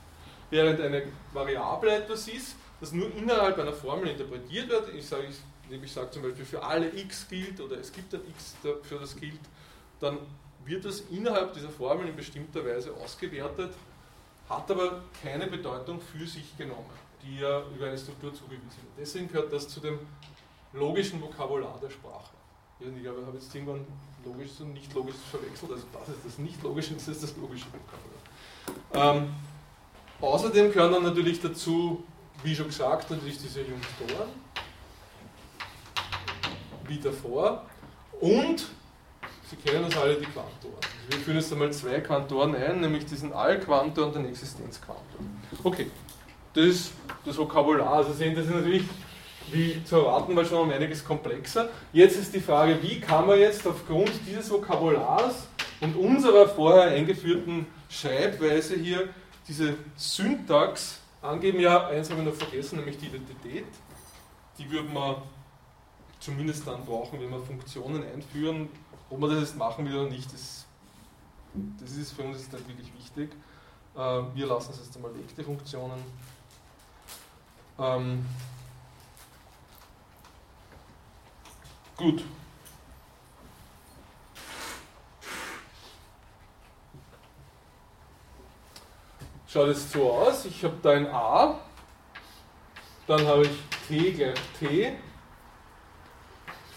Während 0.51 0.81
eine 0.81 1.05
Variable 1.33 1.97
etwas 1.97 2.29
ist, 2.29 2.57
das 2.81 2.93
nur 2.93 3.15
innerhalb 3.17 3.59
einer 3.59 3.73
Formel 3.73 4.09
interpretiert 4.09 4.69
wird, 4.69 4.95
ich 4.95 5.07
sage, 5.07 5.29
ich, 5.71 5.83
ich 5.83 5.93
sage 5.93 6.11
zum 6.11 6.23
Beispiel 6.23 6.45
für 6.45 6.63
alle 6.63 6.89
x 6.95 7.27
gilt 7.29 7.61
oder 7.61 7.79
es 7.79 7.93
gibt 7.93 8.13
ein 8.15 8.21
x 8.29 8.57
für 8.83 8.99
das 8.99 9.17
gilt, 9.17 9.41
dann 10.01 10.19
wird 10.65 10.85
das 10.85 11.01
innerhalb 11.11 11.55
dieser 11.55 11.71
Formel 11.71 12.09
in 12.09 12.17
bestimmter 12.17 12.65
Weise 12.65 12.93
ausgewertet, 12.95 13.73
hat 14.49 14.71
aber 14.71 15.03
keine 15.23 15.47
Bedeutung 15.47 16.01
für 16.01 16.27
sich 16.27 16.57
genommen, 16.57 16.91
die 17.23 17.39
ja 17.39 17.63
über 17.75 17.87
eine 17.87 17.99
Struktur 17.99 18.35
zugewiesen 18.35 18.67
wird. 18.67 18.99
Deswegen 18.99 19.29
gehört 19.29 19.53
das 19.53 19.69
zu 19.69 19.81
dem 19.81 19.99
logischen 20.73 21.21
Vokabular 21.21 21.79
der 21.81 21.91
Sprache. 21.91 22.31
Ich 22.85 23.03
glaube, 23.03 23.21
ich 23.21 23.27
habe 23.27 23.39
jetzt 23.39 23.55
irgendwann 23.55 23.87
logisches 24.25 24.61
und 24.61 24.73
nicht 24.75 24.93
logisches 24.95 25.21
verwechselt, 25.31 25.71
also 25.71 25.85
das 25.93 26.09
ist 26.17 26.27
das 26.27 26.39
nicht 26.39 26.63
logische, 26.63 26.95
das 26.95 27.09
ist 27.09 27.23
das 27.23 27.37
logische. 27.37 27.67
Ähm, 28.95 29.33
außerdem 30.21 30.73
gehören 30.73 30.93
dann 30.93 31.03
natürlich 31.05 31.41
dazu, 31.41 32.03
wie 32.43 32.55
schon 32.55 32.67
gesagt, 32.67 33.11
natürlich 33.11 33.39
diese 33.39 33.61
Junktoren, 33.61 34.29
wie 36.89 36.99
davor, 36.99 37.67
und 38.21 38.67
Sie 39.53 39.57
kennen 39.57 39.85
das 39.87 40.01
alle, 40.01 40.15
die 40.15 40.25
Quantoren. 40.25 40.77
Also 40.77 41.11
wir 41.11 41.19
führen 41.19 41.37
jetzt 41.37 41.53
einmal 41.53 41.71
zwei 41.73 42.01
Quantoren 42.01 42.55
ein, 42.55 42.81
nämlich 42.81 43.05
diesen 43.05 43.35
Allquantor 43.35 44.07
und 44.07 44.15
den 44.15 44.25
Existenzquantor. 44.25 45.21
Okay, 45.63 45.91
das 46.55 46.65
ist 46.65 46.93
das 47.27 47.37
Vokabular. 47.37 47.93
Also 47.93 48.15
sehen, 48.15 48.35
das 48.35 48.47
ist 48.47 48.55
natürlich, 48.55 48.85
wie 49.51 49.83
zu 49.85 49.97
erwarten 49.97 50.37
war, 50.37 50.45
schon 50.45 50.61
um 50.61 50.71
einiges 50.71 51.05
komplexer. 51.05 51.69
Jetzt 51.93 52.17
ist 52.17 52.35
die 52.35 52.41
Frage, 52.41 52.83
wie 52.83 53.01
kann 53.01 53.27
man 53.27 53.39
jetzt 53.39 53.67
aufgrund 53.67 54.13
dieses 54.27 54.51
Vokabulars 54.51 55.47
und 55.81 55.97
unserer 55.97 56.49
vorher 56.49 56.93
eingeführten 56.93 57.67
Schreibweise 57.89 58.77
hier 58.77 59.09
diese 59.49 59.75
Syntax 59.97 61.01
angeben? 61.21 61.61
Ja, 61.61 61.89
eins 61.89 62.11
habe 62.11 62.21
ich 62.21 62.27
noch 62.27 62.35
vergessen, 62.35 62.79
nämlich 62.79 62.99
die 62.99 63.07
Identität. 63.07 63.67
Die 64.59 64.71
würde 64.71 64.89
man 64.89 65.17
zumindest 66.21 66.67
dann 66.67 66.85
brauchen, 66.85 67.21
wenn 67.21 67.31
wir 67.31 67.41
Funktionen 67.41 68.05
einführen, 68.05 68.69
ob 69.11 69.19
man 69.19 69.31
das 69.31 69.41
jetzt 69.41 69.57
machen 69.57 69.85
will 69.85 69.97
oder 69.97 70.11
nicht, 70.11 70.33
das, 70.33 70.67
das 71.81 71.97
ist 71.97 72.13
für 72.13 72.23
uns 72.23 72.39
jetzt 72.39 72.53
nicht 72.53 72.69
wirklich 72.69 72.93
wichtig. 72.95 73.31
Äh, 73.97 73.99
wir 74.35 74.47
lassen 74.47 74.71
es 74.73 74.79
jetzt 74.79 74.97
einmal 74.97 75.15
weg, 75.15 75.35
die 75.37 75.43
Funktionen. 75.43 76.03
Ähm, 77.79 78.25
gut. 81.97 82.25
Schaut 89.47 89.69
jetzt 89.69 89.91
so 89.91 90.11
aus, 90.11 90.47
ich 90.47 90.65
habe 90.65 90.77
da 90.83 90.93
ein 90.93 91.07
A, 91.09 91.61
dann 93.07 93.27
habe 93.27 93.43
ich 93.43 93.87
t 93.87 94.13
gleich 94.13 94.39
t. 94.59 94.97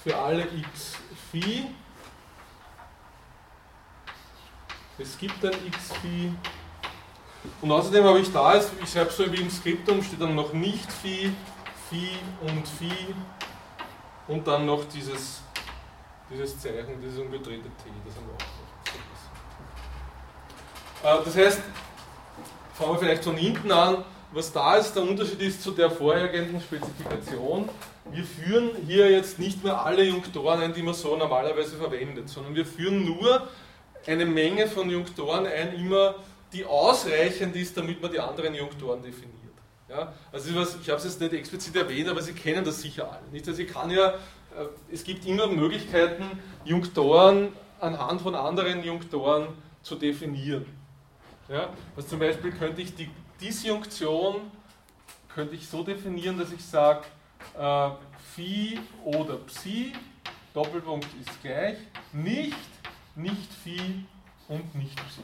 Für 0.03 0.17
alle 0.17 0.43
x 0.43 0.97
phi. 1.31 1.67
Es 4.97 5.17
gibt 5.17 5.43
ein 5.43 5.53
x-Phi. 5.67 6.31
Und 7.61 7.71
außerdem 7.71 8.05
habe 8.05 8.19
ich 8.19 8.31
da, 8.31 8.55
ich 8.55 8.89
schreibe 8.89 9.11
so 9.11 9.29
wie 9.31 9.41
im 9.41 9.49
Skriptum, 9.49 10.01
steht 10.01 10.21
dann 10.21 10.35
noch 10.35 10.53
nicht 10.53 10.89
Phi, 10.89 11.31
Phi 11.89 12.09
und 12.41 12.65
Phi 12.65 13.13
und 14.27 14.47
dann 14.47 14.65
noch 14.65 14.85
dieses, 14.85 15.41
dieses 16.29 16.59
Zeichen, 16.59 17.01
dieses 17.01 17.19
umgedrehte 17.19 17.63
T. 17.63 17.89
Das 18.05 18.15
haben 18.15 18.27
wir 18.27 18.33
auch 18.33 18.39
noch. 18.39 18.65
Äh, 21.05 21.25
das 21.25 21.35
heißt, 21.35 21.61
fangen 22.73 22.93
wir 22.93 22.99
vielleicht 22.99 23.23
von 23.23 23.37
hinten 23.37 23.71
an, 23.71 24.03
was 24.31 24.51
da 24.51 24.75
ist, 24.75 24.93
der 24.93 25.03
Unterschied 25.03 25.41
ist 25.41 25.61
zu 25.61 25.71
der 25.71 25.89
vorhergehenden 25.89 26.59
Spezifikation. 26.59 27.69
Wir 28.11 28.23
führen 28.23 28.71
hier 28.85 29.09
jetzt 29.09 29.39
nicht 29.39 29.63
mehr 29.63 29.83
alle 29.83 30.03
Junktoren 30.03 30.61
ein, 30.61 30.73
die 30.73 30.83
man 30.83 30.93
so 30.93 31.15
normalerweise 31.15 31.77
verwendet, 31.77 32.29
sondern 32.29 32.53
wir 32.53 32.65
führen 32.65 33.05
nur 33.05 33.47
eine 34.05 34.25
Menge 34.25 34.67
von 34.67 34.89
Junktoren 34.89 35.45
ein, 35.45 35.75
immer 35.75 36.15
die 36.53 36.65
ausreichend 36.65 37.55
ist, 37.55 37.75
damit 37.77 38.01
man 38.01 38.11
die 38.11 38.19
anderen 38.19 38.53
Junktoren 38.53 39.01
definiert. 39.01 39.44
Ja, 39.87 40.13
also 40.31 40.55
was, 40.55 40.75
ich 40.81 40.89
habe 40.89 40.97
es 40.97 41.05
jetzt 41.05 41.21
nicht 41.21 41.33
explizit 41.33 41.75
erwähnt, 41.75 42.09
aber 42.09 42.21
Sie 42.21 42.33
kennen 42.33 42.65
das 42.65 42.81
sicher 42.81 43.11
alle. 43.11 43.27
Nicht? 43.31 43.47
Also 43.47 43.61
ich 43.61 43.71
kann 43.71 43.91
ja 43.91 44.09
äh, 44.09 44.67
es 44.91 45.03
gibt 45.03 45.25
immer 45.25 45.47
Möglichkeiten, 45.47 46.23
Junktoren 46.63 47.51
anhand 47.79 48.21
von 48.21 48.35
anderen 48.35 48.83
Junktoren 48.83 49.47
zu 49.83 49.95
definieren. 49.95 50.65
Ja, 51.47 51.69
also 51.95 52.07
zum 52.07 52.19
Beispiel 52.19 52.51
könnte 52.51 52.81
ich 52.81 52.95
die 52.95 53.09
Disjunktion 53.39 54.51
könnte 55.35 55.55
ich 55.55 55.67
so 55.67 55.83
definieren, 55.83 56.39
dass 56.39 56.51
ich 56.53 56.63
sage, 56.63 57.01
äh, 57.59 57.89
Phi 58.33 58.79
oder 59.03 59.35
Psi, 59.35 59.91
Doppelpunkt 60.53 61.07
ist 61.19 61.41
gleich, 61.41 61.77
nicht, 62.13 62.55
nicht 63.15 63.53
Phi 63.53 64.05
und 64.47 64.73
nicht 64.73 64.95
Psi. 64.95 65.21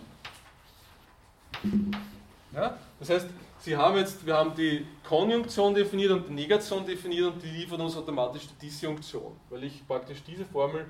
Ja? 2.54 2.78
Das 3.00 3.10
heißt, 3.10 3.28
Sie 3.62 3.78
haben 3.78 3.96
jetzt, 3.96 4.26
wir 4.26 4.36
haben 4.36 4.56
die 4.56 4.88
Konjunktion 5.08 5.76
definiert 5.76 6.12
und 6.12 6.28
die 6.28 6.34
Negation 6.34 6.84
definiert 6.84 7.32
und 7.32 7.44
die 7.44 7.50
liefert 7.50 7.80
uns 7.80 7.96
automatisch 7.96 8.48
die 8.48 8.66
Disjunktion, 8.66 9.36
weil 9.52 9.64
ich 9.66 9.88
praktisch 9.88 10.24
diese 10.24 10.46
Formel 10.46 10.90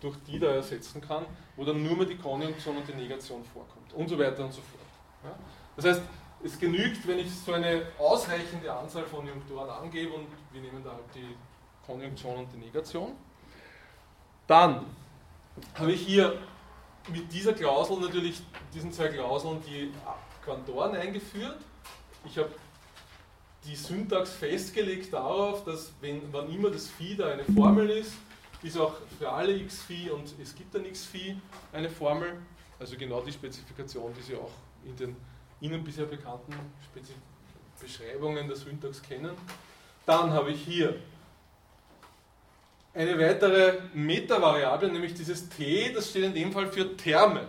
durch 0.00 0.16
die 0.26 0.38
da 0.38 0.46
ersetzen 0.46 1.02
kann, 1.02 1.26
wo 1.54 1.64
dann 1.64 1.82
nur 1.82 1.96
mehr 1.96 2.06
die 2.06 2.16
Konjunktion 2.16 2.78
und 2.78 2.88
die 2.88 2.94
Negation 2.94 3.44
vorkommt 3.44 3.92
und 3.92 4.08
so 4.08 4.18
weiter 4.18 4.42
und 4.42 4.52
so 4.52 4.62
fort. 4.62 4.80
Ja? 5.24 5.38
Das 5.76 5.84
heißt, 5.84 6.02
es 6.44 6.58
genügt, 6.58 7.06
wenn 7.06 7.18
ich 7.18 7.30
so 7.30 7.52
eine 7.52 7.82
ausreichende 7.98 8.72
Anzahl 8.72 9.04
von 9.04 9.26
Junktoren 9.26 9.68
angebe 9.68 10.14
und 10.14 10.28
wir 10.50 10.62
nehmen 10.62 10.82
da 10.82 10.92
halt 10.92 11.14
die 11.14 11.36
Konjunktion 11.84 12.38
und 12.38 12.52
die 12.54 12.58
Negation. 12.58 13.12
Dann 14.46 14.86
habe 15.74 15.92
ich 15.92 16.00
hier 16.06 16.38
mit 17.12 17.30
dieser 17.30 17.52
Klausel 17.52 17.98
natürlich, 18.00 18.40
diesen 18.72 18.92
zwei 18.92 19.08
Klauseln, 19.08 19.60
die 19.66 19.92
Quantoren 20.42 20.94
eingeführt. 20.96 21.58
Ich 22.24 22.38
habe 22.38 22.50
die 23.64 23.76
Syntax 23.76 24.30
festgelegt 24.30 25.12
darauf, 25.12 25.64
dass 25.64 25.92
wenn, 26.00 26.22
wann 26.32 26.52
immer 26.52 26.70
das 26.70 26.88
Phi 26.88 27.16
da 27.16 27.28
eine 27.28 27.44
Formel 27.44 27.90
ist, 27.90 28.12
ist 28.62 28.78
auch 28.78 28.94
für 29.18 29.30
alle 29.30 29.56
x-Phi 29.56 30.10
und 30.10 30.34
es 30.40 30.54
gibt 30.54 30.74
ein 30.74 30.84
x-Phi 30.86 31.36
eine 31.72 31.88
Formel, 31.88 32.38
also 32.78 32.96
genau 32.96 33.20
die 33.20 33.32
Spezifikation, 33.32 34.12
die 34.18 34.22
Sie 34.22 34.36
auch 34.36 34.50
in 34.84 34.96
den 34.96 35.16
Ihnen 35.60 35.82
bisher 35.82 36.06
bekannten 36.06 36.54
Spezif 36.84 37.16
Beschreibungen 37.80 38.48
der 38.48 38.56
Syntax 38.56 39.02
kennen. 39.02 39.30
Dann 40.04 40.32
habe 40.32 40.50
ich 40.50 40.62
hier 40.62 40.96
eine 42.94 43.18
weitere 43.18 43.78
Metavariable, 43.94 44.90
nämlich 44.90 45.14
dieses 45.14 45.48
t, 45.48 45.92
das 45.92 46.10
steht 46.10 46.24
in 46.24 46.34
dem 46.34 46.52
Fall 46.52 46.66
für 46.66 46.96
Terme. 46.96 47.46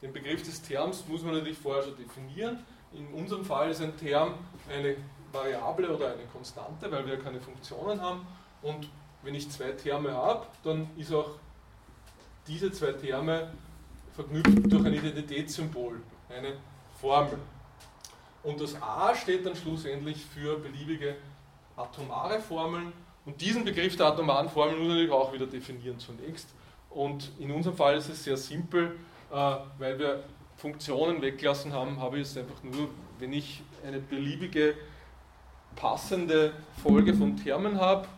Den 0.00 0.12
Begriff 0.12 0.42
des 0.42 0.62
Terms 0.62 1.04
muss 1.06 1.22
man 1.22 1.34
natürlich 1.34 1.58
vorher 1.58 1.82
schon 1.82 1.96
definieren. 1.96 2.64
In 2.94 3.08
unserem 3.12 3.44
Fall 3.44 3.70
ist 3.70 3.82
ein 3.82 3.96
Term 3.96 4.34
eine 4.72 4.96
Variable 5.32 5.94
oder 5.94 6.12
eine 6.12 6.24
Konstante, 6.32 6.90
weil 6.90 7.06
wir 7.06 7.18
keine 7.18 7.40
Funktionen 7.40 8.00
haben. 8.00 8.26
Und 8.62 8.88
wenn 9.22 9.34
ich 9.34 9.50
zwei 9.50 9.72
Terme 9.72 10.12
habe, 10.12 10.46
dann 10.62 10.88
ist 10.96 11.12
auch 11.12 11.30
diese 12.46 12.70
zwei 12.70 12.92
Terme 12.92 13.52
verknüpft 14.12 14.72
durch 14.72 14.86
ein 14.86 14.94
Identitätssymbol, 14.94 16.00
eine 16.28 16.54
Formel. 17.00 17.38
Und 18.42 18.60
das 18.60 18.80
A 18.80 19.14
steht 19.14 19.44
dann 19.44 19.56
schlussendlich 19.56 20.24
für 20.24 20.58
beliebige 20.58 21.16
atomare 21.76 22.40
Formeln. 22.40 22.92
Und 23.24 23.40
diesen 23.40 23.64
Begriff 23.64 23.96
der 23.96 24.06
atomaren 24.06 24.48
Formeln 24.48 24.78
muss 24.78 24.88
man 24.88 24.96
natürlich 24.96 25.12
auch 25.12 25.32
wieder 25.32 25.46
definieren 25.46 25.98
zunächst. 25.98 26.48
Und 26.90 27.32
in 27.38 27.50
unserem 27.50 27.76
Fall 27.76 27.96
ist 27.96 28.08
es 28.08 28.22
sehr 28.22 28.36
simpel, 28.36 28.96
äh, 29.32 29.56
weil 29.78 29.98
wir 29.98 30.24
Funktionen 30.64 31.20
weggelassen 31.20 31.74
haben, 31.74 32.00
habe 32.00 32.16
ich 32.16 32.22
es 32.22 32.38
einfach 32.38 32.62
nur, 32.62 32.88
wenn 33.18 33.34
ich 33.34 33.62
eine 33.86 33.98
beliebige 33.98 34.72
passende 35.76 36.54
Folge 36.82 37.12
von 37.12 37.36
Termen 37.36 37.78
habe, 37.78 38.08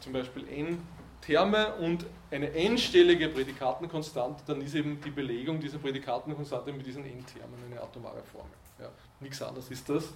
zum 0.00 0.12
Beispiel 0.12 0.48
n 0.48 0.82
Terme 1.20 1.74
und 1.76 2.04
eine 2.32 2.52
n-stellige 2.52 3.28
Prädikatenkonstante, 3.28 4.42
dann 4.48 4.62
ist 4.62 4.74
eben 4.74 5.00
die 5.00 5.10
Belegung 5.10 5.60
dieser 5.60 5.78
Prädikatenkonstante 5.78 6.72
mit 6.72 6.84
diesen 6.84 7.04
n-Termen 7.04 7.54
eine 7.70 7.80
atomare 7.80 8.24
Formel. 8.32 8.50
Ja, 8.80 8.88
nichts 9.20 9.40
anderes 9.40 9.70
ist 9.70 9.88
das. 9.88 10.06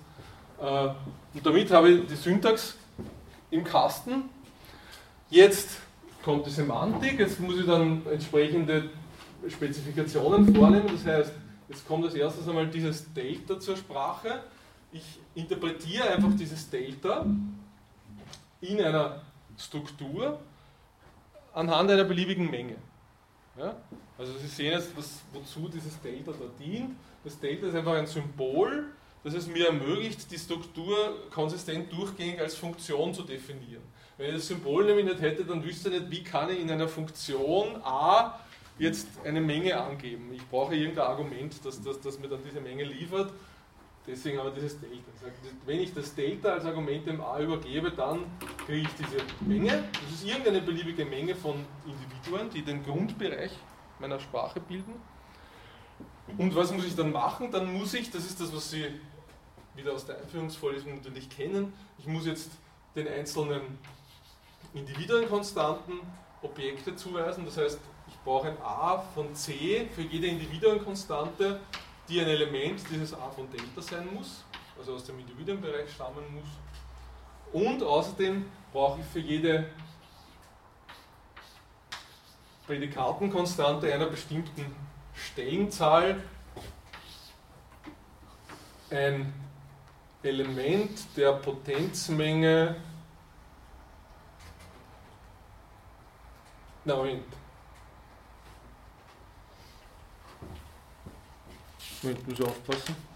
Äh, 0.61 0.89
und 1.35 1.47
damit 1.47 1.71
habe 1.71 1.89
ich 1.89 2.07
die 2.09 2.17
Syntax 2.17 2.79
im 3.53 3.63
Kasten. 3.63 4.25
Jetzt 5.31 5.79
kommt 6.25 6.47
die 6.47 6.51
Semantik, 6.51 7.21
jetzt 7.21 7.39
muss 7.39 7.61
ich 7.61 7.67
dann 7.67 8.05
entsprechende 8.11 8.91
Spezifikationen 9.49 10.53
vornehmen. 10.53 10.91
Das 10.93 11.07
heißt, 11.07 11.33
jetzt 11.71 11.87
kommt 11.87 12.05
als 12.05 12.15
erstes 12.15 12.47
einmal 12.49 12.67
dieses 12.67 13.13
Delta 13.15 13.59
zur 13.59 13.77
Sprache. 13.77 14.43
Ich 14.93 15.21
interpretiere 15.35 16.11
einfach 16.11 16.35
dieses 16.37 16.69
Delta 16.69 17.25
in 18.61 18.81
einer 18.81 19.23
Struktur 19.57 20.41
anhand 21.55 21.91
einer 21.91 22.05
beliebigen 22.05 22.51
Menge. 22.51 22.77
Ja? 23.57 23.77
Also 24.19 24.33
Sie 24.39 24.49
sehen 24.49 24.73
jetzt, 24.73 24.97
was, 24.97 25.21
wozu 25.33 25.69
dieses 25.69 26.01
Delta 26.01 26.33
da 26.33 26.47
dient. 26.63 26.97
Das 27.23 27.39
Delta 27.39 27.69
ist 27.69 27.75
einfach 27.75 27.95
ein 27.95 28.07
Symbol, 28.07 28.87
das 29.23 29.35
es 29.35 29.47
mir 29.47 29.67
ermöglicht, 29.67 30.31
die 30.31 30.39
Struktur 30.39 30.97
konsistent 31.31 31.93
durchgängig 31.93 32.41
als 32.41 32.57
Funktion 32.57 33.15
zu 33.15 33.23
definieren. 33.23 33.83
Wenn 34.17 34.31
ich 34.31 34.37
das 34.37 34.49
Symbol 34.49 34.85
nämlich 34.85 35.05
nicht 35.05 35.21
hätte, 35.21 35.45
dann 35.45 35.63
wüsste 35.65 35.89
ich 35.91 36.01
nicht, 36.01 36.11
wie 36.11 36.23
kann 36.25 36.51
ich 36.51 36.61
in 36.61 36.71
einer 36.71 36.89
Funktion 36.89 37.77
a 37.83 38.41
jetzt 38.81 39.07
eine 39.25 39.41
Menge 39.41 39.79
angeben. 39.79 40.33
Ich 40.33 40.47
brauche 40.49 40.75
irgendein 40.75 41.07
Argument, 41.07 41.55
das, 41.65 41.81
das, 41.83 42.01
das 42.01 42.19
mir 42.19 42.29
dann 42.29 42.41
diese 42.43 42.61
Menge 42.61 42.85
liefert. 42.85 43.33
Deswegen 44.07 44.41
aber 44.41 44.51
dieses 44.51 44.81
Delta. 44.81 44.97
Wenn 45.67 45.81
ich 45.81 45.93
das 45.93 46.15
Delta 46.15 46.55
als 46.55 46.65
Argument 46.65 47.07
dem 47.07 47.21
a 47.21 47.39
übergebe, 47.39 47.91
dann 47.91 48.25
kriege 48.67 48.89
ich 48.89 48.95
diese 48.95 49.19
Menge. 49.41 49.85
Das 49.93 50.13
ist 50.15 50.25
irgendeine 50.25 50.63
beliebige 50.63 51.05
Menge 51.05 51.35
von 51.35 51.65
Individuen, 51.87 52.49
die 52.51 52.63
den 52.63 52.83
Grundbereich 52.83 53.53
meiner 53.99 54.19
Sprache 54.19 54.59
bilden. 54.61 54.95
Und 56.39 56.57
was 56.57 56.73
muss 56.73 56.87
ich 56.87 56.97
dann 56.97 57.13
machen? 57.13 57.53
Dann 57.53 57.71
muss 57.73 57.93
ich, 57.93 58.11
das 58.11 58.25
ist 58.25 58.41
das, 58.41 58.55
was 58.55 58.71
Sie 58.71 58.87
wieder 59.75 59.93
aus 59.93 60.07
der 60.07 60.19
Einführungsvorlesung 60.19 60.97
natürlich 60.97 61.29
kennen, 61.29 61.73
ich 61.99 62.07
muss 62.07 62.27
jetzt 62.27 62.51
den 62.97 63.07
einzelnen 63.07 63.79
Individuenkonstanten 64.75 66.01
Objekte 66.43 66.97
zuweisen. 66.97 67.45
Das 67.45 67.59
heißt, 67.59 67.79
brauche 68.31 68.47
ein 68.47 68.63
a 68.63 68.99
von 69.13 69.35
c 69.35 69.89
für 69.93 70.03
jede 70.03 70.29
Individuenkonstante, 70.29 71.59
die 72.09 72.21
ein 72.21 72.29
Element 72.29 72.81
dieses 72.89 73.13
a 73.13 73.29
von 73.29 73.51
Delta 73.51 73.83
sein 73.83 74.07
muss, 74.15 74.45
also 74.79 74.95
aus 74.95 75.03
dem 75.03 75.19
Individuenbereich 75.19 75.93
stammen 75.93 76.23
muss. 76.33 76.49
Und 77.53 77.83
außerdem 77.83 78.45
brauche 78.73 79.01
ich 79.01 79.07
für 79.07 79.19
jede 79.19 79.67
Prädikatenkonstante 82.69 83.93
einer 83.93 84.07
bestimmten 84.07 84.77
Stellenzahl 85.13 86.23
ein 88.91 89.35
Element 90.23 91.17
der 91.17 91.33
Potenzmenge 91.33 92.77
na 96.85 96.95
Moment. 96.95 97.40
Moment, 102.03 102.29
muss 102.29 102.39
ich 102.39 102.47
aufpassen. 102.47 103.10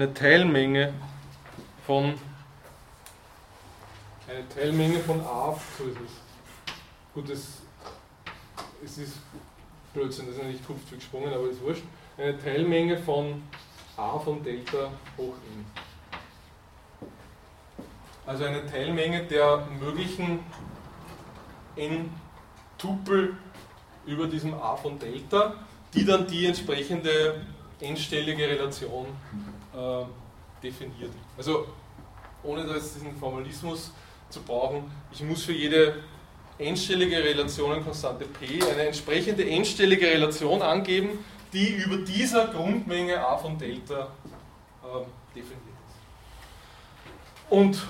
Eine 0.00 0.14
Teilmenge 0.14 0.94
von 1.86 2.14
eine 4.26 4.48
Teilmenge 4.48 4.98
von 5.00 5.20
A, 5.20 5.54
so 5.76 5.84
ist 5.84 5.96
es. 5.96 6.12
Gut, 7.12 7.28
es, 7.28 8.96
ist 8.96 9.18
Blödsinn, 9.92 10.26
das 10.28 10.36
ist 10.36 10.44
nicht 10.44 10.66
Kupfzug 10.66 11.00
gesprungen, 11.00 11.34
aber 11.34 11.50
ist 11.50 11.60
wurscht. 11.60 11.82
Eine 12.16 12.38
Teilmenge 12.38 12.96
von 12.96 13.42
A 13.98 14.18
von 14.18 14.42
Delta 14.42 14.90
hoch 15.18 15.34
n. 15.34 15.66
Also 18.24 18.44
eine 18.44 18.64
Teilmenge 18.64 19.24
der 19.24 19.66
möglichen 19.80 20.38
n 21.76 22.10
Tupel 22.78 23.36
über 24.06 24.28
diesem 24.28 24.54
A 24.54 24.76
von 24.76 24.98
Delta, 24.98 25.56
die 25.92 26.06
dann 26.06 26.26
die 26.26 26.46
entsprechende 26.46 27.44
n-stellige 27.80 28.48
Relation 28.48 29.06
äh, 29.74 30.04
definiert. 30.62 31.12
Also 31.36 31.66
ohne 32.42 32.64
da 32.66 32.74
jetzt 32.74 32.94
diesen 32.96 33.16
Formalismus 33.16 33.92
zu 34.28 34.40
brauchen, 34.42 34.90
ich 35.12 35.22
muss 35.22 35.44
für 35.44 35.52
jede 35.52 36.02
endstellige 36.58 37.16
Relationenkonstante 37.16 38.26
P, 38.26 38.62
eine 38.62 38.86
entsprechende 38.86 39.48
endstellige 39.48 40.06
Relation 40.06 40.62
angeben, 40.62 41.24
die 41.52 41.68
über 41.74 41.96
dieser 41.96 42.48
Grundmenge 42.48 43.18
a 43.18 43.36
von 43.36 43.58
Delta 43.58 44.08
äh, 44.82 45.34
definiert 45.34 45.60
ist. 45.88 47.50
Und 47.50 47.82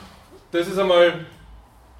das 0.51 0.69
ist 0.69 0.79
einmal 0.79 1.27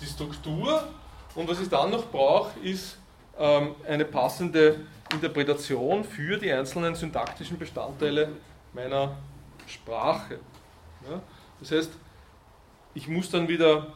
die 0.01 0.07
Struktur. 0.07 0.89
Und 1.35 1.49
was 1.49 1.61
ich 1.61 1.69
dann 1.69 1.91
noch 1.91 2.07
brauche, 2.07 2.59
ist 2.61 2.99
ähm, 3.39 3.75
eine 3.87 4.05
passende 4.05 4.81
Interpretation 5.13 6.05
für 6.05 6.37
die 6.37 6.53
einzelnen 6.53 6.95
syntaktischen 6.95 7.59
Bestandteile 7.59 8.29
meiner 8.73 9.17
Sprache. 9.67 10.39
Ja? 11.09 11.21
Das 11.59 11.73
heißt, 11.73 11.93
ich 12.95 13.09
muss 13.09 13.31
dann 13.31 13.49
wieder 13.49 13.95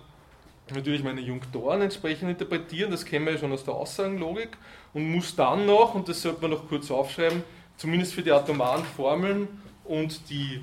natürlich 0.70 1.02
meine 1.02 1.20
Junktoren 1.20 1.82
entsprechend 1.82 2.30
interpretieren, 2.30 2.90
das 2.90 3.04
kennen 3.04 3.26
wir 3.26 3.34
ja 3.34 3.38
schon 3.38 3.52
aus 3.52 3.64
der 3.64 3.74
Aussagenlogik, 3.74 4.56
und 4.92 5.10
muss 5.10 5.34
dann 5.36 5.66
noch, 5.66 5.94
und 5.94 6.08
das 6.08 6.22
sollte 6.22 6.42
man 6.42 6.52
noch 6.52 6.68
kurz 6.68 6.90
aufschreiben, 6.90 7.42
zumindest 7.76 8.14
für 8.14 8.22
die 8.22 8.32
atomaren 8.32 8.84
Formeln 8.84 9.48
und 9.84 10.28
die 10.30 10.62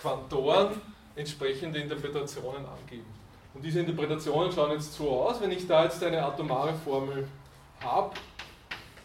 Quantoren 0.00 0.80
entsprechende 1.14 1.78
Interpretationen 1.78 2.64
angeben. 2.64 3.06
Und 3.52 3.64
diese 3.64 3.80
Interpretationen 3.80 4.50
schauen 4.52 4.72
jetzt 4.72 4.94
so 4.94 5.10
aus, 5.10 5.40
wenn 5.40 5.50
ich 5.50 5.66
da 5.66 5.84
jetzt 5.84 6.02
eine 6.02 6.24
atomare 6.24 6.72
Formel 6.74 7.28
habe, 7.80 8.14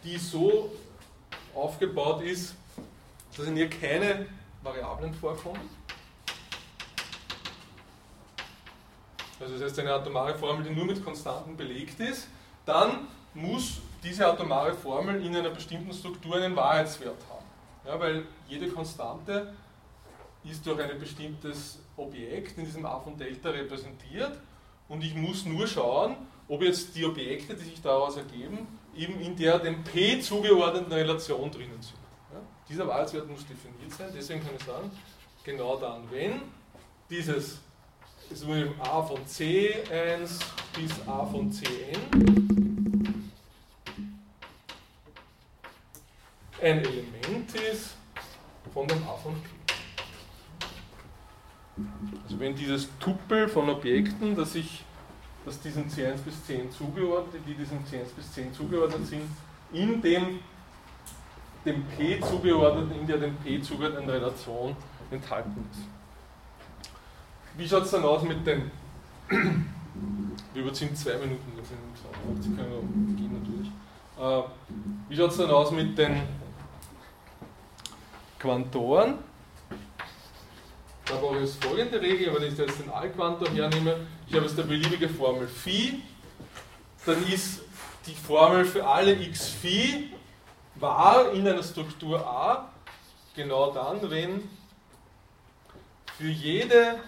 die 0.04 0.18
so 0.18 0.72
aufgebaut 1.54 2.22
ist, 2.22 2.54
dass 3.36 3.46
in 3.46 3.56
ihr 3.56 3.68
keine 3.68 4.26
Variablen 4.62 5.14
vorkommen. 5.14 5.70
Also 9.38 9.54
das 9.54 9.64
heißt 9.64 9.78
eine 9.80 9.92
atomare 9.92 10.34
Formel, 10.34 10.64
die 10.64 10.74
nur 10.74 10.86
mit 10.86 11.04
Konstanten 11.04 11.56
belegt 11.56 12.00
ist, 12.00 12.28
dann 12.64 13.08
muss 13.34 13.80
diese 14.02 14.26
atomare 14.26 14.72
Formel 14.72 15.24
in 15.24 15.36
einer 15.36 15.50
bestimmten 15.50 15.92
Struktur 15.92 16.36
einen 16.36 16.56
Wahrheitswert 16.56 17.18
haben. 17.28 17.44
Ja, 17.86 18.00
weil 18.00 18.26
jede 18.48 18.68
Konstante 18.68 19.54
ist 20.42 20.66
durch 20.66 20.80
ein 20.80 20.98
bestimmtes 20.98 21.78
Objekt 21.96 22.56
in 22.58 22.64
diesem 22.64 22.86
A 22.86 22.98
von 22.98 23.16
Delta 23.16 23.50
repräsentiert 23.50 24.38
und 24.88 25.02
ich 25.02 25.14
muss 25.14 25.44
nur 25.44 25.66
schauen, 25.66 26.16
ob 26.48 26.62
jetzt 26.62 26.94
die 26.94 27.04
Objekte, 27.04 27.54
die 27.54 27.64
sich 27.64 27.82
daraus 27.82 28.16
ergeben, 28.16 28.66
eben 28.96 29.20
in 29.20 29.36
der 29.36 29.58
dem 29.58 29.82
P 29.84 30.20
zugeordneten 30.20 30.92
Relation 30.92 31.50
drinnen 31.50 31.80
sind. 31.80 31.98
Ja? 32.32 32.40
Dieser 32.68 32.86
Wahrheitswert 32.86 33.28
muss 33.28 33.46
definiert 33.46 33.92
sein, 33.92 34.10
deswegen 34.14 34.40
kann 34.40 34.54
ich 34.58 34.64
sagen, 34.64 34.90
genau 35.44 35.76
dann, 35.76 36.10
wenn 36.10 36.42
dieses 37.08 37.60
ist 38.30 38.44
a 38.80 39.02
von 39.02 39.24
C1 39.24 40.40
bis 40.74 40.92
a 41.06 41.24
von 41.26 41.50
Cn 41.50 41.96
ein 46.60 46.78
Element 46.78 47.54
ist 47.54 47.96
von 48.72 48.88
dem 48.88 49.02
a 49.04 49.12
von 49.12 49.34
P. 49.34 49.48
Also 52.24 52.40
wenn 52.40 52.54
dieses 52.54 52.88
Tupel 52.98 53.48
von 53.48 53.68
Objekten, 53.68 54.34
das 54.34 54.54
ich 54.54 54.84
dass 55.46 55.60
diesen 55.60 55.88
C1 55.88 56.18
bis 56.24 56.44
10 56.44 56.72
zugeordnet, 56.72 57.40
die 57.46 57.54
diesem 57.54 57.78
C1 57.78 58.14
bis 58.16 58.32
10 58.32 58.52
zugeordnet 58.52 59.06
sind, 59.06 59.22
in 59.72 60.02
dem, 60.02 60.40
dem 61.64 61.84
P 61.84 62.20
zugeordneten, 62.20 63.00
in 63.00 63.06
der 63.06 63.18
dem 63.18 63.36
P 63.36 63.62
zugeordneten 63.62 64.10
Relation 64.10 64.76
enthalten 65.10 65.64
ist. 65.70 65.82
Wie 67.56 67.68
schaut 67.68 67.84
es 67.84 67.92
dann 67.92 68.02
aus 68.02 68.22
mit 68.24 68.44
den, 68.44 68.72
wir 69.28 70.62
überziehen 70.62 70.94
zwei 70.96 71.16
Minuten, 71.16 71.52
Sie 72.40 72.50
können 72.54 73.16
gehen 73.16 73.32
natürlich. 73.40 73.70
Äh, 74.18 74.48
wie 75.08 75.16
schaut 75.16 75.30
es 75.30 75.36
dann 75.36 75.50
aus 75.50 75.70
mit 75.70 75.96
den 75.96 76.22
Quantoren? 78.40 79.18
Da 81.06 81.14
brauche 81.14 81.36
ich 81.36 81.42
jetzt 81.42 81.64
folgende 81.64 82.00
Regel, 82.00 82.34
wenn 82.34 82.42
ich 82.42 82.58
jetzt 82.58 82.80
den 82.80 82.90
Allquantum 82.90 83.54
hernehme, 83.54 84.06
ich 84.26 84.34
habe 84.34 84.44
jetzt 84.44 84.58
eine 84.58 84.66
beliebige 84.66 85.08
Formel 85.08 85.46
Phi, 85.46 86.02
dann 87.04 87.24
ist 87.28 87.60
die 88.06 88.14
Formel 88.14 88.64
für 88.64 88.84
alle 88.84 89.12
x 89.12 89.50
Phi 89.50 90.12
wahr 90.74 91.30
in 91.30 91.46
einer 91.46 91.62
Struktur 91.62 92.26
A, 92.26 92.72
genau 93.36 93.70
dann, 93.70 94.10
wenn 94.10 94.50
für 96.18 96.28
jede, 96.28 96.98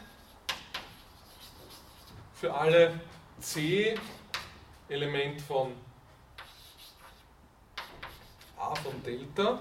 für 2.35 2.55
alle 2.55 3.01
C 3.41 3.99
Element 4.89 5.41
von 5.41 5.73
A 8.57 8.77
von 8.77 9.03
Delta 9.03 9.59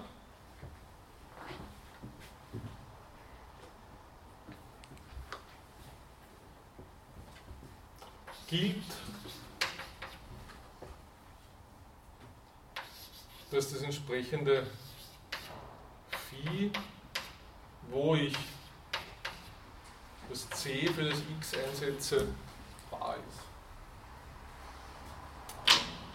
gilt, 8.47 8.75
dass 13.51 13.71
das 13.71 13.81
entsprechende 13.81 14.65
Phi, 16.29 16.71
wo 17.89 18.15
ich 18.15 18.33
das 20.29 20.49
C 20.49 20.87
für 20.87 21.03
das 21.03 21.19
x 21.39 21.53
einsetze, 21.53 22.27
wahr 22.89 23.15
ist. 23.15 23.47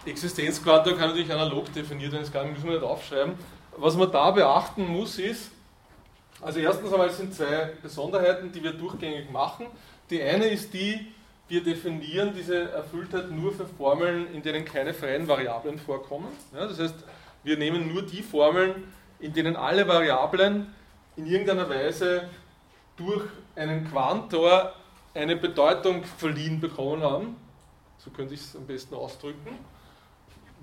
Existenzquantum 0.05 0.97
kann 0.97 1.09
natürlich 1.09 1.31
analog 1.31 1.71
definiert 1.73 2.11
werden, 2.11 2.29
das 2.31 2.45
müssen 2.45 2.65
wir 2.65 2.73
nicht 2.73 2.83
aufschreiben. 2.83 3.35
Was 3.77 3.95
man 3.95 4.11
da 4.11 4.31
beachten 4.31 4.85
muss 4.85 5.17
ist, 5.17 5.49
also 6.41 6.59
erstens 6.59 6.91
einmal 6.91 7.09
sind 7.09 7.33
zwei 7.33 7.73
Besonderheiten, 7.81 8.51
die 8.51 8.61
wir 8.61 8.73
durchgängig 8.73 9.31
machen. 9.31 9.65
Die 10.09 10.21
eine 10.21 10.47
ist 10.47 10.73
die, 10.73 11.13
wir 11.47 11.63
definieren 11.63 12.33
diese 12.33 12.71
Erfülltheit 12.71 13.29
nur 13.31 13.51
für 13.53 13.65
Formeln, 13.65 14.33
in 14.33 14.41
denen 14.41 14.65
keine 14.65 14.93
freien 14.93 15.27
Variablen 15.27 15.77
vorkommen. 15.77 16.27
Ja, 16.53 16.67
das 16.67 16.79
heißt, 16.79 16.95
wir 17.43 17.57
nehmen 17.57 17.93
nur 17.93 18.03
die 18.03 18.21
Formeln, 18.23 18.83
in 19.19 19.33
denen 19.33 19.55
alle 19.55 19.87
Variablen 19.87 20.73
in 21.15 21.25
irgendeiner 21.25 21.69
Weise 21.69 22.29
durch 22.95 23.23
einen 23.55 23.89
Quantor 23.89 24.73
eine 25.13 25.35
Bedeutung 25.35 26.03
verliehen 26.03 26.59
bekommen 26.59 27.03
haben. 27.03 27.35
So 27.97 28.09
könnte 28.09 28.33
ich 28.33 28.41
es 28.41 28.55
am 28.55 28.65
besten 28.65 28.95
ausdrücken. 28.95 29.57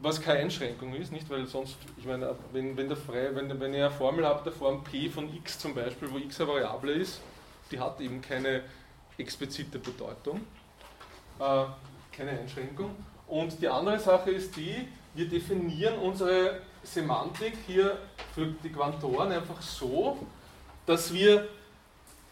Was 0.02 0.20
keine 0.20 0.40
Einschränkung 0.40 0.94
ist, 0.94 1.12
nicht? 1.12 1.28
Weil 1.28 1.47
sonst, 1.47 1.77
ich 1.98 2.07
meine, 2.07 2.35
wenn, 2.52 2.77
wenn, 2.77 2.89
der 2.89 2.97
frei, 2.97 3.31
wenn, 3.35 3.61
wenn 3.61 3.74
ihr 3.74 3.86
eine 3.86 3.94
Formel 3.94 4.27
habt, 4.27 4.47
der 4.47 4.52
Form 4.52 4.82
p 4.82 5.11
von 5.11 5.32
x 5.36 5.59
zum 5.59 5.74
Beispiel, 5.74 6.11
wo 6.11 6.16
x 6.16 6.40
eine 6.40 6.51
Variable 6.51 6.93
ist, 6.93 7.20
die 7.70 7.78
hat 7.78 8.01
eben 8.01 8.23
keine 8.23 8.62
explizite 9.19 9.78
Bedeutung. 9.78 10.40
Äh, 11.41 11.65
keine 12.15 12.39
Einschränkung. 12.39 12.95
Und 13.27 13.61
die 13.62 13.69
andere 13.69 13.99
Sache 13.99 14.31
ist 14.31 14.57
die, 14.57 14.89
wir 15.15 15.29
definieren 15.29 15.99
unsere 15.99 16.61
Semantik 16.83 17.55
hier 17.67 17.97
für 18.35 18.47
die 18.62 18.71
Quantoren 18.71 19.33
einfach 19.33 19.61
so, 19.62 20.19
dass 20.85 21.12
wir 21.12 21.49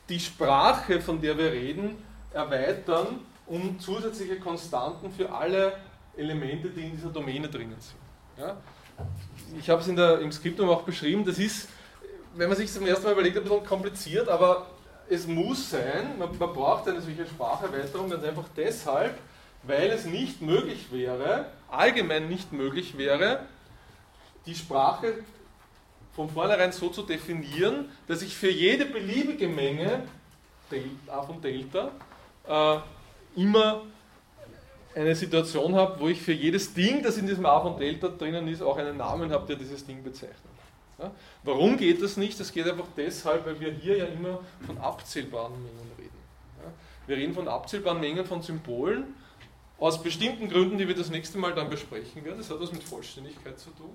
die 0.08 0.20
Sprache, 0.20 1.00
von 1.00 1.20
der 1.20 1.38
wir 1.38 1.52
reden, 1.52 2.02
erweitern 2.32 3.20
um 3.46 3.80
zusätzliche 3.80 4.38
Konstanten 4.38 5.10
für 5.10 5.32
alle 5.32 5.72
Elemente, 6.16 6.68
die 6.68 6.82
in 6.82 6.92
dieser 6.92 7.08
Domäne 7.08 7.48
drinnen 7.48 7.76
sind. 7.80 8.44
Ja? 8.44 8.56
Ich 9.58 9.70
habe 9.70 9.80
es 9.80 9.88
im 9.88 10.32
Skriptum 10.32 10.68
auch 10.68 10.82
beschrieben, 10.82 11.24
das 11.24 11.38
ist, 11.38 11.68
wenn 12.34 12.48
man 12.48 12.58
sich 12.58 12.70
zum 12.70 12.86
ersten 12.86 13.04
Mal 13.04 13.12
überlegt, 13.12 13.38
ein 13.38 13.44
bisschen 13.44 13.64
kompliziert, 13.64 14.28
aber 14.28 14.66
es 15.10 15.26
muss 15.26 15.70
sein, 15.70 16.18
man, 16.18 16.36
man 16.38 16.52
braucht 16.52 16.88
eine 16.88 17.00
solche 17.00 17.26
Spracherweiterung 17.26 18.10
ganz 18.10 18.24
einfach 18.24 18.46
deshalb, 18.56 19.18
weil 19.62 19.90
es 19.90 20.04
nicht 20.04 20.42
möglich 20.42 20.92
wäre, 20.92 21.46
allgemein 21.70 22.28
nicht 22.28 22.52
möglich 22.52 22.96
wäre, 22.96 23.40
die 24.46 24.54
Sprache 24.54 25.14
von 26.14 26.28
vornherein 26.30 26.72
so 26.72 26.88
zu 26.88 27.02
definieren, 27.02 27.90
dass 28.06 28.22
ich 28.22 28.36
für 28.36 28.50
jede 28.50 28.86
beliebige 28.86 29.48
Menge 29.48 30.02
A 31.06 31.22
von 31.22 31.40
Delta 31.40 31.90
äh, 32.46 32.78
immer 33.40 33.82
eine 34.94 35.14
Situation 35.14 35.74
habe, 35.74 36.00
wo 36.00 36.08
ich 36.08 36.20
für 36.20 36.32
jedes 36.32 36.74
Ding, 36.74 37.02
das 37.02 37.16
in 37.16 37.26
diesem 37.26 37.46
A 37.46 37.60
von 37.60 37.78
Delta 37.78 38.08
drinnen 38.08 38.48
ist, 38.48 38.62
auch 38.62 38.76
einen 38.76 38.96
Namen 38.96 39.30
habe, 39.30 39.46
der 39.46 39.56
dieses 39.56 39.86
Ding 39.86 40.02
bezeichnet. 40.02 40.57
Ja? 40.98 41.12
Warum 41.44 41.76
geht 41.76 42.02
das 42.02 42.16
nicht? 42.16 42.38
Das 42.40 42.52
geht 42.52 42.68
einfach 42.68 42.88
deshalb, 42.96 43.46
weil 43.46 43.58
wir 43.60 43.72
hier 43.72 43.96
ja 43.96 44.04
immer 44.06 44.40
von 44.66 44.78
abzählbaren 44.78 45.52
Mengen 45.62 45.90
reden. 45.98 46.18
Ja? 46.62 46.72
Wir 47.06 47.16
reden 47.16 47.34
von 47.34 47.48
abzählbaren 47.48 48.00
Mengen 48.00 48.24
von 48.26 48.42
Symbolen, 48.42 49.14
aus 49.78 50.02
bestimmten 50.02 50.48
Gründen, 50.48 50.76
die 50.76 50.88
wir 50.88 50.96
das 50.96 51.08
nächste 51.08 51.38
Mal 51.38 51.54
dann 51.54 51.70
besprechen 51.70 52.24
werden. 52.24 52.38
Das 52.38 52.50
hat 52.50 52.60
was 52.60 52.72
mit 52.72 52.82
Vollständigkeit 52.82 53.58
zu 53.58 53.70
tun. 53.70 53.94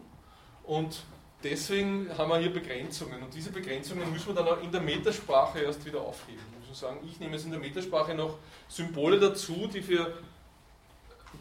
Und 0.63 1.03
deswegen 1.43 2.09
haben 2.17 2.29
wir 2.29 2.37
hier 2.37 2.53
Begrenzungen. 2.53 3.21
Und 3.21 3.33
diese 3.33 3.51
Begrenzungen 3.51 4.09
müssen 4.11 4.27
wir 4.27 4.35
dann 4.35 4.47
auch 4.47 4.61
in 4.63 4.71
der 4.71 4.79
Metasprache 4.79 5.59
erst 5.59 5.85
wieder 5.85 5.99
aufheben. 5.99 6.41
Wir 6.51 6.59
müssen 6.59 6.75
sagen, 6.75 6.99
ich 7.05 7.19
nehme 7.19 7.33
jetzt 7.33 7.43
in 7.43 7.51
der 7.51 7.59
Metasprache 7.59 8.15
noch 8.15 8.37
Symbole 8.69 9.19
dazu, 9.19 9.69
die 9.73 9.81
für 9.81 10.13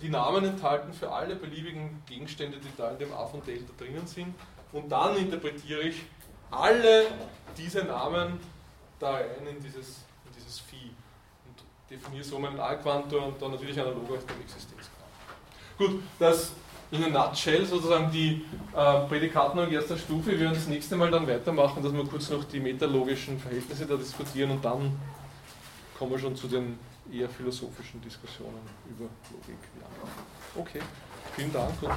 die 0.01 0.09
Namen 0.09 0.44
enthalten 0.44 0.93
für 0.93 1.12
alle 1.12 1.36
beliebigen 1.36 2.02
Gegenstände, 2.06 2.59
die 2.59 2.68
da 2.76 2.90
in 2.90 2.98
dem 2.98 3.12
A 3.12 3.26
von 3.26 3.44
Delta 3.44 3.72
drinnen 3.78 4.06
sind. 4.09 4.34
Und 4.73 4.90
dann 4.90 5.16
interpretiere 5.16 5.82
ich 5.82 6.03
alle 6.51 7.07
diese 7.57 7.85
Namen 7.85 8.40
da 8.99 9.12
rein 9.15 9.47
in 9.51 9.62
dieses, 9.62 9.99
in 10.27 10.32
dieses 10.36 10.61
Phi 10.61 10.90
und 11.47 11.62
definiere 11.90 12.24
so 12.24 12.39
meinen 12.39 12.61
A-Quantor 12.61 13.27
und 13.27 13.43
dann 13.43 13.51
natürlich 13.51 13.78
analog 13.78 14.11
aus 14.11 14.24
dem 14.27 14.40
Existenzquantum. 14.40 14.93
Gut, 15.78 16.03
das 16.19 16.53
in 16.93 17.03
a 17.05 17.09
nutshell 17.09 17.65
sozusagen 17.65 18.11
die 18.11 18.44
äh, 18.77 19.01
Prädikaten 19.09 19.59
erster 19.73 19.97
Stufe. 19.97 20.31
Wir 20.32 20.40
werden 20.40 20.55
das 20.55 20.66
nächste 20.66 20.94
Mal 20.97 21.11
dann 21.11 21.27
weitermachen, 21.27 21.82
dass 21.82 21.93
wir 21.93 22.05
kurz 22.05 22.28
noch 22.31 22.44
die 22.44 22.61
metalogischen 22.61 23.39
Verhältnisse 23.39 23.86
da 23.86 23.97
diskutieren 23.97 24.51
und 24.51 24.62
dann 24.65 25.01
kommen 25.99 26.11
wir 26.12 26.19
schon 26.19 26.36
zu 26.36 26.49
den 26.49 26.78
eher 27.11 27.28
philosophischen 27.28 28.01
Diskussionen 28.03 28.61
über 28.89 29.09
Logik. 29.31 29.59
Okay, 30.55 30.81
vielen 31.35 31.53
Dank 31.53 31.73
und 31.82 31.93